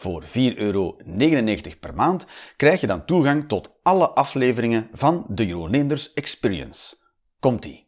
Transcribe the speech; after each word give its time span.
Voor 0.00 0.22
4,99 0.22 0.30
euro 0.56 0.96
per 1.80 1.94
maand 1.94 2.26
krijg 2.56 2.80
je 2.80 2.86
dan 2.86 3.04
toegang 3.04 3.48
tot 3.48 3.72
alle 3.82 4.10
afleveringen 4.10 4.88
van 4.92 5.24
de 5.28 5.46
Jeroen 5.46 5.90
Experience. 6.14 6.96
Komt-ie! 7.40 7.86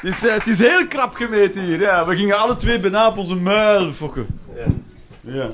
Het 0.00 0.14
is, 0.14 0.26
eh, 0.26 0.34
het 0.34 0.46
is 0.46 0.58
heel 0.58 0.86
krap 0.86 1.14
gemeten 1.14 1.62
hier. 1.62 1.80
Ja. 1.80 2.06
We 2.06 2.16
gingen 2.16 2.38
alle 2.38 2.56
twee 2.56 2.80
bijna 2.80 3.08
op 3.08 3.16
onze 3.16 3.34
muil 3.34 3.92
fokken. 3.92 4.26
Ja. 5.20 5.50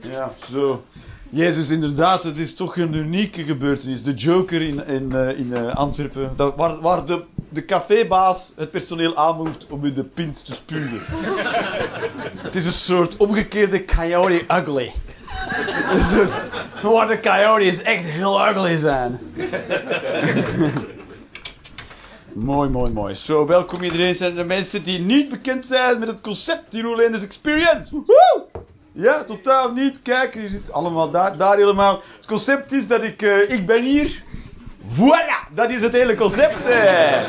Ja, 0.00 0.32
zo. 0.50 0.84
Jezus, 1.30 1.70
inderdaad, 1.70 2.22
het 2.22 2.38
is 2.38 2.54
toch 2.54 2.76
een 2.76 2.92
unieke 2.92 3.44
gebeurtenis. 3.44 4.02
De 4.02 4.14
Joker 4.14 4.62
in, 4.62 4.86
in, 4.86 5.12
eh, 5.12 5.38
in 5.38 5.54
eh, 5.54 5.74
Antwerpen, 5.74 6.32
dat, 6.36 6.56
waar, 6.56 6.80
waar 6.80 7.06
de, 7.06 7.24
de 7.56 7.64
cafébaas 7.64 8.52
het 8.56 8.70
personeel 8.70 9.16
aanmoeft 9.16 9.66
om 9.68 9.84
in 9.84 9.94
de 9.94 10.04
pint 10.04 10.44
te 10.44 10.54
spugen. 10.54 11.00
het 12.36 12.54
is 12.54 12.66
een 12.66 12.72
soort 12.72 13.16
omgekeerde 13.16 13.84
Coyote 13.84 14.44
Ugly. 14.48 14.92
Een 15.92 16.02
soort, 16.02 16.30
waar 16.82 17.08
de 17.08 17.20
coyotes 17.20 17.82
echt 17.82 18.04
heel 18.04 18.48
ugly 18.48 18.78
zijn. 18.78 19.18
Mooi, 22.32 22.70
mooi, 22.70 22.92
mooi. 22.92 23.14
Zo, 23.14 23.46
welkom 23.46 23.82
iedereen. 23.82 24.14
Zijn 24.14 24.38
er 24.38 24.46
mensen 24.46 24.82
die 24.82 24.98
niet 24.98 25.30
bekend 25.30 25.66
zijn 25.66 25.98
met 25.98 26.08
het 26.08 26.20
concept 26.20 26.72
Hero 26.72 26.96
Landers 26.96 27.24
Experience? 27.24 27.90
Woehoe! 27.90 28.46
Ja, 28.92 29.24
totaal 29.24 29.72
niet. 29.72 30.02
Kijk, 30.02 30.34
je 30.34 30.48
zit 30.48 30.72
allemaal 30.72 31.10
daar, 31.10 31.36
daar 31.36 31.56
helemaal. 31.56 32.02
Het 32.16 32.26
concept 32.26 32.72
is 32.72 32.86
dat 32.86 33.02
ik, 33.02 33.22
uh, 33.22 33.50
ik 33.50 33.66
ben 33.66 33.84
hier. 33.84 34.22
Voilà, 34.94 35.54
dat 35.54 35.70
is 35.70 35.82
het 35.82 35.92
hele 35.92 36.14
concept. 36.14 36.68
Eh. 36.68 37.20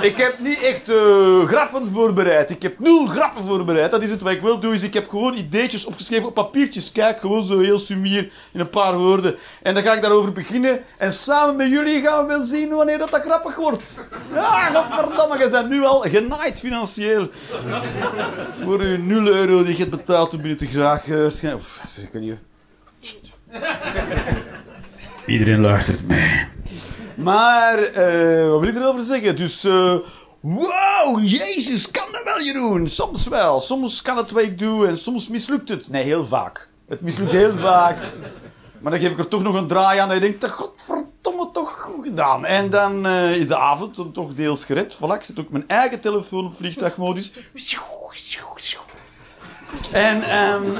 Ik 0.00 0.16
heb 0.16 0.38
niet 0.38 0.62
echt 0.62 0.90
uh, 0.90 1.44
grappen 1.44 1.88
voorbereid. 1.88 2.50
Ik 2.50 2.62
heb 2.62 2.78
nul 2.78 3.06
grappen 3.06 3.44
voorbereid. 3.44 3.90
Dat 3.90 4.02
is 4.02 4.10
het 4.10 4.20
wat 4.20 4.32
ik 4.32 4.40
wil 4.40 4.60
doen. 4.60 4.72
Is 4.72 4.82
ik 4.82 4.94
heb 4.94 5.08
gewoon 5.08 5.36
ideetjes 5.36 5.84
opgeschreven 5.84 6.26
op 6.28 6.34
papiertjes. 6.34 6.92
Kijk, 6.92 7.20
gewoon 7.20 7.44
zo 7.44 7.60
heel 7.60 7.78
sumier 7.78 8.30
in 8.52 8.60
een 8.60 8.68
paar 8.68 8.98
woorden. 8.98 9.36
En 9.62 9.74
dan 9.74 9.82
ga 9.82 9.94
ik 9.94 10.02
daarover 10.02 10.32
beginnen. 10.32 10.80
En 10.98 11.12
samen 11.12 11.56
met 11.56 11.68
jullie 11.68 12.02
gaan 12.02 12.22
we 12.22 12.28
wel 12.28 12.42
zien 12.42 12.68
wanneer 12.68 12.98
dat, 12.98 13.10
dat 13.10 13.22
grappig 13.22 13.56
wordt. 13.56 14.04
Ja, 14.32 14.70
godverdamme, 14.74 15.38
je 15.38 15.50
bent 15.50 15.68
nu 15.68 15.84
al 15.84 16.00
genaaid 16.00 16.58
financieel. 16.58 17.28
Voor 18.50 18.80
uw 18.80 18.98
0 18.98 19.26
euro 19.26 19.62
die 19.62 19.72
je 19.72 19.78
hebt 19.78 19.90
betaald 19.90 20.30
toen 20.30 20.40
ben 20.40 20.50
je 20.50 20.56
te 20.56 20.66
graag... 20.66 21.06
Uh, 21.06 21.54
Of, 21.54 21.80
ik 22.12 22.20
niet... 22.20 22.34
Iedereen 25.26 25.60
luistert 25.60 26.06
mee. 26.06 26.46
Maar, 27.18 27.78
uh, 27.78 28.50
wat 28.50 28.60
wil 28.60 28.68
ik 28.68 28.76
erover 28.76 29.02
zeggen? 29.02 29.36
Dus, 29.36 29.64
uh, 29.64 29.94
wow, 30.40 31.20
jezus, 31.24 31.90
kan 31.90 32.06
dat 32.12 32.22
wel, 32.24 32.40
Jeroen? 32.40 32.88
Soms 32.88 33.28
wel. 33.28 33.60
Soms 33.60 34.02
kan 34.02 34.16
het 34.16 34.30
wat 34.30 34.42
ik 34.42 34.58
doe 34.58 34.86
en 34.86 34.98
soms 34.98 35.28
mislukt 35.28 35.68
het. 35.68 35.88
Nee, 35.88 36.02
heel 36.02 36.24
vaak. 36.24 36.68
Het 36.88 37.00
mislukt 37.00 37.32
heel 37.32 37.56
vaak. 37.56 37.98
Maar 38.80 38.92
dan 38.92 39.00
geef 39.00 39.10
ik 39.10 39.18
er 39.18 39.28
toch 39.28 39.42
nog 39.42 39.54
een 39.54 39.66
draai 39.66 39.98
aan 39.98 40.08
en 40.08 40.14
je 40.14 40.20
denkt, 40.20 40.50
godverdomme, 40.50 41.50
toch 41.52 41.70
goed 41.80 42.04
gedaan. 42.04 42.44
En 42.44 42.70
dan 42.70 43.06
uh, 43.06 43.36
is 43.36 43.48
de 43.48 43.56
avond 43.56 43.96
dan 43.96 44.12
toch 44.12 44.34
deels 44.34 44.64
gered. 44.64 44.94
Voilà, 44.94 45.14
ik 45.14 45.24
zet 45.24 45.38
ook 45.38 45.50
mijn 45.50 45.68
eigen 45.68 46.00
telefoon 46.00 46.54
vliegtuigmodus. 46.54 47.32
En, 49.92 50.38
um, 50.52 50.78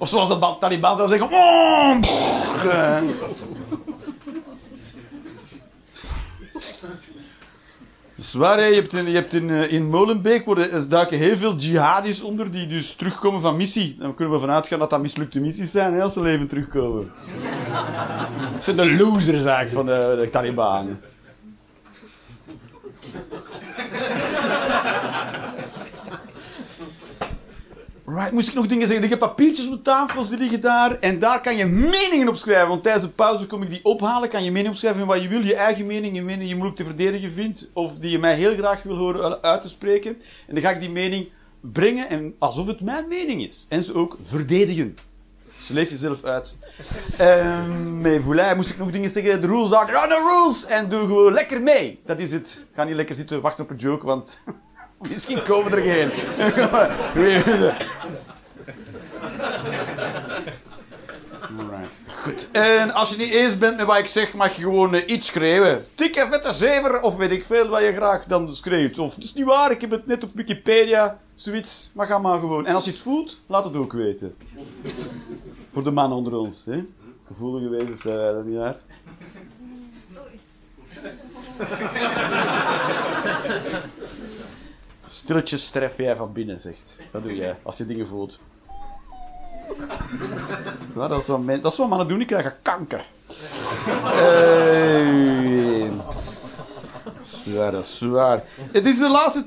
Of 0.00 0.08
zoals 0.08 0.28
de 0.28 0.56
Taliban 0.60 0.96
zou 0.96 1.08
zeggen. 1.08 1.28
Oh, 1.32 1.96
Zwaar, 8.12 8.68
je 8.68 8.74
hebt 8.74 8.94
in, 8.94 9.06
je 9.06 9.14
hebt 9.14 9.34
in, 9.34 9.50
in 9.50 9.88
Molenbeek 9.88 10.44
worden, 10.44 10.88
duiken 10.88 11.18
heel 11.18 11.36
veel 11.36 11.54
jihadis 11.54 12.22
onder 12.22 12.50
die 12.50 12.66
dus 12.66 12.94
terugkomen 12.94 13.40
van 13.40 13.56
missie. 13.56 13.96
Dan 13.98 14.14
kunnen 14.14 14.34
we 14.34 14.40
vanuit 14.40 14.66
gaan 14.66 14.78
dat 14.78 14.90
dat 14.90 15.00
mislukte 15.00 15.40
missies 15.40 15.70
zijn 15.70 15.94
hè, 15.94 16.02
als 16.02 16.12
ze 16.12 16.20
leven 16.20 16.48
terugkomen. 16.48 17.12
Dat 18.52 18.64
zijn 18.64 18.76
de 18.76 18.96
losers 18.96 19.44
eigenlijk 19.44 19.70
van 19.70 19.86
de, 19.86 20.20
de 20.22 20.30
Taliban. 20.30 20.98
Right, 28.14 28.32
moest 28.32 28.48
ik 28.48 28.54
nog 28.54 28.66
dingen 28.66 28.86
zeggen? 28.86 29.04
Ik 29.04 29.10
heb 29.10 29.18
papiertjes 29.18 29.66
op 29.66 29.72
de 29.72 29.82
tafels, 29.82 30.28
die 30.28 30.38
liggen 30.38 30.60
daar. 30.60 30.98
En 30.98 31.18
daar 31.18 31.40
kan 31.40 31.56
je 31.56 31.66
meningen 31.66 32.28
op 32.28 32.36
schrijven. 32.36 32.68
Want 32.68 32.82
tijdens 32.82 33.04
de 33.04 33.10
pauze 33.10 33.46
kom 33.46 33.62
ik 33.62 33.70
die 33.70 33.84
ophalen. 33.84 34.28
Kan 34.28 34.44
je 34.44 34.50
mening 34.50 34.72
opschrijven 34.72 35.06
wat 35.06 35.22
je 35.22 35.28
wil. 35.28 35.40
Je 35.40 35.54
eigen 35.54 35.86
mening, 35.86 36.14
je 36.14 36.22
mening 36.22 36.40
die 36.40 36.48
je 36.48 36.54
moeilijk 36.54 36.78
te 36.78 36.84
verdedigen 36.84 37.32
vindt. 37.32 37.70
Of 37.72 37.98
die 37.98 38.10
je 38.10 38.18
mij 38.18 38.34
heel 38.34 38.54
graag 38.54 38.82
wil 38.82 38.96
horen 38.96 39.42
uit 39.42 39.62
te 39.62 39.68
spreken. 39.68 40.10
En 40.46 40.54
dan 40.54 40.62
ga 40.62 40.70
ik 40.70 40.80
die 40.80 40.90
mening 40.90 41.28
brengen 41.60 42.08
en 42.08 42.34
alsof 42.38 42.66
het 42.66 42.80
mijn 42.80 43.08
mening 43.08 43.42
is. 43.42 43.66
En 43.68 43.82
ze 43.82 43.94
ook 43.94 44.18
verdedigen. 44.22 44.96
Dus 45.56 45.68
leef 45.68 45.90
jezelf 45.90 46.24
uit. 46.24 46.58
Um, 47.20 48.00
met 48.00 48.22
Voulay 48.22 48.54
moest 48.56 48.70
ik 48.70 48.78
nog 48.78 48.90
dingen 48.90 49.10
zeggen. 49.10 49.40
De 49.40 49.46
rules 49.46 49.72
are 49.72 50.08
the 50.08 50.42
rules. 50.42 50.66
En 50.66 50.88
doe 50.88 51.00
gewoon 51.00 51.32
lekker 51.32 51.60
mee. 51.60 52.00
Dat 52.04 52.18
is 52.18 52.32
het. 52.32 52.64
Ga 52.72 52.84
niet 52.84 52.94
lekker 52.94 53.14
zitten 53.14 53.40
wachten 53.40 53.64
op 53.64 53.70
een 53.70 53.76
joke, 53.76 54.06
want... 54.06 54.40
Misschien 55.08 55.42
komen 55.42 55.72
er 55.72 55.82
geen. 55.82 56.10
Goed. 62.06 62.48
En 62.52 62.90
als 62.90 63.10
je 63.10 63.16
niet 63.16 63.30
eens 63.30 63.58
bent 63.58 63.76
met 63.76 63.86
wat 63.86 63.98
ik 63.98 64.06
zeg, 64.06 64.34
mag 64.34 64.56
je 64.56 64.62
gewoon 64.62 64.94
uh, 64.94 65.02
iets 65.06 65.26
schrijven. 65.26 65.86
Dikke 65.94 66.26
vette 66.30 66.52
zever, 66.52 67.00
of 67.00 67.16
weet 67.16 67.30
ik 67.30 67.44
veel 67.44 67.68
wat 67.68 67.80
je 67.80 67.92
graag 67.92 68.24
dan 68.24 68.54
schreeuwt. 68.54 68.98
Of 68.98 69.14
het 69.14 69.24
is 69.24 69.34
niet 69.34 69.44
waar, 69.44 69.70
ik 69.70 69.80
heb 69.80 69.90
het 69.90 70.06
net 70.06 70.24
op 70.24 70.30
Wikipedia, 70.34 71.18
zoiets. 71.34 71.90
Maar 71.94 72.06
ga 72.06 72.18
maar 72.18 72.40
gewoon. 72.40 72.66
En 72.66 72.74
als 72.74 72.84
je 72.84 72.90
het 72.90 73.00
voelt, 73.00 73.40
laat 73.46 73.64
het 73.64 73.76
ook 73.76 73.92
weten. 73.92 74.36
Voor 75.68 75.84
de 75.84 75.90
man 75.90 76.12
onder 76.12 76.36
ons, 76.36 76.64
hè? 76.64 76.84
Gevoelige 77.26 77.68
wezens, 77.68 78.06
uh, 78.06 78.14
dat 78.14 78.44
niet 78.44 78.56
waar? 78.56 78.76
Stilletjes 85.22 85.70
tref 85.70 85.96
jij 85.96 86.16
van 86.16 86.32
binnen, 86.32 86.60
zegt. 86.60 86.98
Dat 87.10 87.22
doe 87.22 87.34
jij, 87.34 87.56
als 87.62 87.76
je 87.76 87.86
dingen 87.86 88.06
voelt. 88.06 88.40
Dat, 90.94 91.20
is 91.20 91.26
wat 91.26 91.46
dat 91.46 91.72
is 91.72 91.78
wat 91.78 91.88
mannen 91.88 92.08
doen, 92.08 92.18
die 92.18 92.26
krijgen 92.26 92.54
kanker. 92.62 93.06
Uh, 94.04 95.92
zwaar, 97.22 97.70
dat 97.70 97.84
is 97.84 97.98
zwaar. 97.98 98.44
Het 98.72 98.86
is 98.86 98.98
de 98.98 99.08
laatste... 99.08 99.44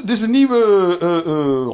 Het 0.00 0.10
is 0.10 0.20
een 0.20 0.30
nieuwe 0.30 0.98
uh, 1.02 1.26
uh, 1.26 1.68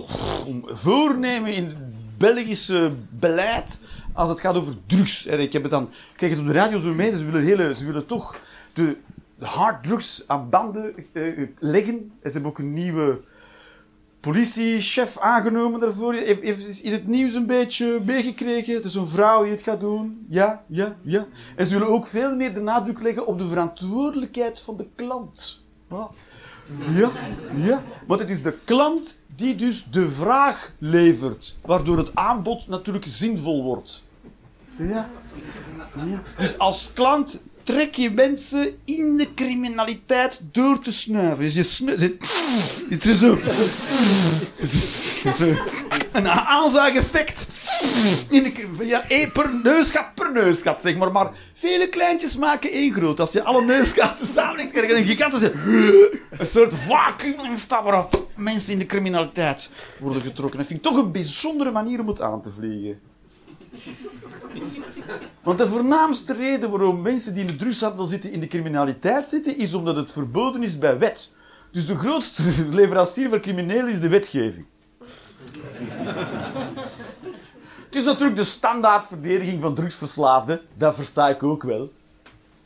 voornemen 0.65 1.53
in 1.53 1.77
Belgische 2.19 2.93
beleid 3.11 3.81
als 4.13 4.29
het 4.29 4.41
gaat 4.41 4.55
over 4.55 4.75
drugs. 4.87 5.27
En 5.27 5.41
ik 5.41 5.53
heb 5.53 5.63
het 5.63 5.71
dan... 5.71 5.91
Kijk 6.17 6.31
het 6.31 6.41
op 6.41 6.47
de 6.47 6.53
radio 6.53 6.79
zo 6.79 6.95
mee, 6.95 7.17
ze 7.17 7.25
willen, 7.25 7.43
hele, 7.43 7.75
ze 7.75 7.87
willen 7.87 8.07
toch 8.07 8.37
de 8.73 8.97
harddrugs 9.39 10.25
aan 10.27 10.49
banden 10.49 10.95
uh, 11.13 11.49
leggen. 11.59 11.95
En 11.95 12.31
ze 12.31 12.33
hebben 12.33 12.51
ook 12.51 12.59
een 12.59 12.73
nieuwe 12.73 13.21
politiechef 14.21 15.19
aangenomen 15.19 15.81
daarvoor. 15.81 16.15
Heeft 16.15 16.83
in 16.83 16.93
het 16.93 17.07
nieuws 17.07 17.35
een 17.35 17.47
beetje 17.47 18.01
meegekregen. 18.05 18.75
Het 18.75 18.85
is 18.85 18.95
een 18.95 19.07
vrouw 19.07 19.43
die 19.43 19.53
het 19.53 19.63
gaat 19.63 19.81
doen. 19.81 20.27
Ja, 20.29 20.65
ja, 20.67 20.97
ja. 21.03 21.27
En 21.57 21.67
ze 21.67 21.79
willen 21.79 21.93
ook 21.93 22.07
veel 22.07 22.37
meer 22.37 22.55
de 22.55 22.61
nadruk 22.61 23.01
leggen 23.01 23.27
op 23.27 23.39
de 23.39 23.47
verantwoordelijkheid 23.47 24.61
van 24.61 24.77
de 24.77 24.87
klant. 24.95 25.65
Ja, 26.89 27.11
ja. 27.57 27.83
Want 28.07 28.21
het 28.21 28.31
is 28.31 28.43
de 28.43 28.55
klant 28.65 29.21
die 29.35 29.55
dus 29.55 29.87
de 29.91 30.11
vraag 30.11 30.73
levert. 30.79 31.57
Waardoor 31.65 31.97
het 31.97 32.15
aanbod 32.15 32.69
natuurlijk 32.69 33.05
zinvol 33.09 33.63
wordt. 33.63 34.05
Ja. 34.77 35.09
ja. 35.95 36.23
Dus 36.39 36.59
als 36.59 36.93
klant 36.93 37.41
trek 37.67 37.95
je 37.95 38.11
mensen 38.11 38.79
in 38.85 39.17
de 39.17 39.35
criminaliteit 39.35 40.41
door 40.53 40.81
te 40.81 40.93
snuiven. 40.93 41.39
Dus 41.39 41.55
je 41.55 41.63
snuift... 41.63 42.01
Het 42.89 43.05
is 43.05 43.19
zo... 43.19 43.39
Een 46.13 46.29
aanzuigeffect. 46.29 47.47
Ja, 48.79 49.05
één 49.09 49.33
per 49.33 49.51
neusgat 49.63 50.15
per 50.15 50.33
neusgat, 50.33 50.79
zeg 50.83 50.97
maar. 50.97 51.13
Maar 51.13 51.31
vele 51.55 51.89
kleintjes 51.89 52.37
maken 52.37 52.71
één 52.71 52.93
groot. 52.93 53.21
Als 53.21 53.33
je 53.33 53.43
alle 53.43 53.65
neusgaten 53.65 54.27
samenlegt, 54.35 54.71
krijg 54.71 54.89
je 54.89 54.97
een 54.97 55.07
gigantische... 55.07 55.53
Een 56.31 56.47
soort 56.47 56.75
vacuüm 56.75 57.41
ontstaan 57.41 57.85
waarop 57.85 58.29
mensen 58.37 58.73
in 58.73 58.79
de 58.79 58.87
criminaliteit 58.87 59.71
worden 60.01 60.23
getrokken. 60.23 60.59
Dat 60.59 60.67
vind 60.67 60.79
ik 60.79 60.85
toch 60.85 60.97
een 60.97 61.13
bijzondere 61.13 61.71
manier 61.71 62.01
om 62.01 62.09
het 62.09 62.21
aan 62.21 62.43
te 62.43 62.51
vliegen. 62.51 63.01
Want 65.43 65.59
de 65.59 65.69
voornaamste 65.69 66.35
reden 66.35 66.71
waarom 66.71 67.03
mensen 67.03 67.33
die 67.33 67.43
in 67.43 67.47
de 67.47 67.57
drugshandel 67.57 68.05
zitten 68.05 68.33
in 68.33 68.41
de 68.41 68.47
criminaliteit 68.47 69.29
zitten, 69.29 69.59
is 69.59 69.75
omdat 69.75 69.97
het 69.97 70.13
verboden 70.13 70.63
is 70.63 70.79
bij 70.79 70.99
wet. 70.99 71.35
Dus 71.71 71.87
de 71.87 71.97
grootste 71.97 72.65
leverancier 72.81 73.29
voor 73.29 73.41
criminelen 73.41 73.89
is 73.89 74.01
de 74.01 74.09
wetgeving. 74.09 74.67
Het 77.85 77.95
is 77.95 78.05
natuurlijk 78.05 78.37
de 78.37 78.45
standaardverdediging 78.45 79.61
van 79.61 79.75
drugsverslaafden. 79.75 80.61
Dat 80.75 80.95
versta 80.95 81.29
ik 81.29 81.43
ook 81.43 81.63
wel. 81.63 81.93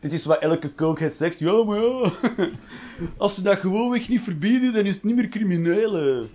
Dit 0.00 0.12
is 0.12 0.24
wat 0.24 0.38
elke 0.38 0.74
cokehead 0.74 1.14
zegt. 1.14 1.38
Ja, 1.38 1.64
maar 1.64 1.80
ja. 1.80 2.10
Als 3.16 3.34
ze 3.34 3.42
dat 3.42 3.58
gewoonweg 3.58 4.08
niet 4.08 4.20
verbieden, 4.20 4.72
dan 4.72 4.84
is 4.84 4.94
het 4.94 5.04
niet 5.04 5.16
meer 5.16 5.28
crimineel. 5.28 6.26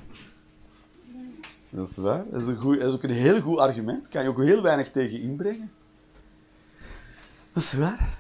Dat 1.70 1.90
is 1.90 1.98
waar. 1.98 2.24
Dat 2.32 2.42
is, 2.42 2.48
een 2.48 2.80
is 2.80 2.94
ook 2.94 3.04
een 3.04 3.10
heel 3.10 3.42
goed 3.42 3.58
argument. 3.58 4.08
Kan 4.08 4.24
je 4.24 4.30
ook 4.30 4.42
heel 4.42 4.62
weinig 4.62 4.92
tegen 4.92 5.22
inbrengen. 5.22 5.72
Dat 7.56 7.64
is 7.64 7.74
waar. 7.74 8.18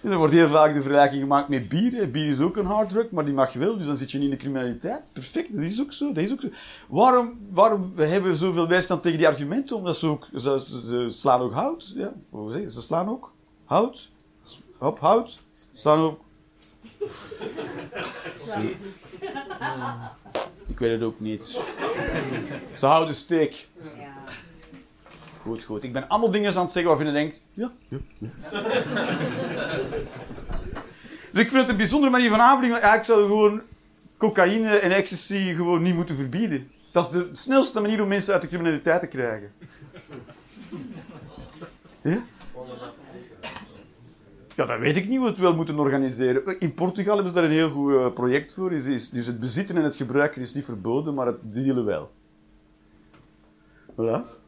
En 0.00 0.10
er 0.10 0.16
wordt 0.16 0.32
heel 0.32 0.48
vaak 0.48 0.74
de 0.74 0.82
vergelijking 0.82 1.20
gemaakt 1.20 1.48
met 1.48 1.68
bier. 1.68 1.92
Hè. 1.92 2.08
Bier 2.08 2.32
is 2.32 2.40
ook 2.40 2.56
een 2.56 2.66
harddruk, 2.66 3.10
maar 3.10 3.24
die 3.24 3.34
mag 3.34 3.52
je 3.52 3.58
wel, 3.58 3.76
dus 3.76 3.86
dan 3.86 3.96
zit 3.96 4.10
je 4.10 4.18
niet 4.18 4.26
in 4.26 4.32
de 4.32 4.40
criminaliteit. 4.40 5.08
Perfect, 5.12 5.52
dat 5.52 5.62
is 5.62 5.80
ook 5.80 5.92
zo. 5.92 6.12
Dat 6.12 6.24
is 6.24 6.32
ook 6.32 6.40
zo. 6.40 6.48
Waarom, 6.88 7.38
waarom 7.50 7.92
hebben 7.96 8.30
we 8.30 8.36
zoveel 8.36 8.68
weerstand 8.68 9.02
tegen 9.02 9.18
die 9.18 9.26
argumenten? 9.26 9.76
Omdat 9.76 9.96
ze 9.96 10.06
ook, 10.06 10.28
ze, 10.34 10.64
ze 10.86 11.06
slaan 11.10 11.40
ook 11.40 11.52
hout. 11.52 11.92
Ja, 11.94 12.12
hoe 12.30 12.50
zeg 12.50 12.60
je? 12.60 12.70
Ze 12.70 12.80
slaan 12.80 13.08
ook 13.08 13.32
hout. 13.64 14.10
Op 14.78 14.98
hout. 14.98 15.42
Slaan 15.72 15.98
ook. 15.98 16.20
Ik 20.66 20.78
weet 20.78 20.92
het 20.92 21.02
ook 21.02 21.20
niet. 21.20 21.60
Ze 22.74 22.86
houden 22.86 23.14
steek. 23.14 23.68
Goed, 25.42 25.64
goed. 25.64 25.82
Ik 25.82 25.92
ben 25.92 26.08
allemaal 26.08 26.30
dingen 26.30 26.54
aan 26.56 26.62
het 26.62 26.72
zeggen 26.72 26.90
waarvan 26.90 27.06
je 27.06 27.12
denkt... 27.12 27.42
Ja, 27.52 27.72
ja, 27.88 27.98
ja. 28.18 28.28
dus 31.32 31.42
ik 31.42 31.48
vind 31.48 31.60
het 31.60 31.68
een 31.68 31.76
bijzondere 31.76 32.12
manier 32.12 32.30
van 32.30 32.40
aanvliegen. 32.40 32.80
Eigenlijk 32.80 33.04
zou 33.04 33.20
je 33.20 33.26
gewoon 33.26 33.62
cocaïne 34.16 34.76
en 34.76 34.90
ecstasy 34.90 35.54
gewoon 35.54 35.82
niet 35.82 35.94
moeten 35.94 36.14
verbieden. 36.14 36.70
Dat 36.92 37.04
is 37.04 37.10
de 37.10 37.28
snelste 37.32 37.80
manier 37.80 38.02
om 38.02 38.08
mensen 38.08 38.32
uit 38.32 38.42
de 38.42 38.48
criminaliteit 38.48 39.00
te 39.00 39.06
krijgen. 39.06 39.52
Ja? 42.02 42.22
Ja, 44.56 44.66
dat 44.66 44.78
weet 44.78 44.96
ik 44.96 45.08
niet 45.08 45.16
hoe 45.16 45.24
we 45.24 45.30
het 45.30 45.40
wel 45.40 45.54
moeten 45.54 45.78
organiseren. 45.78 46.60
In 46.60 46.74
Portugal 46.74 47.14
hebben 47.14 47.34
ze 47.34 47.40
daar 47.40 47.48
een 47.48 47.56
heel 47.56 47.70
goed 47.70 47.92
uh, 47.92 48.12
project 48.12 48.54
voor. 48.54 48.70
Dus 48.70 49.10
het 49.26 49.40
bezitten 49.40 49.76
en 49.76 49.82
het 49.82 49.96
gebruiken 49.96 50.40
is 50.40 50.54
niet 50.54 50.64
verboden, 50.64 51.14
maar 51.14 51.26
het 51.26 51.52
dealen 51.52 51.84
wel. 51.84 52.10
Voilà. 53.92 54.40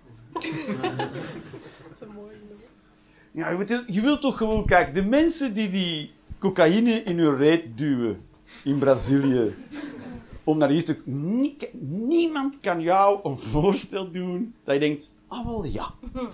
Ja, 3.34 3.50
je, 3.86 4.00
wilt, 4.00 4.20
toch 4.20 4.36
gewoon, 4.36 4.66
kijk, 4.66 4.94
de 4.94 5.02
mensen 5.02 5.54
die 5.54 5.70
die 5.70 6.12
cocaïne 6.38 7.02
in 7.02 7.19
hun 7.19 7.36
reet 7.36 7.78
duwen 7.78 8.20
in 8.64 8.78
Brazilië, 8.78 9.54
om 10.44 10.58
naar 10.58 10.69
hier 10.69 10.84
te. 10.84 10.96
Nie, 11.04 11.56
niemand 11.81 12.60
kan 12.60 12.81
jou 12.81 13.20
een 13.22 13.38
voorstel 13.38 14.10
doen 14.10 14.54
dat 14.64 14.75
je 14.75 14.81
denkt: 14.81 15.12
ah, 15.26 15.46
wel 15.46 15.64
ja. 15.64 15.90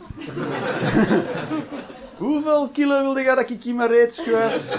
Hoeveel 2.19 2.69
kilo 2.69 3.03
wilde 3.03 3.21
je 3.21 3.27
dat 3.27 3.51
ik 3.51 3.65
in 3.65 3.77
mijn 3.77 3.89
reet 3.89 4.15
schuif? 4.15 4.79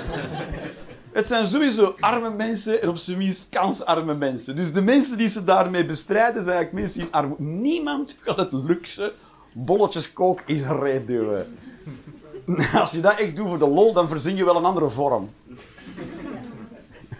Het 1.11 1.27
zijn 1.27 1.47
sowieso 1.47 1.95
arme 1.99 2.29
mensen 2.29 2.81
en 2.81 2.89
op 2.89 2.97
zijn 2.97 3.17
minst 3.17 3.47
kansarme 3.49 4.15
mensen. 4.15 4.55
Dus 4.55 4.73
de 4.73 4.81
mensen 4.81 5.17
die 5.17 5.27
ze 5.27 5.43
daarmee 5.43 5.85
bestrijden 5.85 6.43
zijn 6.43 6.55
eigenlijk 6.55 6.85
mensen 6.85 7.01
in 7.01 7.11
armoede. 7.11 7.43
Niemand 7.43 8.17
kan 8.23 8.39
het 8.39 8.51
luxe 8.51 9.13
bolletjes 9.51 10.13
kook 10.13 10.43
reet 10.47 11.07
duwen. 11.07 11.57
Als 12.81 12.91
je 12.91 12.99
dat 12.99 13.17
echt 13.17 13.35
doet 13.35 13.47
voor 13.47 13.59
de 13.59 13.67
lol, 13.67 13.93
dan 13.93 14.07
verzin 14.07 14.35
je 14.35 14.45
wel 14.45 14.55
een 14.55 14.65
andere 14.65 14.89
vorm. 14.89 15.29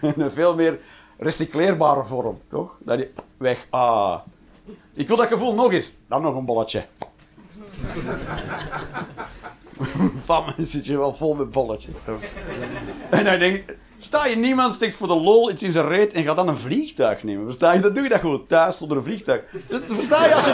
een 0.00 0.30
veel 0.30 0.54
meer 0.54 0.78
recycleerbare 1.18 2.04
vorm, 2.04 2.40
toch? 2.48 2.78
Dat 2.80 2.98
je 2.98 3.10
weg. 3.36 3.66
Ah. 3.70 4.20
Ik 4.92 5.08
wil 5.08 5.16
dat 5.16 5.26
gevoel 5.26 5.54
nog 5.54 5.72
eens. 5.72 5.92
Dan 6.08 6.22
nog 6.22 6.36
een 6.36 6.44
bolletje. 6.44 6.84
Me 10.56 10.66
zit 10.66 10.86
je 10.86 10.98
wel 10.98 11.14
vol 11.14 11.34
met 11.34 11.50
bolletjes. 11.50 11.94
En 13.10 13.24
dan 13.24 13.38
denk 13.38 13.64
sta 14.02 14.26
je 14.26 14.36
niemand 14.36 14.74
steekt 14.74 14.96
voor 14.96 15.08
de 15.08 15.14
lol 15.14 15.50
iets 15.50 15.62
in 15.62 15.72
zijn 15.72 15.88
reet 15.88 16.12
en 16.12 16.24
gaat 16.24 16.36
dan 16.36 16.48
een 16.48 16.56
vliegtuig 16.56 17.22
nemen. 17.22 17.44
Versta 17.44 17.72
je? 17.72 17.80
Dan 17.80 17.92
doe 17.92 18.02
je 18.02 18.08
dat 18.08 18.20
gewoon 18.20 18.46
thuis 18.46 18.76
zonder 18.76 18.96
een 18.96 19.02
vliegtuig. 19.02 19.42
Versta 19.68 20.24
je 20.24 20.34
als 20.34 20.44
je... 20.44 20.52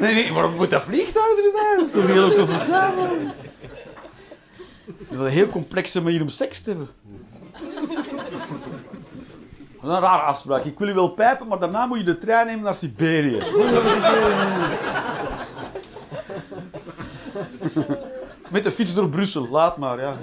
Nee, 0.00 0.14
nee, 0.14 0.32
waarom 0.32 0.54
moet 0.54 0.70
dat 0.70 0.82
vliegtuig 0.82 1.44
erbij? 1.44 1.74
Dat 1.76 1.86
is 1.86 1.92
toch 1.92 2.06
heel 2.06 2.34
comfortabel? 2.34 3.08
Dat 4.86 5.10
is 5.10 5.16
een 5.18 5.26
heel 5.26 5.48
complexe 5.48 6.02
manier 6.02 6.20
om 6.20 6.28
seks 6.28 6.60
te 6.60 6.70
hebben. 6.70 6.88
Dat 9.80 9.92
is 9.92 9.98
een 9.98 10.00
rare 10.00 10.22
afspraak. 10.22 10.64
Ik 10.64 10.78
wil 10.78 10.88
je 10.88 10.94
wel 10.94 11.08
pijpen, 11.08 11.46
maar 11.46 11.58
daarna 11.58 11.86
moet 11.86 11.98
je 11.98 12.04
de 12.04 12.18
trein 12.18 12.46
nemen 12.46 12.64
naar 12.64 12.74
Siberië. 12.74 13.42
Met 18.54 18.64
de 18.64 18.70
fiets 18.70 18.94
door 18.94 19.08
Brussel. 19.08 19.48
Laat 19.48 19.76
maar, 19.76 20.00
ja. 20.00 20.18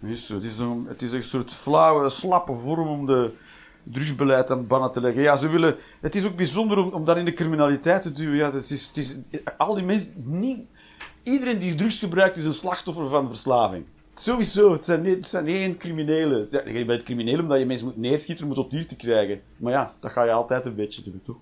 Het 0.00 0.44
is, 0.44 0.58
een, 0.58 0.84
het 0.88 1.02
is 1.02 1.12
een 1.12 1.22
soort 1.22 1.52
flauwe, 1.52 2.08
slappe 2.08 2.54
vorm 2.54 2.88
om 2.88 3.06
de 3.06 3.30
drugsbeleid 3.82 4.50
aan 4.50 4.66
bannen 4.66 4.92
te 4.92 5.00
leggen. 5.00 5.22
Ja, 5.22 5.36
ze 5.36 5.48
willen... 5.48 5.76
Het 6.00 6.14
is 6.14 6.26
ook 6.26 6.36
bijzonder 6.36 6.78
om, 6.78 6.92
om 6.92 7.04
dat 7.04 7.16
in 7.16 7.24
de 7.24 7.32
criminaliteit 7.32 8.02
te 8.02 8.12
duwen. 8.12 8.36
Ja, 8.36 8.52
het 8.52 8.70
is, 8.70 8.86
het 8.86 8.96
is, 8.96 9.16
al 9.56 9.74
die 9.74 9.84
mensen... 9.84 10.12
Niet, 10.24 10.58
iedereen 11.22 11.58
die 11.58 11.74
drugs 11.74 11.98
gebruikt 11.98 12.36
is 12.36 12.44
een 12.44 12.52
slachtoffer 12.52 13.08
van 13.08 13.28
verslaving. 13.28 13.84
Sowieso, 14.14 14.72
het 14.72 14.84
zijn, 14.84 15.04
het 15.04 15.26
zijn 15.26 15.46
geen 15.46 15.76
criminelen. 15.76 16.48
Ja, 16.50 16.68
je 16.68 16.84
bent 16.84 17.02
crimineel 17.02 17.38
omdat 17.38 17.58
je 17.58 17.66
mensen 17.66 17.86
moet 17.86 17.96
neerschieten 17.96 18.44
om 18.44 18.50
het 18.50 18.58
op 18.58 18.70
dier 18.70 18.86
te 18.86 18.96
krijgen. 18.96 19.40
Maar 19.56 19.72
ja, 19.72 19.94
dat 20.00 20.10
ga 20.10 20.24
je 20.24 20.32
altijd 20.32 20.64
een 20.64 20.74
beetje 20.74 21.02
doen, 21.02 21.20
toch? 21.24 21.36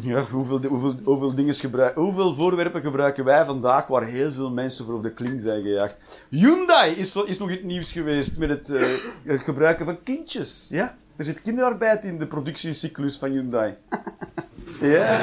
Ja, 0.00 0.24
hoeveel, 0.30 0.60
hoeveel, 0.68 0.94
hoeveel, 1.04 1.34
dingen 1.34 1.54
gebruik, 1.54 1.94
hoeveel 1.94 2.34
voorwerpen 2.34 2.82
gebruiken 2.82 3.24
wij 3.24 3.44
vandaag 3.44 3.86
waar 3.86 4.04
heel 4.04 4.32
veel 4.32 4.50
mensen 4.50 4.84
voor 4.84 4.94
op 4.94 5.02
de 5.02 5.14
kling 5.14 5.40
zijn 5.40 5.62
gejaagd? 5.62 6.26
Hyundai 6.30 6.92
is, 6.94 7.16
is 7.16 7.38
nog 7.38 7.48
in 7.48 7.56
het 7.56 7.64
nieuws 7.64 7.92
geweest 7.92 8.36
met 8.36 8.48
het, 8.48 8.68
uh, 8.68 8.86
het 9.22 9.40
gebruiken 9.40 9.84
van 9.84 10.02
kindjes. 10.02 10.66
Ja? 10.70 10.96
Er 11.16 11.24
zit 11.24 11.42
kinderarbeid 11.42 12.04
in 12.04 12.18
de 12.18 12.26
productiecyclus 12.26 13.16
van 13.16 13.30
Hyundai. 13.30 13.74
ja. 14.80 15.20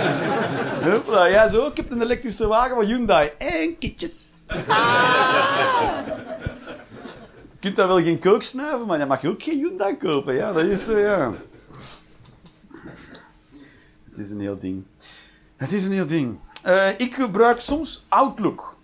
Hopla, 0.83 1.25
ja, 1.25 1.49
zo. 1.49 1.67
Ik 1.67 1.77
heb 1.77 1.91
een 1.91 2.01
elektrische 2.01 2.47
wagen 2.47 2.75
van 2.75 2.85
Hyundai. 2.85 3.31
En 3.37 3.77
kindjes. 3.77 4.31
Ah. 4.67 6.05
Je 7.51 7.59
kunt 7.59 7.75
daar 7.75 7.87
wel 7.87 8.03
geen 8.03 8.19
kook 8.19 8.43
snuiven, 8.43 8.87
maar 8.87 8.99
je 8.99 9.05
mag 9.05 9.25
ook 9.25 9.43
geen 9.43 9.57
Hyundai 9.57 9.97
kopen. 9.97 10.33
Ja, 10.35 10.53
dat 10.53 10.63
is 10.63 10.85
zo, 10.85 10.97
ja. 10.97 11.33
Het 14.13 14.25
is 14.25 14.31
een 14.31 14.39
heel 14.39 14.59
ding. 14.59 14.83
Het 15.55 15.71
is 15.71 15.85
een 15.85 15.91
heel 15.91 16.07
ding. 16.07 16.39
Uh, 16.65 16.99
ik 16.99 17.13
gebruik 17.13 17.59
soms 17.59 18.05
Outlook. 18.07 18.77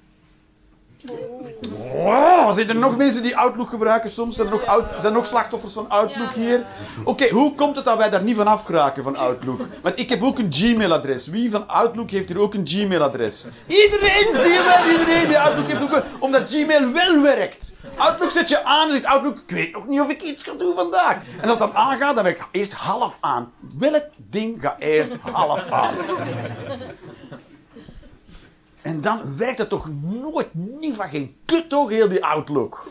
Wow, 1.94 2.54
zijn 2.54 2.70
er 2.70 2.76
nog 2.76 2.98
mensen 2.98 3.24
die 3.24 3.38
Outlook 3.38 3.70
gebruiken 3.70 4.10
soms? 4.10 4.36
Zijn 4.36 4.48
er 4.48 4.54
nog, 4.54 4.66
out, 4.66 4.86
zijn 4.90 5.06
er 5.06 5.12
nog 5.12 5.26
slachtoffers 5.26 5.74
van 5.74 5.90
Outlook 5.90 6.34
hier? 6.34 6.66
Oké, 7.04 7.30
hoe 7.30 7.56
komt 7.56 7.76
het 7.76 7.86
dat 7.86 7.98
wij 7.98 8.10
daar 8.10 8.24
niet 8.24 8.36
van 8.36 8.48
afgeraken 8.48 9.04
van 9.04 9.16
Outlook? 9.16 9.62
Want 9.82 10.00
ik 10.00 10.10
heb 10.10 10.24
ook 10.24 10.40
een 10.40 10.54
Gmail-adres. 10.54 11.28
Wie 11.28 11.52
van 11.52 11.68
Outlook 11.68 12.10
heeft 12.10 12.30
hier 12.30 12.40
ook 12.40 12.54
een 12.54 12.68
Gmail-adres? 12.68 13.48
Iedereen, 13.68 14.28
zie 14.42 14.52
je 14.52 14.64
wel, 14.64 14.92
iedereen 14.92 15.28
die 15.28 15.40
Outlook 15.40 15.68
heeft 15.68 15.84
ook 15.84 15.92
een... 15.92 16.04
Omdat 16.20 16.50
Gmail 16.50 16.92
wel 16.92 17.22
werkt. 17.22 17.74
Outlook 17.98 18.32
zet 18.32 18.50
je 18.50 18.64
aan 18.64 18.88
en 18.88 18.94
zegt 18.94 19.06
Outlook, 19.06 19.38
ik 19.38 19.56
weet 19.56 19.72
nog 19.72 19.88
niet 19.88 20.00
of 20.00 20.10
ik 20.10 20.22
iets 20.22 20.44
ga 20.44 20.52
doen 20.58 20.76
vandaag. 20.76 21.18
En 21.42 21.50
als 21.50 21.58
dat 21.58 21.74
aangaat, 21.74 22.16
dan 22.16 22.24
werkt 22.24 22.44
eerst 22.52 22.74
half 22.74 23.18
aan. 23.20 23.52
Welk 23.78 24.06
ding 24.18 24.62
gaat 24.62 24.80
eerst 24.80 25.16
half 25.22 25.68
aan? 25.70 25.94
En 28.82 29.02
dan 29.02 29.38
werkt 29.38 29.58
het 29.58 29.70
toch 29.70 29.90
nooit, 30.02 30.54
niet 30.54 30.96
van 30.96 31.10
geen 31.10 31.36
kut 31.46 31.70
toch, 31.70 31.90
heel 31.90 32.10
die 32.10 32.26
Outlook. 32.26 32.88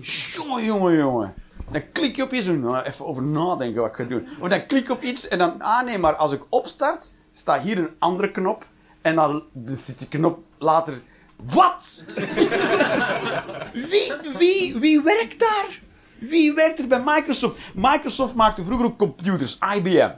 jongen, 0.00 0.64
jongen, 0.64 0.96
jongen. 0.96 1.34
Dan 1.70 1.82
klik 1.92 2.16
je 2.16 2.22
op 2.22 2.32
iets 2.32 2.46
nou, 2.46 2.82
even 2.82 3.06
over 3.06 3.22
nadenken 3.22 3.80
wat 3.80 3.90
ik 3.90 3.96
ga 3.96 4.04
doen. 4.04 4.26
Of 4.40 4.48
dan 4.48 4.66
klik 4.66 4.90
op 4.90 5.02
iets 5.02 5.28
en 5.28 5.38
dan, 5.38 5.60
ah 5.62 5.84
nee, 5.84 5.98
maar 5.98 6.14
als 6.14 6.32
ik 6.32 6.42
opstart, 6.48 7.12
staat 7.30 7.62
hier 7.62 7.78
een 7.78 7.90
andere 7.98 8.30
knop. 8.30 8.66
En 9.00 9.14
dan 9.14 9.42
zit 9.64 9.98
die 9.98 10.08
knop 10.08 10.38
later 10.58 11.02
Wat? 11.36 12.04
wie, 13.90 14.12
wie, 14.38 14.78
wie 14.78 15.02
werkt 15.02 15.38
daar? 15.38 15.80
Wie 16.18 16.52
werkt 16.52 16.78
er 16.78 16.86
bij 16.86 17.02
Microsoft? 17.04 17.56
Microsoft 17.74 18.34
maakte 18.34 18.64
vroeger 18.64 18.86
ook 18.86 18.98
computers, 18.98 19.58
IBM. 19.76 20.10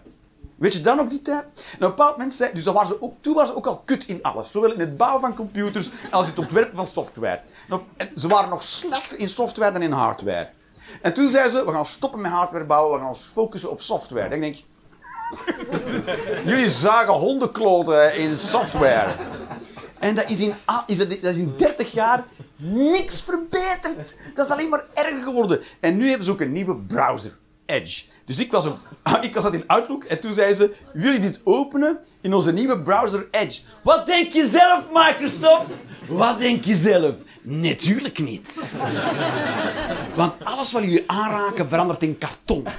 Weet 0.57 0.73
je 0.73 0.81
dan 0.81 0.97
nog 0.97 1.09
die 1.09 1.23
tijd? 1.23 1.45
En 1.45 1.51
op 1.51 1.81
een 1.81 1.89
bepaald 1.89 2.17
moment 2.17 2.35
zei, 2.35 2.51
dus 2.53 2.63
ze 2.63 2.97
ook, 3.01 3.15
toen 3.21 3.35
waren 3.35 3.49
ze 3.49 3.57
ook 3.57 3.67
al 3.67 3.83
kut 3.85 4.05
in 4.07 4.23
alles. 4.23 4.51
Zowel 4.51 4.73
in 4.73 4.81
het 4.81 4.97
bouwen 4.97 5.21
van 5.21 5.35
computers 5.35 5.91
als 6.11 6.25
in 6.25 6.31
het 6.31 6.39
ontwerpen 6.39 6.77
van 6.77 6.87
software. 6.87 7.41
En 7.97 8.09
ze 8.17 8.29
waren 8.29 8.51
nog 8.51 8.63
slechter 8.63 9.19
in 9.19 9.29
software 9.29 9.73
dan 9.73 9.83
in 9.83 9.93
hardware. 9.93 10.49
En 11.03 11.15
toen 11.15 11.29
zeiden 11.29 11.53
ze, 11.53 11.65
we 11.65 11.73
gaan 11.73 11.87
stoppen 11.87 12.21
met 12.21 12.31
hardware 12.31 12.65
bouwen, 12.65 12.93
we 12.93 12.99
gaan 12.99 13.09
ons 13.09 13.29
focussen 13.33 13.71
op 13.71 13.81
software. 13.81 14.29
Denk 14.29 14.45
ik, 14.45 14.65
jullie 16.51 16.69
zagen 16.69 17.13
hondenkloten 17.13 18.15
in 18.15 18.37
software. 18.37 19.15
En 19.99 20.15
dat 20.15 20.31
is, 20.31 20.41
in, 20.41 20.55
is, 20.87 20.99
dat 20.99 21.09
is 21.09 21.37
in 21.37 21.55
30 21.57 21.93
jaar 21.93 22.25
niks 22.57 23.23
verbeterd. 23.23 24.15
Dat 24.35 24.47
is 24.47 24.53
alleen 24.53 24.69
maar 24.69 24.85
erger 24.95 25.23
geworden. 25.23 25.63
En 25.81 25.97
nu 25.97 26.09
hebben 26.09 26.27
ze 26.27 26.33
ook 26.33 26.41
een 26.41 26.53
nieuwe 26.53 26.77
browser. 26.77 27.37
Edge. 27.67 28.05
Dus 28.25 28.39
ik 28.39 28.53
was, 28.53 28.67
op, 28.67 28.79
ik 29.21 29.35
was 29.35 29.43
dat 29.43 29.55
in 29.55 29.65
Outlook 29.67 30.05
en 30.05 30.21
toen 30.21 30.35
zei 30.35 30.55
ze: 30.55 30.75
Jullie 30.95 31.19
dit 31.19 31.41
openen 31.45 31.99
in 32.21 32.35
onze 32.35 32.53
nieuwe 32.53 32.83
browser 32.83 33.29
Edge? 33.31 33.61
Wat 33.83 34.07
denk 34.07 34.33
je 34.33 34.47
zelf, 34.47 34.85
Microsoft? 34.93 35.85
Wat 36.09 36.39
denk 36.39 36.65
je 36.65 36.77
zelf? 36.77 37.15
Natuurlijk 37.43 38.19
niet. 38.19 38.75
Want 40.17 40.35
alles 40.45 40.73
wat 40.73 40.83
jullie 40.83 41.05
aanraken 41.07 41.69
verandert 41.69 42.03
in 42.03 42.19
karton. 42.19 42.67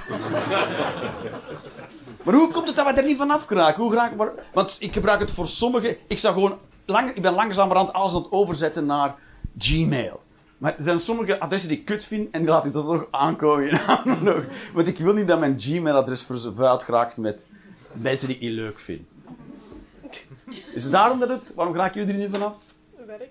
Maar 2.22 2.36
hoe 2.36 2.50
komt 2.50 2.66
het 2.66 2.76
dat 2.76 2.86
we 2.86 2.92
er 2.92 3.04
niet 3.04 3.16
van 3.16 3.30
afgeraken? 3.30 3.82
Hoe 3.82 3.90
geraken 3.90 4.18
we... 4.18 4.42
Want 4.52 4.76
ik 4.78 4.92
gebruik 4.92 5.20
het 5.20 5.30
voor 5.30 5.48
sommigen. 5.48 5.96
Ik, 6.06 6.18
zou 6.18 6.34
gewoon 6.34 6.58
lang, 6.86 7.10
ik 7.10 7.22
ben 7.22 7.34
langzamerhand 7.34 7.92
alles 7.92 8.14
aan 8.14 8.22
het 8.22 8.32
overzetten 8.32 8.86
naar 8.86 9.14
Gmail. 9.58 10.22
Maar 10.58 10.74
er 10.76 10.82
zijn 10.82 10.98
sommige 10.98 11.40
adressen 11.40 11.68
die 11.68 11.78
ik 11.78 11.84
kut 11.84 12.04
vind 12.04 12.30
en 12.30 12.40
die 12.40 12.50
laat 12.50 12.64
ik 12.64 12.72
dat 12.72 12.84
nog 12.84 13.08
aankomen. 13.10 13.80
Want 14.74 14.86
ik 14.86 14.98
wil 14.98 15.12
niet 15.12 15.26
dat 15.26 15.38
mijn 15.38 15.60
Gmail-adres 15.60 16.24
vervuild 16.24 16.82
geraakt 16.82 17.16
met 17.16 17.46
mensen 17.92 18.26
die 18.26 18.36
ik 18.36 18.42
niet 18.42 18.52
leuk 18.52 18.78
vind. 18.78 19.00
Is 20.74 20.82
het 20.82 20.92
daarom 20.92 21.20
dat 21.20 21.28
het... 21.28 21.52
Waarom 21.54 21.74
raken 21.74 22.00
jullie 22.00 22.14
er 22.14 22.20
nu 22.20 22.28
vanaf? 22.28 22.56
Werk. 23.06 23.28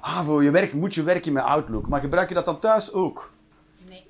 Ah, 0.00 0.24
voor 0.24 0.42
je 0.42 0.50
werk 0.50 0.72
moet 0.72 0.94
je 0.94 1.02
werken 1.02 1.32
met 1.32 1.42
Outlook. 1.42 1.88
Maar 1.88 2.00
gebruik 2.00 2.28
je 2.28 2.34
dat 2.34 2.44
dan 2.44 2.58
thuis 2.58 2.92
ook? 2.92 3.30
Nee. 3.88 4.04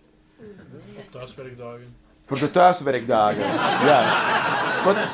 Op 0.96 1.10
thuiswerkdagen. 1.10 1.94
Voor 2.24 2.38
de 2.38 2.50
thuiswerkdagen. 2.50 3.44
Ja. 3.86 4.26
Wat? 4.84 4.96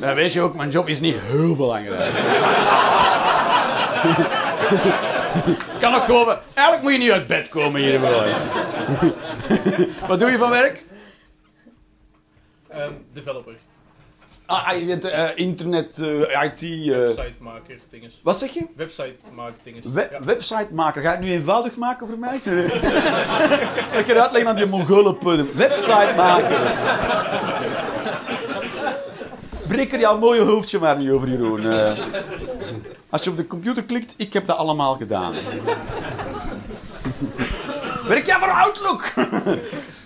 Dan 0.00 0.14
weet 0.14 0.32
je 0.32 0.40
ook, 0.40 0.54
mijn 0.54 0.70
job 0.70 0.88
is 0.88 1.00
niet 1.00 1.16
heel 1.20 1.56
belangrijk. 1.56 2.14
kan 5.80 5.94
ook 5.94 6.04
gewoon... 6.04 6.36
Eigenlijk 6.54 6.82
moet 6.82 6.92
je 6.92 6.98
niet 6.98 7.10
uit 7.10 7.26
bed 7.26 7.48
komen 7.48 7.80
hier. 7.80 8.00
Wat 10.08 10.20
doe 10.20 10.30
je 10.30 10.38
van 10.38 10.50
werk? 10.50 10.84
Um, 12.74 13.04
developer. 13.12 13.54
Ah, 14.46 14.78
je 14.78 14.86
bent 14.86 15.04
uh, 15.04 15.28
internet, 15.34 15.98
uh, 16.00 16.44
IT... 16.44 16.62
Uh... 16.62 16.96
Websitemaker, 16.96 17.78
dinges. 17.90 18.20
Wat 18.22 18.38
zeg 18.38 18.50
je? 18.50 18.66
Websitemaker, 18.76 19.58
dinges. 19.62 19.84
We 19.92 20.08
ja. 20.10 20.24
Websitemaker. 20.24 21.02
Ga 21.02 21.10
je 21.10 21.16
het 21.16 21.24
nu 21.24 21.32
eenvoudig 21.32 21.76
maken 21.76 22.08
voor 22.08 22.18
mij? 22.18 22.36
ik 23.98 24.04
kan 24.06 24.16
uitleggen 24.16 24.48
aan 24.48 24.56
die 24.56 24.66
Mongolen. 24.66 25.46
Websitemaker. 25.56 26.60
Breek 29.68 29.92
er 29.92 30.00
jouw 30.00 30.18
mooie 30.18 30.42
hoofdje 30.42 30.78
maar 30.78 30.96
niet 30.96 31.10
over, 31.10 31.28
Jeroen. 31.28 31.62
Als 33.10 33.24
je 33.24 33.30
op 33.30 33.36
de 33.36 33.46
computer 33.46 33.82
klikt, 33.82 34.14
ik 34.16 34.32
heb 34.32 34.46
dat 34.46 34.56
allemaal 34.56 34.96
gedaan. 34.96 35.34
Werk 38.08 38.26
jij 38.26 38.38
voor 38.38 38.50
Outlook? 38.50 39.12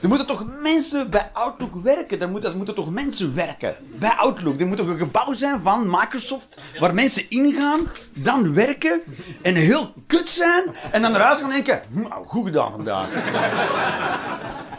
er 0.03 0.09
moeten 0.09 0.27
toch 0.27 0.45
mensen 0.61 1.11
bij 1.11 1.31
Outlook 1.33 1.75
werken? 1.83 2.21
Er, 2.21 2.43
er 2.43 2.57
moeten 2.57 2.75
toch 2.75 2.91
mensen 2.91 3.35
werken 3.35 3.77
bij 3.99 4.11
Outlook? 4.11 4.61
Er 4.61 4.67
moet 4.67 4.77
toch 4.77 4.87
een 4.87 4.99
gebouw 4.99 5.33
zijn 5.33 5.61
van 5.63 5.91
Microsoft 5.91 6.59
waar 6.79 6.95
mensen 6.95 7.31
ingaan, 7.31 7.81
dan 8.15 8.55
werken 8.55 9.01
en 9.43 9.55
heel 9.55 9.93
kut 10.07 10.31
zijn 10.31 10.65
en 10.91 11.03
dan 11.03 11.13
naar 11.13 11.21
huis 11.21 11.39
gaan 11.39 11.51
denken: 11.51 11.83
nou, 11.89 12.27
goed 12.27 12.45
gedaan 12.45 12.71
vandaag. 12.71 13.09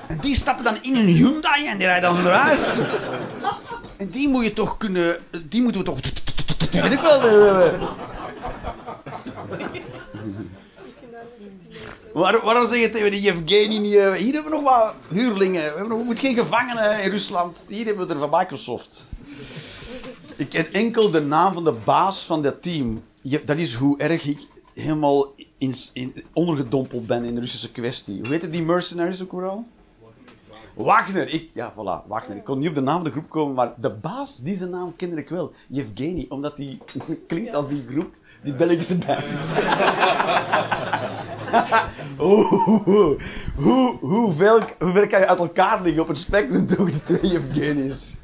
en 0.07 0.17
die 0.19 0.35
stappen 0.35 0.63
dan 0.63 0.77
in 0.81 0.95
een 0.95 1.07
Hyundai 1.07 1.67
en 1.67 1.77
die 1.77 1.87
rijden 1.87 2.13
dan 2.13 2.23
naar. 2.23 2.57
En 3.97 4.09
die 4.09 4.29
moet 4.29 4.43
je 4.43 4.53
toch 4.53 4.77
kunnen. 4.77 5.17
Die 5.49 5.61
moeten 5.61 5.81
we 5.81 5.87
toch. 5.87 5.99
Weet 6.71 7.01
wel. 7.01 7.21
Waar, 12.13 12.41
waarom 12.43 12.67
zeg 12.67 12.79
je 12.79 12.89
tegen 12.89 13.11
die 13.11 13.31
Evgeny 13.31 13.77
niet... 13.77 13.91
Hier 13.91 14.33
hebben 14.33 14.43
we 14.43 14.49
nog 14.49 14.63
wat 14.63 14.93
huurlingen. 15.09 15.61
We, 15.61 15.67
hebben 15.67 15.87
nog, 15.87 15.97
we 15.97 16.03
moeten 16.03 16.23
geen 16.23 16.35
gevangenen 16.35 17.03
in 17.03 17.09
Rusland. 17.09 17.65
Hier 17.69 17.85
hebben 17.85 18.07
we 18.07 18.13
er 18.13 18.19
van 18.19 18.39
Microsoft. 18.39 19.09
Ik 20.35 20.49
ken 20.49 20.73
enkel 20.73 21.11
de 21.11 21.21
naam 21.21 21.53
van 21.53 21.63
de 21.63 21.75
baas 21.83 22.25
van 22.25 22.41
dat 22.41 22.61
team. 22.61 23.03
Dat 23.45 23.57
is 23.57 23.73
hoe 23.73 23.97
erg 23.97 24.25
ik 24.25 24.47
helemaal 24.73 25.33
in, 25.57 25.75
in, 25.93 26.23
ondergedompeld 26.33 27.07
ben 27.07 27.23
in 27.23 27.33
de 27.35 27.39
Russische 27.39 27.71
kwestie. 27.71 28.19
Hoe 28.19 28.27
heet 28.27 28.51
die 28.51 28.61
mercenaries 28.61 29.21
ook 29.21 29.29
vooral? 29.29 29.65
Wagner. 30.73 31.27
Ik, 31.29 31.49
ja, 31.53 31.71
voilà, 31.71 32.07
Wagner. 32.07 32.37
Ik 32.37 32.43
kon 32.43 32.59
niet 32.59 32.69
op 32.69 32.75
de 32.75 32.81
naam 32.81 32.95
van 32.95 33.03
de 33.03 33.11
groep 33.11 33.29
komen, 33.29 33.55
maar 33.55 33.73
de 33.77 33.89
baas, 33.89 34.37
die 34.37 34.57
zijn 34.57 34.69
naam 34.69 34.95
kende 34.95 35.15
ik 35.15 35.29
wel. 35.29 35.51
Yevgeny, 35.67 36.25
omdat 36.29 36.57
die 36.57 36.79
klinkt 37.27 37.55
als 37.55 37.67
die 37.67 37.85
groep, 37.89 38.13
die 38.41 38.53
Belgische 38.53 38.97
band. 38.97 39.21
hoe, 42.17 42.45
hoe, 43.55 43.97
hoeveel, 43.99 44.61
hoeveel 44.79 45.07
kan 45.07 45.19
je 45.19 45.27
uit 45.27 45.39
elkaar 45.39 45.81
liggen 45.81 46.01
op 46.01 46.07
het 46.07 46.17
spectrum 46.17 46.67
door 46.67 46.85
de 46.85 47.03
twee 47.03 47.27
Yevgeny's? 47.31 48.15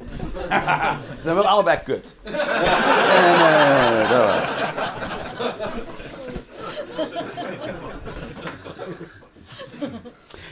Ze 1.18 1.22
zijn 1.22 1.36
wel 1.36 1.48
allebei 1.48 1.78
kut. 1.84 2.18
en, 2.24 2.34
uh, 4.12 4.46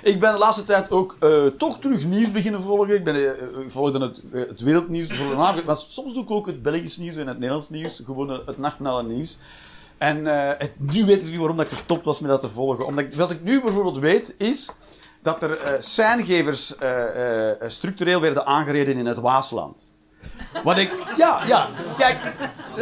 Ik 0.08 0.20
ben 0.20 0.32
de 0.32 0.38
laatste 0.38 0.64
tijd 0.64 0.92
ook 0.92 1.18
uh, 1.20 1.46
toch 1.46 1.80
terug 1.80 2.06
nieuws 2.06 2.32
beginnen 2.32 2.62
volgen. 2.62 2.96
Ik, 2.96 3.04
ben, 3.04 3.16
uh, 3.16 3.62
ik 3.64 3.72
volgde 3.72 4.00
het, 4.00 4.22
uh, 4.32 4.48
het 4.48 4.62
wereldnieuws, 4.62 5.36
maar 5.36 5.78
soms 5.78 6.14
doe 6.14 6.24
ik 6.24 6.32
ook 6.32 6.46
het 6.46 6.62
Belgisch 6.62 6.98
nieuws 6.98 7.16
en 7.16 7.28
het 7.28 7.38
Nederlands 7.38 7.70
nieuws. 7.70 8.02
Gewoon 8.06 8.30
het 8.30 8.58
nationale 8.58 9.04
nieuws. 9.04 9.38
En 9.98 10.26
het, 10.58 10.74
nu 10.78 11.06
weet 11.06 11.22
ik 11.22 11.30
niet 11.30 11.38
waarom 11.38 11.58
dat 11.58 11.66
ik 11.66 11.72
gestopt 11.72 12.06
was 12.06 12.20
met 12.20 12.30
dat 12.30 12.42
te 12.42 12.50
volgen. 12.50 12.86
Omdat 12.86 13.16
wat 13.16 13.32
ik 13.32 13.44
nu 13.44 13.62
bijvoorbeeld 13.62 13.98
weet, 13.98 14.36
is 14.38 14.72
dat 15.22 15.42
er 15.42 15.80
uh, 16.82 17.68
structureel 17.68 18.22
werden 18.22 18.46
aangereden 18.46 18.98
in 18.98 19.06
het 19.06 19.20
Waasland. 19.20 19.90
Wat 20.64 20.78
ik, 20.78 20.92
ja, 21.18 21.42
ja, 21.48 21.68
kijk, 21.98 22.18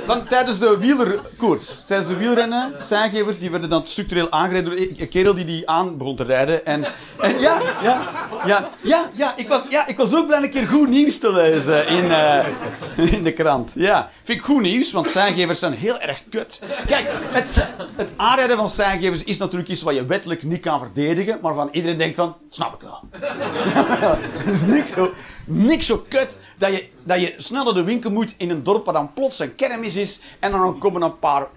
dan, 0.08 0.26
tijdens 0.26 0.60
de 0.60 0.78
wielerkoers, 0.78 1.84
tijdens 1.88 2.10
de 2.10 2.18
wielrennen, 2.18 2.74
zijngevers, 2.80 3.40
die 3.40 3.52
werden 3.52 3.70
dan 3.70 3.88
structureel 3.88 4.32
aangereden 4.32 4.72
door 4.72 4.80
een 4.80 5.10
kerel 5.10 5.34
die 5.34 5.46
die 5.46 5.70
aan 5.70 5.98
begon 5.98 6.16
te 6.16 6.24
rijden. 6.24 6.66
En, 6.66 6.86
en 7.20 7.40
ja, 7.40 7.62
ja, 7.82 8.02
ja, 8.46 8.70
ja, 8.82 9.10
ja, 9.14 9.34
ik 9.36 9.48
was, 9.48 9.62
ja, 9.70 9.88
ik 9.88 9.98
was 9.98 10.16
ook 10.16 10.28
blij 10.28 10.44
een 10.44 10.50
keer 10.50 10.68
goed 10.68 10.90
nieuws 10.90 11.20
te 11.20 11.32
lezen 11.32 11.88
in, 11.88 12.04
uh, 12.04 13.14
in 13.14 13.24
de 13.24 13.34
krant. 13.34 13.72
Ja, 13.76 14.10
vind 14.24 14.40
ik 14.40 14.46
goed 14.46 14.62
nieuws, 14.62 14.92
want 14.92 15.08
zijngevers 15.08 15.60
zijn 15.60 15.74
heel 15.74 16.00
erg 16.00 16.24
kut. 16.30 16.62
Kijk, 16.88 17.08
het, 17.32 17.70
het 17.96 18.12
aanrijden 18.16 18.58
van 18.58 18.68
zijngevers 18.68 19.24
is 19.24 19.38
natuurlijk 19.38 19.70
iets 19.70 19.82
wat 19.82 19.96
je 19.96 20.06
wettelijk 20.06 20.44
niet 20.44 20.62
kan 20.62 20.80
verdedigen, 20.80 21.40
maar 21.42 21.54
van 21.54 21.70
iedereen 21.72 21.98
denkt 21.98 22.16
van, 22.16 22.36
snap 22.50 22.74
ik 22.74 22.82
wel. 22.82 23.00
Dat 24.46 24.54
is 24.54 24.62
niks 24.62 24.92
zo, 24.92 25.14
niks 25.46 25.86
zo 25.86 26.06
kut 26.10 26.40
dat 26.58 26.70
je, 26.70 26.90
dat 27.06 27.20
je 27.22 27.34
snel 27.38 27.64
naar 27.64 27.74
de 27.74 27.84
winkel 27.84 28.12
moet 28.12 28.34
in 28.38 28.50
een 28.50 28.64
dorp 28.64 28.86
waar 28.86 28.94
dan 28.94 29.14
plots 29.14 29.40
een 29.40 29.56
kermis 29.56 29.96
is. 29.96 30.20
En 30.40 30.52
dan 30.52 30.78
komen 30.80 31.02
een 31.02 31.20
paar 31.20 31.48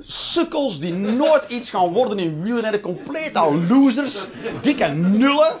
sukkels 0.00 0.80
die 0.80 0.92
nooit 0.92 1.44
iets 1.48 1.70
gaan 1.70 1.92
worden 1.92 2.18
in 2.18 2.42
wielrennen. 2.42 2.80
Compleet 2.80 3.36
al 3.36 3.54
losers. 3.54 4.26
Dikke 4.60 4.86
nullen. 4.86 5.52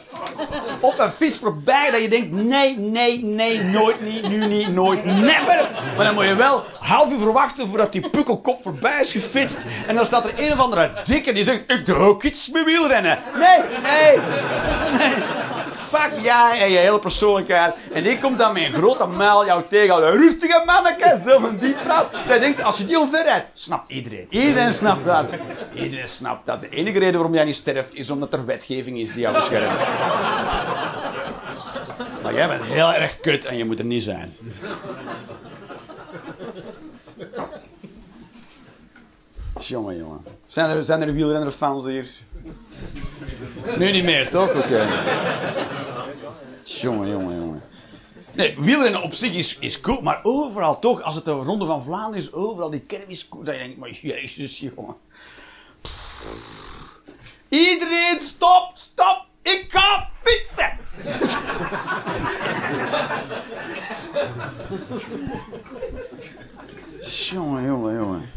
Op 0.80 0.98
een 0.98 1.10
fiets 1.10 1.38
voorbij 1.38 1.90
dat 1.90 2.02
je 2.02 2.08
denkt, 2.08 2.30
nee, 2.30 2.78
nee, 2.78 3.24
nee, 3.24 3.62
nooit 3.62 4.00
niet, 4.00 4.28
nu 4.28 4.46
niet, 4.46 4.74
nooit, 4.74 5.04
never. 5.04 5.68
Maar 5.96 6.04
dan 6.04 6.14
moet 6.14 6.24
je 6.24 6.34
wel 6.34 6.64
half 6.78 7.12
uur 7.12 7.18
verwachten 7.18 7.68
voordat 7.68 7.92
die 7.92 8.10
pukkelkop 8.10 8.62
voorbij 8.62 9.00
is 9.00 9.12
gefietst. 9.12 9.58
En 9.86 9.94
dan 9.94 10.06
staat 10.06 10.24
er 10.24 10.32
een 10.36 10.52
of 10.52 10.58
andere 10.58 11.00
dikke 11.04 11.32
die 11.32 11.44
zegt, 11.44 11.62
ik 11.66 11.86
doe 11.86 11.96
ook 11.96 12.22
iets 12.22 12.48
met 12.48 12.64
wielrennen. 12.64 13.18
Nee, 13.38 13.58
nee, 13.82 14.16
nee 14.98 15.14
fuck 15.88 16.10
jij 16.22 16.60
en 16.60 16.70
je 16.70 16.78
hele 16.78 16.98
persoonlijkheid. 16.98 17.74
En 17.92 18.02
die 18.02 18.18
komt 18.18 18.38
dan 18.38 18.52
met 18.52 18.62
een 18.62 18.72
grote 18.72 19.06
muil 19.06 19.46
jou 19.46 19.62
tegenhouden. 19.68 20.10
Rustige 20.10 20.62
manneke, 20.66 21.20
zo 21.24 21.38
van 21.38 21.56
die 21.56 21.74
praat. 21.74 22.06
Denkt, 22.28 22.62
als 22.62 22.78
je 22.78 22.86
die 22.86 22.98
omver 22.98 23.22
rijdt, 23.22 23.50
snapt 23.52 23.90
iedereen. 23.90 24.26
Iedereen 24.30 24.72
snapt 24.72 25.04
dat. 25.04 25.26
Iedereen 25.74 26.08
snapt 26.08 26.46
dat. 26.46 26.60
De 26.60 26.68
enige 26.68 26.98
reden 26.98 27.14
waarom 27.14 27.34
jij 27.34 27.44
niet 27.44 27.54
sterft, 27.54 27.94
is 27.94 28.10
omdat 28.10 28.32
er 28.32 28.46
wetgeving 28.46 28.98
is 28.98 29.12
die 29.12 29.20
jou 29.20 29.34
beschermt. 29.34 29.80
Maar 32.22 32.34
jij 32.34 32.48
bent 32.48 32.64
heel 32.64 32.92
erg 32.92 33.20
kut 33.20 33.44
en 33.44 33.56
je 33.56 33.64
moet 33.64 33.78
er 33.78 33.84
niet 33.84 34.02
zijn. 34.02 34.36
Jongen, 39.66 39.96
jongen. 39.96 40.24
Zijn 40.46 40.76
er, 40.76 40.84
zijn 40.84 41.02
er 41.02 41.12
wielrennerfans 41.12 41.84
hier? 41.84 42.08
Nu 43.76 43.90
niet 43.90 44.04
meer, 44.04 44.30
toch? 44.30 44.54
Oké. 44.54 44.86
Jongen, 46.62 47.08
jongen, 47.08 47.36
jongen. 47.36 47.62
Nee, 48.32 48.54
wielrennen 48.58 49.02
op 49.02 49.12
zich 49.12 49.32
is, 49.32 49.58
is 49.58 49.80
cool, 49.80 50.00
maar 50.00 50.20
overal 50.22 50.78
toch, 50.78 51.02
als 51.02 51.14
het 51.14 51.24
de 51.24 51.30
Ronde 51.30 51.66
van 51.66 51.84
Vlaanderen 51.84 52.18
is, 52.18 52.32
overal 52.32 52.70
die 52.70 52.80
kermis, 52.80 53.28
dan 53.28 53.44
denk 53.44 53.70
ik, 53.70 53.76
maar 53.76 53.90
jezus, 53.90 54.58
jongen. 54.58 54.96
Pff. 55.80 56.26
Iedereen, 57.48 58.20
stop, 58.20 58.70
stop, 58.72 59.24
ik 59.42 59.64
ga 59.68 60.08
fietsen! 60.20 60.78
jongen, 67.34 67.64
jongen, 67.64 67.94
jongen. 67.94 68.30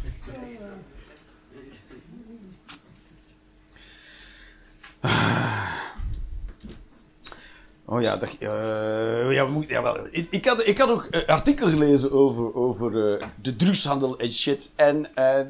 Oh 7.85 8.01
ja, 8.01 8.17
dat, 8.17 8.37
eh, 8.39 9.31
ja, 9.31 9.47
ja 9.67 9.81
wel. 9.81 10.07
Ik, 10.11 10.27
ik, 10.29 10.45
had, 10.45 10.67
ik 10.67 10.77
had 10.77 10.89
ook 10.89 11.07
een 11.09 11.25
artikel 11.25 11.69
gelezen 11.69 12.11
over, 12.11 12.55
over 12.55 13.13
eh, 13.13 13.27
de 13.41 13.55
drugshandel 13.55 14.19
en 14.19 14.31
shit. 14.31 14.71
En 14.75 15.15
eh, 15.15 15.45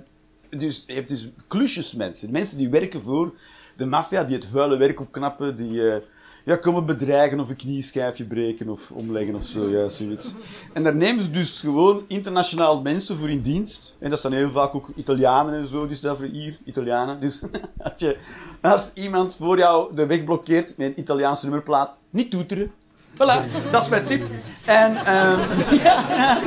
dus, 0.50 0.84
je 0.88 0.94
hebt 0.94 1.10
dus 1.10 1.28
klusjesmensen. 1.48 2.32
Mensen 2.32 2.58
die 2.58 2.70
werken 2.70 3.02
voor 3.02 3.34
de 3.78 3.86
maffia, 3.86 4.24
die 4.24 4.36
het 4.36 4.46
vuile 4.46 4.78
werk 4.78 5.00
opknappen, 5.00 5.56
die 5.56 5.92
eh, 5.92 6.02
ja, 6.44 6.56
komen 6.56 6.86
bedreigen 6.86 7.40
of 7.40 7.50
een 7.50 7.56
knieschijfje 7.56 8.26
breken 8.26 8.70
of 8.70 8.92
omleggen 8.92 9.36
of 9.36 9.44
zo, 9.44 9.70
ja, 9.70 9.88
zoiets. 9.88 10.34
En 10.74 10.84
daar 10.84 10.96
nemen 10.96 11.24
ze 11.24 11.32
dus 11.32 11.60
gewoon 11.60 12.04
internationaal 12.08 12.82
mensen 12.82 13.18
voor 13.18 13.30
in 13.30 13.42
dienst. 13.42 13.96
En 14.00 14.10
dat 14.10 14.20
zijn 14.20 14.34
heel 14.34 14.50
vaak 14.50 14.76
ook 14.76 14.92
Italianen 14.96 15.54
en 15.54 15.68
zo, 15.68 15.88
die 15.88 15.96
staan 15.96 16.18
voor 16.18 16.26
hier, 16.26 16.58
Italianen. 16.66 17.22
Dus 17.22 17.44
als, 17.78 17.94
je, 17.98 18.18
als 18.62 18.92
iemand 18.94 19.36
voor 19.36 19.58
jou 19.58 19.96
de 19.96 20.06
weg 20.06 20.24
blokkeert 20.24 20.78
met 20.78 20.88
een 20.88 21.00
Italiaanse 21.00 21.46
nummerplaat, 21.46 22.02
niet 22.10 22.32
toeteren. 22.32 22.72
Voilà, 23.22 23.72
dat 23.72 23.84
is 23.84 23.90
mijn 23.90 24.06
tip. 24.06 24.28
En, 24.66 24.96
ehm 24.96 25.40
ja, 25.84 26.40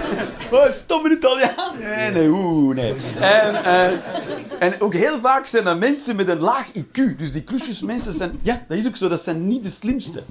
oh, 0.50 0.71
stomme 0.71 1.11
Italiaan. 1.11 1.78
Nee, 1.78 2.11
nee, 2.11 2.28
oeh, 2.28 2.75
nee. 2.75 2.95
En, 3.21 3.64
eh, 3.64 3.93
en 4.59 4.81
ook 4.81 4.95
heel 4.95 5.19
vaak 5.19 5.47
zijn 5.47 5.64
dat 5.64 5.78
mensen 5.78 6.16
met 6.16 6.28
een 6.28 6.38
laag 6.38 6.73
IQ. 6.78 7.16
Dus 7.16 7.33
die 7.33 7.43
klusjesmensen 7.43 8.12
zijn, 8.12 8.38
ja, 8.43 8.64
dat 8.69 8.78
is 8.78 8.87
ook 8.87 8.97
zo, 8.97 9.09
dat 9.09 9.23
zijn 9.23 9.47
niet 9.47 9.62
de 9.62 9.71
slimste. 9.71 10.23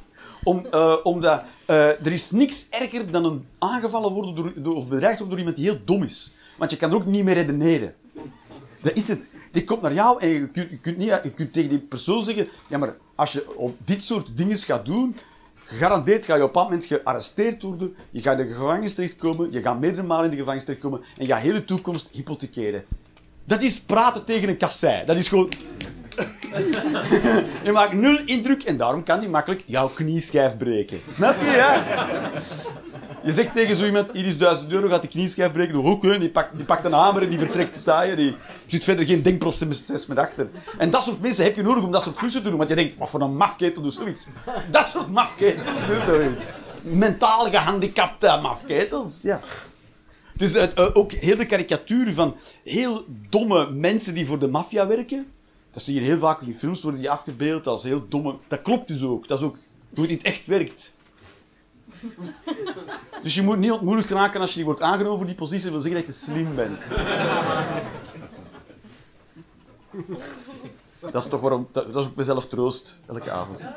Om, 0.43 0.65
eh, 0.71 0.95
omdat 1.03 1.41
eh, 1.65 1.87
er 1.87 2.11
is 2.11 2.31
niks 2.31 2.67
erger 2.69 3.11
dan 3.11 3.25
een 3.25 3.45
aangevallen 3.59 4.11
worden 4.11 4.35
door, 4.35 4.53
door, 4.55 4.75
of 4.75 4.87
bedreigd 4.87 5.19
worden 5.19 5.29
door 5.29 5.45
iemand 5.47 5.55
die 5.55 5.69
heel 5.69 5.79
dom 5.85 6.03
is. 6.03 6.35
Want 6.57 6.71
je 6.71 6.77
kan 6.77 6.89
er 6.89 6.95
ook 6.95 7.05
niet 7.05 7.23
meer 7.23 7.33
redeneren. 7.33 7.93
Dat 8.81 8.93
is 8.93 9.07
het. 9.07 9.29
Die 9.51 9.63
komt 9.63 9.81
naar 9.81 9.93
jou 9.93 10.19
en 10.19 10.27
je 10.27 10.47
kunt, 10.47 10.69
je 10.69 10.77
kunt, 10.77 10.97
niet, 10.97 11.19
je 11.23 11.33
kunt 11.35 11.53
tegen 11.53 11.69
die 11.69 11.79
persoon 11.79 12.23
zeggen: 12.23 12.47
Ja, 12.69 12.77
maar 12.77 12.95
als 13.15 13.31
je 13.31 13.57
op 13.57 13.77
dit 13.85 14.03
soort 14.03 14.37
dingen 14.37 14.57
gaat 14.57 14.85
doen, 14.85 15.15
gegarandeerd 15.65 16.25
ga 16.25 16.35
je 16.35 16.43
op 16.43 16.55
een 16.55 16.61
moment 16.61 16.85
gearresteerd 16.85 17.61
worden. 17.61 17.95
Je 18.09 18.21
gaat 18.21 18.39
in 18.39 18.47
de 18.47 18.53
gevangenis 18.53 18.93
terechtkomen. 18.93 19.51
Je 19.51 19.61
gaat 19.61 19.79
meerdere 19.79 20.03
malen 20.03 20.23
in 20.23 20.29
de 20.29 20.35
gevangenis 20.35 20.63
terechtkomen. 20.63 21.01
En 21.17 21.25
je 21.25 21.31
gaat 21.31 21.41
heel 21.41 21.53
de 21.53 21.65
toekomst 21.65 22.09
hypothekeren. 22.11 22.83
Dat 23.43 23.61
is 23.61 23.79
praten 23.79 24.25
tegen 24.25 24.49
een 24.49 24.57
kassei. 24.57 25.05
Dat 25.05 25.17
is 25.17 25.27
gewoon. 25.27 25.51
je 27.63 27.71
maakt 27.71 27.93
nul 27.93 28.19
indruk 28.25 28.63
en 28.63 28.77
daarom 28.77 29.03
kan 29.03 29.19
die 29.19 29.29
makkelijk 29.29 29.63
jouw 29.65 29.87
knieschijf 29.87 30.57
breken. 30.57 30.99
Snap 31.09 31.41
je? 31.41 31.81
Je 33.23 33.33
zegt 33.33 33.53
tegen 33.53 33.75
zo 33.75 33.85
iemand, 33.85 34.11
hier 34.13 34.25
is 34.25 34.37
1000 34.37 34.71
euro, 34.71 34.89
gaat 34.89 35.01
die 35.01 35.09
knieschijf 35.09 35.51
breken. 35.51 35.75
Oké, 35.75 36.19
die, 36.19 36.29
pakt, 36.29 36.55
die 36.55 36.65
pakt 36.65 36.85
een 36.85 36.93
hamer 36.93 37.21
en 37.21 37.29
die 37.29 37.39
vertrekt, 37.39 37.81
sta 37.81 38.01
je? 38.01 38.15
Die 38.15 38.35
zit 38.65 38.83
verder 38.83 39.05
geen 39.05 39.21
denkproces 39.21 40.07
meer 40.07 40.19
achter. 40.19 40.49
En 40.77 40.89
dat 40.91 41.03
soort 41.03 41.21
mensen 41.21 41.43
heb 41.43 41.55
je 41.55 41.61
nodig 41.61 41.83
om 41.83 41.91
dat 41.91 42.03
soort 42.03 42.15
klussen 42.15 42.43
te 42.43 42.49
doen. 42.49 42.57
Want 42.57 42.69
je 42.69 42.75
denkt, 42.75 42.97
wat 42.97 43.09
voor 43.09 43.21
een 43.21 43.37
mafketel 43.37 43.81
doet 43.81 43.93
zoiets? 43.93 44.27
Dat 44.71 44.89
soort 44.89 45.07
mafketels 45.07 45.77
doet. 46.05 46.31
Mentaal 46.81 47.49
gehandicapte 47.49 48.39
mafketels, 48.41 49.21
ja. 49.21 49.41
Dus 50.33 50.53
eh, 50.53 50.89
ook 50.93 51.11
heel 51.11 51.37
de 51.37 51.45
karikatuur 51.45 52.13
van 52.13 52.35
heel 52.63 53.05
domme 53.29 53.71
mensen 53.71 54.13
die 54.13 54.25
voor 54.25 54.39
de 54.39 54.47
maffia 54.47 54.87
werken. 54.87 55.31
Dat 55.71 55.83
zie 55.83 55.95
je 55.95 56.01
heel 56.01 56.17
vaak 56.17 56.41
in 56.41 56.53
films 56.53 56.81
worden 56.81 57.01
die 57.01 57.09
afgebeeld 57.09 57.67
als 57.67 57.83
heel 57.83 58.05
domme. 58.09 58.35
Dat 58.47 58.61
klopt 58.61 58.87
dus 58.87 59.03
ook. 59.03 59.27
Dat 59.27 59.39
is 59.39 59.45
ook 59.45 59.57
hoe 59.95 60.07
het 60.07 60.21
echt 60.21 60.45
werkt. 60.45 60.91
Dus 63.23 63.35
je 63.35 63.41
moet 63.41 63.57
niet 63.57 63.71
ontmoedigd 63.71 64.09
raken 64.09 64.41
als 64.41 64.49
je 64.49 64.55
die 64.55 64.65
wordt 64.65 64.81
aangenomen 64.81 65.17
voor 65.17 65.27
die 65.27 65.35
positie. 65.35 65.71
Wil 65.71 65.79
zeggen 65.79 66.05
dat 66.05 66.15
je 66.15 66.21
slim 66.21 66.55
bent. 66.55 66.87
Dat 70.99 71.23
is 71.23 71.29
toch 71.29 71.41
waarom... 71.41 71.67
Dat, 71.71 71.87
is 71.95 72.05
ook 72.05 72.15
mezelf 72.15 72.47
troost, 72.47 72.99
elke 73.07 73.31
avond. 73.31 73.73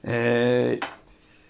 Eh, 0.00 0.72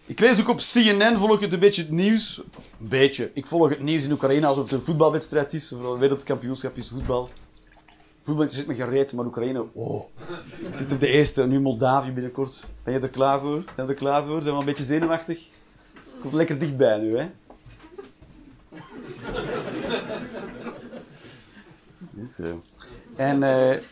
ik 0.07 0.21
lees 0.21 0.41
ook 0.41 0.49
op 0.49 0.59
CNN, 0.59 1.19
volg 1.19 1.41
het 1.41 1.53
een 1.53 1.59
beetje 1.59 1.83
het 1.83 1.91
nieuws. 1.91 2.39
Een 2.81 2.89
beetje. 2.89 3.31
Ik 3.35 3.47
volg 3.47 3.69
het 3.69 3.81
nieuws 3.81 4.05
in 4.05 4.13
Oekraïne 4.13 4.47
alsof 4.47 4.65
het 4.65 4.73
een 4.73 4.81
voetbalwedstrijd 4.81 5.53
is. 5.53 5.73
Of 5.73 5.81
een 5.81 5.99
wereldkampioenschap 5.99 6.77
is 6.77 6.89
voetbal. 6.89 7.31
Voetbal 8.27 8.49
zit 8.49 8.67
me 8.67 8.75
gereed, 8.75 9.13
maar 9.13 9.25
Oekraïne, 9.27 9.67
oh. 9.73 10.05
Zit 10.77 10.93
op 10.93 11.01
de 11.01 11.07
eerste, 11.07 11.47
nu 11.47 11.61
Moldavië 11.61 12.13
binnenkort. 12.13 12.69
Ben 12.83 12.95
je 12.95 13.01
er 13.01 13.09
klaar 13.09 13.41
voor? 13.41 13.65
Ben 13.75 13.85
je 13.87 13.93
er 13.93 13.99
klaar 13.99 14.25
voor? 14.25 14.43
Zijn 14.43 14.55
we 14.55 14.61
een 14.61 14.67
beetje 14.67 14.85
zenuwachtig? 14.85 15.49
Komt 16.21 16.33
lekker 16.33 16.59
dichtbij 16.59 16.99
nu, 16.99 17.19
hè? 17.19 17.31
Is 22.23 22.35
zo. 22.35 22.63
En 23.17 23.43
eh, 23.43 23.83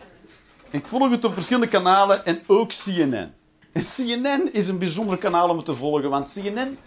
ik 0.70 0.86
volg 0.86 1.10
het 1.10 1.24
op 1.24 1.34
verschillende 1.34 1.68
kanalen 1.68 2.24
en 2.24 2.42
ook 2.46 2.68
CNN. 2.68 3.32
En 3.72 3.82
CNN 3.82 4.52
is 4.52 4.68
een 4.68 4.78
bijzonder 4.78 5.18
kanaal 5.18 5.48
om 5.48 5.56
het 5.56 5.66
te 5.66 5.74
volgen, 5.74 6.10
want 6.10 6.32
CNN 6.32 6.78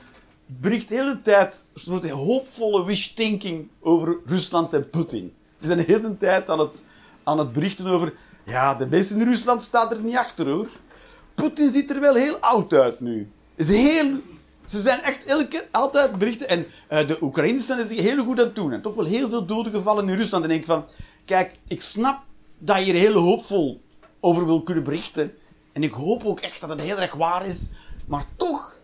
bericht 0.45 0.89
de 0.89 0.95
hele 0.95 1.21
tijd 1.21 1.65
een 1.73 1.81
soort 1.81 2.09
hoopvolle 2.09 2.85
wish-thinking 2.85 3.69
over 3.79 4.17
Rusland 4.25 4.73
en 4.73 4.89
Poetin. 4.89 5.33
Ze 5.59 5.67
zijn 5.67 5.77
de 5.77 5.83
hele 5.83 6.17
tijd 6.17 6.49
aan 6.49 6.59
het, 6.59 6.85
aan 7.27 7.39
het 7.39 7.53
berichten 7.53 7.87
over... 7.87 8.13
Ja, 8.43 8.75
de 8.75 8.87
mensen 8.87 9.19
in 9.19 9.27
Rusland 9.27 9.63
staan 9.63 9.91
er 9.91 9.99
niet 9.99 10.15
achter, 10.15 10.49
hoor. 10.49 10.67
Poetin 11.35 11.71
ziet 11.71 11.89
er 11.89 11.99
wel 11.99 12.15
heel 12.15 12.37
oud 12.37 12.73
uit 12.73 12.99
nu. 12.99 13.31
Is 13.55 13.67
heel, 13.67 14.11
ze 14.65 14.81
zijn 14.81 15.01
echt 15.01 15.25
elke, 15.25 15.67
altijd 15.71 16.17
berichten. 16.17 16.49
En 16.49 16.65
eh, 16.87 17.07
de 17.07 17.17
Oekraïners 17.21 17.65
zijn 17.65 17.79
er 17.79 17.87
zich 17.87 18.01
heel 18.01 18.23
goed 18.23 18.39
aan 18.39 18.51
doen. 18.53 18.71
En 18.71 18.81
toch 18.81 18.95
wel 18.95 19.05
heel 19.05 19.29
veel 19.29 19.45
doden 19.45 19.71
gevallen 19.71 20.09
in 20.09 20.15
Rusland. 20.15 20.43
En 20.43 20.49
ik 20.49 20.65
denk 20.65 20.79
van... 20.79 20.93
Kijk, 21.25 21.59
ik 21.67 21.81
snap 21.81 22.19
dat 22.57 22.77
je 22.77 22.83
hier 22.83 22.93
heel 22.93 23.21
hoopvol 23.21 23.81
over 24.19 24.45
wil 24.45 24.61
kunnen 24.61 24.83
berichten. 24.83 25.33
En 25.73 25.83
ik 25.83 25.93
hoop 25.93 26.25
ook 26.25 26.39
echt 26.39 26.61
dat 26.61 26.69
het 26.69 26.81
heel 26.81 26.99
erg 26.99 27.13
waar 27.13 27.45
is. 27.45 27.69
Maar 28.05 28.23
toch... 28.35 28.75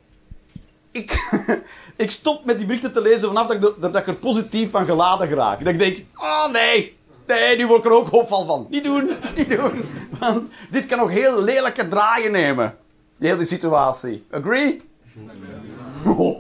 Ik, 0.92 1.32
ik 1.96 2.12
stop 2.12 2.46
met 2.46 2.58
die 2.58 2.66
berichten 2.66 2.92
te 2.92 3.02
lezen 3.02 3.28
vanaf 3.28 3.48
dat 3.48 3.56
ik, 3.56 3.82
dat 3.82 3.96
ik 3.96 4.08
er 4.08 4.16
positief 4.16 4.72
van 4.72 4.86
geladen 4.86 5.28
geraak. 5.28 5.60
Dat 5.60 5.74
ik 5.74 5.80
denk... 5.80 6.06
Oh 6.14 6.52
nee... 6.52 7.02
Nee, 7.28 7.58
nu 7.58 7.68
word 7.68 7.86
ik 7.86 7.92
er 7.92 7.98
ook 7.98 8.10
hoopvol 8.10 8.46
van. 8.46 8.68
Niet 8.70 8.84
doen, 8.84 9.10
niet 9.36 9.50
doen. 9.60 9.84
Want 10.20 10.52
dit 10.72 10.86
kan 10.86 10.98
nog 10.98 11.10
heel 11.12 11.42
lelijke 11.44 11.88
draaien 11.88 12.32
nemen. 12.32 12.76
Die 13.18 13.30
hele 13.30 13.46
situatie. 13.46 14.26
Agree? 14.32 14.82
Oeh. 16.06 16.40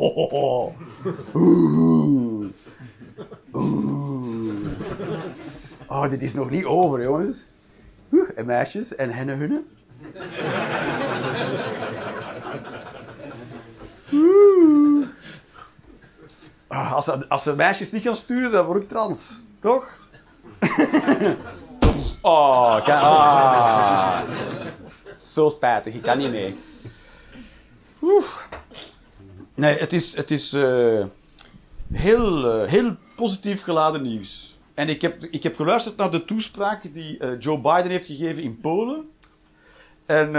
Oeh. 1.33 2.45
Oeh. 3.53 4.67
Oh, 5.87 6.09
dit 6.09 6.21
is 6.21 6.33
nog 6.33 6.49
niet 6.49 6.65
over, 6.65 7.01
jongens. 7.01 7.47
Oeh, 8.11 8.29
en 8.35 8.45
meisjes 8.45 8.95
en 8.95 9.09
hennen 9.11 9.37
hunnen. 9.37 9.65
Ah, 16.67 16.93
Als 16.93 17.05
ze, 17.05 17.29
als 17.29 17.43
ze 17.43 17.55
meisjes 17.55 17.91
niet 17.91 18.03
gaan 18.03 18.15
sturen, 18.15 18.51
dan 18.51 18.65
word 18.65 18.81
ik 18.83 18.89
trans. 18.89 19.43
Toch? 19.59 19.97
oh, 22.21 22.83
kan, 22.85 22.99
ah. 22.99 24.21
Zo 25.15 25.49
spijtig, 25.49 25.93
ik 25.93 26.01
kan 26.01 26.17
niet 26.17 26.31
mee. 26.31 26.55
Nee, 29.55 29.77
het 29.77 29.93
is, 29.93 30.15
het 30.15 30.31
is 30.31 30.53
eh, 30.53 31.05
heel, 31.93 32.61
eh, 32.61 32.69
heel 32.69 32.95
positief 33.15 33.63
geladen 33.63 34.01
nieuws. 34.01 34.57
En 34.73 34.89
ik 34.89 35.01
heb, 35.01 35.23
ik 35.23 35.43
heb 35.43 35.55
geluisterd 35.55 35.97
naar 35.97 36.11
de 36.11 36.25
toespraak 36.25 36.93
die 36.93 37.17
eh, 37.17 37.39
Joe 37.39 37.57
Biden 37.57 37.91
heeft 37.91 38.05
gegeven 38.05 38.43
in 38.43 38.59
Polen. 38.59 39.09
En 40.05 40.31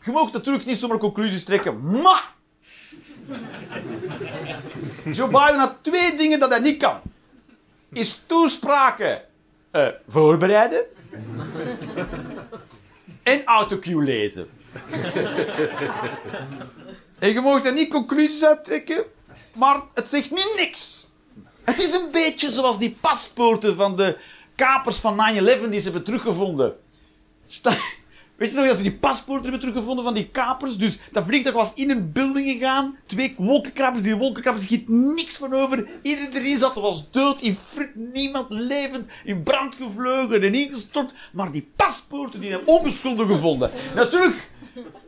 je 0.00 0.12
mag 0.12 0.32
natuurlijk 0.32 0.66
niet 0.66 0.76
zomaar 0.76 0.98
conclusies 0.98 1.44
trekken, 1.44 2.00
maar... 2.02 2.32
Joe 5.12 5.28
Biden 5.28 5.58
had 5.58 5.76
twee 5.80 6.16
dingen 6.16 6.38
dat 6.38 6.50
hij 6.50 6.60
niet 6.60 6.78
kan. 6.78 7.00
Is 7.92 8.22
toespraken 8.26 9.22
eh, 9.74 9.86
voorbereiden 10.08 10.84
en 13.22 13.44
autocue 13.44 14.02
lezen. 14.02 14.48
en 17.18 17.32
je 17.32 17.40
mag 17.40 17.64
er 17.64 17.72
niet 17.72 17.90
conclusies 17.90 18.44
uit 18.44 18.64
trekken, 18.64 19.04
maar 19.54 19.80
het 19.94 20.08
zegt 20.08 20.30
niet 20.30 20.54
niks. 20.56 21.06
Het 21.64 21.80
is 21.80 21.92
een 21.92 22.08
beetje 22.12 22.50
zoals 22.50 22.78
die 22.78 22.96
paspoorten 23.00 23.76
van 23.76 23.96
de 23.96 24.18
kapers 24.54 24.96
van 24.98 25.16
9-11 25.16 25.68
die 25.70 25.78
ze 25.78 25.84
hebben 25.84 26.04
teruggevonden. 26.04 26.76
Sta- 27.46 27.76
Weet 28.36 28.50
je 28.50 28.56
nog 28.56 28.66
dat 28.66 28.76
ze 28.76 28.82
die 28.82 28.92
paspoorten 28.92 29.42
hebben 29.42 29.60
teruggevonden 29.60 30.04
van 30.04 30.14
die 30.14 30.28
kapers? 30.28 30.76
Dus 30.76 30.98
dat 31.12 31.24
vliegtuig 31.26 31.54
was 31.54 31.72
in 31.74 31.90
een 31.90 32.12
building 32.12 32.50
gegaan. 32.50 32.96
Twee 33.06 33.34
wolkenkrabbers. 33.38 34.02
Die 34.04 34.14
wolkenkrabbers 34.16 34.64
schiet 34.66 34.88
niks 34.88 35.36
van 35.36 35.54
over. 35.54 35.86
Iedereen 36.02 36.32
erin 36.32 36.58
zat 36.58 36.74
was 36.74 37.10
dood, 37.10 37.40
in 37.40 37.58
frit, 37.68 37.90
niemand 37.94 38.46
levend, 38.50 39.10
in 39.24 39.42
brand 39.42 39.74
gevlogen 39.74 40.42
en 40.42 40.54
ingestort. 40.54 41.14
Maar 41.32 41.50
die 41.52 41.68
paspoorten 41.76 42.40
die 42.40 42.50
hebben 42.50 42.68
onbeschuldigd 42.68 43.30
gevonden. 43.30 43.70
Natuurlijk, 43.94 44.50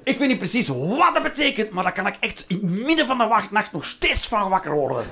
ik 0.02 0.18
weet 0.18 0.28
niet 0.28 0.38
precies 0.38 0.68
wat 0.68 1.14
dat 1.14 1.22
betekent, 1.22 1.70
maar 1.70 1.84
daar 1.84 1.92
kan 1.92 2.06
ik 2.06 2.16
echt 2.20 2.44
in 2.48 2.56
het 2.62 2.86
midden 2.86 3.06
van 3.06 3.18
de 3.18 3.26
wacht- 3.26 3.50
nacht 3.50 3.72
nog 3.72 3.84
steeds 3.84 4.26
van 4.28 4.48
wakker 4.48 4.72
worden. 4.74 5.04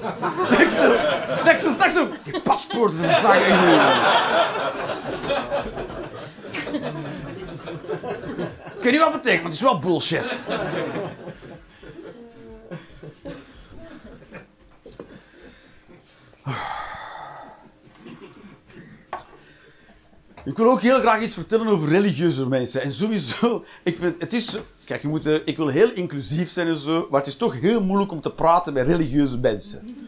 ik 0.59 0.71
zo, 0.71 0.93
ik 1.85 1.91
zo 1.91 2.09
die 2.25 2.41
paspoorten 2.41 2.99
zijn 2.99 3.11
echt 3.11 3.59
Ik 8.77 8.83
weet 8.83 8.93
niet 8.93 9.01
wat 9.01 9.13
het 9.13 9.25
maar 9.25 9.45
het 9.45 9.55
is 9.55 9.61
wel 9.61 9.79
bullshit. 9.79 10.37
Ik 20.45 20.57
wil 20.57 20.71
ook 20.71 20.81
heel 20.81 21.01
graag 21.01 21.23
iets 21.23 21.35
vertellen 21.35 21.67
over 21.67 21.89
religieuze 21.89 22.49
mensen. 22.49 22.83
En 22.83 22.93
sowieso, 22.93 23.65
ik 23.83 23.97
vind, 23.97 24.21
het 24.21 24.33
is, 24.33 24.59
kijk, 24.85 25.03
je 25.03 25.09
moet, 25.09 25.27
eh, 25.27 25.35
ik 25.45 25.57
wil 25.57 25.69
heel 25.69 25.91
inclusief 25.93 26.49
zijn 26.49 26.69
en 26.69 26.77
zo, 26.77 27.07
maar 27.11 27.21
het 27.21 27.29
is 27.29 27.37
toch 27.37 27.61
heel 27.61 27.81
moeilijk 27.83 28.13
om 28.13 28.21
te 28.21 28.31
praten 28.31 28.73
met 28.73 28.87
religieuze 28.87 29.39
mensen. 29.39 30.04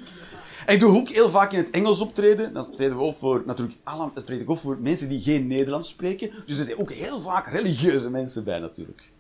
En 0.67 0.75
ik 0.75 0.81
doe 0.81 0.97
ook 0.97 1.09
heel 1.09 1.31
vaak 1.31 1.53
in 1.53 1.59
het 1.59 1.71
Engels 1.71 2.01
optreden. 2.01 2.53
Dat 2.53 2.73
treden 2.73 2.97
we 2.97 3.03
op 3.03 3.17
voor, 3.17 3.43
natuurlijk, 3.47 3.79
alle, 3.85 4.11
dat 4.15 4.27
treed 4.27 4.41
ik 4.41 4.49
op 4.49 4.59
voor 4.59 4.79
mensen 4.81 5.09
die 5.09 5.21
geen 5.21 5.47
Nederlands 5.47 5.89
spreken. 5.89 6.31
Dus 6.47 6.59
er 6.59 6.65
zijn 6.65 6.79
ook 6.79 6.93
heel 6.93 7.21
vaak 7.21 7.47
religieuze 7.47 8.11
mensen 8.11 8.45
bij, 8.45 8.59
natuurlijk. 8.59 9.11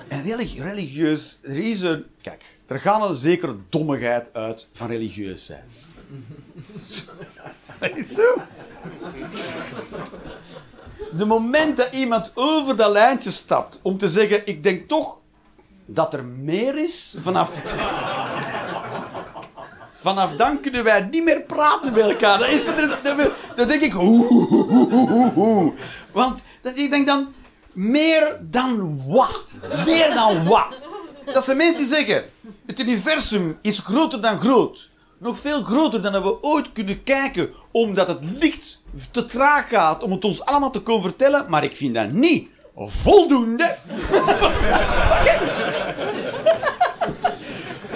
En 0.09 0.23
religi- 0.23 0.63
religieus, 0.63 1.39
er 1.43 1.59
is 1.59 1.83
een, 1.83 2.05
kijk, 2.21 2.59
er 2.67 2.81
gaat 2.81 3.09
een 3.09 3.15
zekere 3.15 3.57
dommigheid 3.69 4.35
uit 4.35 4.69
van 4.73 4.87
religieus 4.87 5.45
zijn. 5.45 5.65
Zo. 8.17 8.35
De 11.17 11.25
moment 11.25 11.77
dat 11.77 11.95
iemand 11.95 12.33
over 12.35 12.77
dat 12.77 12.93
lijntje 12.93 13.31
stapt 13.31 13.79
om 13.83 13.99
te 13.99 14.09
zeggen, 14.09 14.47
ik 14.47 14.63
denk 14.63 14.89
toch 14.89 15.19
dat 15.87 16.15
er 16.15 16.25
meer 16.25 16.79
is 16.79 17.17
vanaf 17.21 17.51
Vanaf 20.05 20.37
dan 20.37 20.61
kunnen 20.61 20.85
wij 20.85 21.09
niet 21.11 21.25
meer 21.25 21.41
praten 21.41 21.93
met 21.93 22.03
elkaar. 22.03 22.39
Dan, 22.39 22.49
is 22.49 22.67
er, 22.67 22.99
dan, 23.55 23.69
denk 23.69 23.83
ik... 23.83 23.95
Oeh, 23.95 24.31
oeh, 24.31 25.37
oeh. 25.37 25.73
Want 26.13 26.43
ik 26.75 26.91
denk 26.91 27.07
dan... 27.07 27.33
Meer 27.73 28.39
dan 28.41 29.03
wat? 29.07 29.43
Meer 29.85 30.15
dan 30.15 30.47
wat? 30.47 30.67
Dat 31.33 31.45
zijn 31.45 31.57
mensen 31.57 31.79
die 31.79 31.87
zeggen... 31.87 32.25
Het 32.67 32.81
universum 32.81 33.59
is 33.63 33.79
groter 33.79 34.21
dan 34.21 34.41
groot. 34.41 34.91
Nog 35.19 35.39
veel 35.39 35.63
groter 35.63 36.03
dan 36.03 36.23
we 36.23 36.43
ooit 36.43 36.73
kunnen 36.73 37.03
kijken. 37.03 37.51
Omdat 37.71 38.09
het 38.09 38.25
licht 38.41 38.83
te 39.11 39.25
traag 39.25 39.69
gaat 39.69 40.03
om 40.03 40.13
het 40.13 40.25
ons 40.25 40.45
allemaal 40.45 40.71
te 40.71 40.81
komen 40.81 41.03
vertellen. 41.03 41.47
Maar 41.49 41.65
ik 41.65 41.77
vind 41.77 41.95
dat 41.95 42.11
niet 42.11 42.49
voldoende. 42.77 43.77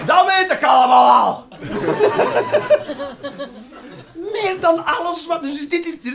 Dat 0.09 0.27
weet 0.27 0.51
ik 0.53 0.65
allemaal 0.65 1.11
al. 1.11 1.47
meer 4.33 4.57
dan 4.61 4.85
alles 4.85 5.27
wat... 5.27 5.43
Dus 5.43 5.69
dit 5.69 5.87
is, 5.87 6.13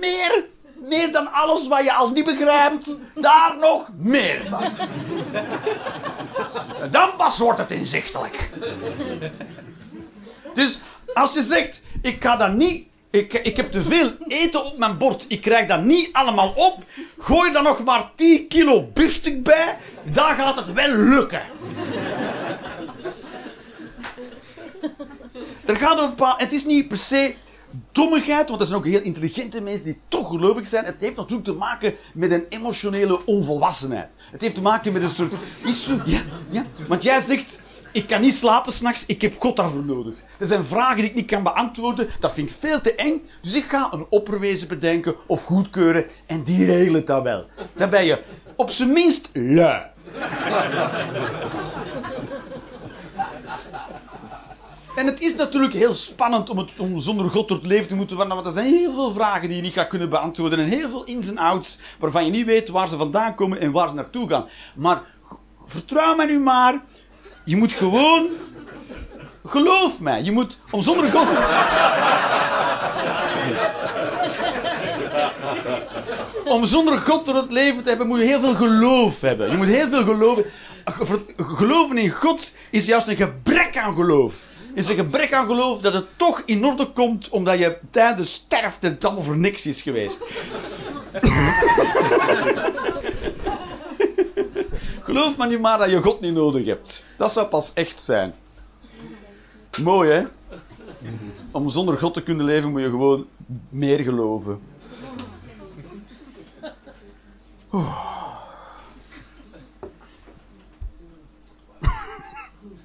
meer, 0.00 0.44
meer 0.88 1.12
dan 1.12 1.32
alles 1.32 1.68
wat 1.68 1.84
je 1.84 1.92
al 1.92 2.10
niet 2.10 2.24
begrijpt. 2.24 2.98
Daar 3.14 3.56
nog 3.60 3.88
meer 3.98 4.40
van. 4.48 4.72
Dan 6.90 7.16
pas 7.16 7.38
wordt 7.38 7.58
het 7.58 7.70
inzichtelijk. 7.70 8.50
Dus 10.54 10.80
als 11.14 11.32
je 11.32 11.42
zegt, 11.42 11.82
ik 12.02 12.22
ga 12.22 12.36
dat 12.36 12.52
niet... 12.52 12.88
Ik, 13.10 13.32
ik 13.32 13.56
heb 13.56 13.70
te 13.70 13.82
veel 13.82 14.12
eten 14.26 14.64
op 14.64 14.78
mijn 14.78 14.98
bord. 14.98 15.24
Ik 15.28 15.40
krijg 15.40 15.66
dat 15.66 15.82
niet 15.82 16.08
allemaal 16.12 16.52
op. 16.54 16.84
Gooi 17.18 17.52
er 17.52 17.62
nog 17.62 17.84
maar 17.84 18.10
10 18.14 18.48
kilo 18.48 18.90
biefstuk 18.94 19.42
bij. 19.42 19.76
Dan 20.02 20.34
gaat 20.34 20.56
het 20.56 20.72
wel 20.72 20.88
lukken. 20.88 21.42
Er 25.66 25.76
gaat 25.76 25.98
een 25.98 26.08
bepaald... 26.08 26.40
Het 26.40 26.52
is 26.52 26.64
niet 26.64 26.88
per 26.88 26.96
se 26.96 27.34
dommigheid, 27.92 28.48
want 28.48 28.60
er 28.60 28.66
zijn 28.66 28.78
ook 28.78 28.86
heel 28.86 29.00
intelligente 29.00 29.60
mensen 29.60 29.84
die 29.84 30.00
toch 30.08 30.28
gelovig 30.28 30.66
zijn. 30.66 30.84
Het 30.84 30.96
heeft 30.98 31.16
natuurlijk 31.16 31.44
te 31.44 31.52
maken 31.52 31.94
met 32.14 32.30
een 32.30 32.44
emotionele 32.48 33.26
onvolwassenheid. 33.26 34.12
Het 34.30 34.40
heeft 34.40 34.54
te 34.54 34.62
maken 34.62 34.92
met 34.92 35.02
een 35.02 35.08
soort... 35.10 35.32
Ja, 36.04 36.20
ja. 36.50 36.66
Want 36.88 37.02
jij 37.02 37.20
zegt, 37.20 37.60
ik 37.92 38.06
kan 38.06 38.20
niet 38.20 38.34
slapen 38.34 38.72
s'nachts, 38.72 39.06
ik 39.06 39.22
heb 39.22 39.40
God 39.40 39.56
daarvoor 39.56 39.84
nodig. 39.84 40.14
Er 40.38 40.46
zijn 40.46 40.64
vragen 40.64 40.96
die 40.96 41.04
ik 41.04 41.14
niet 41.14 41.26
kan 41.26 41.42
beantwoorden, 41.42 42.08
dat 42.20 42.32
vind 42.32 42.50
ik 42.50 42.56
veel 42.58 42.80
te 42.80 42.94
eng. 42.94 43.22
Dus 43.42 43.54
ik 43.54 43.64
ga 43.64 43.92
een 43.92 44.06
opperwezen 44.08 44.68
bedenken 44.68 45.14
of 45.26 45.44
goedkeuren 45.44 46.06
en 46.26 46.42
die 46.42 46.64
regelen 46.64 47.04
dat 47.04 47.22
wel. 47.22 47.46
Dan 47.76 47.90
ben 47.90 48.04
je 48.04 48.22
op 48.56 48.70
zijn 48.70 48.92
minst 48.92 49.30
lui. 49.32 49.82
En 54.96 55.06
het 55.06 55.20
is 55.20 55.34
natuurlijk 55.36 55.72
heel 55.72 55.94
spannend 55.94 56.50
om, 56.50 56.58
het, 56.58 56.70
om 56.76 56.98
zonder 56.98 57.30
God 57.30 57.48
door 57.48 57.56
het 57.56 57.66
leven 57.66 57.88
te 57.88 57.94
moeten 57.94 58.16
wandelen, 58.16 58.42
want 58.44 58.56
er 58.56 58.62
zijn 58.62 58.74
heel 58.74 58.92
veel 58.92 59.12
vragen 59.12 59.48
die 59.48 59.56
je 59.56 59.62
niet 59.62 59.72
gaat 59.72 59.88
kunnen 59.88 60.08
beantwoorden 60.08 60.58
en 60.58 60.68
heel 60.68 60.88
veel 60.88 61.04
ins 61.04 61.28
en 61.28 61.38
outs 61.38 61.78
waarvan 61.98 62.24
je 62.24 62.30
niet 62.30 62.46
weet 62.46 62.68
waar 62.68 62.88
ze 62.88 62.96
vandaan 62.96 63.34
komen 63.34 63.60
en 63.60 63.72
waar 63.72 63.88
ze 63.88 63.94
naartoe 63.94 64.28
gaan. 64.28 64.48
Maar 64.74 65.02
vertrouw 65.66 66.16
mij 66.16 66.26
nu 66.26 66.38
maar, 66.40 66.82
je 67.44 67.56
moet 67.56 67.72
gewoon... 67.72 68.28
Geloof 69.46 70.00
mij, 70.00 70.22
je 70.22 70.32
moet 70.32 70.58
om 70.70 70.82
zonder 70.82 71.10
God... 71.10 71.26
Om 76.44 76.64
zonder 76.66 76.98
God 76.98 77.26
door 77.26 77.34
het 77.36 77.52
leven 77.52 77.82
te 77.82 77.88
hebben, 77.88 78.06
moet 78.06 78.18
je 78.18 78.24
heel 78.24 78.40
veel 78.40 78.54
geloof 78.54 79.20
hebben. 79.20 79.50
Je 79.50 79.56
moet 79.56 79.66
heel 79.66 79.88
veel 79.88 80.04
geloven. 80.04 80.44
Ge- 80.84 81.24
Geloven 81.36 81.98
in 81.98 82.10
God 82.10 82.52
is 82.70 82.84
juist 82.84 83.06
een 83.06 83.16
gebrek 83.16 83.76
aan 83.76 83.94
geloof. 83.94 84.34
Is 84.76 84.88
een 84.88 84.96
gebrek 84.96 85.32
aan 85.32 85.46
geloof 85.46 85.80
dat 85.80 85.92
het 85.92 86.06
toch 86.16 86.42
in 86.44 86.64
orde 86.64 86.92
komt 86.92 87.28
omdat 87.28 87.58
je 87.58 87.78
tijdens 87.90 88.32
sterft 88.32 88.84
en 88.84 88.98
allemaal 89.00 89.22
voor 89.22 89.36
niks 89.36 89.66
is 89.66 89.82
geweest. 89.82 90.18
Geloof 95.00 95.36
maar 95.36 95.48
niet 95.48 95.60
maar 95.60 95.78
dat 95.78 95.90
je 95.90 96.02
God 96.02 96.20
niet 96.20 96.34
nodig 96.34 96.66
hebt. 96.66 97.04
Dat 97.16 97.32
zou 97.32 97.46
pas 97.46 97.72
echt 97.72 98.00
zijn. 98.00 98.34
Mooi, 99.82 100.10
hè? 100.10 100.24
Om 101.50 101.68
zonder 101.68 101.98
God 101.98 102.14
te 102.14 102.22
kunnen 102.22 102.44
leven 102.44 102.70
moet 102.70 102.80
je 102.80 102.90
gewoon 102.90 103.26
meer 103.68 103.98
geloven. 103.98 104.60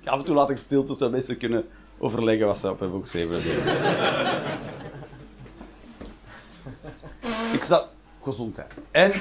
Af 0.06 0.20
en 0.20 0.26
toe 0.26 0.36
laat 0.36 0.50
ik 0.50 0.58
stilte, 0.58 0.94
zodat 0.94 1.12
mensen 1.12 1.38
kunnen 1.38 1.66
overleggen 2.02 2.48
wat 2.48 2.58
ze 2.58 2.70
op 2.70 2.80
hebben 2.80 3.02
geschreven. 3.02 3.36
ik 7.58 7.64
zat... 7.64 7.88
Gezondheid. 8.24 8.80
En 8.92 9.12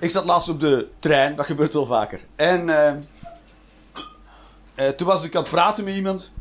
ik 0.00 0.10
zat 0.10 0.24
laatst 0.24 0.48
op 0.48 0.60
de 0.60 0.88
trein, 0.98 1.36
dat 1.36 1.46
gebeurt 1.46 1.74
wel 1.74 1.86
vaker. 1.86 2.20
En 2.36 2.68
eh, 2.68 2.94
eh, 4.74 4.88
toen 4.88 5.06
was 5.06 5.24
ik 5.24 5.34
aan 5.34 5.42
het 5.42 5.50
praten 5.50 5.84
met 5.84 5.94
iemand. 5.94 6.32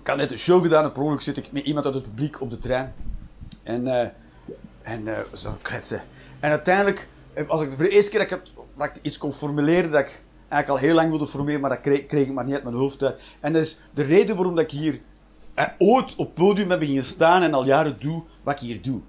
Ik 0.00 0.06
had 0.06 0.16
net 0.16 0.30
een 0.30 0.38
show 0.38 0.62
gedaan 0.62 0.84
en 0.84 0.92
per 0.92 1.02
ongeluk 1.02 1.20
zit 1.20 1.36
ik 1.36 1.52
met 1.52 1.64
iemand 1.64 1.86
uit 1.86 1.94
het 1.94 2.04
publiek 2.04 2.40
op 2.40 2.50
de 2.50 2.58
trein. 2.58 2.94
En, 3.62 3.86
eh 4.00 4.08
en 4.82 5.08
zo 5.32 5.56
kletsen. 5.62 6.02
En 6.40 6.50
uiteindelijk 6.50 7.08
was 7.46 7.62
ik 7.62 7.68
voor 7.68 7.84
de 7.84 7.88
eerste 7.88 8.10
keer 8.10 8.18
dat 8.18 8.30
ik, 8.30 8.36
het, 8.38 8.54
dat 8.76 8.86
ik 8.86 8.98
iets 9.02 9.18
kon 9.18 9.32
formuleren 9.32 9.90
dat 9.90 10.00
ik 10.00 10.22
eigenlijk 10.48 10.68
al 10.68 10.88
heel 10.88 10.94
lang 10.94 11.10
wilde 11.10 11.26
formuleren, 11.26 11.60
maar 11.60 11.70
dat 11.70 11.80
kreeg, 11.80 12.06
kreeg 12.06 12.26
ik 12.26 12.32
maar 12.32 12.44
niet 12.44 12.54
uit 12.54 12.64
mijn 12.64 12.76
hoofd. 12.76 13.02
En 13.40 13.52
dat 13.52 13.62
is 13.62 13.80
de 13.94 14.02
reden 14.02 14.36
waarom 14.36 14.54
dat 14.54 14.64
ik 14.64 14.70
hier 14.70 15.00
eh, 15.54 15.66
ooit 15.78 16.16
op 16.16 16.34
podium 16.34 16.70
heb 16.70 16.78
beginnen 16.78 17.04
staan 17.04 17.42
en 17.42 17.54
al 17.54 17.64
jaren 17.66 17.96
doe 18.00 18.22
wat 18.42 18.54
ik 18.54 18.60
hier 18.60 18.82
doe. 18.82 19.00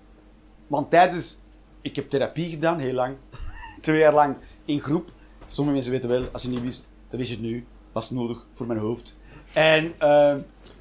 Want 0.67 0.89
tijdens... 0.89 1.43
Ik 1.81 1.95
heb 1.95 2.09
therapie 2.09 2.49
gedaan, 2.49 2.79
heel 2.79 2.93
lang. 2.93 3.15
Twee 3.81 3.99
jaar 3.99 4.13
lang 4.13 4.37
in 4.65 4.81
groep. 4.81 5.11
Sommige 5.45 5.75
mensen 5.75 5.93
weten 5.93 6.09
wel, 6.09 6.25
als 6.31 6.41
je 6.41 6.49
niet 6.49 6.61
wist, 6.61 6.87
dan 7.09 7.19
wist 7.19 7.29
je 7.29 7.35
het 7.35 7.45
nu. 7.45 7.65
Was 7.91 8.09
nodig 8.09 8.45
voor 8.51 8.67
mijn 8.67 8.79
hoofd. 8.79 9.17
En 9.53 9.93
eh, 9.97 10.35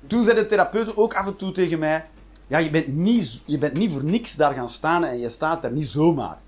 toen 0.07 0.25
zei 0.25 0.37
de 0.37 0.47
therapeut 0.47 0.97
ook 0.97 1.15
af 1.15 1.27
en 1.27 1.37
toe 1.37 1.53
tegen 1.53 1.79
mij... 1.79 2.07
Ja, 2.47 2.59
je 2.59 2.71
bent, 2.71 2.87
niet, 2.87 3.43
je 3.47 3.59
bent 3.59 3.77
niet 3.77 3.93
voor 3.93 4.05
niks 4.05 4.37
daar 4.37 4.55
gaan 4.55 4.69
staan 4.69 5.05
en 5.05 5.19
je 5.19 5.29
staat 5.29 5.63
daar 5.63 5.73
niet 5.73 5.89
zomaar. 5.89 6.39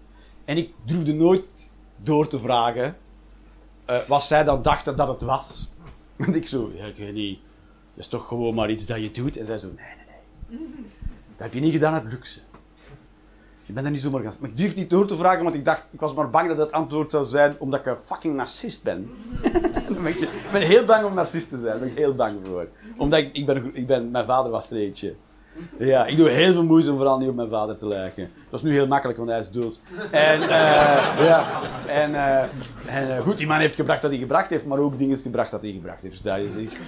En 0.44 0.56
ik 0.56 0.72
durfde 0.84 1.14
nooit 1.14 1.70
door 1.96 2.28
te 2.28 2.38
vragen 2.38 2.96
eh, 3.84 3.98
wat 4.08 4.24
zij 4.24 4.44
dan 4.44 4.62
dachten 4.62 4.96
dat 4.96 5.08
het 5.08 5.22
was. 5.22 5.68
Want 6.16 6.34
ik 6.34 6.46
zo, 6.46 6.70
ja, 6.74 6.84
ik 6.84 6.96
weet 6.96 7.14
niet. 7.14 7.38
Dat 7.96 8.04
is 8.04 8.10
toch 8.10 8.28
gewoon 8.28 8.54
maar 8.54 8.70
iets 8.70 8.86
dat 8.86 9.00
je 9.00 9.10
doet? 9.10 9.36
En 9.36 9.44
zij 9.44 9.58
zo, 9.58 9.66
nee, 9.66 9.76
nee, 9.76 10.58
nee. 10.58 10.68
Dat 11.36 11.46
heb 11.46 11.52
je 11.52 11.60
niet 11.60 11.72
gedaan 11.72 11.94
uit 11.94 12.12
luxe. 12.12 12.40
Je 13.62 13.72
bent 13.72 13.86
er 13.86 13.92
niet 13.92 14.00
zomaar 14.00 14.22
gaan... 14.22 14.32
Maar 14.40 14.50
ik 14.50 14.56
durf 14.56 14.74
niet 14.74 14.90
door 14.90 15.06
te 15.06 15.16
vragen, 15.16 15.42
want 15.42 15.54
ik 15.54 15.64
dacht... 15.64 15.84
Ik 15.90 16.00
was 16.00 16.14
maar 16.14 16.30
bang 16.30 16.48
dat 16.48 16.58
het 16.58 16.72
antwoord 16.72 17.10
zou 17.10 17.24
zijn 17.24 17.56
omdat 17.58 17.80
ik 17.80 17.86
een 17.86 17.96
fucking 18.04 18.34
narcist 18.34 18.82
ben. 18.82 19.10
Ik 19.86 20.52
ben 20.52 20.62
heel 20.62 20.84
bang 20.84 21.04
om 21.04 21.14
narcist 21.14 21.48
te 21.48 21.58
zijn. 21.58 21.70
Daar 21.70 21.78
ben 21.78 21.88
ik 21.88 21.96
heel 21.96 22.14
bang 22.14 22.38
voor. 22.46 22.68
Omdat 22.96 23.18
ik, 23.18 23.36
ik, 23.36 23.46
ben, 23.46 23.70
ik 23.76 23.86
ben... 23.86 24.10
Mijn 24.10 24.24
vader 24.24 24.50
was 24.50 24.70
er 24.70 24.76
eentje. 24.76 25.14
Ja, 25.78 26.06
ik 26.06 26.16
doe 26.16 26.28
heel 26.28 26.52
veel 26.52 26.64
moeite 26.64 26.90
om 26.90 26.96
vooral 26.96 27.18
niet 27.18 27.28
op 27.28 27.34
mijn 27.34 27.48
vader 27.48 27.76
te 27.76 27.86
lijken. 27.88 28.30
Dat 28.50 28.60
is 28.60 28.66
nu 28.66 28.72
heel 28.72 28.86
makkelijk, 28.86 29.18
want 29.18 29.30
hij 29.30 29.38
is 29.38 29.50
dood. 29.50 29.80
En, 30.10 30.42
eh, 30.42 31.26
ja, 31.26 31.44
en, 31.86 32.14
eh, 32.14 32.42
eh, 33.16 33.22
goed, 33.22 33.36
die 33.36 33.46
man 33.46 33.58
heeft 33.58 33.74
gebracht 33.74 34.02
wat 34.02 34.10
hij 34.10 34.20
gebracht 34.20 34.50
heeft, 34.50 34.66
maar 34.66 34.78
ook 34.78 34.98
dingen 34.98 35.16
gebracht 35.16 35.50
dat 35.50 35.62
hij 35.62 35.72
gebracht 35.72 36.00
heeft. 36.02 36.12
Dus 36.12 36.22
daar 36.22 36.40
is 36.40 36.54
ik 36.54 36.80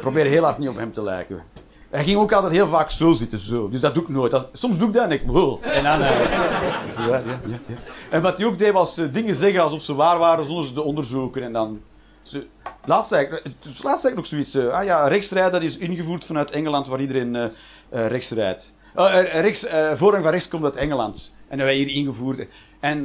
probeer 0.00 0.24
heel 0.26 0.42
hard 0.42 0.58
niet 0.58 0.68
op 0.68 0.76
hem 0.76 0.92
te 0.92 1.02
lijken. 1.02 1.42
Hij 1.90 2.04
ging 2.04 2.18
ook 2.18 2.32
altijd 2.32 2.52
heel 2.52 2.66
vaak 2.66 2.90
zo 2.90 3.12
zitten, 3.12 3.38
zo. 3.38 3.68
Dus 3.68 3.80
dat 3.80 3.94
doe 3.94 4.02
ik 4.02 4.08
nooit. 4.08 4.30
Dat- 4.30 4.48
soms 4.52 4.78
doe 4.78 4.86
ik 4.86 4.92
dat 4.94 5.04
en 5.04 5.10
ik, 5.10 5.22
wow. 5.26 5.58
En 5.62 5.82
dan... 5.84 5.98
ja. 7.08 7.22
En 8.10 8.22
wat 8.22 8.38
hij 8.38 8.46
ook 8.46 8.58
deed, 8.58 8.72
was 8.72 9.00
dingen 9.12 9.34
zeggen 9.34 9.60
alsof 9.62 9.80
ze 9.80 9.94
waar 9.94 10.18
waren, 10.18 10.44
zonder 10.44 10.64
ze 10.64 10.72
te 10.72 10.82
onderzoeken. 10.82 11.42
En 11.42 11.52
dan... 11.52 11.80
Ze, 12.26 12.46
laatst, 12.84 13.12
ik, 13.12 13.32
eh, 13.32 14.04
ik 14.04 14.14
nog 14.14 14.26
zoiets. 14.26 14.54
eh, 14.54 14.66
ah 14.68 14.84
ja, 14.84 15.08
rechtsrijden 15.08 15.52
dat 15.52 15.62
is 15.62 15.78
ingevoerd 15.78 16.24
vanuit 16.24 16.50
Engeland, 16.50 16.86
waar 16.86 17.00
iedereen 17.00 17.36
eh, 17.36 18.06
rechts 18.08 18.30
rijdt. 18.30 18.74
Rechts, 19.32 19.66
voorrang 19.94 20.22
van 20.22 20.32
rechts 20.32 20.48
komt 20.48 20.64
uit 20.64 20.76
Engeland. 20.76 21.32
En 21.48 21.58
dat 21.58 21.66
wij 21.66 21.76
hier 21.76 21.88
ingevoerd. 21.88 22.46
En, 22.80 23.04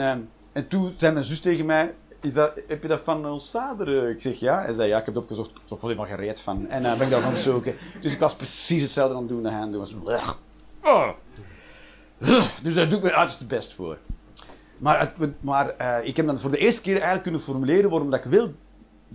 en 0.54 0.68
toen 0.68 0.94
zei 0.98 1.14
mijn 1.14 1.26
zus 1.26 1.40
tegen 1.40 1.66
mij... 1.66 1.94
Is 2.22 2.34
dat, 2.34 2.54
heb 2.68 2.82
je 2.82 2.88
dat 2.88 3.02
van 3.04 3.26
ons 3.26 3.52
vader? 3.52 4.10
Ik 4.10 4.22
zeg 4.22 4.40
ja. 4.40 4.62
Hij 4.62 4.74
zei 4.74 4.88
ja, 4.88 5.00
ik 5.00 5.06
heb 5.06 5.14
het 5.14 5.24
opgezocht. 5.24 5.50
Ik 5.50 5.56
heb 5.70 5.82
er 5.82 5.88
helemaal 5.88 6.06
gereed 6.06 6.40
van. 6.40 6.70
En 6.70 6.84
dan 6.84 6.98
ben 6.98 7.08
ik 7.08 7.14
daar 7.14 7.22
gaan 7.22 7.38
zoeken. 7.38 7.76
Dus 8.02 8.14
ik 8.14 8.20
was 8.20 8.36
precies 8.36 8.82
hetzelfde 8.82 9.16
aan 9.16 9.22
het 9.22 9.30
doen 9.30 9.50
aan 9.50 9.72
doen 9.72 9.80
was. 9.80 9.96
Oh. 10.84 11.10
Dus 12.64 12.74
daar 12.74 12.90
doe 12.90 12.98
ik 12.98 13.04
mijn 13.04 13.16
uiterste 13.16 13.46
best 13.46 13.74
voor. 13.74 13.98
Maar, 14.78 15.14
maar 15.40 15.76
ik 16.04 16.18
heb 16.18 16.26
dan 16.26 16.40
voor 16.40 16.52
de 16.52 16.58
eerste 16.58 16.82
keer 16.82 16.94
eigenlijk 16.94 17.24
kunnen 17.24 17.42
formuleren 17.42 17.90
waarom 17.90 18.10
dat 18.10 18.26
ik 18.26 18.32
wil 18.32 18.54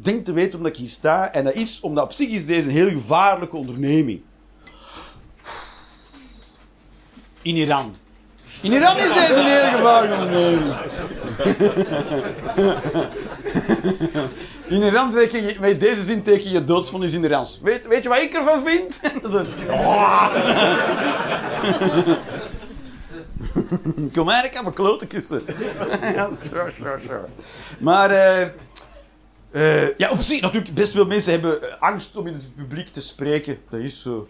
denk 0.03 0.25
te 0.25 0.33
weten 0.33 0.59
omdat 0.59 0.73
ik 0.73 0.79
hier 0.79 0.89
sta. 0.89 1.33
En 1.33 1.45
dat 1.45 1.55
is 1.55 1.81
omdat 1.81 2.05
op 2.05 2.13
zich 2.13 2.29
is 2.29 2.47
deze 2.47 2.69
een 2.69 2.75
heel 2.75 2.89
gevaarlijke 2.89 3.57
onderneming. 3.57 4.21
In 7.43 7.57
Iran. 7.57 7.95
In 8.61 8.73
Iran 8.73 8.97
is 8.97 9.13
deze 9.15 9.35
een 9.35 9.47
heel 9.47 9.71
gevaarlijke 9.77 10.17
onderneming. 10.25 10.75
In 14.69 14.83
Iran 14.83 15.11
teken 15.11 15.43
je, 15.43 15.57
met 15.61 15.81
deze 15.81 16.03
zin 16.03 16.23
teken 16.23 16.51
je 16.51 16.65
doodsvonnis 16.65 17.13
in 17.13 17.25
Iran. 17.25 17.47
Weet, 17.63 17.87
weet 17.87 18.03
je 18.03 18.09
wat 18.09 18.23
ik 18.23 18.35
ervan 18.35 18.63
vind? 18.65 19.01
Kom 24.15 24.25
maar, 24.25 24.45
ik 24.45 24.53
heb 24.53 24.63
mijn 24.63 24.75
klote 24.75 25.07
kussen. 25.07 25.43
ja, 26.15 26.31
sure, 26.35 26.73
sure, 26.77 26.99
sure. 27.07 27.25
Maar... 27.79 28.11
eh, 28.11 28.47
eh, 29.57 29.97
ja, 29.97 30.11
op 30.11 30.21
zich, 30.21 30.41
natuurlijk, 30.41 30.75
best 30.75 30.93
veel 30.93 31.07
mensen 31.07 31.33
hebben 31.33 31.63
eh, 31.63 31.83
angst 31.83 32.17
om 32.17 32.27
in 32.27 32.33
het 32.33 32.55
publiek 32.55 32.89
te 32.89 33.01
spreken. 33.01 33.59
Dat 33.71 33.81
is 33.81 34.03
zo. 34.03 34.27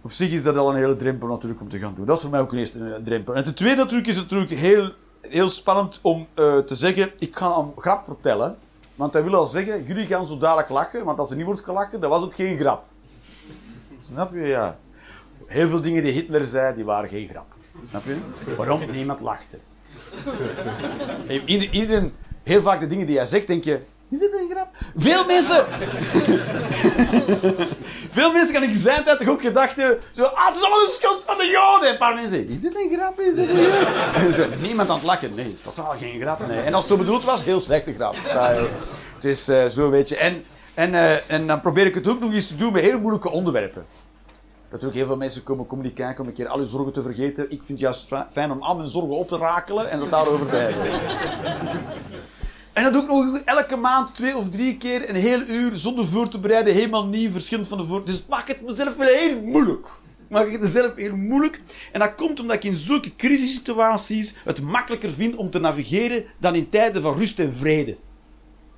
Op 0.00 0.12
zich 0.12 0.30
is 0.30 0.42
dat 0.42 0.56
al 0.56 0.70
een 0.70 0.76
hele 0.76 0.94
drempel 0.94 1.28
natuurlijk 1.28 1.60
om 1.60 1.68
te 1.68 1.78
gaan 1.78 1.94
doen. 1.96 2.06
Dat 2.06 2.16
is 2.16 2.22
voor 2.22 2.30
mij 2.30 2.40
ook 2.40 2.52
een 2.52 2.58
eerste 2.58 2.78
een 2.78 3.02
drempel. 3.02 3.34
En 3.34 3.44
ten 3.44 3.54
tweede 3.54 3.76
natuurlijk 3.76 4.08
is 4.08 4.16
het 4.16 4.30
natuurlijk 4.30 4.60
heel, 4.60 4.92
heel 5.20 5.48
spannend 5.48 5.98
om 6.02 6.26
eh, 6.34 6.58
te 6.58 6.74
zeggen, 6.74 7.10
ik 7.18 7.36
ga 7.36 7.56
een 7.56 7.72
grap 7.76 8.04
vertellen. 8.04 8.56
Want 8.94 9.12
dat 9.12 9.22
wil 9.22 9.34
al 9.34 9.46
zeggen, 9.46 9.84
jullie 9.84 10.06
gaan 10.06 10.26
zo 10.26 10.38
dadelijk 10.38 10.68
lachen, 10.68 11.04
want 11.04 11.18
als 11.18 11.30
er 11.30 11.36
niet 11.36 11.46
wordt 11.46 11.64
gelachen, 11.64 12.00
dan 12.00 12.10
was 12.10 12.22
het 12.22 12.34
geen 12.34 12.58
grap. 12.58 12.84
Snap 14.00 14.32
je? 14.32 14.40
Ja. 14.40 14.78
Heel 15.46 15.68
veel 15.68 15.80
dingen 15.80 16.02
die 16.02 16.12
Hitler 16.12 16.46
zei, 16.46 16.74
die 16.74 16.84
waren 16.84 17.08
geen 17.08 17.28
grap. 17.28 17.46
Snap 17.82 18.04
je? 18.04 18.16
Waarom? 18.56 18.80
Niemand 18.90 19.20
lachte. 19.20 19.58
Ieder, 21.44 21.70
iedereen, 21.70 22.12
heel 22.46 22.62
vaak 22.62 22.80
de 22.80 22.86
dingen 22.86 23.06
die 23.06 23.16
hij 23.16 23.26
zegt, 23.26 23.46
denk 23.46 23.64
je... 23.64 23.80
Is 24.10 24.18
dit 24.18 24.32
een 24.32 24.48
grap? 24.50 24.68
Veel 24.96 25.24
mensen... 25.24 25.66
Veel 28.10 28.32
mensen 28.32 28.52
kan 28.52 28.62
ik 28.62 28.74
zijn 28.74 29.04
tijd 29.04 29.18
toch 29.18 29.28
ook 29.28 29.40
gedacht 29.40 29.76
hebben... 29.76 29.98
Zo, 30.12 30.22
ah, 30.22 30.46
het 30.46 30.54
is 30.56 30.60
allemaal 30.60 30.78
de 30.78 30.96
schuld 31.00 31.24
van 31.24 31.38
de 31.38 31.44
Joden. 31.46 31.86
En 31.86 31.92
een 31.92 31.98
paar 31.98 32.14
mensen 32.14 32.48
is 32.48 32.60
dit 32.60 32.74
een 32.74 32.98
grap? 32.98 33.20
Is 33.20 33.34
dit 33.34 33.48
een 33.48 33.56
grap? 33.56 34.50
En 34.52 34.60
niemand 34.60 34.88
aan 34.88 34.94
het 34.96 35.04
lachen. 35.04 35.34
Nee, 35.34 35.44
het 35.44 35.54
is 35.54 35.60
totaal 35.60 35.94
geen 35.98 36.20
grap. 36.20 36.46
Nee. 36.46 36.60
En 36.60 36.74
als 36.74 36.82
het 36.82 36.92
zo 36.92 36.98
bedoeld 36.98 37.24
was, 37.24 37.44
heel 37.44 37.60
slechte 37.60 37.92
grap. 37.94 38.14
Het 39.14 39.24
is 39.24 39.48
eh, 39.48 39.66
zo, 39.66 39.90
weet 39.90 40.08
je. 40.08 40.16
En, 40.16 40.44
en, 40.74 40.94
eh, 40.94 41.30
en 41.30 41.46
dan 41.46 41.60
probeer 41.60 41.86
ik 41.86 41.94
het 41.94 42.08
ook 42.08 42.20
nog 42.20 42.32
eens 42.32 42.46
te 42.46 42.56
doen 42.56 42.72
met 42.72 42.82
heel 42.82 42.98
moeilijke 42.98 43.30
onderwerpen. 43.30 43.86
Natuurlijk, 44.70 44.96
heel 44.96 45.06
veel 45.06 45.16
mensen 45.16 45.42
komen, 45.42 45.66
komen 45.66 45.92
kijken 45.92 46.22
om 46.22 46.28
een 46.28 46.34
keer 46.34 46.48
al 46.48 46.58
hun 46.58 46.66
zorgen 46.66 46.92
te 46.92 47.02
vergeten. 47.02 47.44
Ik 47.44 47.48
vind 47.64 47.68
het 47.68 47.78
juist 47.78 48.06
fi- 48.06 48.24
fijn 48.32 48.50
om 48.50 48.62
al 48.62 48.76
mijn 48.76 48.88
zorgen 48.88 49.16
op 49.16 49.28
te 49.28 49.36
rakelen 49.36 49.90
en 49.90 50.00
het 50.00 50.10
daarover 50.10 50.48
te 50.48 50.56
hebben. 50.56 51.00
En 52.76 52.82
dat 52.82 52.92
doe 52.92 53.02
ik 53.02 53.08
nog 53.08 53.42
elke 53.44 53.76
maand 53.76 54.14
twee 54.14 54.36
of 54.36 54.48
drie 54.48 54.76
keer, 54.76 55.08
een 55.08 55.14
heel 55.14 55.40
uur, 55.40 55.72
zonder 55.74 56.06
voor 56.06 56.28
te 56.28 56.38
bereiden, 56.38 56.74
helemaal 56.74 57.06
nieuw, 57.06 57.30
verschillend 57.30 57.68
van 57.68 57.78
de 57.78 57.84
voor. 57.84 58.04
Dus 58.04 58.14
het 58.14 58.28
maakt 58.28 58.48
het 58.48 58.62
mezelf 58.62 58.96
wel 58.96 59.06
heel 59.06 59.40
moeilijk. 59.40 59.88
Maak 60.28 60.46
ik 60.46 60.52
het 60.52 60.60
mezelf 60.60 60.94
heel 60.94 61.16
moeilijk. 61.16 61.60
En 61.92 62.00
dat 62.00 62.14
komt 62.14 62.40
omdat 62.40 62.56
ik 62.56 62.64
in 62.64 62.76
zulke 62.76 63.16
crisissituaties 63.16 64.34
het 64.44 64.60
makkelijker 64.62 65.10
vind 65.10 65.34
om 65.36 65.50
te 65.50 65.58
navigeren 65.58 66.24
dan 66.38 66.54
in 66.54 66.68
tijden 66.68 67.02
van 67.02 67.16
rust 67.16 67.38
en 67.38 67.54
vrede. 67.54 67.96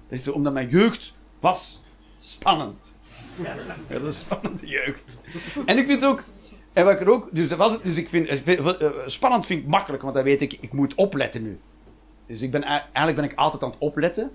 Dat 0.08 0.18
is 0.18 0.28
omdat 0.28 0.52
mijn 0.52 0.68
jeugd 0.68 1.14
was 1.40 1.82
spannend. 2.20 2.94
Ja, 3.42 3.54
dat 3.98 4.02
is 4.02 4.18
spannende 4.18 4.66
jeugd. 4.66 5.18
En 5.66 5.78
ik 5.78 5.87
vind 5.87 6.04
ook, 6.04 6.24
en 6.72 6.84
wat 6.84 7.06
ook, 7.06 7.28
dus 7.32 7.48
dat 7.48 7.58
was 7.58 7.72
het, 7.72 7.82
dus 7.82 7.96
ik 7.96 8.08
vind, 8.08 8.28
eh, 8.28 8.58
eh, 8.58 8.90
spannend 9.06 9.46
vind 9.46 9.61
ik 9.61 9.66
makkelijk, 9.66 10.02
want 10.02 10.14
dan 10.14 10.24
weet 10.24 10.42
ik, 10.42 10.58
ik 10.61 10.72
moet 10.72 10.94
opletten 10.94 11.42
nu. 11.42 11.58
Dus 12.28 12.42
ik 12.42 12.50
ben, 12.50 12.62
ei- 12.62 12.82
eigenlijk 12.92 13.16
ben 13.16 13.24
ik 13.24 13.34
altijd 13.38 13.62
aan 13.62 13.70
het 13.70 13.78
opletten. 13.78 14.30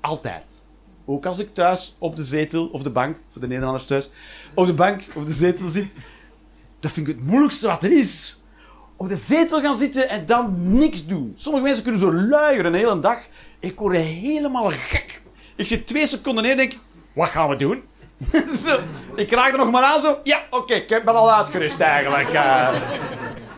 Altijd. 0.00 0.64
Ook 1.04 1.26
als 1.26 1.38
ik 1.38 1.54
thuis 1.54 1.96
op 1.98 2.16
de 2.16 2.24
zetel 2.24 2.66
of 2.66 2.82
de 2.82 2.90
bank, 2.90 3.20
voor 3.30 3.40
de 3.40 3.46
Nederlanders 3.46 3.86
thuis, 3.86 4.10
op 4.54 4.66
de 4.66 4.74
bank 4.74 5.04
of 5.14 5.24
de 5.24 5.32
zetel 5.32 5.68
zit. 5.68 5.94
Dat 6.80 6.92
vind 6.92 7.08
ik 7.08 7.16
het 7.16 7.24
moeilijkste 7.26 7.66
wat 7.66 7.82
er 7.82 7.98
is. 7.98 8.40
Op 8.96 9.08
de 9.08 9.16
zetel 9.16 9.60
gaan 9.60 9.74
zitten 9.76 10.08
en 10.08 10.26
dan 10.26 10.54
niks 10.78 11.06
doen. 11.06 11.32
Sommige 11.36 11.64
mensen 11.64 11.82
kunnen 11.82 12.00
zo 12.00 12.12
luieren 12.14 12.64
een 12.66 12.74
hele 12.78 13.00
dag. 13.00 13.18
Ik 13.60 13.78
word 13.78 13.96
helemaal 13.96 14.70
gek. 14.70 15.22
Ik 15.56 15.66
zit 15.66 15.86
twee 15.86 16.06
seconden 16.06 16.42
neer 16.42 16.52
en 16.52 16.56
denk, 16.58 16.78
wat 17.12 17.28
gaan 17.28 17.48
we 17.48 17.56
doen? 17.56 17.82
zo, 18.64 18.80
ik 19.16 19.30
raak 19.30 19.52
er 19.52 19.58
nog 19.58 19.70
maar 19.70 19.82
aan 19.82 20.02
zo. 20.02 20.18
Ja, 20.24 20.42
oké, 20.50 20.74
ik 20.74 20.88
ben 21.04 21.14
al 21.16 21.32
uitgerust 21.32 21.80
eigenlijk. 21.80 22.28
eh. 22.28 22.74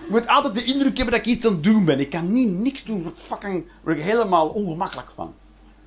Moet 0.09 0.27
altijd 0.27 0.55
de 0.55 0.64
indruk 0.64 0.97
hebben 0.97 1.14
dat 1.16 1.27
ik 1.27 1.33
iets 1.33 1.47
aan 1.47 1.53
het 1.53 1.62
doen 1.62 1.85
ben. 1.85 2.01
Ik 2.01 2.11
kan 2.11 2.33
niet 2.33 2.49
niks 2.49 2.85
doen. 2.85 3.03
Word 3.03 3.18
Fucking, 3.18 3.64
ik 3.87 4.01
helemaal 4.03 4.49
ongemakkelijk 4.49 5.11
van. 5.14 5.35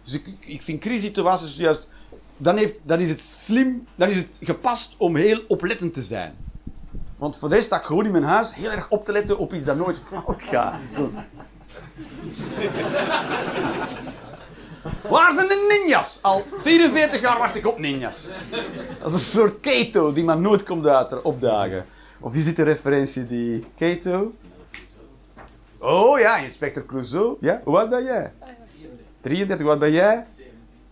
Dus 0.04 0.14
ik, 0.14 0.26
ik- 0.40 0.62
vind 0.62 0.80
crisissituaties 0.80 1.56
juist... 1.56 1.90
Dan, 2.38 2.58
heeft, 2.58 2.74
dan 2.84 3.00
is 3.00 3.10
het 3.10 3.22
slim, 3.22 3.88
dan 3.96 4.10
is 4.10 4.18
het 4.18 4.28
gepast 4.42 4.94
om 4.98 5.16
heel 5.16 5.40
oplettend 5.48 5.94
te 5.94 6.02
zijn. 6.02 6.36
Want 7.18 7.38
voor 7.38 7.50
de 7.50 7.56
rest 7.56 7.68
sta 7.68 7.78
ik 7.78 7.84
gewoon 7.84 8.06
in 8.06 8.12
mijn 8.12 8.24
huis 8.24 8.56
heel 8.56 8.70
erg 8.72 8.90
op 8.90 9.06
te 9.06 9.12
letten 9.12 9.38
op 9.38 9.54
iets 9.54 9.66
dat 9.66 9.78
nooit 9.78 10.00
fout 10.00 10.44
gaat. 10.44 10.74
Waar 15.10 15.34
zijn 15.34 15.48
de 15.48 15.80
ninjas? 15.84 16.20
Al 16.22 16.44
44 16.58 17.22
jaar 17.22 17.38
wacht 17.38 17.56
ik 17.56 17.68
op 17.68 17.80
ninjas. 17.80 18.30
Dat 19.02 19.08
is 19.08 19.14
een 19.14 19.20
soort 19.20 19.60
keto 19.60 20.14
die 20.14 20.24
maar 20.24 20.40
nooit 20.42 20.64
komt 20.64 20.86
uit 20.88 21.22
opdagen. 21.22 21.86
Of 22.22 22.36
is 22.36 22.46
dit 22.46 22.60
een 22.60 22.66
referentie 22.66 23.28
die... 23.28 23.66
Keto? 23.76 24.34
Oh 25.78 26.20
ja, 26.20 26.38
Inspector 26.38 26.86
Clouseau. 26.86 27.38
Ja, 27.40 27.62
hoe 27.64 27.78
oud 27.78 27.90
ben 27.90 28.04
jij? 28.04 28.32
33, 29.22 29.60
hoe 29.60 29.70
oud 29.70 29.80
ben 29.80 29.92
jij? 29.92 30.26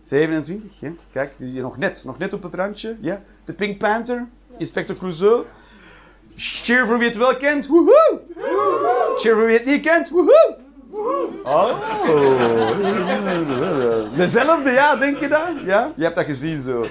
27, 0.00 0.80
ja. 0.80 0.92
Kijk, 1.12 1.34
je 1.38 1.60
nog 1.60 1.78
net, 1.78 2.02
nog 2.04 2.18
net 2.18 2.32
op 2.32 2.42
het 2.42 2.54
randje. 2.54 2.96
Ja. 3.00 3.22
De 3.44 3.52
Pink 3.52 3.78
Panther, 3.78 4.28
Inspector 4.58 4.96
Clouseau. 4.96 5.44
Cheer 6.36 6.86
voor 6.86 6.98
wie 6.98 7.08
het 7.08 7.16
wel 7.16 7.36
kent. 7.36 7.66
Woehoe! 7.66 8.20
Cheer 9.16 9.34
voor 9.34 9.46
wie 9.46 9.56
het 9.56 9.64
niet 9.64 9.80
kent. 9.80 10.10
Woehoe! 10.10 10.56
Oh. 11.44 11.78
Dezelfde, 14.16 14.70
ja, 14.70 14.96
denk 14.96 15.18
je 15.18 15.28
dat? 15.28 15.48
Ja? 15.64 15.92
Je 15.96 16.02
hebt 16.02 16.14
dat 16.14 16.24
gezien 16.24 16.60
zo. 16.60 16.86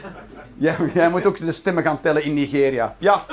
Ja, 0.60 0.76
jij 0.94 1.10
moet 1.10 1.26
ook 1.26 1.38
de 1.38 1.52
stemmen 1.52 1.84
gaan 1.84 2.02
tellen 2.02 2.24
in 2.24 2.34
Nigeria. 2.34 2.96
Ja. 2.98 3.24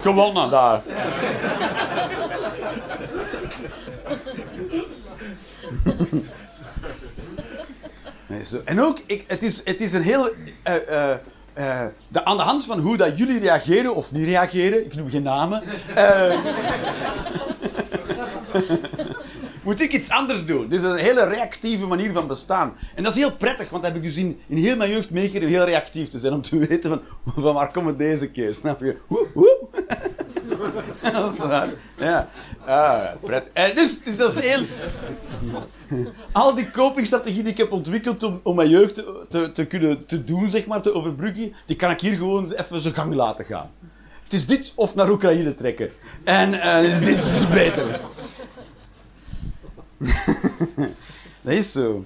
Gewonnen 0.00 0.50
daar. 0.50 0.82
Zo. 8.44 8.60
En 8.64 8.80
ook, 8.80 9.00
ik, 9.06 9.24
het, 9.26 9.42
is, 9.42 9.60
het 9.64 9.80
is 9.80 9.92
een 9.92 10.02
heel. 10.02 10.28
eh, 10.62 10.74
eh, 10.74 11.10
eh, 11.54 11.86
de, 12.08 12.24
aan 12.24 12.36
de 12.36 12.42
hand 12.42 12.64
van 12.64 12.78
hoe 12.78 12.96
dat 12.96 13.18
jullie 13.18 13.38
reageren 13.38 13.94
of 13.94 14.12
niet 14.12 14.24
reageren, 14.24 14.84
ik 14.84 14.94
noem 14.94 15.08
geen 15.10 15.22
namen. 15.22 15.62
Eh, 19.66 19.72
moet 19.72 19.80
ik 19.80 19.92
iets 19.92 20.10
anders 20.10 20.46
doen. 20.46 20.68
Dus 20.68 20.82
dat 20.82 20.94
is 20.94 21.00
een 21.00 21.06
hele 21.06 21.24
reactieve 21.24 21.86
manier 21.86 22.12
van 22.12 22.26
bestaan. 22.26 22.76
En 22.94 23.02
dat 23.02 23.14
is 23.14 23.18
heel 23.18 23.36
prettig, 23.36 23.70
want 23.70 23.82
dat 23.82 23.92
heb 23.92 24.02
ik 24.02 24.08
dus 24.08 24.16
in, 24.16 24.40
in 24.46 24.56
heel 24.56 24.76
mijn 24.76 24.90
jeugd 24.90 25.10
meegekregen 25.10 25.48
heel 25.48 25.64
reactief 25.64 26.08
te 26.08 26.18
zijn. 26.18 26.32
Om 26.32 26.42
te 26.42 26.58
weten 26.68 26.90
van, 26.90 27.00
van 27.42 27.54
waar 27.54 27.72
komt 27.72 27.86
het 27.86 27.98
deze 27.98 28.28
keer, 28.28 28.54
snap 28.54 28.80
je? 28.80 28.96
Waar. 31.38 31.68
Ja. 31.98 32.28
Ah, 32.64 33.04
prettig. 33.20 33.52
En 33.52 33.74
dus, 33.74 34.02
dus 34.02 34.16
dat 34.16 34.36
is 34.36 34.44
heel... 34.44 34.60
Al 36.32 36.54
die 36.54 36.70
copingstrategieën 36.70 37.42
die 37.42 37.52
ik 37.52 37.58
heb 37.58 37.72
ontwikkeld 37.72 38.22
om, 38.22 38.40
om 38.42 38.56
mijn 38.56 38.68
jeugd 38.68 38.94
te, 38.94 39.26
te, 39.28 39.52
te 39.52 39.66
kunnen 39.66 40.06
te 40.06 40.24
doen, 40.24 40.48
zeg 40.48 40.66
maar, 40.66 40.82
te 40.82 40.94
overbruggen, 40.94 41.54
die 41.66 41.76
kan 41.76 41.90
ik 41.90 42.00
hier 42.00 42.16
gewoon 42.16 42.52
even 42.52 42.80
zijn 42.80 42.94
gang 42.94 43.14
laten 43.14 43.44
gaan. 43.44 43.70
Het 44.22 44.32
is 44.32 44.46
dit 44.46 44.72
of 44.74 44.94
naar 44.94 45.10
Oekraïne 45.10 45.54
trekken. 45.54 45.90
En 46.24 46.54
eh, 46.54 46.80
dus 46.80 46.98
dit 46.98 47.24
is 47.24 47.48
beter. 47.48 48.00
dat 51.42 51.52
is 51.52 51.72
zo. 51.72 52.04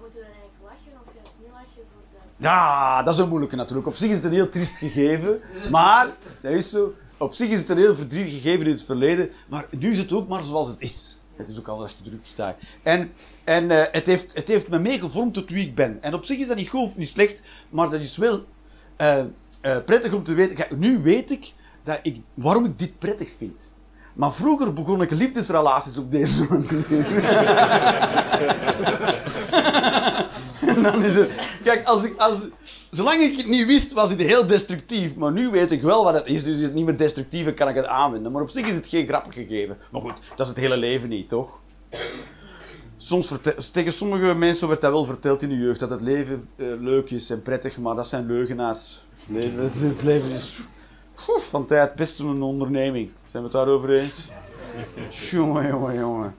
Moeten 0.00 0.20
we 0.20 0.26
dan 0.26 0.32
eigenlijk 0.32 0.54
lachen 0.62 0.92
of 1.06 1.14
juist 1.14 1.34
niet 1.38 1.50
lachen 1.50 1.66
voor 1.92 2.02
dat. 2.12 2.20
Ja, 2.36 3.02
dat 3.02 3.14
is 3.14 3.20
een 3.20 3.28
moeilijke 3.28 3.56
natuurlijk. 3.56 3.86
Op 3.86 3.94
zich 3.94 4.10
is 4.10 4.16
het 4.16 4.24
een 4.24 4.32
heel 4.32 4.48
triest 4.48 4.76
gegeven, 4.76 5.40
maar 5.70 6.08
dat 6.40 6.52
is 6.52 6.70
zo. 6.70 6.94
Op 7.16 7.34
zich 7.34 7.48
is 7.50 7.60
het 7.60 7.68
een 7.68 7.76
heel 7.76 7.94
verdrietig 7.94 8.32
gegeven 8.32 8.66
in 8.66 8.72
het 8.72 8.84
verleden, 8.84 9.30
maar 9.48 9.66
nu 9.70 9.90
is 9.90 9.98
het 9.98 10.12
ook 10.12 10.28
maar 10.28 10.42
zoals 10.42 10.68
het 10.68 10.80
is. 10.80 11.20
Het 11.36 11.48
is 11.48 11.58
ook 11.58 11.68
al 11.68 11.84
echt 11.84 12.04
druk 12.04 12.20
sta. 12.22 12.56
En, 12.82 13.12
en 13.44 13.70
eh, 13.70 13.92
het, 13.92 14.06
heeft, 14.06 14.34
het 14.34 14.48
heeft 14.48 14.68
me 14.68 14.78
meegevormd 14.78 15.34
tot 15.34 15.50
wie 15.50 15.66
ik 15.66 15.74
ben. 15.74 16.02
En 16.02 16.14
op 16.14 16.24
zich 16.24 16.38
is 16.38 16.46
dat 16.46 16.56
niet 16.56 16.68
goed 16.68 16.82
of 16.82 16.96
niet 16.96 17.08
slecht, 17.08 17.42
maar 17.68 17.90
dat 17.90 18.00
is 18.00 18.16
wel 18.16 18.44
eh, 18.96 19.18
eh, 19.60 19.84
prettig 19.84 20.12
om 20.12 20.24
te 20.24 20.34
weten. 20.34 20.56
Kijk, 20.56 20.76
nu 20.76 20.98
weet 20.98 21.30
ik, 21.30 21.52
dat 21.82 21.98
ik 22.02 22.20
waarom 22.34 22.64
ik 22.64 22.78
dit 22.78 22.98
prettig 22.98 23.32
vind. 23.38 23.70
Maar 24.12 24.32
vroeger 24.32 24.72
begon 24.72 25.02
ik 25.02 25.10
liefdesrelaties 25.10 25.98
op 25.98 26.10
deze 26.10 26.44
manier. 26.50 26.84
En 30.60 30.82
dan 30.82 31.04
is 31.04 31.16
het... 31.16 31.30
Kijk, 31.64 31.86
als 31.86 32.04
ik, 32.04 32.18
als, 32.18 32.38
zolang 32.90 33.22
ik 33.22 33.36
het 33.36 33.46
niet 33.46 33.66
wist, 33.66 33.92
was 33.92 34.10
het 34.10 34.20
heel 34.20 34.46
destructief. 34.46 35.16
Maar 35.16 35.32
nu 35.32 35.50
weet 35.50 35.72
ik 35.72 35.82
wel 35.82 36.04
wat 36.04 36.14
het 36.14 36.26
is, 36.26 36.44
dus 36.44 36.56
is 36.56 36.62
het 36.62 36.74
niet 36.74 36.84
meer 36.84 36.96
destructief 36.96 37.46
en 37.46 37.54
kan 37.54 37.68
ik 37.68 37.74
het 37.74 37.86
aanwenden. 37.86 38.32
Maar 38.32 38.42
op 38.42 38.50
zich 38.50 38.66
is 38.66 38.74
het 38.74 38.86
geen 38.86 39.06
grappig 39.06 39.34
gegeven. 39.34 39.76
Maar 39.90 40.00
goed, 40.00 40.14
dat 40.30 40.46
is 40.46 40.48
het 40.48 40.62
hele 40.62 40.76
leven 40.76 41.08
niet, 41.08 41.28
toch? 41.28 41.58
Soms 42.96 43.32
tegen 43.72 43.92
sommige 43.92 44.34
mensen 44.34 44.66
wordt 44.66 44.82
dat 44.82 44.92
wel 44.92 45.04
verteld 45.04 45.42
in 45.42 45.48
de 45.48 45.56
jeugd, 45.56 45.80
dat 45.80 45.90
het 45.90 46.00
leven 46.00 46.48
eh, 46.56 46.66
leuk 46.78 47.10
is 47.10 47.30
en 47.30 47.42
prettig, 47.42 47.78
maar 47.78 47.94
dat 47.94 48.06
zijn 48.06 48.26
leugenaars. 48.26 49.04
Het 49.32 50.02
leven 50.02 50.30
is 50.30 50.60
van 51.26 51.66
tijd 51.66 51.94
best 51.94 52.18
een 52.18 52.42
onderneming. 52.42 53.10
Zijn 53.30 53.42
we 53.42 53.48
het 53.48 53.52
daarover 53.52 53.90
eens? 53.90 54.28
Jongen, 55.30 55.66
jongen, 55.68 55.94
jongen. 55.94 56.34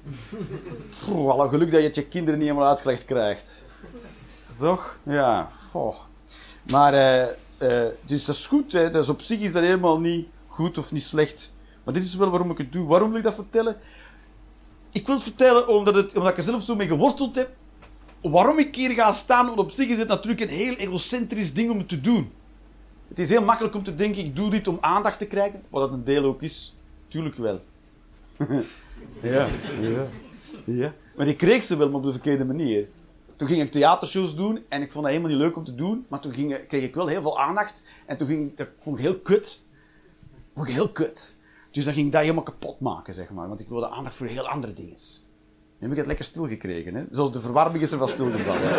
Alle 1.15 1.49
geluk 1.49 1.71
dat 1.71 1.79
je 1.79 1.85
het 1.85 1.95
je 1.95 2.07
kinderen 2.07 2.39
niet 2.39 2.47
helemaal 2.47 2.69
uitgelegd 2.69 3.05
krijgt. 3.05 3.63
Toch? 4.59 4.97
Ja. 5.03 5.49
Maar, 6.71 6.93
eh, 6.93 7.21
eh, 7.57 7.93
dus 8.05 8.25
dat 8.25 8.35
is 8.35 8.47
goed. 8.47 8.71
Hè. 8.71 8.91
Dus 8.91 9.09
op 9.09 9.21
zich 9.21 9.39
is 9.39 9.51
dat 9.51 9.63
helemaal 9.63 9.99
niet 9.99 10.27
goed 10.47 10.77
of 10.77 10.91
niet 10.91 11.03
slecht. 11.03 11.53
Maar 11.83 11.93
dit 11.93 12.03
is 12.03 12.15
wel 12.15 12.29
waarom 12.29 12.51
ik 12.51 12.57
het 12.57 12.71
doe. 12.71 12.87
Waarom 12.87 13.09
wil 13.09 13.17
ik 13.17 13.23
dat 13.23 13.35
vertellen? 13.35 13.77
Ik 14.91 15.05
wil 15.05 15.15
het 15.15 15.23
vertellen 15.23 15.67
omdat, 15.67 15.95
het, 15.95 16.15
omdat 16.15 16.31
ik 16.31 16.37
er 16.37 16.43
zelf 16.43 16.63
zo 16.63 16.75
mee 16.75 16.87
geworsteld 16.87 17.35
heb. 17.35 17.49
Waarom 18.21 18.59
ik 18.59 18.75
hier 18.75 18.93
ga 18.93 19.11
staan, 19.11 19.45
want 19.45 19.57
op 19.57 19.71
zich 19.71 19.87
is 19.87 19.97
het 19.97 20.07
natuurlijk 20.07 20.41
een 20.41 20.49
heel 20.49 20.75
egocentrisch 20.75 21.53
ding 21.53 21.71
om 21.71 21.77
het 21.77 21.89
te 21.89 22.01
doen. 22.01 22.31
Het 23.11 23.19
is 23.19 23.29
heel 23.29 23.43
makkelijk 23.43 23.75
om 23.75 23.83
te 23.83 23.95
denken, 23.95 24.25
ik 24.25 24.35
doe 24.35 24.49
dit 24.49 24.67
om 24.67 24.77
aandacht 24.81 25.17
te 25.17 25.25
krijgen. 25.25 25.61
Wat 25.69 25.81
dat 25.81 25.91
een 25.91 26.03
deel 26.03 26.23
ook 26.23 26.41
is. 26.41 26.75
Tuurlijk 27.07 27.35
wel. 27.35 27.61
ja, 29.21 29.47
ja, 29.81 30.07
ja. 30.65 30.93
Maar 31.15 31.27
ik 31.27 31.37
kreeg 31.37 31.63
ze 31.63 31.77
wel, 31.77 31.87
maar 31.87 31.97
op 31.97 32.03
de 32.03 32.11
verkeerde 32.11 32.45
manier. 32.45 32.87
Toen 33.35 33.47
ging 33.47 33.61
ik 33.61 33.71
theatershows 33.71 34.35
doen 34.35 34.63
en 34.69 34.81
ik 34.81 34.91
vond 34.91 35.03
dat 35.03 35.13
helemaal 35.13 35.35
niet 35.35 35.45
leuk 35.45 35.55
om 35.55 35.63
te 35.63 35.75
doen. 35.75 36.05
Maar 36.09 36.19
toen 36.19 36.33
ging, 36.33 36.67
kreeg 36.67 36.83
ik 36.83 36.95
wel 36.95 37.07
heel 37.07 37.21
veel 37.21 37.39
aandacht. 37.39 37.83
En 38.05 38.17
toen 38.17 38.27
ging 38.27 38.49
ik, 38.49 38.57
dat 38.57 38.67
vond 38.79 38.97
ik 38.97 39.03
heel 39.03 39.19
kut. 39.19 39.65
Vond 40.55 40.67
ik 40.67 40.73
heel 40.73 40.89
kut. 40.89 41.37
Dus 41.71 41.85
dan 41.85 41.93
ging 41.93 42.05
ik 42.05 42.11
dat 42.11 42.21
helemaal 42.21 42.43
kapot 42.43 42.79
maken, 42.79 43.13
zeg 43.13 43.29
maar. 43.29 43.47
Want 43.47 43.59
ik 43.59 43.67
wilde 43.67 43.89
aandacht 43.89 44.15
voor 44.15 44.27
heel 44.27 44.47
andere 44.47 44.73
dingen. 44.73 44.95
Nu 45.77 45.87
heb 45.87 45.91
ik 45.91 45.97
het 45.97 46.07
lekker 46.07 46.25
stilgekregen, 46.25 46.95
hè. 46.95 47.03
Zoals 47.11 47.31
de 47.31 47.41
verwarming 47.41 47.83
is 47.83 47.91
er 47.91 47.97
van 47.97 48.07
stilgevallen. 48.07 48.61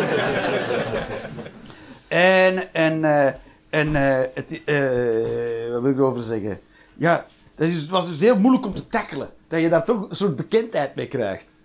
en, 2.07 2.73
en, 2.73 3.03
eh, 3.03 3.33
en, 3.73 3.95
eh, 3.95 4.27
het, 4.33 4.63
eh, 4.65 5.71
wat 5.71 5.81
wil 5.81 5.91
ik 5.91 5.97
erover 5.97 6.21
zeggen? 6.21 6.59
Ja, 6.95 7.25
dat 7.55 7.67
is, 7.67 7.75
het 7.75 7.89
was 7.89 8.07
dus 8.07 8.19
heel 8.19 8.39
moeilijk 8.39 8.65
om 8.65 8.73
te 8.73 8.87
tackelen. 8.87 9.29
Dat 9.47 9.61
je 9.61 9.69
daar 9.69 9.85
toch 9.85 10.09
een 10.09 10.15
soort 10.15 10.35
bekendheid 10.35 10.95
mee 10.95 11.07
krijgt. 11.07 11.63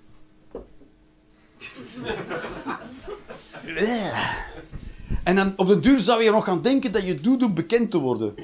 En 5.25 5.37
dan 5.37 5.53
op 5.57 5.67
de 5.67 5.81
duur 5.81 5.99
zou 5.99 6.23
je 6.23 6.31
nog 6.31 6.45
gaan 6.45 6.63
denken 6.63 6.93
dat 6.93 7.07
je 7.07 7.21
doet 7.21 7.43
om 7.43 7.55
bekend 7.55 7.91
te 7.91 7.99
worden. 7.99 8.35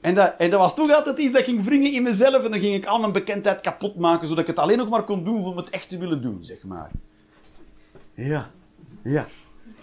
En 0.00 0.14
dat, 0.14 0.34
en 0.38 0.50
dat 0.50 0.60
was 0.60 0.74
toch 0.74 0.92
altijd 0.92 1.18
iets 1.18 1.32
dat 1.32 1.44
ging 1.44 1.64
wringen 1.64 1.92
in 1.92 2.02
mezelf. 2.02 2.44
En 2.44 2.50
dan 2.50 2.60
ging 2.60 2.74
ik 2.74 2.86
al 2.86 3.00
mijn 3.00 3.12
bekendheid 3.12 3.60
kapot 3.60 3.96
maken, 3.96 4.28
zodat 4.28 4.42
ik 4.42 4.46
het 4.46 4.58
alleen 4.58 4.78
nog 4.78 4.88
maar 4.88 5.04
kon 5.04 5.24
doen 5.24 5.44
om 5.44 5.56
het 5.56 5.70
echt 5.70 5.88
te 5.88 5.98
willen 5.98 6.22
doen, 6.22 6.38
zeg 6.40 6.62
maar. 6.62 6.90
Ja, 8.14 8.50
ja. 9.02 9.26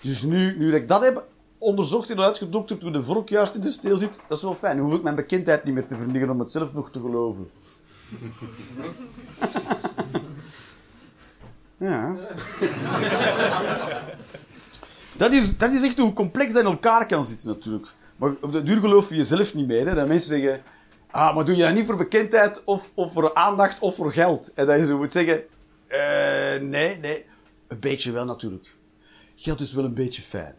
Dus 0.02 0.22
nu, 0.22 0.58
nu 0.58 0.72
dat 0.72 0.82
ik 0.82 0.88
dat 0.88 1.04
heb 1.04 1.28
onderzocht 1.60 2.10
en 2.10 2.20
uitgedokterd 2.20 2.82
hoe 2.82 2.92
de 2.92 3.04
vork 3.04 3.30
juist 3.30 3.56
in 3.56 3.62
de 3.62 3.70
steel 3.70 3.98
zit, 3.98 4.22
dat 4.28 4.38
is 4.38 4.44
wel 4.44 4.54
fijn. 4.54 4.76
Nu 4.76 4.82
hoef 4.82 4.94
ik 4.94 5.04
mijn 5.04 5.16
bekendheid 5.16 5.64
niet 5.64 5.74
meer 5.74 5.86
te 5.86 5.98
vernietigen 5.98 6.30
om 6.30 6.40
het 6.40 6.52
zelf 6.52 6.74
nog 6.74 6.92
te 6.92 7.00
geloven. 7.00 7.50
Ja. 11.80 12.16
Dat 15.18 15.32
is, 15.32 15.58
dat 15.58 15.72
is 15.72 15.82
echt 15.82 15.98
hoe 15.98 16.14
complex 16.14 16.54
dat 16.54 16.64
in 16.64 16.70
elkaar 16.70 17.06
kan 17.06 17.24
zitten, 17.24 17.48
natuurlijk. 17.48 17.88
Maar 18.16 18.32
op 18.42 18.52
de 18.52 18.64
duur 18.64 18.80
geloof 18.80 19.10
je 19.10 19.16
jezelf 19.16 19.54
niet 19.54 19.68
meer. 19.68 19.88
Hè? 19.88 19.96
Dat 19.96 20.08
mensen 20.08 20.30
zeggen... 20.30 20.62
Ah, 21.12 21.36
maar 21.36 21.46
doe 21.46 21.56
je 21.56 21.64
dat 21.64 21.74
niet 21.74 21.86
voor 21.86 21.98
bekendheid, 21.98 22.64
of, 22.64 22.92
of 22.94 23.14
voor 23.14 23.34
aandacht, 23.34 23.80
of 23.80 23.96
voor 23.96 24.14
geld? 24.14 24.54
En 24.54 24.66
dat 24.66 24.80
je 24.80 24.86
zo 24.86 24.98
moet 24.98 25.12
zeggen... 25.12 25.44
eh 25.88 26.62
nee, 26.62 26.98
nee. 26.98 27.26
Een 27.68 27.80
beetje 27.80 28.12
wel, 28.12 28.26
natuurlijk. 28.26 28.76
Geld 29.36 29.60
is 29.60 29.74
wel 29.74 29.84
een 29.84 29.94
beetje 29.94 30.22
fijn. 30.22 30.56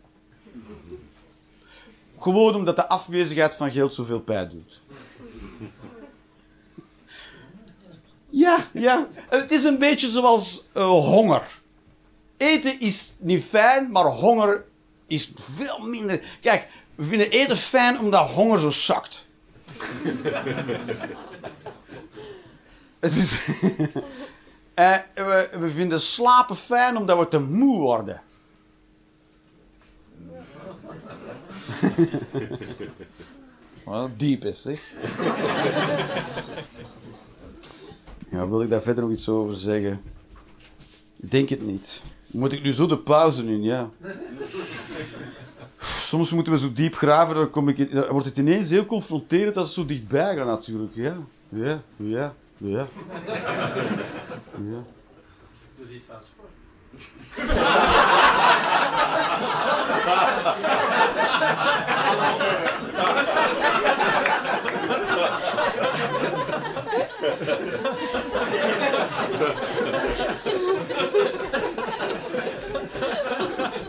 Gewoon 2.19 2.55
omdat 2.55 2.77
de 2.77 2.89
afwezigheid 2.89 3.55
van 3.55 3.71
geld 3.71 3.95
zoveel 3.95 4.21
pijn 4.21 4.49
doet. 4.49 4.83
Ja, 8.29 8.59
ja. 8.73 9.09
Het 9.29 9.51
is 9.51 9.65
een 9.65 9.79
beetje 9.79 10.09
zoals 10.09 10.63
eh, 10.73 10.89
honger. 10.89 11.59
Eten 12.37 12.81
is 12.81 13.17
niet 13.19 13.45
fijn, 13.45 13.91
maar 13.91 14.05
honger 14.05 14.65
is 15.07 15.33
veel 15.35 15.79
minder. 15.79 16.39
Kijk, 16.41 16.69
we 16.95 17.05
vinden 17.05 17.31
eten 17.31 17.57
fijn 17.57 17.99
omdat 17.99 18.31
honger 18.31 18.61
zo 18.61 18.71
zakt. 18.71 19.27
Het 23.01 23.17
is. 23.17 23.41
Eh, 24.75 24.97
we, 25.15 25.49
we 25.61 25.71
vinden 25.71 26.01
slapen 26.01 26.57
fijn 26.57 26.97
omdat 26.97 27.19
we 27.19 27.29
te 27.29 27.41
moe 27.41 27.79
worden. 27.79 28.23
Wat 33.85 34.11
diep 34.19 34.45
is, 34.45 34.63
zeg. 34.63 34.81
Ja, 38.31 38.49
wil 38.49 38.63
ik 38.63 38.71
daar 38.71 38.83
verder 38.83 39.05
nog 39.05 39.13
iets 39.13 39.29
over 39.29 39.55
zeggen? 39.55 40.01
Ik 41.17 41.31
denk 41.31 41.49
het 41.49 41.67
niet. 41.67 42.03
Moet 42.27 42.53
ik 42.53 42.63
nu 42.63 42.73
zo 42.73 42.87
de 42.87 42.99
pauze 42.99 43.45
in? 43.45 43.63
Ja. 43.63 43.89
Soms 45.79 46.31
moeten 46.31 46.53
we 46.53 46.59
zo 46.59 46.73
diep 46.73 46.95
graven, 46.95 47.35
dan, 47.35 47.51
kom 47.51 47.69
ik 47.69 47.79
in- 47.79 47.91
dan 47.91 48.09
wordt 48.09 48.27
het 48.27 48.39
ineens 48.39 48.71
heel 48.71 48.87
confronterend 48.87 49.57
als 49.57 49.67
het 49.67 49.75
zo 49.77 49.85
dichtbij 49.85 50.37
gaat 50.37 50.47
natuurlijk. 50.47 50.95
Ja, 50.95 51.17
ja, 51.49 51.83
ja, 51.97 52.35
ja. 52.57 52.87
ja. 54.71 54.83
Doe 55.77 55.89
dit 55.89 56.03
van 56.07 56.17
sport. 56.23 56.40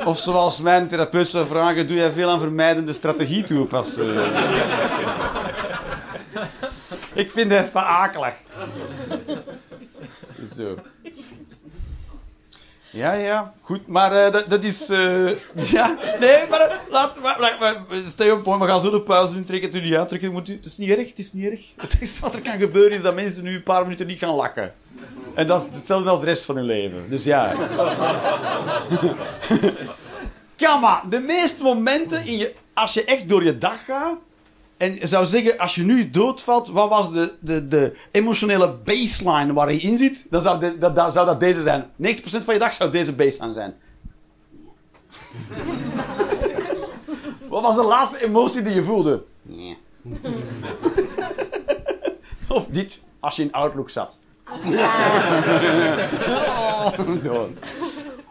Of 0.05 0.17
zoals 0.19 0.59
mijn 0.59 0.87
therapeut 0.87 1.27
zou 1.27 1.45
vragen, 1.45 1.87
doe 1.87 1.97
jij 1.97 2.11
veel 2.11 2.29
aan 2.29 2.39
vermijdende 2.39 2.93
strategie 2.93 3.43
toepassen? 3.43 4.15
ik 7.13 7.31
vind 7.31 7.51
het 7.51 7.73
akelig. 7.73 8.33
Zo. 10.55 10.75
Ja, 12.91 13.13
ja, 13.13 13.53
goed, 13.61 13.87
maar 13.87 14.25
eh, 14.25 14.31
dat, 14.31 14.49
dat 14.49 14.63
is. 14.63 14.89
eh, 14.89 15.29
ja, 15.75 15.97
nee, 16.19 16.47
maar 16.49 16.59
eh, 16.59 16.75
laat. 16.89 17.19
Maar, 17.21 17.37
maar, 17.39 17.57
maar, 17.59 17.75
stay 18.07 18.29
op, 18.29 18.45
we 18.45 18.67
gaan 18.67 18.81
zo 18.81 18.89
de 18.89 19.01
pauze 19.01 19.33
doen. 19.33 19.43
Trek 19.43 19.61
het 19.61 19.73
het, 19.73 20.31
moet 20.31 20.49
u, 20.49 20.53
het 20.55 20.65
is 20.65 20.77
niet 20.77 20.89
erg, 20.89 21.09
het 21.09 21.19
is 21.19 21.33
niet 21.33 21.51
erg. 21.51 21.71
Het 21.81 21.97
eerste 21.99 22.21
wat 22.21 22.33
er 22.35 22.41
kan 22.41 22.59
gebeuren 22.59 22.97
is 22.97 23.03
dat 23.03 23.15
mensen 23.15 23.43
nu 23.43 23.55
een 23.55 23.63
paar 23.63 23.83
minuten 23.83 24.07
niet 24.07 24.17
gaan 24.17 24.35
lachen. 24.35 24.73
En 25.33 25.47
dat 25.47 25.61
is 25.71 25.77
hetzelfde 25.77 26.09
als 26.09 26.19
de 26.19 26.25
rest 26.25 26.45
van 26.45 26.55
hun 26.55 26.65
leven. 26.65 27.09
Dus 27.09 27.23
ja. 27.23 27.53
Kama, 30.55 31.03
de 31.09 31.19
meeste 31.19 31.63
momenten 31.63 32.25
in 32.25 32.37
je, 32.37 32.53
als 32.73 32.93
je 32.93 33.03
echt 33.03 33.29
door 33.29 33.43
je 33.43 33.57
dag 33.57 33.85
gaat. 33.85 34.17
En 34.81 34.95
je 34.95 35.07
zou 35.07 35.25
zeggen, 35.25 35.57
als 35.57 35.75
je 35.75 35.83
nu 35.83 36.09
doodvalt, 36.09 36.67
wat 36.67 36.89
was 36.89 37.11
de, 37.11 37.33
de, 37.39 37.67
de 37.67 37.97
emotionele 38.11 38.73
baseline 38.83 39.53
waar 39.53 39.73
je 39.73 39.79
in 39.79 39.97
zit? 39.97 40.25
Dan 40.29 40.41
zou, 40.41 40.59
de- 40.59 40.77
dat, 40.77 40.95
dat, 40.95 41.13
zou 41.13 41.25
dat 41.25 41.39
deze 41.39 41.61
zijn. 41.61 41.83
90% 41.83 41.87
van 42.23 42.53
je 42.53 42.59
dag 42.59 42.73
zou 42.73 42.91
deze 42.91 43.15
baseline 43.15 43.53
zijn. 43.53 43.75
wat 47.49 47.61
was 47.61 47.75
de 47.75 47.83
laatste 47.83 48.23
emotie 48.23 48.61
die 48.61 48.73
je 48.73 48.83
voelde? 48.83 49.23
Nee. 49.41 49.77
of 52.47 52.65
dit, 52.65 53.03
als 53.19 53.35
je 53.35 53.43
in 53.43 53.51
Outlook 53.51 53.89
zat. 53.89 54.19
Oh. 57.27 57.43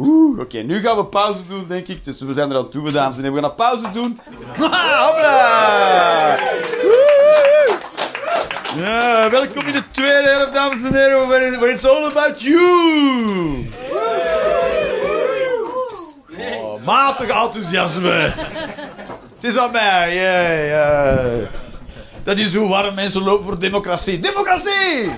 Oeh, 0.02 0.38
oké, 0.38 0.58
nu 0.58 0.80
gaan 0.80 0.96
we 0.96 1.04
pauze 1.04 1.46
doen, 1.48 1.64
denk 1.68 1.88
ik. 1.88 2.04
Dus 2.04 2.20
we 2.20 2.32
zijn 2.32 2.50
er 2.50 2.56
aan 2.56 2.70
toe, 2.70 2.90
dames 2.90 3.16
en 3.16 3.22
heren. 3.22 3.36
We 3.36 3.40
gaan 3.40 3.50
een 3.50 3.56
pauze 3.56 3.90
doen. 3.90 4.20
Woe! 4.58 4.68
Ja, 8.76 9.30
welkom 9.30 9.66
in 9.66 9.72
de 9.72 9.82
tweede 9.90 10.28
helft, 10.28 10.54
dames 10.54 10.82
en 10.82 10.94
heren, 10.94 11.28
where, 11.28 11.72
it's 11.72 11.84
all 11.84 12.04
about 12.04 12.42
you! 12.42 13.64
Oh, 16.38 16.84
matig 16.84 17.28
enthousiasme. 17.28 18.32
Het 19.40 19.50
is 19.50 19.58
aan 19.58 19.72
mij, 19.72 20.14
ja. 20.14 21.24
Dat 22.22 22.38
is 22.38 22.54
hoe 22.54 22.68
warm 22.68 22.94
mensen 22.94 23.22
lopen 23.22 23.44
voor 23.44 23.58
democratie. 23.58 24.18
Democratie! 24.18 25.10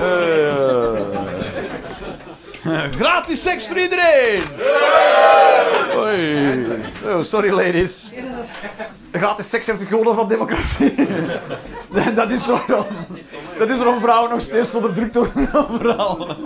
Eh. 0.00 0.89
Gratis 3.00 3.42
seks 3.42 3.66
voor 3.66 3.78
iedereen! 3.78 4.42
Zo, 7.02 7.22
sorry 7.22 7.50
ladies. 7.50 8.10
Gratis 9.12 9.50
seks 9.50 9.66
heeft 9.66 9.82
gewonnen 9.82 10.14
van 10.14 10.28
democratie. 10.28 10.94
Dat 12.14 12.30
is 12.30 12.46
waarom, 12.46 12.86
dat 13.58 13.68
is 13.68 13.76
vrouwen 14.00 14.30
nog 14.30 14.40
steeds 14.40 14.74
onderdrukt 14.74 15.14
worden 15.14 15.54
overal. 15.54 16.26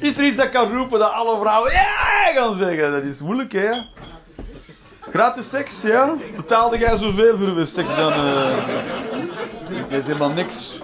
Is 0.00 0.18
er 0.18 0.24
iets 0.24 0.36
dat 0.36 0.50
kan 0.50 0.72
roepen 0.72 0.98
dat 0.98 1.12
alle 1.12 1.38
vrouwen 1.40 1.72
ja 1.72 2.32
gaan 2.34 2.56
zeggen? 2.56 2.92
Dat 2.92 3.02
is 3.02 3.20
moeilijk, 3.20 3.52
hè? 3.52 3.70
Gratis 5.10 5.50
seks, 5.50 5.82
ja? 5.82 6.14
Betaalde 6.36 6.78
jij 6.78 6.96
zoveel 6.96 7.38
voor 7.38 7.48
uw 7.48 7.64
seks 7.64 7.96
dan? 7.96 8.12
eh 8.12 8.66
Dat 9.88 9.98
is 9.98 10.06
helemaal 10.06 10.30
niks. 10.30 10.78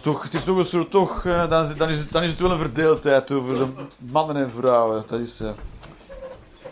Toch, 0.00 0.22
het 0.22 0.34
is 0.34 0.44
toch 0.44 0.56
een 0.56 0.64
soort 0.64 0.90
toch, 0.90 1.24
eh, 1.24 1.50
dan, 1.50 1.64
is, 1.64 1.76
dan, 1.76 1.88
is 1.88 1.98
het, 1.98 2.12
dan 2.12 2.22
is 2.22 2.30
het 2.30 2.40
wel 2.40 2.50
een 2.50 2.58
verdeeldheid 2.58 3.30
over 3.30 3.54
de 3.54 3.66
mannen 3.98 4.36
en 4.36 4.50
vrouwen. 4.50 5.04
Dat 5.06 5.20
is. 5.20 5.40
eh 5.40 5.50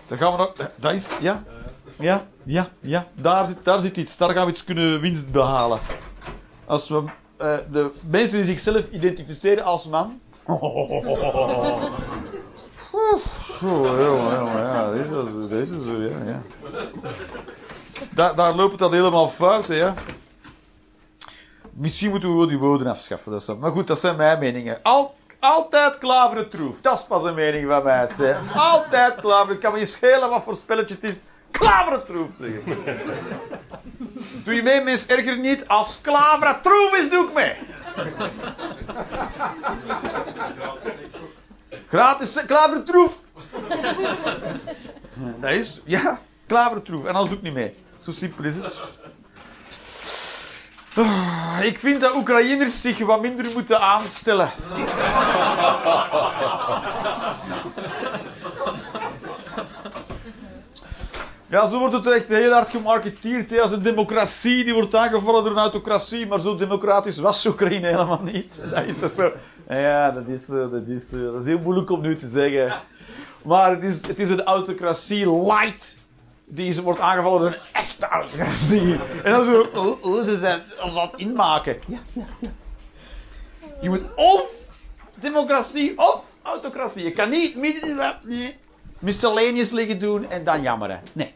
dan 0.07 0.19
gaan 0.19 0.33
we 0.33 0.39
nog. 0.39 0.53
Dat 0.77 0.93
is. 0.93 1.11
Ja? 1.21 1.43
Ja, 1.99 2.27
ja, 2.43 2.69
ja. 2.81 3.07
Daar 3.15 3.47
zit, 3.47 3.65
daar 3.65 3.81
zit 3.81 3.97
iets. 3.97 4.17
Daar 4.17 4.33
gaan 4.33 4.45
we 4.45 4.51
iets 4.51 4.65
kunnen 4.65 5.01
winst 5.01 5.31
behalen. 5.31 5.79
Als 6.67 6.89
we 6.89 7.03
eh, 7.37 7.57
de 7.71 7.91
mensen 8.01 8.37
die 8.37 8.47
zichzelf 8.47 8.89
identificeren 8.91 9.65
als 9.65 9.89
man. 9.89 10.21
Zo, 13.59 13.67
jongen, 13.67 14.39
jongen, 14.39 14.61
ja, 14.61 14.91
dat 14.91 15.51
dat 15.51 15.69
wel 15.69 15.83
zo, 15.83 16.01
ja, 16.01 16.25
ja. 16.27 16.41
Daar, 18.15 18.35
daar 18.35 18.55
loopt 18.55 18.79
dan 18.79 18.93
helemaal 18.93 19.29
fout, 19.29 19.67
hè, 19.67 19.75
ja. 19.75 19.95
Misschien 21.79 22.11
moeten 22.11 22.41
we 22.41 22.47
die 22.47 22.59
woorden 22.59 22.87
afschaffen. 22.87 23.33
Dat 23.33 23.41
is. 23.41 23.55
Maar 23.59 23.71
goed, 23.71 23.87
dat 23.87 23.99
zijn 23.99 24.17
mijn 24.17 24.39
meningen. 24.39 24.79
Al, 24.83 25.15
altijd 25.39 25.99
klaveren 25.99 26.49
troef. 26.49 26.81
Dat 26.81 26.99
is 26.99 27.05
pas 27.05 27.25
een 27.25 27.35
mening 27.35 27.67
van 27.69 27.83
mij. 27.83 28.07
Zeg. 28.07 28.57
Altijd 28.57 29.15
klaveren. 29.15 29.49
Het 29.49 29.59
kan 29.59 29.73
me 29.73 29.79
niet 29.79 29.89
schelen 29.89 30.31
wat 30.31 30.43
voor 30.43 30.55
spelletje 30.55 30.95
het 30.95 31.05
is. 31.05 31.27
Klaveren 31.51 32.05
troef, 32.05 32.29
zeggen. 32.39 32.63
Doe 34.45 34.55
je 34.55 34.63
mee, 34.63 34.81
mens? 34.81 35.07
Erger 35.07 35.39
niet. 35.39 35.69
Als 35.69 36.01
klaveren 36.01 36.63
troef 36.63 36.97
is, 36.97 37.11
doe 37.11 37.27
ik 37.27 37.35
mee. 37.35 37.57
Gratis 41.87 42.47
klavertroef. 42.47 43.19
Dat 45.41 45.51
is, 45.51 45.81
ja, 45.85 46.21
klavertroef. 46.47 47.05
En 47.05 47.15
anders 47.15 47.29
doe 47.29 47.37
ik 47.37 47.43
niet 47.43 47.53
mee. 47.55 47.75
Zo 47.99 48.11
simpel 48.11 48.45
is 48.45 48.57
het. 48.57 48.81
Ah, 50.99 51.59
Ik 51.63 51.79
vind 51.79 52.01
dat 52.01 52.15
Oekraïners 52.15 52.81
zich 52.81 52.99
wat 52.99 53.21
minder 53.21 53.47
moeten 53.55 53.81
aanstellen. 53.81 54.51
Ja, 61.47 61.67
zo 61.67 61.79
wordt 61.79 61.95
het 61.95 62.07
echt 62.07 62.29
heel 62.29 62.53
hard 62.53 62.71
gemarketeerd 62.71 63.61
als 63.61 63.73
een 63.73 63.83
democratie 63.83 64.65
die 64.65 64.75
wordt 64.75 64.95
aangevallen 64.95 65.43
door 65.43 65.53
een 65.53 65.59
autocratie, 65.59 66.27
maar 66.27 66.41
zo 66.41 66.57
democratisch 66.57 67.19
was 67.19 67.47
Oekraïne 67.47 67.87
helemaal 67.87 68.23
niet. 68.23 68.61
Dat 68.71 68.85
is 68.85 69.15
zo. 69.15 69.33
Ja, 69.69 70.11
dat 70.11 70.27
is, 70.27 70.49
eh, 70.49 70.71
dat, 70.71 70.87
is, 70.87 71.13
eh, 71.13 71.21
dat 71.21 71.41
is 71.41 71.47
heel 71.47 71.59
moeilijk 71.59 71.91
om 71.91 72.01
nu 72.01 72.17
te 72.17 72.29
zeggen. 72.29 72.73
Maar 73.45 73.71
het 73.71 73.83
is, 73.83 74.07
het 74.07 74.21
is 74.21 74.31
een 74.31 74.43
autocratie 74.43 75.43
light 75.43 75.97
die 76.49 76.83
wordt 76.83 77.01
aangevallen 77.01 77.41
door 77.41 77.51
een 77.51 77.59
echte 77.73 78.07
autocratie. 78.09 79.01
En 79.25 79.33
dan 79.33 79.45
zo, 79.45 79.69
hoe, 80.01 80.25
ze 80.25 80.39
zijn, 80.39 80.63
als 80.79 80.95
dat 80.95 81.13
inmaken. 81.17 81.79
Ja, 81.87 81.99
ja, 82.13 82.25
ja. 82.41 82.51
Je 83.81 83.89
moet 83.89 84.03
of 84.15 84.43
democratie 85.15 85.99
of 85.99 86.25
autocratie. 86.43 87.05
Je 87.05 87.13
kan 87.13 87.29
niet 87.31 87.57
midden, 87.57 88.17
nee, 88.23 88.57
miscellaneous 88.99 89.71
liggen 89.71 89.99
doen 89.99 90.31
en 90.31 90.45
dan 90.45 90.63
jammeren. 90.63 91.03
Nee. 91.13 91.35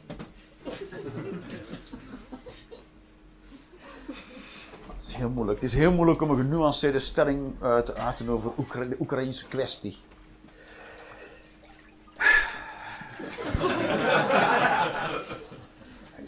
Het 4.94 5.10
is 5.10 5.14
heel 5.14 5.28
moeilijk. 5.28 5.60
Het 5.60 5.70
is 5.70 5.76
heel 5.76 5.92
moeilijk 5.92 6.22
om 6.22 6.30
een 6.30 6.36
genuanceerde 6.36 6.98
stelling 6.98 7.54
eh, 7.62 7.78
te 7.78 7.94
uiten 7.94 8.28
over 8.28 8.52
Oekra- 8.58 8.84
de 8.84 8.96
Oekraïnse 9.00 9.46
kwestie. 9.46 9.96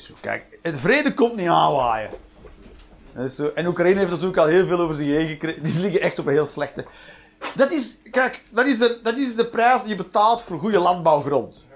Zo, 0.04 0.14
kijk, 0.20 0.58
het 0.62 0.80
vrede 0.80 1.14
komt 1.14 1.36
niet 1.36 1.48
aanwaaien. 1.48 2.10
Zo. 3.28 3.50
En 3.54 3.66
Oekraïne 3.66 3.98
heeft 3.98 4.10
natuurlijk 4.10 4.38
al 4.38 4.46
heel 4.46 4.66
veel 4.66 4.80
over 4.80 4.96
zich 4.96 5.06
heen 5.06 5.28
gekregen. 5.28 5.62
Die 5.62 5.80
liggen 5.80 6.00
echt 6.00 6.18
op 6.18 6.26
een 6.26 6.32
heel 6.32 6.46
slechte. 6.46 6.84
Dat 7.54 7.70
is, 7.70 7.98
kijk, 8.10 8.42
dat 8.50 8.66
is 8.66 8.78
de, 8.78 8.98
dat 9.02 9.16
is 9.16 9.34
de 9.36 9.46
prijs 9.46 9.80
die 9.80 9.90
je 9.90 9.96
betaalt 9.96 10.42
voor 10.42 10.58
goede 10.58 10.78
landbouwgrond. 10.78 11.66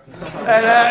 En, 0.44 0.64
eh, 0.64 0.90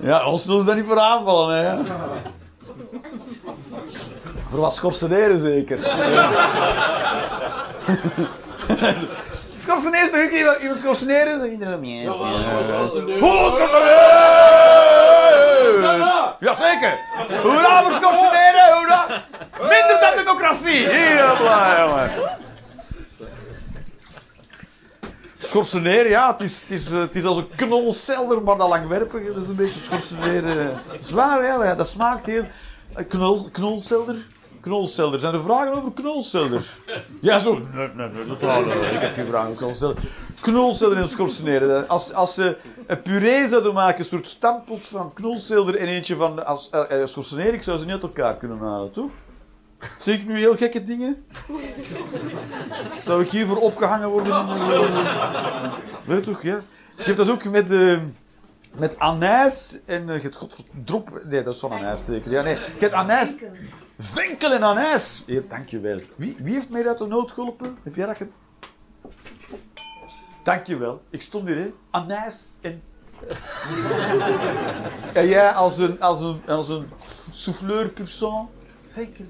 ja, 0.00 0.30
ons 0.30 0.44
ze 0.44 0.64
daar 0.64 0.76
niet 0.76 0.84
voor 0.86 1.00
aanvallen, 1.00 1.56
hè. 1.56 1.76
Voor 4.56 4.64
wat 4.64 4.74
schorseneren 4.74 5.40
zeker. 5.40 5.78
schorseneren, 9.64 10.10
toch 10.10 10.24
ook 10.24 10.30
iemand, 10.30 10.58
iemand 10.60 10.78
schorseneren? 10.80 11.38
Dan 11.38 11.48
iedereen 11.48 11.80
meer. 11.80 12.12
Oh, 12.14 12.64
schorseneren! 12.64 13.20
Jazeker! 16.40 16.98
Hoera 17.42 17.82
voor 17.82 17.92
schorseneren, 17.92 18.72
hoera! 18.76 19.06
Minder 19.60 19.98
dan 20.00 20.16
democratie! 20.24 20.88
Heel 20.88 21.36
blij, 21.36 21.76
jongen. 21.86 22.10
Schorseneren, 25.38 26.10
ja, 26.10 26.30
het 26.30 26.40
is, 26.40 26.60
het, 26.60 26.70
is, 26.70 26.92
eh, 26.92 26.98
het 27.00 27.16
is 27.16 27.24
als 27.24 27.36
een 27.36 27.48
knolselder, 27.56 28.42
maar 28.42 28.56
dan 28.56 28.68
langwerpig. 28.68 29.26
Dat 29.26 29.42
is 29.42 29.48
een 29.48 29.54
beetje 29.56 29.80
schorseneren. 29.80 30.80
Zwaar, 31.00 31.44
ja, 31.44 31.58
dat- 31.58 31.78
dat 31.78 31.88
smaakt 31.88 32.26
heel... 32.26 32.44
Knol, 33.08 33.48
knolselder? 33.50 34.16
Knolselder. 34.66 35.20
Zijn 35.20 35.34
er 35.34 35.40
vragen 35.40 35.74
over 35.74 35.92
knolselder? 35.92 36.78
Ja, 37.20 37.38
zo. 37.38 37.58
Nee, 37.74 37.88
nee, 37.94 38.08
nee, 38.08 38.90
ik. 38.92 39.00
Heb 39.00 39.14
geen 39.14 39.26
vragen 39.26 39.46
over 39.46 39.56
knolselder. 39.56 40.02
Knolselder 40.40 40.98
en 40.98 41.08
schorseneren. 41.08 41.88
Als, 41.88 42.12
als 42.12 42.34
ze 42.34 42.56
een 42.86 43.02
puree 43.02 43.48
zouden 43.48 43.74
maken, 43.74 43.98
een 43.98 44.04
soort 44.04 44.28
stampot 44.28 44.88
van 44.88 45.12
knolselder 45.12 45.74
en 45.76 45.86
eentje 45.86 46.16
van 46.16 46.46
als, 46.46 46.70
schorseneren, 47.04 47.54
ik 47.54 47.62
zou 47.62 47.78
ze 47.78 47.84
niet 47.84 47.92
uit 47.92 48.02
elkaar 48.02 48.36
kunnen 48.36 48.58
halen, 48.58 48.90
toch? 48.92 49.10
Zie 49.98 50.14
ik 50.14 50.26
nu 50.26 50.38
heel 50.38 50.56
gekke 50.56 50.82
dingen? 50.82 51.24
Zou 53.04 53.22
ik 53.22 53.30
hiervoor 53.30 53.56
opgehangen 53.56 54.08
worden? 54.08 54.46
Weet 56.04 56.24
toch, 56.24 56.42
ja? 56.42 56.60
Je 56.96 57.02
hebt 57.02 57.16
dat 57.16 57.30
ook 57.30 57.44
met, 57.44 57.70
eh 57.70 57.98
met 58.78 58.98
anijs 58.98 59.78
en... 59.84 60.08
eh, 60.08 60.22
je 60.22 60.22
hebt. 60.22 60.56
Nee, 61.24 61.42
dat 61.42 61.54
is 61.54 61.60
van 61.60 61.72
anijs 61.72 62.04
zeker. 62.04 62.30
Ja, 62.30 62.42
nee. 62.42 62.54
Je 62.54 62.60
hebt 62.78 62.92
anijs... 62.92 63.34
Winkel 63.96 64.52
en 64.52 64.62
anijs! 64.62 65.22
Ja, 65.26 65.40
dankjewel. 65.48 66.00
Wie, 66.16 66.36
wie 66.38 66.54
heeft 66.54 66.70
mij 66.70 66.88
uit 66.88 66.98
de 66.98 67.06
nood 67.06 67.32
geholpen? 67.32 67.78
Heb 67.82 67.94
jij 67.94 68.06
dat 68.06 68.16
ge... 68.16 68.28
Dankjewel. 70.42 71.02
Ik 71.10 71.22
stond 71.22 71.48
hier, 71.48 71.56
hè. 71.56 71.72
Anijs 71.90 72.56
en... 72.60 72.82
en 75.20 75.26
jij 75.26 75.50
als 75.50 75.78
een, 75.78 76.00
als 76.00 76.20
een, 76.20 76.40
als 76.46 76.68
een 76.68 76.88
souffleur 77.30 77.88
pur 77.88 78.06
sang. 78.06 78.48
Winkel. 78.94 79.24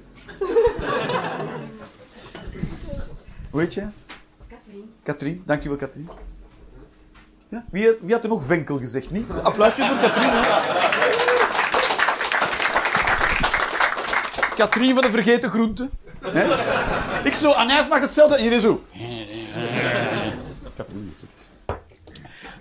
Hoe 3.50 3.60
heet 3.60 3.74
je? 3.74 3.86
Katrien. 4.48 4.94
Katrien. 5.02 5.42
Dankjewel, 5.46 5.78
Katrien. 5.78 6.08
Ja? 7.48 7.64
Wie, 7.70 7.86
had, 7.86 8.00
wie 8.00 8.12
had 8.12 8.22
er 8.22 8.28
nog 8.28 8.46
winkel 8.46 8.78
gezegd? 8.78 9.10
Niet? 9.10 9.30
Applausje 9.42 9.86
voor 9.86 9.96
Katrien. 9.96 10.30
Hè? 10.30 10.95
Katrien 14.56 14.94
van 14.94 15.02
de 15.02 15.10
vergeten 15.10 15.50
groenten. 15.50 15.90
Ik 17.24 17.34
zo, 17.34 17.52
anijs 17.52 17.88
mag 17.88 18.00
hetzelfde. 18.00 18.36
En 18.36 18.42
iedereen 18.42 18.62
zo. 18.62 18.84
Is 21.10 21.20
het. 21.20 21.50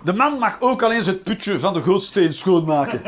De 0.04 0.12
man 0.12 0.38
mag 0.38 0.56
ook 0.60 0.82
alleen 0.82 1.02
zijn 1.02 1.22
putje 1.22 1.58
van 1.58 1.72
de 1.72 1.82
gootsteen 1.82 2.34
schoonmaken. 2.34 3.02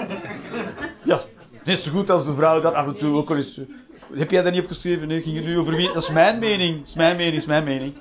Ja, 1.02 1.20
net 1.64 1.78
zo 1.80 1.90
goed 1.90 2.10
als 2.10 2.24
de 2.24 2.32
vrouw 2.32 2.60
dat 2.60 2.74
af 2.74 2.86
en 2.86 2.96
toe 2.96 3.16
ook 3.16 3.30
al 3.30 3.36
eens... 3.36 3.60
Heb 4.14 4.30
jij 4.30 4.42
dat 4.42 4.52
niet 4.52 4.62
opgeschreven? 4.62 5.08
Nee, 5.08 5.22
ging 5.22 5.36
het 5.36 5.44
nu 5.44 5.58
over 5.58 5.76
wie? 5.76 5.86
Dat 5.86 6.02
is 6.02 6.10
mijn 6.10 6.38
mening. 6.38 6.78
Dat 6.78 6.88
is 6.88 6.94
mijn 6.94 7.16
mening, 7.16 7.32
dat 7.32 7.42
is 7.42 7.48
mijn 7.48 7.64
mening. 7.64 7.94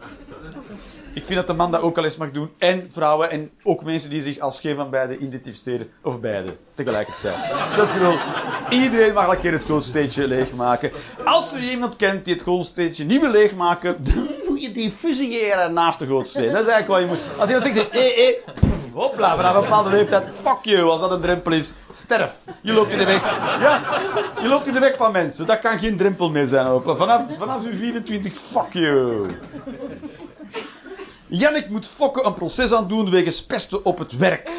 Ik 1.17 1.25
vind 1.25 1.35
dat 1.35 1.47
de 1.47 1.53
man 1.53 1.71
dat 1.71 1.81
ook 1.81 1.97
al 1.97 2.03
eens 2.03 2.17
mag 2.17 2.31
doen. 2.31 2.51
En 2.57 2.87
vrouwen 2.91 3.31
en 3.31 3.51
ook 3.63 3.83
mensen 3.83 4.09
die 4.09 4.21
zich 4.21 4.39
als 4.39 4.59
geen 4.59 4.75
van 4.75 4.89
beide 4.89 5.17
identificeren. 5.17 5.89
Of 6.03 6.19
beide, 6.19 6.55
tegelijkertijd. 6.73 7.35
Ik 7.35 7.93
bedoel, 7.93 8.17
iedereen 8.69 9.13
mag 9.13 9.31
een 9.31 9.39
keer 9.39 9.51
het 9.51 9.63
goldsteentje 9.63 10.27
leegmaken. 10.27 10.91
Als 11.23 11.53
er 11.53 11.59
iemand 11.59 11.95
kent 11.95 12.23
die 12.23 12.33
het 12.33 12.43
goldsteentje 12.43 13.05
niet 13.05 13.21
wil 13.21 13.31
leegmaken, 13.31 13.97
dan 13.99 14.27
moet 14.47 14.61
je 14.61 14.71
die 14.71 14.91
fusilleren 14.91 15.73
naast 15.73 15.99
de 15.99 16.05
gootsteen. 16.07 16.51
Dat 16.51 16.61
is 16.61 16.67
eigenlijk 16.67 16.87
wat 16.87 16.99
je 16.99 17.05
moet... 17.05 17.39
Als 17.39 17.49
iemand 17.49 17.65
zegt, 17.65 17.93
hé, 17.93 18.13
hé, 18.13 18.35
hopla, 18.93 19.35
vanaf 19.35 19.55
een 19.55 19.61
bepaalde 19.61 19.89
leeftijd, 19.89 20.27
fuck 20.43 20.59
you, 20.61 20.89
als 20.89 21.01
dat 21.01 21.11
een 21.11 21.21
drempel 21.21 21.51
is, 21.51 21.73
sterf. 21.89 22.35
Je 22.61 22.73
loopt 22.73 22.91
in 22.91 22.97
de 22.97 23.05
weg. 23.05 23.23
Ja, 23.61 23.81
je 24.41 24.47
loopt 24.47 24.67
in 24.67 24.73
de 24.73 24.79
weg 24.79 24.95
van 24.95 25.11
mensen. 25.11 25.45
Dat 25.45 25.59
kan 25.59 25.79
geen 25.79 25.97
drempel 25.97 26.29
meer 26.29 26.47
zijn. 26.47 26.81
Vanaf, 26.81 27.21
vanaf 27.37 27.65
uw 27.65 27.73
24, 27.73 28.37
fuck 28.37 28.73
you. 28.73 29.25
Jannik 31.29 31.69
moet 31.69 31.87
fokken 31.87 32.25
een 32.25 32.33
proces 32.33 32.73
aan 32.73 32.87
doen 32.87 33.09
wegens 33.09 33.43
pesten 33.43 33.85
op 33.85 33.97
het 33.97 34.17
werk. 34.17 34.49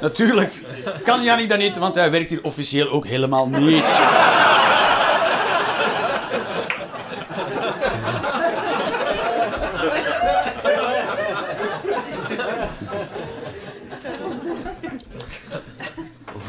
Natuurlijk 0.00 0.52
kan 1.04 1.22
Jannik 1.22 1.48
dat 1.48 1.58
niet, 1.58 1.78
want 1.78 1.94
hij 1.94 2.10
werkt 2.10 2.30
hier 2.30 2.44
officieel 2.44 2.88
ook 2.88 3.06
helemaal 3.06 3.48
niet. 3.48 3.84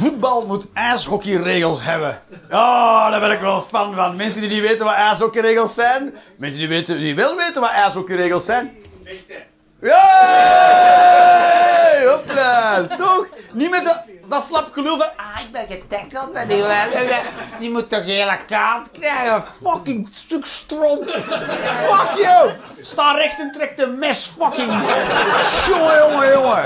Voetbal 0.04 0.46
moet 0.46 0.68
ijshockeyregels 0.74 1.84
hebben. 1.84 2.22
Ja, 2.50 3.10
daar 3.10 3.20
ben 3.20 3.32
ik 3.32 3.40
wel 3.40 3.62
fan 3.62 3.96
van. 3.96 4.16
Mensen 4.16 4.42
die 4.42 4.50
niet 4.50 4.62
weten 4.62 4.86
wat 4.86 4.94
ijshockeyregels 4.94 5.74
zijn. 5.74 6.14
Mensen 6.38 6.60
die, 6.60 6.68
weten, 6.68 6.98
die 6.98 7.16
wel 7.16 7.36
weten 7.36 7.62
wat 7.62 7.70
ijshockeyregels 7.70 8.46
zijn. 8.46 8.72
Ja! 9.82 10.02
Hopla, 12.06 12.88
toch? 12.88 13.28
Niet 13.54 13.70
met 13.70 13.84
de, 13.84 14.13
dat 14.30 14.44
slap 14.44 14.74
gelul 14.74 14.98
van... 14.98 15.08
Ah, 15.16 15.42
ik 15.42 15.52
ben 15.52 15.68
getackeld 15.68 16.32
en 16.32 16.48
die, 16.48 16.64
die 17.60 17.72
moet 17.72 17.90
toch 17.90 18.04
hele 18.04 18.38
kaart 18.48 18.92
krijgen. 18.92 19.44
Fucking 19.64 20.10
stuk 20.12 20.46
stront. 20.46 21.10
Fuck 21.10 22.12
you! 22.16 22.52
Sta 22.82 23.14
recht 23.14 23.40
en 23.40 23.52
trek 23.52 23.78
de 23.78 23.88
mes. 23.88 24.34
Fucking... 24.40 24.72
Jongen, 25.68 25.98
jongen, 25.98 26.32
jongen. 26.32 26.66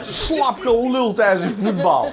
Slap 0.00 0.60
gelul 0.60 1.14
tijdens 1.14 1.44
het 1.44 1.54
voetbal. 1.62 2.12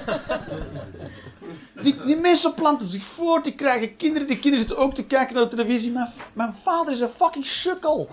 Die, 1.82 2.00
die 2.04 2.16
mensen 2.16 2.54
planten 2.54 2.88
zich 2.88 3.06
voort, 3.06 3.44
die 3.44 3.54
krijgen 3.54 3.96
kinderen. 3.96 4.26
Die 4.26 4.38
kinderen 4.38 4.66
zitten 4.66 4.84
ook 4.84 4.94
te 4.94 5.04
kijken 5.04 5.34
naar 5.34 5.44
de 5.44 5.56
televisie. 5.56 5.92
Mijn, 5.92 6.08
mijn 6.32 6.54
vader 6.54 6.92
is 6.92 7.00
een 7.00 7.08
fucking 7.08 7.46
sukkel. 7.46 8.08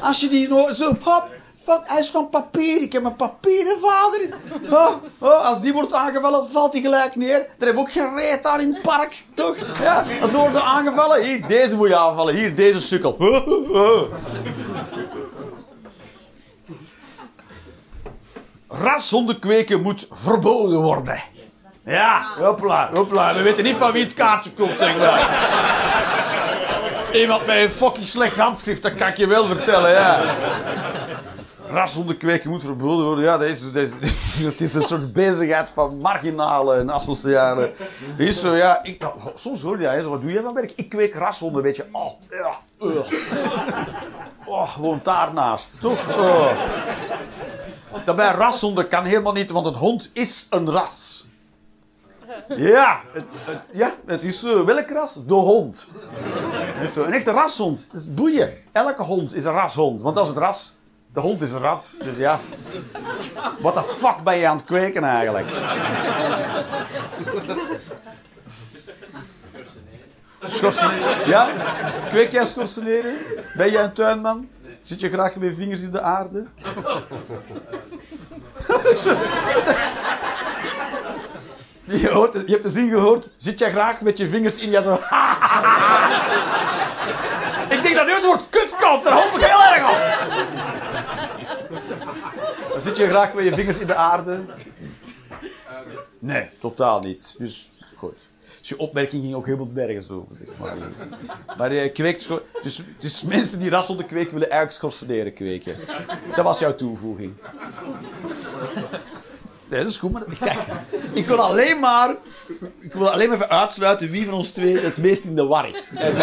Als 0.00 0.20
je 0.20 0.28
die 0.28 0.46
zo, 0.74 0.96
hop, 1.02 1.28
fuck, 1.66 1.80
hij 1.84 1.98
is 1.98 2.10
van 2.10 2.28
papier. 2.28 2.82
Ik 2.82 2.92
heb 2.92 3.04
een 3.04 3.16
papieren 3.16 3.78
vader. 3.78 4.28
Oh, 4.70 4.92
oh, 5.18 5.46
als 5.48 5.60
die 5.60 5.72
wordt 5.72 5.92
aangevallen, 5.92 6.50
valt 6.50 6.72
hij 6.72 6.82
gelijk 6.82 7.16
neer. 7.16 7.38
Daar 7.38 7.66
hebben 7.66 7.82
ook 7.82 7.92
gereed 7.92 8.46
aan 8.46 8.60
in 8.60 8.72
het 8.72 8.82
park, 8.82 9.24
toch? 9.34 9.56
Ja, 9.82 10.06
als 10.20 10.30
ze 10.30 10.36
worden 10.36 10.62
aangevallen, 10.62 11.24
hier, 11.24 11.46
deze 11.46 11.76
moet 11.76 11.88
je 11.88 11.96
aanvallen. 11.96 12.34
Hier, 12.34 12.54
deze 12.54 12.80
sukkel. 12.80 13.16
Oh, 13.18 13.48
oh, 13.48 13.70
oh. 13.70 14.02
Rashonden 18.68 19.38
kweken 19.38 19.82
moet 19.82 20.06
verboden 20.10 20.80
worden. 20.80 21.22
Ja, 21.84 22.26
hopla, 22.38 22.90
hopla. 22.94 23.34
We 23.34 23.42
weten 23.42 23.64
niet 23.64 23.76
van 23.76 23.92
wie 23.92 24.04
het 24.04 24.14
kaartje 24.14 24.50
komt, 24.50 24.78
zeg 24.78 24.98
maar. 24.98 25.28
Iemand 27.12 27.46
met 27.46 27.56
een 27.56 27.70
fucking 27.70 28.06
slecht 28.06 28.36
handschrift, 28.36 28.82
dat 28.82 28.94
kan 28.94 29.08
ik 29.08 29.16
je 29.16 29.26
wel 29.26 29.46
vertellen, 29.46 29.90
ja. 29.90 30.22
Rashonden 31.68 32.16
kweken 32.16 32.50
moet 32.50 32.64
verboden 32.64 33.06
worden. 33.06 33.24
Ja, 33.24 33.38
dat 33.38 33.48
is, 33.54 33.72
dat 33.72 33.74
is, 34.00 34.42
dat 34.42 34.58
dat 34.58 34.74
een 34.74 34.82
soort 34.82 35.12
bezigheid 35.12 35.70
van 35.70 35.98
marginale 35.98 36.76
en 36.76 36.90
asociale. 36.90 37.72
Dat 38.16 38.26
is 38.26 38.40
zo, 38.40 38.54
ja. 38.54 38.82
Ik, 38.82 39.12
soms 39.34 39.62
hoor 39.62 39.80
je, 39.80 39.86
hè, 39.86 40.02
wat 40.02 40.20
doe 40.20 40.32
je 40.32 40.42
van 40.42 40.54
werk? 40.54 40.72
Ik 40.76 40.88
kweek 40.88 41.14
rashonden, 41.14 41.62
weet 41.62 41.76
je. 41.76 41.84
Oh, 41.92 42.12
ja, 42.30 42.58
ugh. 42.80 43.12
oh 44.46 44.68
gewoon 44.68 45.00
daarnaast, 45.02 45.80
toch? 45.80 46.08
Oh. 46.18 46.50
Daarbij 48.04 48.30
rashonden 48.30 48.88
kan 48.88 49.04
helemaal 49.04 49.32
niet, 49.32 49.50
want 49.50 49.66
een 49.66 49.74
hond 49.74 50.10
is 50.12 50.46
een 50.50 50.70
ras. 50.70 51.26
Ja, 52.48 53.00
het, 53.12 53.24
ja, 53.72 53.94
het 54.06 54.22
is 54.22 54.44
eh, 54.44 54.60
welk 54.60 54.90
ras? 54.90 55.18
De 55.26 55.34
hond. 55.34 55.86
Dat 56.74 56.82
is 56.82 56.92
zo. 56.92 57.04
Een 57.04 57.12
echte 57.12 57.30
rashond. 57.30 57.86
Dat 57.92 58.00
is 58.00 58.14
boeien. 58.14 58.52
Elke 58.72 59.02
hond 59.02 59.34
is 59.34 59.44
een 59.44 59.52
rashond. 59.52 60.00
Want 60.00 60.14
dat 60.16 60.24
is 60.24 60.34
het 60.34 60.38
ras. 60.38 60.75
De 61.16 61.22
hond 61.22 61.42
is 61.42 61.52
ras. 61.52 61.94
Dus 62.02 62.16
ja. 62.16 62.40
Wat 63.58 63.74
de 63.74 63.82
fuck 63.82 64.16
ben 64.24 64.36
je 64.36 64.46
aan 64.46 64.56
het 64.56 64.64
kweken 64.64 65.04
eigenlijk? 65.04 65.48
Schorsen. 70.42 70.90
Ja? 71.26 71.48
Kweek 72.08 72.30
jij 72.30 72.46
schorseneren? 72.46 73.14
Ben 73.54 73.70
jij 73.70 73.84
een 73.84 73.92
tuinman? 73.92 74.48
Zit 74.82 75.00
je 75.00 75.08
graag 75.08 75.36
met 75.36 75.48
je 75.48 75.54
vingers 75.54 75.82
in 75.82 75.90
de 75.90 76.00
aarde? 76.00 76.46
Je, 81.84 82.08
hoort, 82.08 82.32
je 82.32 82.52
hebt 82.52 82.62
de 82.62 82.70
zin 82.70 82.88
gehoord. 82.88 83.28
Zit 83.36 83.58
jij 83.58 83.70
graag 83.70 84.00
met 84.00 84.18
je 84.18 84.28
vingers 84.28 84.58
in 84.58 84.70
je 84.70 84.82
zo. 84.82 84.92
ik 87.76 87.82
denk 87.82 87.94
dat 87.94 88.06
nu 88.06 88.12
het 88.12 88.24
woord 88.24 88.46
kut 88.50 88.74
komt. 88.80 89.04
Daar 89.04 89.12
hoop 89.12 89.38
ik 89.38 89.44
heel 89.44 89.62
erg 89.74 89.90
op. 89.90 90.00
Dan 92.76 92.84
zit 92.84 92.96
je 92.96 93.06
graag 93.08 93.34
met 93.34 93.44
je 93.44 93.54
vingers 93.54 93.78
in 93.78 93.86
de 93.86 93.94
aarde. 93.94 94.40
Nee, 96.18 96.48
totaal 96.60 97.00
niet. 97.00 97.34
Dus 97.38 97.70
goed. 97.96 98.28
Dus 98.58 98.68
je 98.68 98.78
opmerking 98.78 99.22
ging 99.22 99.34
ook 99.34 99.46
helemaal 99.46 99.68
nergens 99.72 100.10
over, 100.10 100.36
zeg 100.36 100.48
maar. 100.58 100.76
Maar 101.58 101.72
je 101.72 101.90
kweekt... 101.90 102.22
scho- 102.22 102.42
Dus, 102.62 102.82
dus 102.98 103.22
mensen 103.22 103.58
die 103.58 103.70
rasselden 103.70 104.06
kweken 104.06 104.32
willen 104.32 104.50
eigenlijk 104.50 104.78
schorseneren 104.78 105.34
kweken. 105.34 105.76
Dat 106.34 106.44
was 106.44 106.58
jouw 106.58 106.74
toevoeging. 106.74 107.34
Nee, 109.68 109.80
dat 109.80 109.88
is 109.90 109.96
goed, 109.96 110.12
maar 110.12 110.22
kijk, 110.40 110.58
ik 111.12 111.26
wil 111.26 111.40
alleen 111.40 111.78
maar, 111.80 112.14
ik 112.80 112.92
wil 112.92 113.10
alleen 113.10 113.28
maar 113.28 113.36
even 113.36 113.50
uitsluiten 113.50 114.10
wie 114.10 114.24
van 114.24 114.34
ons 114.34 114.50
twee 114.50 114.78
het 114.78 114.96
meest 114.96 115.24
in 115.24 115.36
de 115.36 115.44
war 115.46 115.68
is. 115.68 115.92
En, 115.94 116.16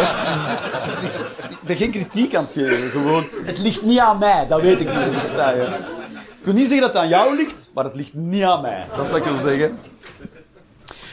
is- 0.00 1.00
dus 1.00 1.38
ik, 1.50 1.56
ben 1.60 1.76
geen 1.76 1.90
kritiek 1.90 2.34
aan 2.34 2.44
het 2.44 2.52
geven, 2.52 2.90
gewoon, 2.90 3.26
het 3.44 3.58
ligt 3.58 3.82
niet 3.82 3.98
aan 3.98 4.18
mij, 4.18 4.46
dat 4.48 4.60
weet 4.60 4.80
ik 4.80 4.86
niet. 4.88 5.14
Ik 6.38 6.46
wil 6.46 6.54
niet 6.54 6.68
zeggen 6.68 6.80
dat 6.80 6.92
het 6.92 7.02
aan 7.02 7.08
jou 7.08 7.36
ligt, 7.36 7.70
maar 7.74 7.84
het 7.84 7.94
ligt 7.94 8.14
niet 8.14 8.42
aan 8.42 8.60
mij. 8.62 8.84
Dat 8.96 9.04
is 9.04 9.10
wat 9.10 9.18
ik 9.20 9.24
wil 9.24 9.38
zeggen. 9.38 9.78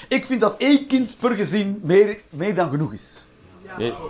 Ik 0.08 0.26
vind 0.26 0.42
dat 0.42 0.56
één 0.58 0.88
kind 0.88 1.18
per 1.20 1.36
gezin 1.36 1.80
meer, 1.84 2.18
meer 2.30 2.56
dan 2.56 2.70
genoeg 2.70 2.94
is. 2.94 3.26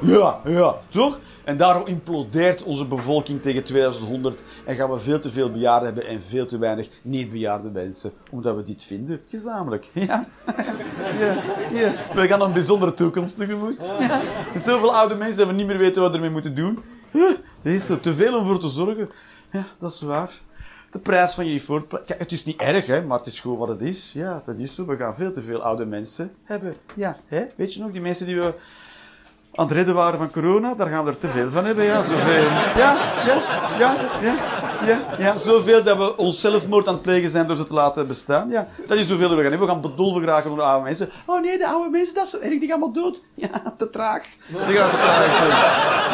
Ja, 0.02 0.40
ja, 0.46 0.76
toch? 0.90 1.20
En 1.44 1.58
daarom 1.58 1.86
implodeert 1.86 2.64
onze 2.64 2.86
bevolking 2.86 3.42
tegen 3.42 3.64
2100 3.64 4.44
en 4.66 4.76
gaan 4.76 4.92
we 4.92 5.00
veel 5.00 5.20
te 5.20 5.30
veel 5.30 5.52
bejaarden 5.52 5.86
hebben 5.94 6.08
en 6.08 6.22
veel 6.24 6.46
te 6.46 6.58
weinig 6.58 6.90
niet-bejaarde 7.02 7.70
mensen. 7.70 8.12
Omdat 8.32 8.56
we 8.56 8.64
dit 8.64 8.84
vinden, 8.84 9.22
gezamenlijk. 9.28 9.90
Ja. 9.94 10.28
ja, 11.20 11.34
ja. 11.74 11.92
We 12.14 12.28
gaan 12.28 12.42
een 12.42 12.54
bijzondere 12.54 12.94
toekomst 12.94 13.38
tegemoet. 13.38 13.92
Ja. 14.00 14.22
Zoveel 14.60 14.96
oude 14.96 15.16
mensen 15.16 15.38
dat 15.38 15.48
we 15.48 15.54
niet 15.54 15.68
meer 15.68 15.78
weten 15.78 16.02
wat 16.02 16.10
we 16.12 16.16
ermee 16.16 16.32
moeten 16.32 16.56
doen. 16.56 16.80
Er 17.62 17.74
is 17.74 17.90
er 17.90 18.00
te 18.00 18.14
veel 18.14 18.38
om 18.40 18.46
voor 18.46 18.60
te 18.60 18.70
zorgen. 18.70 19.10
Ja, 19.52 19.64
dat 19.80 19.92
is 19.92 20.02
waar. 20.02 20.32
De 20.90 21.00
prijs 21.00 21.34
van 21.34 21.46
jullie 21.46 21.64
voortpla- 21.64 22.02
Kijk, 22.06 22.20
het 22.20 22.32
is 22.32 22.46
niet 22.46 22.60
erg, 22.62 22.86
hè, 22.86 23.02
maar 23.02 23.18
het 23.18 23.28
is 23.28 23.40
gewoon 23.40 23.58
wat 23.58 23.68
het 23.68 23.82
is. 23.82 24.12
Ja, 24.14 24.42
dat 24.46 24.58
is 24.58 24.76
zo. 24.76 24.86
We 24.86 24.96
gaan 24.98 25.16
veel 25.16 25.32
te 25.32 25.42
veel 25.42 25.62
oude 25.62 25.86
mensen 25.86 26.32
hebben. 26.44 26.76
Ja, 26.94 27.18
hè? 27.26 27.46
weet 27.56 27.74
je 27.74 27.80
nog, 27.82 27.92
die 27.92 28.02
mensen 28.02 28.26
die 28.26 28.36
we 28.40 28.54
aan 29.58 29.66
het 29.66 29.76
redden 29.76 29.96
waren 29.96 30.18
van 30.18 30.32
corona, 30.32 30.76
daar 30.76 30.88
gaan 30.88 31.04
we 31.04 31.10
er 31.10 31.18
te 31.18 31.28
veel 31.28 31.50
van 31.52 31.66
hebben. 31.66 31.86
Ja, 31.86 32.04
zoveel. 32.04 32.44
Ja, 32.76 32.98
ja, 33.26 33.42
ja, 33.80 33.96
ja, 34.22 34.36
ja, 34.86 35.00
ja. 35.20 35.38
Zoveel 35.38 35.84
dat 35.84 35.98
we 35.98 36.18
ons 36.18 36.42
zelfmoord 36.42 36.88
aan 36.88 36.94
het 36.94 37.02
plegen 37.02 37.30
zijn 37.30 37.48
door 37.48 37.56
ze 37.56 37.64
te 37.64 37.74
laten 37.74 38.08
bestaan. 38.08 38.50
Ja, 38.50 38.68
dat 38.88 38.98
is 38.98 39.08
zoveel 39.08 39.28
dat 39.28 39.38
we 39.38 39.42
gaan 39.42 39.52
hebben. 39.52 39.68
We 39.68 39.74
gaan 39.74 39.82
bedolven 39.82 40.22
geraken 40.22 40.50
door 40.50 40.58
de 40.58 40.64
oude 40.66 40.84
mensen. 40.84 41.10
Oh 41.26 41.42
nee, 41.42 41.58
de 41.58 41.68
oude 41.68 41.90
mensen, 41.90 42.16
dat 42.16 42.24
is 42.24 42.30
zo 42.30 42.38
erg, 42.38 42.60
die 42.60 42.70
gaan 42.70 42.80
maar 42.80 42.92
dood. 42.92 43.24
Ja, 43.34 43.50
te 43.78 43.90
traag. 43.90 44.24
Ze 44.64 44.74
gaan 44.74 44.90
te 44.90 44.96
traag 44.96 45.40
doen. 45.40 45.50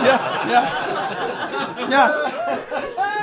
Ja, 0.06 0.20
ja. 0.50 0.64
Ja. 1.90 2.16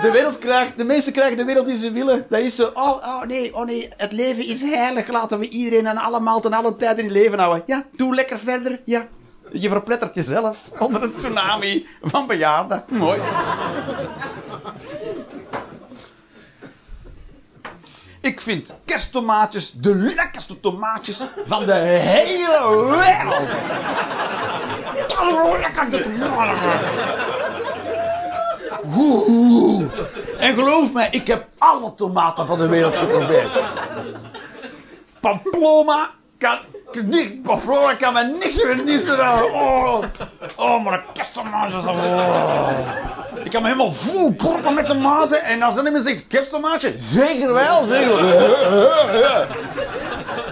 De 0.03 0.11
wereld 0.11 0.39
krijgt, 0.39 0.77
de 0.77 0.85
mensen 0.85 1.13
krijgen 1.13 1.37
de 1.37 1.45
wereld 1.45 1.67
die 1.67 1.77
ze 1.77 1.93
willen. 1.93 2.27
Dat 2.29 2.41
is 2.41 2.57
zo, 2.57 2.71
oh, 2.75 2.89
oh 2.89 3.23
nee, 3.23 3.55
oh 3.55 3.65
nee, 3.65 3.93
het 3.97 4.13
leven 4.13 4.47
is 4.47 4.63
heilig. 4.63 5.09
Laten 5.09 5.39
we 5.39 5.49
iedereen 5.49 5.87
en 5.87 5.97
allemaal 5.97 6.41
ten 6.41 6.53
alle 6.53 6.77
tijden 6.77 7.05
in 7.05 7.11
leven 7.13 7.39
houden. 7.39 7.63
Ja, 7.67 7.85
doe 7.97 8.15
lekker 8.15 8.39
verder. 8.39 8.81
Ja. 8.85 9.07
Je 9.53 9.69
verplettert 9.69 10.15
jezelf 10.15 10.59
onder 10.79 11.03
een 11.03 11.15
tsunami 11.15 11.87
van 12.03 12.27
bejaarden. 12.27 12.85
Mooi. 12.89 13.21
Ik 18.21 18.41
vind 18.41 18.79
kersttomaatjes 18.85 19.73
de 19.73 19.95
lekkerste 19.95 20.61
tomaatjes 20.61 21.25
van 21.47 21.67
de 21.67 21.73
hele 21.73 22.97
wereld. 22.99 23.49
Oeh. 28.97 29.83
En 30.39 30.55
geloof 30.55 30.93
mij, 30.93 31.09
ik 31.11 31.27
heb 31.27 31.47
alle 31.59 31.95
tomaten 31.95 32.47
van 32.47 32.59
de 32.59 32.69
wereld 32.69 32.99
geprobeerd. 32.99 33.61
Pamplona 35.21 36.11
kan 36.39 36.59
niks, 37.07 37.33
Pamplona 37.43 37.95
kan 37.95 38.13
me 38.13 38.25
niks 38.25 38.63
meer 38.63 38.83
niet 38.83 39.07
doen. 39.07 39.21
Oh, 39.21 40.05
oh, 40.57 40.85
maar 40.85 40.93
de 40.93 41.03
kersttomaatjes. 41.13 41.87
Oh. 41.87 42.69
Ik 43.45 43.51
kan 43.51 43.63
me 43.63 43.69
helemaal 43.69 43.93
vol 43.93 44.33
proppen 44.33 44.75
met 44.75 44.87
tomaten. 44.87 45.43
En 45.43 45.63
als 45.63 45.77
er 45.77 45.85
iemand 45.85 46.05
zegt 46.05 46.27
kersttomaatje, 46.27 46.95
zeker 46.99 47.53
wel, 47.53 47.85
zeker 47.85 48.17
wel. 49.13 49.47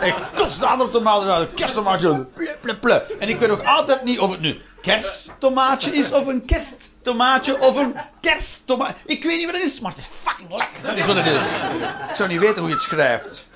Ik 0.00 0.14
kots 0.34 0.58
de 0.58 0.66
andere 0.66 0.90
tomaten 0.90 1.32
uit. 1.32 1.48
Kersttomaatje. 1.54 2.26
Ple, 2.34 2.56
ple, 2.60 2.76
ple. 2.76 3.06
En 3.18 3.28
ik 3.28 3.38
weet 3.38 3.50
ook 3.50 3.64
altijd 3.64 4.04
niet 4.04 4.18
of 4.18 4.30
het 4.30 4.40
nu 4.40 4.60
kersttomaatje 4.80 5.90
is 5.90 6.12
of 6.12 6.26
een 6.26 6.44
kersttomaatje 6.44 7.60
of 7.60 7.76
een 7.76 7.94
kersttomaatje. 8.20 8.94
Ik 9.06 9.22
weet 9.22 9.36
niet 9.36 9.46
wat 9.46 9.54
het 9.54 9.64
is, 9.64 9.80
maar 9.80 9.90
het 9.90 10.00
is 10.00 10.08
fucking 10.22 10.54
lekker. 10.54 10.82
Dat 10.82 10.96
is 10.96 11.06
wat 11.06 11.16
het 11.16 11.26
is. 11.26 11.60
Ik 12.08 12.14
zou 12.14 12.28
niet 12.28 12.40
weten 12.40 12.58
hoe 12.58 12.68
je 12.68 12.74
het 12.74 12.82
schrijft. 12.82 13.46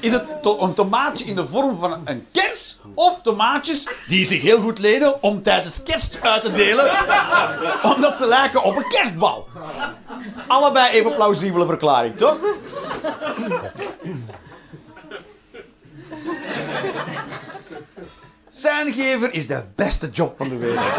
Is 0.00 0.12
het 0.12 0.24
een 0.60 0.74
tomaatje 0.74 1.24
in 1.24 1.34
de 1.34 1.46
vorm 1.46 1.78
van 1.80 2.00
een 2.04 2.26
kers 2.32 2.78
of 2.94 3.22
tomaatjes 3.22 3.88
die 4.08 4.24
zich 4.24 4.42
heel 4.42 4.60
goed 4.60 4.78
leden 4.78 5.22
om 5.22 5.42
tijdens 5.42 5.82
kerst 5.82 6.18
uit 6.20 6.44
te 6.44 6.52
delen, 6.52 6.90
omdat 7.94 8.16
ze 8.16 8.26
lijken 8.26 8.62
op 8.62 8.76
een 8.76 8.88
kerstbal? 8.88 9.48
Allebei 10.46 10.92
even 10.92 11.14
plausibele 11.14 11.66
verklaring, 11.66 12.16
toch? 12.16 12.38
Zijngever 18.48 19.32
is 19.32 19.46
de 19.46 19.64
beste 19.74 20.10
job 20.10 20.36
van 20.36 20.48
de 20.48 20.56
wereld. 20.56 20.94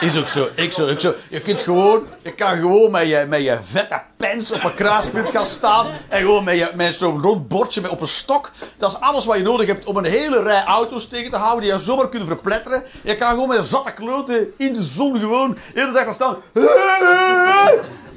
Is 0.00 0.18
ook 0.18 0.28
zo, 0.28 0.48
ik 0.54 0.72
zo, 0.72 0.86
ik 0.86 1.00
zo. 1.00 1.14
Je 1.28 1.40
kunt 1.40 1.62
gewoon, 1.62 2.06
je 2.22 2.32
kan 2.32 2.56
gewoon 2.56 2.90
met 2.90 3.08
je, 3.08 3.24
met 3.28 3.42
je 3.42 3.58
vette 3.62 4.02
pens 4.16 4.52
op 4.52 4.64
een 4.64 4.74
kruispunt 4.74 5.30
gaan 5.30 5.46
staan. 5.46 5.86
En 6.08 6.20
gewoon 6.20 6.44
met, 6.44 6.58
je, 6.58 6.70
met 6.74 6.94
zo'n 6.94 7.22
rond 7.22 7.48
bordje 7.48 7.80
met, 7.80 7.90
op 7.90 8.00
een 8.00 8.08
stok. 8.08 8.50
Dat 8.76 8.90
is 8.90 9.00
alles 9.00 9.24
wat 9.24 9.36
je 9.36 9.42
nodig 9.42 9.66
hebt 9.66 9.84
om 9.84 9.96
een 9.96 10.04
hele 10.04 10.42
rij 10.42 10.64
auto's 10.64 11.08
tegen 11.08 11.30
te 11.30 11.36
houden. 11.36 11.62
Die 11.62 11.72
je 11.72 11.78
zomaar 11.78 12.08
kunnen 12.08 12.28
verpletteren. 12.28 12.82
Je 13.02 13.16
kan 13.16 13.30
gewoon 13.30 13.48
met 13.48 13.56
een 13.56 13.62
zatte 13.62 13.92
kloten 13.92 14.52
in 14.56 14.72
de 14.72 14.82
zon 14.82 15.18
gewoon 15.18 15.58
de 15.74 15.90
dag 15.92 16.04
gaan 16.04 16.12
staan. 16.12 16.36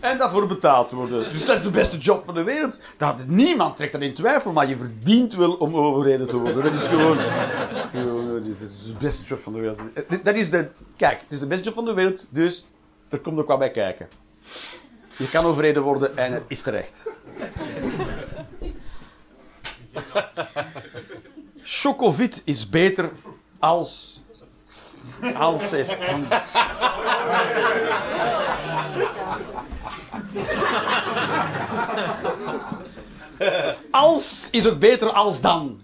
En 0.03 0.17
daarvoor 0.17 0.47
betaald 0.47 0.91
worden. 0.91 1.31
Dus 1.31 1.45
dat 1.45 1.57
is 1.57 1.63
de 1.63 1.69
beste 1.69 1.97
job 1.97 2.23
van 2.23 2.33
de 2.33 2.43
wereld. 2.43 2.81
Dat, 2.97 3.27
niemand 3.27 3.75
trekt 3.75 3.91
dat 3.91 4.01
in 4.01 4.13
twijfel, 4.13 4.51
maar 4.51 4.67
je 4.67 4.77
verdient 4.77 5.33
wel 5.33 5.53
om 5.53 5.75
overreden 5.75 6.27
te 6.27 6.37
worden. 6.37 6.63
Dat 6.63 6.73
is 6.73 6.87
gewoon. 6.87 7.17
Dat 7.17 7.83
is, 7.83 7.89
gewoon, 7.89 8.33
dat 8.33 8.45
is 8.45 8.59
de 8.59 8.95
beste 8.99 9.23
job 9.23 9.39
van 9.39 9.53
de 9.53 9.59
wereld. 9.59 9.79
Dat 10.23 10.35
is 10.35 10.49
de. 10.49 10.69
Kijk, 10.97 11.19
het 11.19 11.31
is 11.31 11.39
de 11.39 11.47
beste 11.47 11.65
job 11.65 11.73
van 11.73 11.85
de 11.85 11.93
wereld, 11.93 12.27
dus 12.29 12.67
er 13.09 13.19
komt 13.19 13.39
ook 13.39 13.47
wat 13.47 13.59
bij 13.59 13.71
kijken. 13.71 14.07
Je 15.17 15.29
kan 15.29 15.45
overreden 15.45 15.81
worden 15.81 16.17
en 16.17 16.33
het 16.33 16.43
is 16.47 16.61
terecht. 16.61 17.05
Chocovit 21.61 22.41
is 22.45 22.69
beter 22.69 23.11
als. 23.59 24.23
Als. 25.35 25.73
Als 33.91 34.47
is 34.51 34.67
ook 34.67 34.79
beter 34.79 35.09
als 35.09 35.41
dan. 35.41 35.81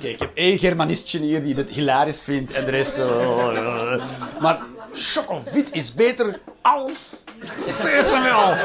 Kijk, 0.00 0.12
ik 0.12 0.18
heb 0.18 0.30
één 0.34 0.58
Germanistje 0.58 1.18
hier 1.18 1.42
die 1.42 1.54
het 1.54 1.70
hilarisch 1.70 2.24
vindt 2.24 2.52
en 2.52 2.64
de 2.64 2.70
rest 2.70 2.98
eh. 2.98 4.40
Maar 4.40 4.60
chocovit 4.92 5.72
is 5.72 5.94
beter 5.94 6.40
als 6.62 7.24
sesamel. 7.54 8.56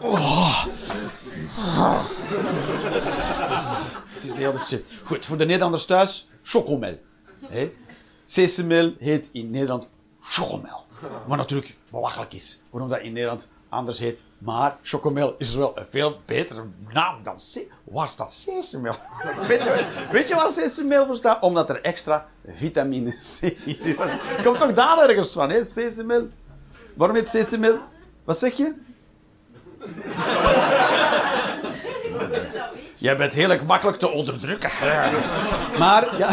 Oh. 0.00 0.64
Het 4.14 4.24
is 4.24 4.34
de 4.34 4.40
hele 4.40 4.58
shit. 4.58 4.84
Goed, 5.04 5.26
voor 5.26 5.36
de 5.36 5.44
Nederlanders 5.44 5.84
thuis, 5.84 6.28
chocomel. 6.42 6.98
Hè? 7.46 7.70
Sesamel 8.24 8.94
heet 8.98 9.28
in 9.32 9.50
Nederland 9.50 9.90
chocomel. 10.20 10.84
Wat 11.26 11.36
natuurlijk 11.36 11.76
belachelijk 11.90 12.32
is. 12.32 12.60
Waarom 12.70 12.90
dat 12.90 13.00
in 13.00 13.12
Nederland 13.12 13.50
anders 13.68 13.98
heet. 13.98 14.22
Maar 14.38 14.76
chocomel 14.82 15.34
is 15.38 15.54
wel 15.54 15.78
een 15.78 15.86
veel 15.88 16.20
betere 16.24 16.64
naam 16.92 17.22
dan 17.22 17.40
se 17.40 17.68
Waar 17.84 18.08
staat 18.08 18.32
sesamel? 18.32 18.94
weet, 19.48 19.62
je, 19.62 19.86
weet 20.12 20.28
je 20.28 20.34
waar 20.34 20.50
sesamel 20.50 21.06
voor 21.06 21.16
staat? 21.16 21.42
Omdat 21.42 21.70
er 21.70 21.80
extra 21.80 22.26
vitamine 22.46 23.10
C 23.10 23.18
zit. 23.18 23.96
Komt 24.44 24.58
toch 24.58 24.72
daar 24.72 25.08
ergens 25.08 25.32
van, 25.32 25.50
hè? 25.50 25.64
Sesamel. 25.64 26.28
Waarom 26.94 27.16
heet 27.16 27.28
sesamel? 27.28 27.78
Wat 28.24 28.38
zeg 28.38 28.52
je? 28.52 28.74
Jij 32.96 33.16
bent 33.16 33.32
heel 33.32 33.64
makkelijk 33.66 33.98
te 33.98 34.08
onderdrukken. 34.08 34.70
Maar, 35.78 36.18
ja. 36.18 36.28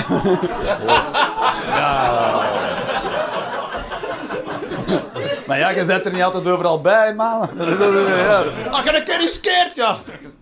Maar 5.48 5.58
ja, 5.60 5.70
je 5.70 5.86
zet 5.86 6.06
er 6.06 6.14
niet 6.14 6.24
altijd 6.24 6.48
overal 6.48 6.82
bij, 6.82 7.16
man. 7.16 7.50
Dat 7.56 7.68
is- 7.68 7.78
dat 7.78 7.94
is- 7.94 8.08
ja. 8.08 8.42
Als 8.70 8.84
je 8.84 8.96
een 8.96 9.04
keer 9.04 9.18
riskeert, 9.18 9.76
ja. 9.76 9.96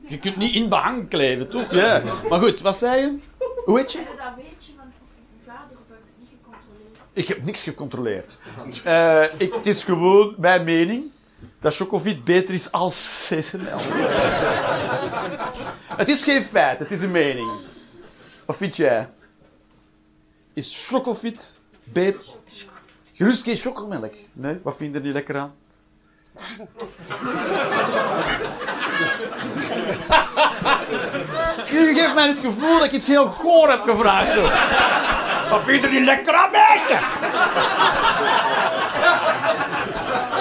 Je 0.08 0.18
kunt 0.20 0.36
niet 0.38 0.56
in 0.56 0.70
behang 0.70 1.10
kleven, 1.10 1.50
toch? 1.50 1.72
Ja. 1.74 2.02
Maar 2.30 2.40
goed, 2.40 2.62
wat 2.62 2.78
zei 2.78 3.02
je? 3.02 3.18
Hoe 3.66 3.78
heet 3.78 3.92
je? 3.92 3.98
En 3.98 4.06
dat 4.18 4.26
weet 4.36 4.66
je 4.66 4.72
van 4.78 4.86
of 4.86 5.10
je 5.16 5.52
vader 5.52 5.78
of 5.78 5.88
heb 5.90 5.98
je 6.06 6.12
het 6.12 6.20
niet 6.20 6.30
gecontroleerd? 6.42 6.98
Ik 7.14 7.28
heb 7.28 7.44
niks 7.44 7.64
gecontroleerd. 7.64 8.40
Eh, 8.84 9.24
ik, 9.38 9.54
het 9.54 9.66
is 9.66 9.84
gewoon 9.84 10.34
mijn 10.38 10.64
mening 10.64 11.04
dat 11.60 11.76
Chocovit 11.76 12.24
beter 12.24 12.54
is 12.54 12.72
als 12.72 13.26
CSML. 13.30 13.80
het 15.96 16.10
is 16.10 16.24
geen 16.24 16.44
feit, 16.44 16.80
het 16.80 16.92
is 16.92 17.02
een 17.02 17.12
mening. 17.12 17.50
Wat 18.46 18.58
vind 18.58 18.76
jij? 18.76 19.10
Is 20.60 20.88
Chocovit 20.88 21.58
beter? 21.84 22.22
Gerust 23.14 23.44
geen 23.44 23.56
chocomelk. 23.56 24.14
Nee, 24.34 24.60
wat 24.64 24.78
vind 24.78 24.94
je 24.94 25.00
er 25.00 25.06
niet 25.06 25.14
lekker 25.14 25.38
aan? 25.38 25.54
Jullie 31.72 31.96
geeft 31.96 32.14
mij 32.14 32.28
het 32.28 32.40
gevoel 32.40 32.78
dat 32.78 32.86
ik 32.86 32.92
iets 32.92 33.08
heel 33.08 33.26
goor 33.26 33.70
heb 33.70 33.82
gevraagd. 33.82 34.32
Zo. 34.32 34.42
Wat 35.50 35.64
vind 35.64 35.82
je 35.82 35.88
er 35.88 35.94
niet 35.94 36.06
lekker 36.06 36.34
aan, 36.34 36.52
meisje? 36.52 36.94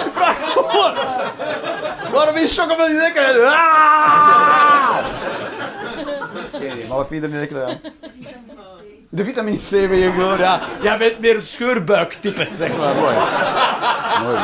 Ik 0.05 0.11
vraag 0.11 0.51
gewoon. 0.51 0.93
Waarom 2.11 2.35
is 2.35 2.57
chocomel 2.57 2.87
niet 2.87 2.97
lekker? 2.97 3.43
Ah! 3.45 4.97
Geen 6.51 6.71
idee. 6.71 6.87
wat 6.87 7.07
vind 7.07 7.23
je 7.23 7.29
er 7.29 7.39
niet 7.39 7.53
aan? 7.53 7.79
De 9.11 9.23
vitamine 9.23 9.57
C 9.57 9.69
ben 9.69 9.97
je 9.97 10.11
gewoon, 10.11 10.37
ja. 10.37 10.61
Jij 10.81 10.97
bent 10.97 11.19
meer 11.19 11.35
een 11.35 11.43
scheurbuiktype, 11.43 12.49
zeg 12.57 12.77
maar. 12.77 12.95
Mooi. 12.95 13.15
Mooi. 14.21 14.39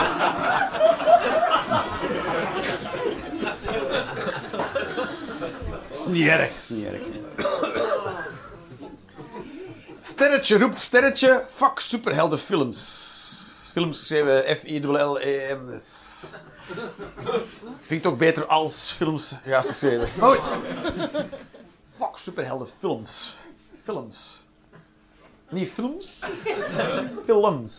Erg. 6.29 6.51
Sterretje 9.99 10.57
roept 10.57 10.79
sterretje. 10.79 11.43
Fuck 11.47 11.79
superheldenfilms. 11.79 13.69
Films 13.71 13.97
geschreven 13.97 14.57
F-I-L-L-E-M-S. 14.57 16.31
Vind 17.81 17.89
ik 17.89 18.01
toch 18.01 18.17
beter 18.17 18.45
als 18.45 18.93
films 18.97 19.33
juist 19.43 19.69
geschreven. 19.69 20.07
Goed. 20.19 20.51
Fuck 21.97 22.17
superheldenfilms. 22.17 23.35
Films. 23.83 24.44
Niet 25.49 25.69
films? 25.69 26.23
Films. 27.25 27.75